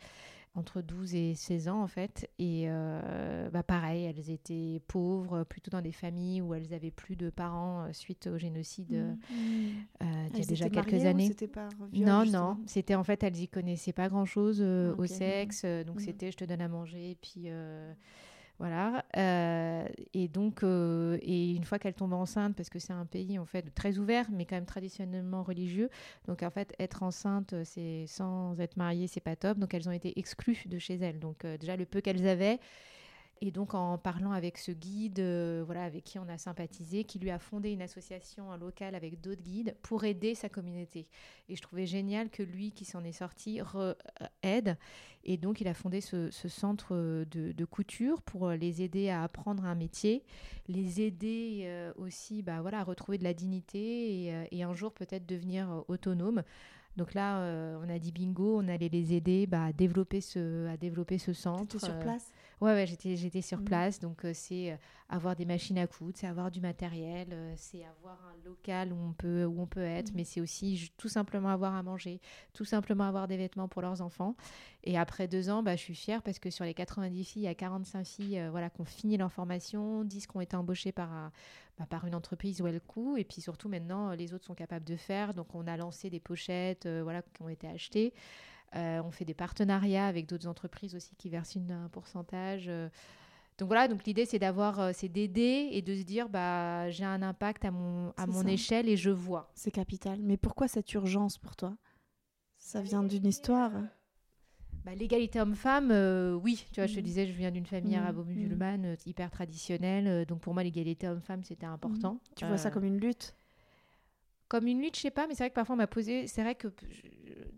entre 0.54 0.82
12 0.82 1.14
et 1.14 1.34
16 1.34 1.68
ans 1.68 1.82
en 1.82 1.86
fait. 1.86 2.30
Et 2.38 2.64
euh, 2.66 3.48
bah, 3.50 3.62
pareil, 3.62 4.04
elles 4.04 4.30
étaient 4.30 4.80
pauvres, 4.86 5.44
plutôt 5.44 5.70
dans 5.70 5.80
des 5.80 5.92
familles 5.92 6.42
où 6.42 6.52
elles 6.54 6.74
avaient 6.74 6.90
plus 6.90 7.16
de 7.16 7.30
parents 7.30 7.84
euh, 7.84 7.92
suite 7.92 8.26
au 8.26 8.36
génocide 8.38 8.92
euh, 8.92 9.14
euh, 10.02 10.04
il 10.04 10.04
y 10.04 10.36
a 10.36 10.38
Elles 10.40 10.46
déjà 10.46 10.68
quelques 10.68 11.04
années. 11.06 11.28
c'était 11.28 11.48
par 11.48 11.70
viol, 11.92 12.06
Non, 12.06 12.22
justement 12.24 12.54
non, 12.54 12.58
c'était 12.66 12.94
en 12.94 13.04
fait, 13.04 13.22
elles 13.22 13.38
y 13.40 13.48
connaissaient 13.48 13.92
pas 13.92 14.08
grand 14.08 14.24
chose 14.26 14.60
Ah, 14.62 14.94
au 14.98 15.06
sexe, 15.06 15.64
donc 15.64 16.00
Mhm. 16.00 16.04
c'était 16.04 16.30
je 16.30 16.36
te 16.36 16.44
donne 16.44 16.60
à 16.60 16.68
manger, 16.68 17.12
et 17.12 17.14
puis 17.16 17.48
voilà. 18.58 19.04
Euh, 19.16 19.84
et 20.14 20.28
donc, 20.28 20.62
euh, 20.62 21.18
et 21.20 21.52
une 21.52 21.64
fois 21.64 21.78
qu'elles 21.78 21.94
tombent 21.94 22.12
enceintes, 22.12 22.54
parce 22.54 22.70
que 22.70 22.78
c'est 22.78 22.92
un 22.92 23.06
pays 23.06 23.38
en 23.38 23.44
fait 23.44 23.74
très 23.74 23.98
ouvert, 23.98 24.26
mais 24.30 24.44
quand 24.44 24.54
même 24.56 24.66
traditionnellement 24.66 25.42
religieux, 25.42 25.90
donc 26.26 26.42
en 26.42 26.50
fait, 26.50 26.74
être 26.78 27.02
enceinte, 27.02 27.54
c'est 27.64 28.06
sans 28.06 28.60
être 28.60 28.76
mariée, 28.76 29.08
c'est 29.08 29.20
pas 29.20 29.36
top. 29.36 29.58
Donc 29.58 29.74
elles 29.74 29.88
ont 29.88 29.92
été 29.92 30.18
exclues 30.18 30.62
de 30.66 30.78
chez 30.78 30.94
elles. 30.94 31.18
Donc 31.18 31.44
euh, 31.44 31.58
déjà 31.58 31.76
le 31.76 31.86
peu 31.86 32.00
qu'elles 32.00 32.26
avaient. 32.28 32.60
Et 33.44 33.50
donc 33.50 33.74
en 33.74 33.98
parlant 33.98 34.30
avec 34.30 34.56
ce 34.56 34.70
guide, 34.70 35.18
euh, 35.18 35.64
voilà, 35.66 35.82
avec 35.82 36.04
qui 36.04 36.20
on 36.20 36.28
a 36.28 36.38
sympathisé, 36.38 37.02
qui 37.02 37.18
lui 37.18 37.30
a 37.30 37.40
fondé 37.40 37.72
une 37.72 37.82
association 37.82 38.56
locale 38.56 38.94
avec 38.94 39.20
d'autres 39.20 39.42
guides 39.42 39.74
pour 39.82 40.04
aider 40.04 40.36
sa 40.36 40.48
communauté. 40.48 41.08
Et 41.48 41.56
je 41.56 41.60
trouvais 41.60 41.84
génial 41.84 42.30
que 42.30 42.44
lui, 42.44 42.70
qui 42.70 42.84
s'en 42.84 43.02
est 43.02 43.10
sorti, 43.10 43.60
euh, 43.74 43.94
aide. 44.44 44.78
Et 45.24 45.38
donc 45.38 45.60
il 45.60 45.66
a 45.66 45.74
fondé 45.74 46.00
ce, 46.00 46.30
ce 46.30 46.46
centre 46.46 46.94
euh, 46.94 47.24
de, 47.32 47.50
de 47.50 47.64
couture 47.64 48.22
pour 48.22 48.48
les 48.50 48.80
aider 48.80 49.10
à 49.10 49.24
apprendre 49.24 49.64
un 49.64 49.74
métier, 49.74 50.22
les 50.68 51.00
aider 51.00 51.62
euh, 51.64 51.92
aussi, 51.96 52.42
bah 52.42 52.60
voilà, 52.60 52.78
à 52.78 52.84
retrouver 52.84 53.18
de 53.18 53.24
la 53.24 53.34
dignité 53.34 54.28
et, 54.28 54.46
et 54.52 54.62
un 54.62 54.72
jour 54.72 54.92
peut-être 54.92 55.26
devenir 55.26 55.82
autonome. 55.88 56.44
Donc 56.96 57.14
là, 57.14 57.78
on 57.82 57.88
a 57.88 57.98
dit 57.98 58.12
bingo, 58.12 58.60
on 58.60 58.68
allait 58.68 58.90
les 58.90 59.14
aider 59.14 59.46
bah, 59.46 59.64
à, 59.64 59.72
développer 59.72 60.20
ce, 60.20 60.68
à 60.68 60.76
développer 60.76 61.16
ce 61.16 61.32
centre. 61.32 61.80
sur 61.80 61.98
place? 62.00 62.30
Ouais, 62.62 62.72
ouais 62.74 62.86
j'étais, 62.86 63.16
j'étais 63.16 63.42
sur 63.42 63.58
Mmh. 63.58 63.64
place. 63.64 63.98
Donc, 63.98 64.24
euh, 64.24 64.30
c'est 64.34 64.72
euh, 64.72 64.76
avoir 65.08 65.34
des 65.34 65.44
machines 65.44 65.78
à 65.78 65.86
coudre, 65.88 66.16
c'est 66.16 66.28
avoir 66.28 66.50
du 66.50 66.60
matériel, 66.60 67.28
euh, 67.32 67.52
c'est 67.56 67.84
avoir 67.84 68.18
un 68.24 68.36
local 68.48 68.92
où 68.92 68.96
on 68.96 69.12
peut, 69.12 69.44
où 69.44 69.60
on 69.60 69.66
peut 69.66 69.80
être, 69.82 70.10
Mmh. 70.12 70.16
mais 70.16 70.24
c'est 70.24 70.40
aussi 70.40 70.92
tout 70.96 71.08
simplement 71.08 71.48
avoir 71.48 71.74
à 71.74 71.82
manger, 71.82 72.20
tout 72.54 72.64
simplement 72.64 73.02
avoir 73.04 73.26
des 73.26 73.36
vêtements 73.36 73.66
pour 73.68 73.82
leurs 73.82 74.00
enfants. 74.00 74.36
Et 74.84 74.96
après 74.96 75.26
deux 75.26 75.50
ans, 75.50 75.64
bah, 75.64 75.74
je 75.74 75.80
suis 75.82 75.94
fière 75.96 76.22
parce 76.22 76.38
que 76.38 76.50
sur 76.50 76.64
les 76.64 76.72
90 76.74 77.24
filles, 77.24 77.42
il 77.42 77.46
y 77.46 77.48
a 77.48 77.54
45 77.56 78.04
filles 78.06 78.38
euh, 78.38 78.50
voilà, 78.50 78.70
qui 78.70 78.80
ont 78.80 78.84
fini 78.84 79.16
leur 79.16 79.32
formation, 79.32 80.04
10 80.04 80.28
qui 80.28 80.36
ont 80.36 80.40
été 80.40 80.54
embauchées 80.56 80.92
par, 80.92 81.12
un- 81.12 81.32
bah, 81.78 81.86
par 81.90 82.06
une 82.06 82.14
entreprise 82.14 82.62
où 82.62 82.66
elles 82.68 82.80
coûtent. 82.80 83.18
Et 83.18 83.24
puis 83.24 83.40
surtout, 83.40 83.68
maintenant, 83.68 84.12
les 84.12 84.34
autres 84.34 84.44
sont 84.44 84.54
capables 84.54 84.84
de 84.84 84.96
faire. 84.96 85.34
Donc, 85.34 85.54
on 85.54 85.66
a 85.66 85.76
lancé 85.76 86.10
des 86.10 86.20
pochettes 86.20 86.86
euh, 86.86 87.00
voilà, 87.02 87.22
qui 87.22 87.42
ont 87.42 87.48
été 87.48 87.66
achetées. 87.66 88.14
Euh, 88.74 89.02
on 89.04 89.10
fait 89.10 89.24
des 89.24 89.34
partenariats 89.34 90.06
avec 90.06 90.26
d'autres 90.26 90.46
entreprises 90.46 90.94
aussi 90.94 91.14
qui 91.16 91.28
versent 91.28 91.54
une- 91.56 91.70
un 91.72 91.88
pourcentage. 91.88 92.64
euh. 92.68 92.88
Donc 93.58 93.68
voilà, 93.68 93.86
donc 93.86 94.04
l'idée 94.04 94.24
c'est 94.24 94.38
d'avoir, 94.38 94.80
euh, 94.80 94.90
c'est 94.94 95.10
d'aider 95.10 95.68
et 95.72 95.82
de 95.82 95.94
se 95.94 96.02
dire 96.02 96.28
bah 96.30 96.90
j'ai 96.90 97.04
un 97.04 97.20
impact 97.22 97.64
à 97.66 97.70
mon 97.70 98.12
à 98.16 98.26
mon 98.26 98.42
ça. 98.42 98.48
échelle 98.48 98.88
et 98.88 98.96
je 98.96 99.10
vois. 99.10 99.50
C'est 99.54 99.70
capital. 99.70 100.20
Mais 100.22 100.36
pourquoi 100.38 100.68
cette 100.68 100.92
urgence 100.94 101.36
pour 101.38 101.54
toi? 101.54 101.76
Ça 102.58 102.80
vient 102.80 103.02
d'une 103.02 103.26
histoire 103.26 103.72
Bah, 104.84 104.94
l'égalité 104.96 105.40
homme-femme, 105.40 105.90
euh, 105.92 106.34
oui, 106.34 106.64
tu 106.72 106.80
vois, 106.80 106.86
je 106.88 106.94
te 106.94 106.98
Mhm. 106.98 107.04
disais, 107.04 107.26
je 107.26 107.32
viens 107.32 107.52
d'une 107.52 107.66
famille 107.66 107.94
Mhm, 107.94 108.00
arabo-musulmane 108.02 108.84
euh, 108.86 108.96
hyper 109.06 109.30
traditionnelle, 109.30 110.24
donc 110.26 110.40
pour 110.40 110.54
moi 110.54 110.64
l'égalité 110.64 111.06
homme-femme 111.08 111.44
c'était 111.44 111.66
important. 111.66 112.18
Tu 112.34 112.46
vois 112.46 112.58
ça 112.58 112.70
comme 112.70 112.84
une 112.84 112.98
lutte? 112.98 113.36
Comme 114.52 114.66
une 114.66 114.82
lutte, 114.82 114.96
je 114.96 115.00
sais 115.00 115.10
pas, 115.10 115.26
mais 115.26 115.34
c'est 115.34 115.44
vrai 115.44 115.48
que 115.48 115.54
parfois 115.54 115.76
on 115.76 115.78
m'a 115.78 115.86
posé. 115.86 116.26
C'est 116.26 116.42
vrai 116.42 116.54
que 116.54 116.68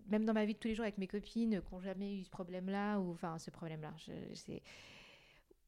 même 0.06 0.24
dans 0.24 0.32
ma 0.32 0.44
vie 0.44 0.54
de 0.54 0.58
tous 0.60 0.68
les 0.68 0.76
jours 0.76 0.84
avec 0.84 0.96
mes 0.96 1.08
copines 1.08 1.60
qui 1.60 1.74
n'ont 1.74 1.80
jamais 1.80 2.14
eu 2.14 2.22
ce 2.22 2.30
problème-là, 2.30 3.00
ou 3.00 3.10
enfin 3.10 3.36
ce 3.40 3.50
problème-là, 3.50 3.92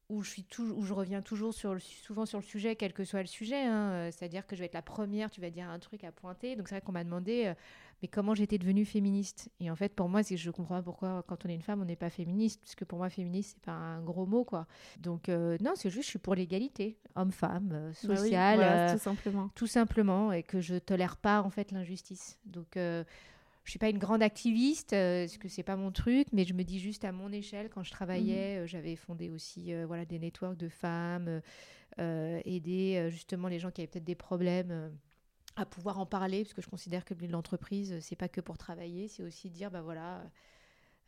où 0.07 0.21
je 0.21 0.29
suis 0.29 0.43
toujours, 0.45 0.77
où 0.77 0.85
je 0.85 0.93
reviens 0.93 1.21
toujours 1.21 1.53
sur 1.53 1.77
souvent 1.81 2.25
sur 2.25 2.39
le 2.39 2.45
sujet, 2.45 2.77
quel 2.77 2.93
que 2.93 3.03
soit 3.03 3.19
le 3.19 3.27
sujet. 3.27 3.61
hein, 3.61 3.91
euh, 3.91 4.09
C'est-à-dire 4.09 4.47
que 4.47 4.55
je 4.55 4.61
vais 4.61 4.67
être 4.67 4.73
la 4.73 4.81
première, 4.81 5.29
tu 5.29 5.41
vas 5.41 5.49
dire 5.49 5.69
un 5.69 5.79
truc 5.79 6.05
à 6.05 6.13
pointer. 6.13 6.55
Donc 6.55 6.69
c'est 6.69 6.75
vrai 6.75 6.81
qu'on 6.81 6.93
m'a 6.93 7.03
demandé, 7.03 7.47
euh, 7.47 7.53
mais 8.01 8.07
comment 8.07 8.35
j'étais 8.35 8.57
devenue 8.57 8.85
féministe? 8.85 9.49
Et 9.59 9.71
en 9.71 9.75
fait, 9.75 9.93
pour 9.95 10.09
moi, 10.09 10.21
je 10.21 10.51
comprends 10.51 10.75
pas 10.75 10.83
pourquoi 10.83 11.23
quand 11.27 11.45
on 11.45 11.49
est 11.49 11.55
une 11.55 11.61
femme, 11.61 11.81
on 11.81 11.85
n'est 11.85 11.95
pas 11.95 12.09
féministe, 12.09 12.61
parce 12.61 12.75
que 12.75 12.85
pour 12.85 12.99
moi, 12.99 13.09
féministe, 13.09 13.55
c'est 13.55 13.65
pas 13.65 13.71
un 13.73 14.01
gros 14.01 14.25
mot, 14.25 14.43
quoi. 14.43 14.67
Donc 14.99 15.29
euh, 15.29 15.57
non, 15.61 15.73
c'est 15.75 15.89
juste, 15.89 16.03
je 16.05 16.09
suis 16.09 16.19
pour 16.19 16.35
l'égalité, 16.35 16.97
homme-femme, 17.15 17.71
euh, 17.73 17.91
Bah 18.03 18.09
oui, 18.09 18.17
sociale. 18.17 18.55
voilà, 18.57 18.89
euh, 18.89 18.93
tout 18.93 18.99
simplement. 18.99 19.49
tout 19.55 19.67
simplement 19.67 20.31
et 20.31 20.43
que 20.43 20.61
je 20.61 20.75
tolère 20.75 21.17
pas 21.17 21.41
en 21.41 21.49
fait 21.49 21.71
l'injustice. 21.71 22.37
Donc 22.45 22.77
je 23.67 23.71
suis 23.71 23.79
pas 23.79 23.89
une 23.89 23.97
grande 23.97 24.23
activiste 24.23 24.93
euh, 24.93 25.25
parce 25.25 25.37
que 25.37 25.49
c'est 25.49 25.61
pas 25.61 25.75
mon 25.75 25.91
truc, 25.91 26.27
mais 26.31 26.45
je 26.45 26.53
me 26.53 26.63
dis 26.63 26.79
juste 26.79 27.03
à 27.03 27.11
mon 27.11 27.33
échelle 27.33 27.69
quand 27.69 27.83
je 27.83 27.91
travaillais, 27.91 28.59
euh, 28.59 28.65
j'avais 28.65 28.95
fondé 28.95 29.29
aussi 29.29 29.73
euh, 29.73 29.85
voilà 29.85 30.05
des 30.05 30.19
networks 30.19 30.55
de 30.55 30.69
femmes, 30.69 31.41
aider 31.97 33.07
justement 33.09 33.49
les 33.49 33.59
gens 33.59 33.71
qui 33.71 33.81
avaient 33.81 33.87
peut-être 33.87 34.05
des 34.05 34.15
problèmes. 34.15 34.91
À 35.59 35.65
pouvoir 35.65 35.99
en 35.99 36.05
parler 36.05 36.43
parce 36.43 36.53
que 36.53 36.61
je 36.61 36.69
considère 36.69 37.05
que 37.05 37.13
l'entreprise 37.25 37.93
euh, 37.93 37.99
c'est 38.01 38.15
pas 38.15 38.29
que 38.29 38.41
pour 38.41 38.57
travailler 38.57 39.07
c'est 39.07 39.23
aussi 39.23 39.49
dire 39.49 39.71
bah 39.71 39.81
voilà 39.81 40.23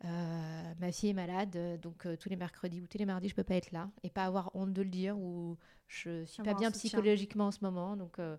euh, 0.05 0.73
ma 0.79 0.91
fille 0.91 1.09
est 1.09 1.13
malade 1.13 1.55
euh, 1.57 1.77
donc 1.77 2.05
euh, 2.05 2.15
tous 2.15 2.29
les 2.29 2.37
mercredis 2.37 2.81
ou 2.81 2.87
tous 2.87 2.97
les 2.97 3.05
mardis 3.05 3.27
je 3.29 3.35
peux 3.35 3.43
pas 3.43 3.55
être 3.55 3.71
là 3.71 3.89
et 4.03 4.09
pas 4.09 4.23
avoir 4.25 4.55
honte 4.55 4.71
de 4.73 4.81
le 4.81 4.89
dire 4.89 5.17
ou 5.17 5.57
je 5.87 6.23
suis 6.25 6.41
Avoir 6.41 6.55
pas 6.55 6.59
bien 6.59 6.71
psychologiquement 6.71 7.47
en 7.47 7.51
ce 7.51 7.59
moment 7.61 7.97
donc 7.97 8.17
euh, 8.19 8.37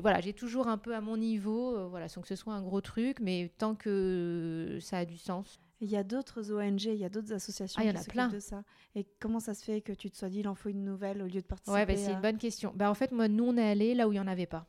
voilà, 0.00 0.20
j'ai 0.22 0.32
toujours 0.32 0.66
un 0.68 0.78
peu 0.78 0.94
à 0.94 1.02
mon 1.02 1.18
niveau, 1.18 1.90
voilà, 1.90 2.08
sans 2.08 2.22
que 2.22 2.28
ce 2.28 2.36
soit 2.36 2.54
un 2.54 2.62
gros 2.62 2.80
truc, 2.80 3.20
mais 3.20 3.52
tant 3.58 3.74
que 3.74 4.78
ça 4.80 4.96
a 4.96 5.04
du 5.04 5.18
sens. 5.18 5.60
Il 5.82 5.90
y 5.90 5.96
a 5.96 6.02
d'autres 6.02 6.50
ONG, 6.52 6.84
il 6.84 6.94
y 6.96 7.04
a 7.04 7.10
d'autres 7.10 7.34
associations 7.34 7.82
Ah, 7.82 7.84
y 7.84 7.90
qui 7.90 7.96
a 7.96 7.98
s'occupent 7.98 8.12
plein. 8.12 8.28
de 8.28 8.38
ça. 8.38 8.62
Et 8.94 9.06
comment 9.20 9.40
ça 9.40 9.52
se 9.52 9.62
fait 9.62 9.82
que 9.82 9.92
tu 9.92 10.10
te 10.10 10.16
sois 10.16 10.30
dit 10.30 10.40
il 10.40 10.48
en 10.48 10.54
faut 10.54 10.70
une 10.70 10.84
nouvelle 10.84 11.20
au 11.20 11.26
lieu 11.26 11.42
de 11.42 11.46
participer 11.46 11.80
Ouais, 11.80 11.84
bah, 11.86 11.96
c'est 11.96 12.12
à- 12.12 12.14
une 12.14 12.22
bonne 12.22 12.38
question. 12.38 12.72
Bah, 12.74 12.90
en 12.90 12.94
fait, 12.94 13.12
moi, 13.12 13.28
nous, 13.28 13.44
on 13.44 13.58
est 13.58 13.68
allé 13.68 13.94
là 13.94 14.08
où 14.08 14.12
il 14.12 14.14
n'y 14.14 14.20
en 14.20 14.26
avait 14.26 14.46
pas. 14.46 14.66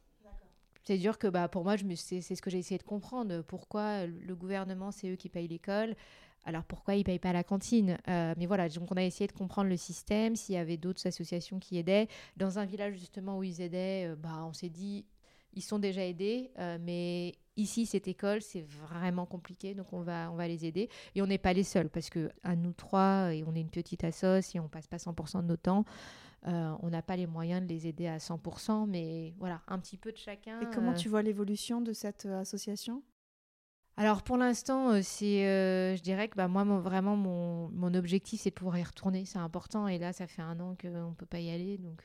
C'est 0.85 0.97
dur 0.99 1.17
que 1.17 1.27
bah, 1.27 1.47
pour 1.47 1.63
moi, 1.63 1.75
c'est 1.95 2.21
ce 2.21 2.41
que 2.41 2.49
j'ai 2.49 2.59
essayé 2.59 2.77
de 2.77 2.83
comprendre. 2.83 3.41
Pourquoi 3.41 4.05
le 4.05 4.35
gouvernement, 4.35 4.91
c'est 4.91 5.09
eux 5.09 5.15
qui 5.15 5.29
payent 5.29 5.47
l'école? 5.47 5.95
Alors 6.45 6.63
pourquoi 6.63 6.93
ils 6.93 6.99
ne 6.99 7.03
payent 7.03 7.19
pas 7.19 7.33
la 7.33 7.43
cantine? 7.43 7.97
Euh, 8.07 8.35
Mais 8.37 8.45
voilà, 8.45 8.69
donc 8.69 8.91
on 8.91 8.95
a 8.95 9.03
essayé 9.03 9.27
de 9.27 9.31
comprendre 9.33 9.67
le 9.67 9.77
système, 9.77 10.35
s'il 10.35 10.53
y 10.53 10.59
avait 10.59 10.77
d'autres 10.77 11.05
associations 11.07 11.57
qui 11.57 11.79
aidaient. 11.79 12.07
Dans 12.37 12.59
un 12.59 12.65
village 12.65 12.93
justement 12.93 13.39
où 13.39 13.43
ils 13.43 13.61
aidaient, 13.61 14.11
euh, 14.11 14.15
bah, 14.15 14.45
on 14.47 14.53
s'est 14.53 14.69
dit, 14.69 15.05
ils 15.53 15.63
sont 15.63 15.79
déjà 15.79 16.05
aidés, 16.05 16.51
euh, 16.59 16.77
mais 16.79 17.33
ici, 17.57 17.87
cette 17.87 18.07
école, 18.07 18.41
c'est 18.41 18.61
vraiment 18.61 19.25
compliqué, 19.25 19.73
donc 19.73 19.91
on 19.91 20.01
va, 20.01 20.29
on 20.31 20.35
va 20.35 20.47
les 20.47 20.65
aider. 20.65 20.89
Et 21.15 21.21
on 21.21 21.27
n'est 21.27 21.39
pas 21.39 21.53
les 21.53 21.63
seuls, 21.63 21.89
parce 21.89 22.11
que 22.11 22.29
à 22.43 22.55
nous 22.55 22.73
trois, 22.73 23.33
et 23.33 23.43
on 23.47 23.55
est 23.55 23.61
une 23.61 23.71
petite 23.71 24.03
assoce, 24.03 24.53
et 24.53 24.59
on 24.59 24.67
passe 24.67 24.87
pas 24.87 24.97
100% 24.97 25.41
de 25.41 25.47
nos 25.47 25.57
temps, 25.57 25.85
euh, 26.47 26.75
on 26.81 26.89
n'a 26.89 27.01
pas 27.01 27.15
les 27.15 27.27
moyens 27.27 27.61
de 27.61 27.67
les 27.67 27.87
aider 27.87 28.07
à 28.07 28.19
100%, 28.19 28.85
mais 28.87 29.33
voilà, 29.39 29.61
un 29.67 29.79
petit 29.79 29.97
peu 29.97 30.11
de 30.11 30.17
chacun. 30.17 30.59
Et 30.61 30.67
comment 30.67 30.91
euh, 30.91 30.93
tu 30.93 31.09
vois 31.09 31.21
l'évolution 31.21 31.81
de 31.81 31.93
cette 31.93 32.25
euh, 32.25 32.41
association? 32.41 33.03
Alors 33.97 34.23
pour 34.23 34.37
l'instant, 34.37 35.01
c'est, 35.01 35.45
euh, 35.47 35.95
je 35.95 36.01
dirais 36.01 36.27
que 36.27 36.35
bah, 36.35 36.47
moi, 36.49 36.65
mon- 36.65 36.79
vraiment, 36.79 37.15
mon, 37.15 37.69
mon 37.69 37.93
objectif, 37.93 38.41
c'est 38.41 38.49
de 38.49 38.55
pouvoir 38.55 38.77
y 38.77 38.83
retourner. 38.83 39.25
C'est 39.25 39.39
important. 39.39 39.87
Et 39.87 39.97
là, 39.97 40.11
ça 40.13 40.27
fait 40.27 40.41
un 40.41 40.59
an 40.59 40.75
qu'on 40.79 41.09
ne 41.11 41.13
peut 41.15 41.25
pas 41.25 41.39
y 41.39 41.49
aller. 41.49 41.77
Donc, 41.77 42.03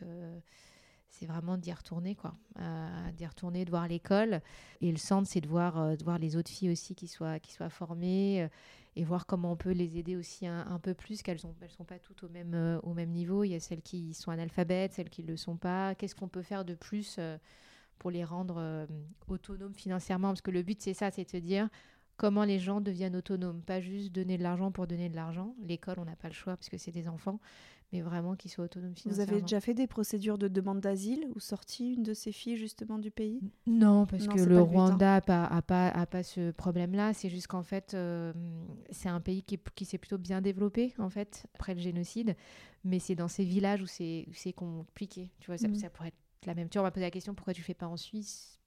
c'est 1.10 1.26
vraiment 1.26 1.58
d'y 1.58 1.72
retourner, 1.72 2.14
quoi. 2.14 2.34
Euh, 2.60 3.12
d'y 3.12 3.26
retourner, 3.26 3.64
de 3.64 3.70
voir 3.70 3.88
l'école. 3.88 4.40
Et 4.80 4.90
le 4.90 4.96
centre, 4.96 5.28
c'est 5.28 5.40
de 5.40 5.48
voir, 5.48 5.78
euh, 5.78 5.96
de 5.96 6.04
voir 6.04 6.18
les 6.18 6.36
autres 6.36 6.50
filles 6.50 6.70
aussi 6.70 6.94
qui 6.94 7.08
soient, 7.08 7.38
qui 7.40 7.52
formées 7.68 8.42
euh, 8.42 8.48
et 8.96 9.04
voir 9.04 9.26
comment 9.26 9.52
on 9.52 9.56
peut 9.56 9.72
les 9.72 9.98
aider 9.98 10.16
aussi 10.16 10.46
un, 10.46 10.66
un 10.66 10.78
peu 10.78 10.94
plus, 10.94 11.22
qu'elles 11.22 11.40
ne 11.44 11.50
elles 11.60 11.70
sont 11.70 11.84
pas 11.84 11.98
toutes 11.98 12.22
au 12.22 12.28
même, 12.28 12.54
euh, 12.54 12.80
au 12.82 12.94
même 12.94 13.10
niveau. 13.10 13.44
Il 13.44 13.50
y 13.50 13.54
a 13.54 13.60
celles 13.60 13.82
qui 13.82 14.14
sont 14.14 14.30
analphabètes, 14.30 14.92
celles 14.92 15.10
qui 15.10 15.22
ne 15.22 15.28
le 15.28 15.36
sont 15.36 15.56
pas. 15.56 15.94
Qu'est-ce 15.96 16.14
qu'on 16.14 16.28
peut 16.28 16.42
faire 16.42 16.64
de 16.64 16.74
plus 16.74 17.18
pour 17.98 18.10
les 18.10 18.24
rendre 18.24 18.86
autonomes 19.28 19.74
financièrement? 19.74 20.28
Parce 20.28 20.42
que 20.42 20.50
le 20.50 20.62
but, 20.62 20.80
c'est 20.80 20.94
ça, 20.94 21.10
c'est 21.10 21.24
de 21.24 21.30
se 21.30 21.36
dire 21.36 21.68
comment 22.16 22.44
les 22.44 22.58
gens 22.58 22.80
deviennent 22.80 23.16
autonomes. 23.16 23.62
Pas 23.62 23.80
juste 23.80 24.12
donner 24.12 24.36
de 24.38 24.42
l'argent 24.42 24.70
pour 24.70 24.86
donner 24.86 25.08
de 25.08 25.16
l'argent. 25.16 25.54
L'école, 25.62 25.96
on 25.98 26.04
n'a 26.04 26.16
pas 26.16 26.28
le 26.28 26.34
choix 26.34 26.56
parce 26.56 26.68
que 26.68 26.76
c'est 26.76 26.92
des 26.92 27.08
enfants, 27.08 27.40
mais 27.92 28.00
vraiment 28.00 28.36
qu'ils 28.36 28.50
soient 28.50 28.64
autonomes 28.64 28.94
Vous 29.04 29.20
avez 29.20 29.40
déjà 29.42 29.60
fait 29.60 29.74
des 29.74 29.86
procédures 29.86 30.38
de 30.38 30.48
demande 30.48 30.80
d'asile 30.80 31.26
ou 31.34 31.40
sorti 31.40 31.94
une 31.94 32.02
de 32.02 32.14
ces 32.14 32.32
filles 32.32 32.56
justement 32.56 32.98
du 32.98 33.10
pays? 33.10 33.40
Non, 33.66 34.06
parce 34.06 34.26
Non, 34.26 34.34
que 34.34 34.40
le 34.40 34.58
hein. 34.58 34.62
Rwanda 34.62 35.06
n'a 35.14 35.20
pas, 35.20 35.44
a 35.44 35.62
pas, 35.62 35.88
a 35.88 36.06
pas 36.06 36.22
ce 36.22 36.50
problème-là. 36.52 37.12
C'est 37.14 37.28
juste 37.28 37.46
qu'en 37.46 37.62
fait, 37.62 37.94
euh, 37.94 38.32
c'est 38.90 39.08
un 39.08 39.20
pays 39.20 39.42
qui, 39.42 39.54
est- 39.54 39.70
qui 39.74 39.84
s'est 39.84 39.98
plutôt 39.98 40.18
bien 40.18 40.40
développé, 40.40 40.92
en 40.98 41.10
fait, 41.10 41.46
après 41.54 41.74
le 41.74 41.80
génocide. 41.80 42.36
Mais 42.84 42.98
c'est 42.98 43.14
dans 43.14 43.28
ces 43.28 43.44
villages 43.44 43.82
où 43.82 43.86
c'est 43.86 44.26
compliqué. 44.54 45.30
Tu 45.40 45.46
vois, 45.46 45.58
ça, 45.58 45.68
Mhm. 45.68 45.74
ça 45.74 45.90
pourrait 45.90 46.08
être 46.08 46.46
la 46.46 46.54
même. 46.54 46.68
Tu 46.68 46.78
vois, 46.78 46.82
on 46.82 46.86
m'a 46.86 46.90
posé 46.90 47.04
la 47.06 47.10
question 47.10 47.34
pourquoi 47.34 47.54
tu 47.54 47.62
fais 47.62 47.74
pas 47.74 47.86
en 47.86 47.96
Suisse? 47.96 48.59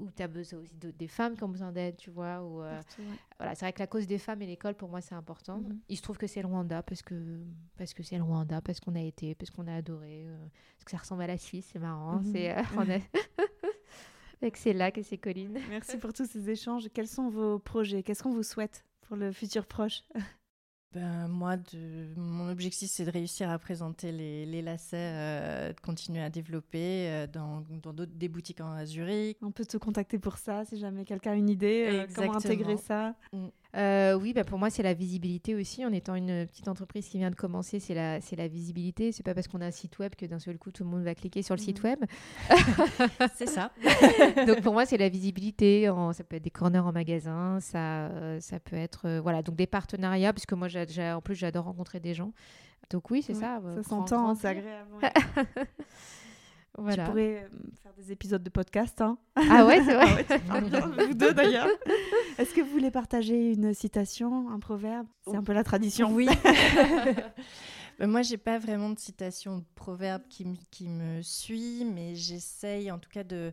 Où 0.00 0.10
tu 0.10 0.22
as 0.22 0.28
besoin 0.28 0.60
aussi 0.60 0.74
de- 0.76 0.90
des 0.90 1.08
femmes 1.08 1.36
qui 1.36 1.42
ont 1.44 1.48
besoin 1.48 1.72
d'aide, 1.72 1.96
tu 1.96 2.10
vois. 2.10 2.42
Ou, 2.42 2.62
euh, 2.62 2.74
Partout, 2.76 3.02
ouais. 3.02 3.16
voilà, 3.38 3.54
c'est 3.54 3.64
vrai 3.64 3.72
que 3.72 3.78
la 3.80 3.86
cause 3.86 4.06
des 4.06 4.18
femmes 4.18 4.42
et 4.42 4.46
l'école, 4.46 4.74
pour 4.74 4.88
moi, 4.88 5.00
c'est 5.00 5.14
important. 5.14 5.58
Mhm. 5.58 5.78
Il 5.88 5.96
se 5.96 6.02
trouve 6.02 6.16
que 6.18 6.26
c'est 6.26 6.40
le 6.42 6.48
Rwanda 6.48 6.82
parce 6.82 7.02
que 7.02 7.40
parce 7.76 7.94
que 7.94 8.02
c'est 8.02 8.16
le 8.16 8.22
Rwanda, 8.24 8.60
parce 8.60 8.80
qu'on 8.80 8.94
a 8.94 9.00
été, 9.00 9.34
parce 9.34 9.50
qu'on 9.50 9.66
a 9.66 9.74
adoré, 9.74 10.24
euh, 10.26 10.36
parce 10.76 10.84
que 10.84 10.90
ça 10.92 10.98
ressemble 10.98 11.22
à 11.22 11.26
la 11.26 11.38
Suisse, 11.38 11.68
c'est 11.72 11.78
marrant. 11.78 12.18
Mhm. 12.20 12.32
C'est 12.32 12.56
euh, 12.56 12.62
on 12.76 12.88
a- 12.90 12.98
avec 14.42 14.56
ses 14.56 14.72
lacs 14.72 14.98
et 14.98 15.02
ses 15.02 15.18
collines. 15.18 15.58
Merci 15.68 15.96
pour 15.98 16.12
tous 16.12 16.26
ces 16.26 16.48
échanges. 16.50 16.88
Quels 16.94 17.08
sont 17.08 17.28
vos 17.28 17.58
projets? 17.58 18.02
Qu'est-ce 18.02 18.22
qu'on 18.22 18.32
vous 18.34 18.42
souhaite 18.44 18.84
pour 19.02 19.16
le 19.16 19.32
futur 19.32 19.66
proche? 19.66 20.02
Ben, 20.94 21.28
moi, 21.28 21.56
de... 21.58 22.14
mon 22.16 22.48
objectif, 22.48 22.88
c'est 22.90 23.04
de 23.04 23.10
réussir 23.10 23.50
à 23.50 23.58
présenter 23.58 24.10
les, 24.10 24.46
les 24.46 24.62
lacets, 24.62 24.96
euh, 24.96 25.72
de 25.74 25.80
continuer 25.80 26.22
à 26.22 26.30
développer 26.30 27.08
euh, 27.10 27.26
dans, 27.26 27.62
dans 27.82 27.92
d'autres, 27.92 28.12
des 28.14 28.28
boutiques 28.28 28.62
en 28.62 28.84
Zurich. 28.86 29.36
On 29.42 29.50
peut 29.50 29.66
te 29.66 29.76
contacter 29.76 30.18
pour 30.18 30.38
ça 30.38 30.64
si 30.64 30.78
jamais 30.78 31.04
quelqu'un 31.04 31.32
a 31.32 31.34
une 31.34 31.50
idée. 31.50 31.88
euh, 31.90 32.06
comment 32.14 32.36
intégrer 32.36 32.78
ça 32.78 33.14
Euh, 33.76 34.14
oui, 34.14 34.32
bah 34.32 34.44
pour 34.44 34.58
moi, 34.58 34.70
c'est 34.70 34.82
la 34.82 34.94
visibilité 34.94 35.54
aussi. 35.54 35.84
En 35.84 35.92
étant 35.92 36.14
une 36.14 36.46
petite 36.46 36.68
entreprise 36.68 37.06
qui 37.08 37.18
vient 37.18 37.30
de 37.30 37.34
commencer, 37.36 37.80
c'est 37.80 37.94
la, 37.94 38.20
c'est 38.20 38.34
la 38.34 38.48
visibilité. 38.48 39.12
C'est 39.12 39.22
pas 39.22 39.34
parce 39.34 39.46
qu'on 39.46 39.60
a 39.60 39.66
un 39.66 39.70
site 39.70 39.98
web 39.98 40.14
que 40.14 40.24
d'un 40.26 40.38
seul 40.38 40.56
coup, 40.58 40.70
tout 40.70 40.84
le 40.84 40.90
monde 40.90 41.02
va 41.02 41.14
cliquer 41.14 41.42
sur 41.42 41.54
le 41.54 41.60
site 41.60 41.82
Mhm. 41.84 41.90
web. 41.90 42.04
C'est 43.36 43.46
ça. 43.48 43.70
donc 44.46 44.62
pour 44.62 44.72
moi, 44.72 44.86
c'est 44.86 44.96
la 44.96 45.08
visibilité. 45.10 45.88
En, 45.90 46.12
ça 46.14 46.24
peut 46.24 46.36
être 46.36 46.42
des 46.44 46.50
corners 46.50 46.78
en 46.78 46.92
magasin, 46.92 47.60
ça, 47.60 48.06
euh, 48.08 48.40
ça 48.40 48.58
peut 48.58 48.76
être 48.76 49.06
euh, 49.06 49.20
voilà, 49.20 49.42
donc 49.42 49.54
des 49.56 49.66
partenariats, 49.66 50.32
puisque 50.32 50.54
moi, 50.54 50.68
en 51.14 51.20
plus, 51.20 51.34
j'adore 51.34 51.64
rencontrer 51.66 52.00
des 52.00 52.14
gens. 52.14 52.32
Donc 52.90 53.10
oui, 53.10 53.20
c'est 53.22 53.34
Ouais, 53.34 53.40
ça. 53.40 53.60
Ça 53.76 53.82
s'entend, 53.82 54.34
c'est 54.34 54.48
agréable. 54.48 54.88
Voilà. 56.78 57.04
Tu 57.04 57.10
pourrais 57.10 57.42
euh, 57.42 57.48
faire 57.82 57.92
des 57.94 58.12
épisodes 58.12 58.42
de 58.42 58.50
podcast. 58.50 59.00
Hein. 59.00 59.18
Ah 59.34 59.66
ouais, 59.66 59.82
c'est 59.84 59.94
vrai. 59.94 60.26
Ah 60.50 60.60
ouais, 60.60 61.06
vous 61.06 61.14
deux 61.14 61.34
d'ailleurs. 61.34 61.66
Est-ce 62.38 62.54
que 62.54 62.60
vous 62.60 62.70
voulez 62.70 62.90
partager 62.90 63.52
une 63.52 63.74
citation, 63.74 64.48
un 64.50 64.60
proverbe? 64.60 65.06
C'est 65.24 65.36
un 65.36 65.42
peu 65.42 65.52
la 65.52 65.64
tradition. 65.64 66.12
Oui. 66.12 66.28
Ben, 67.98 68.06
moi, 68.06 68.22
j'ai 68.22 68.36
pas 68.36 68.58
vraiment 68.58 68.90
de 68.90 68.98
citation 68.98 69.58
de 69.58 69.64
proverbe 69.74 70.22
qui, 70.28 70.46
qui 70.70 70.88
me 70.88 71.20
suit, 71.20 71.84
mais 71.84 72.14
j'essaye 72.14 72.92
en 72.92 72.98
tout 73.00 73.10
cas 73.10 73.24
de, 73.24 73.52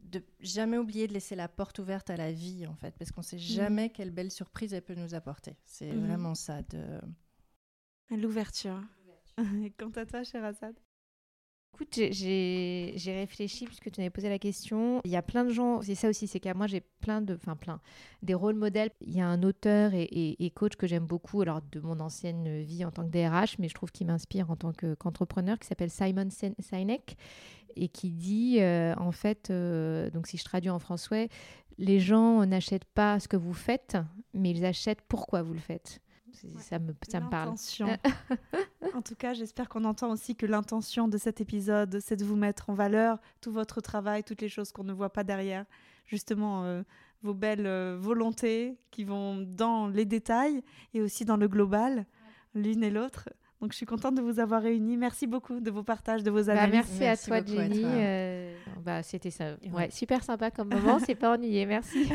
de 0.00 0.22
jamais 0.40 0.78
oublier 0.78 1.06
de 1.06 1.12
laisser 1.12 1.36
la 1.36 1.48
porte 1.48 1.78
ouverte 1.78 2.08
à 2.08 2.16
la 2.16 2.32
vie, 2.32 2.66
en 2.66 2.74
fait, 2.76 2.94
parce 2.98 3.12
qu'on 3.12 3.20
ne 3.20 3.26
sait 3.26 3.36
mmh. 3.36 3.40
jamais 3.40 3.90
quelle 3.90 4.10
belle 4.10 4.30
surprise 4.30 4.72
elle 4.72 4.82
peut 4.82 4.94
nous 4.94 5.14
apporter. 5.14 5.54
C'est 5.64 5.92
mmh. 5.92 6.06
vraiment 6.06 6.34
ça. 6.34 6.62
De... 6.62 6.98
L'ouverture. 8.10 8.80
Et 9.62 9.70
quant 9.70 9.90
à 9.90 10.06
toi, 10.06 10.24
cher 10.24 10.42
Assad? 10.44 10.74
Écoute, 11.80 12.00
j'ai 12.10 12.92
réfléchi 13.06 13.64
puisque 13.64 13.88
tu 13.92 14.00
m'avais 14.00 14.10
posé 14.10 14.28
la 14.28 14.40
question. 14.40 15.00
Il 15.04 15.12
y 15.12 15.16
a 15.16 15.22
plein 15.22 15.44
de 15.44 15.50
gens, 15.50 15.80
c'est 15.80 15.94
ça 15.94 16.08
aussi, 16.08 16.26
c'est 16.26 16.40
qu'à 16.40 16.52
moi 16.52 16.66
j'ai 16.66 16.80
plein 16.80 17.20
de, 17.20 17.36
enfin 17.36 17.54
plein, 17.54 17.80
des 18.22 18.34
rôles 18.34 18.56
modèles. 18.56 18.90
Il 19.00 19.14
y 19.14 19.20
a 19.20 19.28
un 19.28 19.44
auteur 19.44 19.92
et, 19.94 20.52
coach 20.56 20.74
que 20.74 20.88
j'aime 20.88 21.06
beaucoup, 21.06 21.40
alors 21.40 21.60
de 21.70 21.78
mon 21.78 22.00
ancienne 22.00 22.62
vie 22.62 22.84
en 22.84 22.90
tant 22.90 23.04
que 23.04 23.10
DRH, 23.10 23.60
mais 23.60 23.68
je 23.68 23.74
trouve 23.74 23.92
qu'il 23.92 24.08
m'inspire 24.08 24.50
en 24.50 24.56
tant 24.56 24.72
qu'entrepreneur, 24.72 25.56
qui 25.60 25.68
s'appelle 25.68 25.90
Simon 25.90 26.28
Sinek 26.30 27.16
et 27.76 27.88
qui 27.88 28.10
dit 28.10 28.56
euh, 28.58 28.92
en 28.96 29.12
fait, 29.12 29.50
euh, 29.50 30.10
donc 30.10 30.26
si 30.26 30.36
je 30.36 30.44
traduis 30.44 30.70
en 30.70 30.80
français, 30.80 31.28
les 31.78 32.00
gens 32.00 32.44
n'achètent 32.44 32.86
pas 32.86 33.20
ce 33.20 33.28
que 33.28 33.36
vous 33.36 33.54
faites, 33.54 33.96
mais 34.34 34.50
ils 34.50 34.64
achètent 34.64 35.02
pourquoi 35.02 35.42
vous 35.42 35.54
le 35.54 35.60
faites. 35.60 36.00
Ça, 36.58 36.78
me, 36.78 36.94
ça 37.08 37.20
me 37.20 37.30
parle. 37.30 37.54
en 38.94 39.02
tout 39.02 39.14
cas, 39.14 39.34
j'espère 39.34 39.68
qu'on 39.68 39.84
entend 39.84 40.10
aussi 40.10 40.36
que 40.36 40.46
l'intention 40.46 41.08
de 41.08 41.18
cet 41.18 41.40
épisode, 41.40 42.00
c'est 42.00 42.16
de 42.16 42.24
vous 42.24 42.36
mettre 42.36 42.70
en 42.70 42.74
valeur 42.74 43.18
tout 43.40 43.52
votre 43.52 43.80
travail, 43.80 44.24
toutes 44.24 44.40
les 44.42 44.48
choses 44.48 44.72
qu'on 44.72 44.84
ne 44.84 44.92
voit 44.92 45.12
pas 45.12 45.24
derrière. 45.24 45.64
Justement, 46.06 46.64
euh, 46.64 46.82
vos 47.22 47.34
belles 47.34 47.96
volontés 47.96 48.78
qui 48.90 49.04
vont 49.04 49.36
dans 49.46 49.88
les 49.88 50.04
détails 50.04 50.62
et 50.94 51.02
aussi 51.02 51.24
dans 51.24 51.36
le 51.36 51.48
global, 51.48 52.06
l'une 52.54 52.82
et 52.82 52.90
l'autre. 52.90 53.28
Donc 53.60 53.72
je 53.72 53.76
suis 53.76 53.86
contente 53.86 54.14
de 54.14 54.22
vous 54.22 54.38
avoir 54.38 54.62
réunis. 54.62 54.96
Merci 54.96 55.26
beaucoup 55.26 55.58
de 55.58 55.70
vos 55.70 55.82
partages, 55.82 56.22
de 56.22 56.30
vos 56.30 56.44
bah, 56.44 56.52
analyses. 56.52 56.86
merci, 57.00 57.04
à 57.04 57.16
toi, 57.16 57.44
Jenny. 57.44 57.82
Euh, 57.84 58.56
bah, 58.84 59.02
C'était 59.02 59.32
ça. 59.32 59.56
Ouais, 59.72 59.90
super 59.90 60.22
sympa 60.22 60.52
comme 60.52 60.68
moment. 60.74 61.00
C'est 61.04 61.16
pas 61.16 61.34
ennuyé. 61.34 61.66
Merci. 61.66 62.08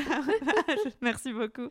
merci 1.02 1.34
beaucoup. 1.34 1.68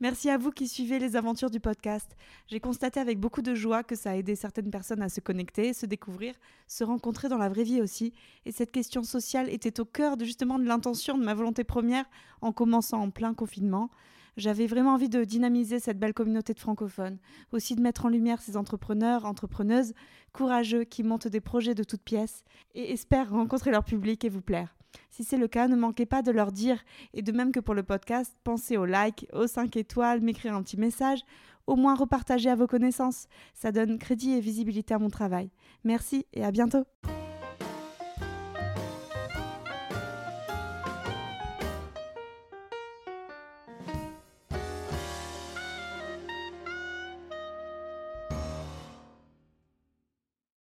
Merci 0.00 0.28
à 0.28 0.38
vous 0.38 0.50
qui 0.50 0.66
suivez 0.66 0.98
les 0.98 1.14
aventures 1.14 1.50
du 1.50 1.60
podcast. 1.60 2.16
J'ai 2.48 2.58
constaté 2.58 2.98
avec 2.98 3.20
beaucoup 3.20 3.42
de 3.42 3.54
joie 3.54 3.84
que 3.84 3.94
ça 3.94 4.10
a 4.10 4.16
aidé 4.16 4.34
certaines 4.34 4.70
personnes 4.70 5.02
à 5.02 5.08
se 5.08 5.20
connecter, 5.20 5.72
se 5.72 5.86
découvrir, 5.86 6.34
se 6.66 6.82
rencontrer 6.82 7.28
dans 7.28 7.38
la 7.38 7.48
vraie 7.48 7.62
vie 7.62 7.80
aussi. 7.80 8.12
Et 8.44 8.50
cette 8.50 8.72
question 8.72 9.04
sociale 9.04 9.48
était 9.50 9.78
au 9.78 9.84
cœur 9.84 10.16
de, 10.16 10.24
justement 10.24 10.58
de 10.58 10.64
l'intention 10.64 11.16
de 11.16 11.24
ma 11.24 11.34
volonté 11.34 11.62
première 11.62 12.06
en 12.40 12.50
commençant 12.50 13.00
en 13.00 13.10
plein 13.10 13.34
confinement. 13.34 13.88
J'avais 14.36 14.66
vraiment 14.66 14.94
envie 14.94 15.08
de 15.08 15.24
dynamiser 15.24 15.78
cette 15.78 15.98
belle 15.98 16.14
communauté 16.14 16.54
de 16.54 16.58
francophones, 16.58 17.18
aussi 17.52 17.74
de 17.74 17.82
mettre 17.82 18.06
en 18.06 18.08
lumière 18.08 18.40
ces 18.40 18.56
entrepreneurs, 18.56 19.26
entrepreneuses 19.26 19.92
courageux 20.32 20.84
qui 20.84 21.02
montent 21.02 21.28
des 21.28 21.40
projets 21.40 21.74
de 21.74 21.84
toutes 21.84 22.02
pièces 22.02 22.42
et 22.74 22.92
espèrent 22.92 23.30
rencontrer 23.30 23.70
leur 23.70 23.84
public 23.84 24.24
et 24.24 24.30
vous 24.30 24.40
plaire. 24.40 24.74
Si 25.10 25.24
c'est 25.24 25.36
le 25.36 25.48
cas, 25.48 25.68
ne 25.68 25.76
manquez 25.76 26.06
pas 26.06 26.22
de 26.22 26.30
leur 26.30 26.52
dire, 26.52 26.82
et 27.14 27.22
de 27.22 27.32
même 27.32 27.52
que 27.52 27.60
pour 27.60 27.74
le 27.74 27.82
podcast, 27.82 28.36
pensez 28.44 28.76
au 28.76 28.84
like, 28.84 29.26
aux 29.32 29.46
5 29.46 29.76
étoiles, 29.76 30.20
m'écrire 30.20 30.54
un 30.54 30.62
petit 30.62 30.78
message, 30.78 31.20
au 31.66 31.76
moins 31.76 31.94
repartager 31.94 32.50
à 32.50 32.56
vos 32.56 32.66
connaissances. 32.66 33.26
Ça 33.54 33.72
donne 33.72 33.98
crédit 33.98 34.32
et 34.32 34.40
visibilité 34.40 34.94
à 34.94 34.98
mon 34.98 35.10
travail. 35.10 35.50
Merci 35.84 36.26
et 36.32 36.44
à 36.44 36.50
bientôt. 36.50 36.84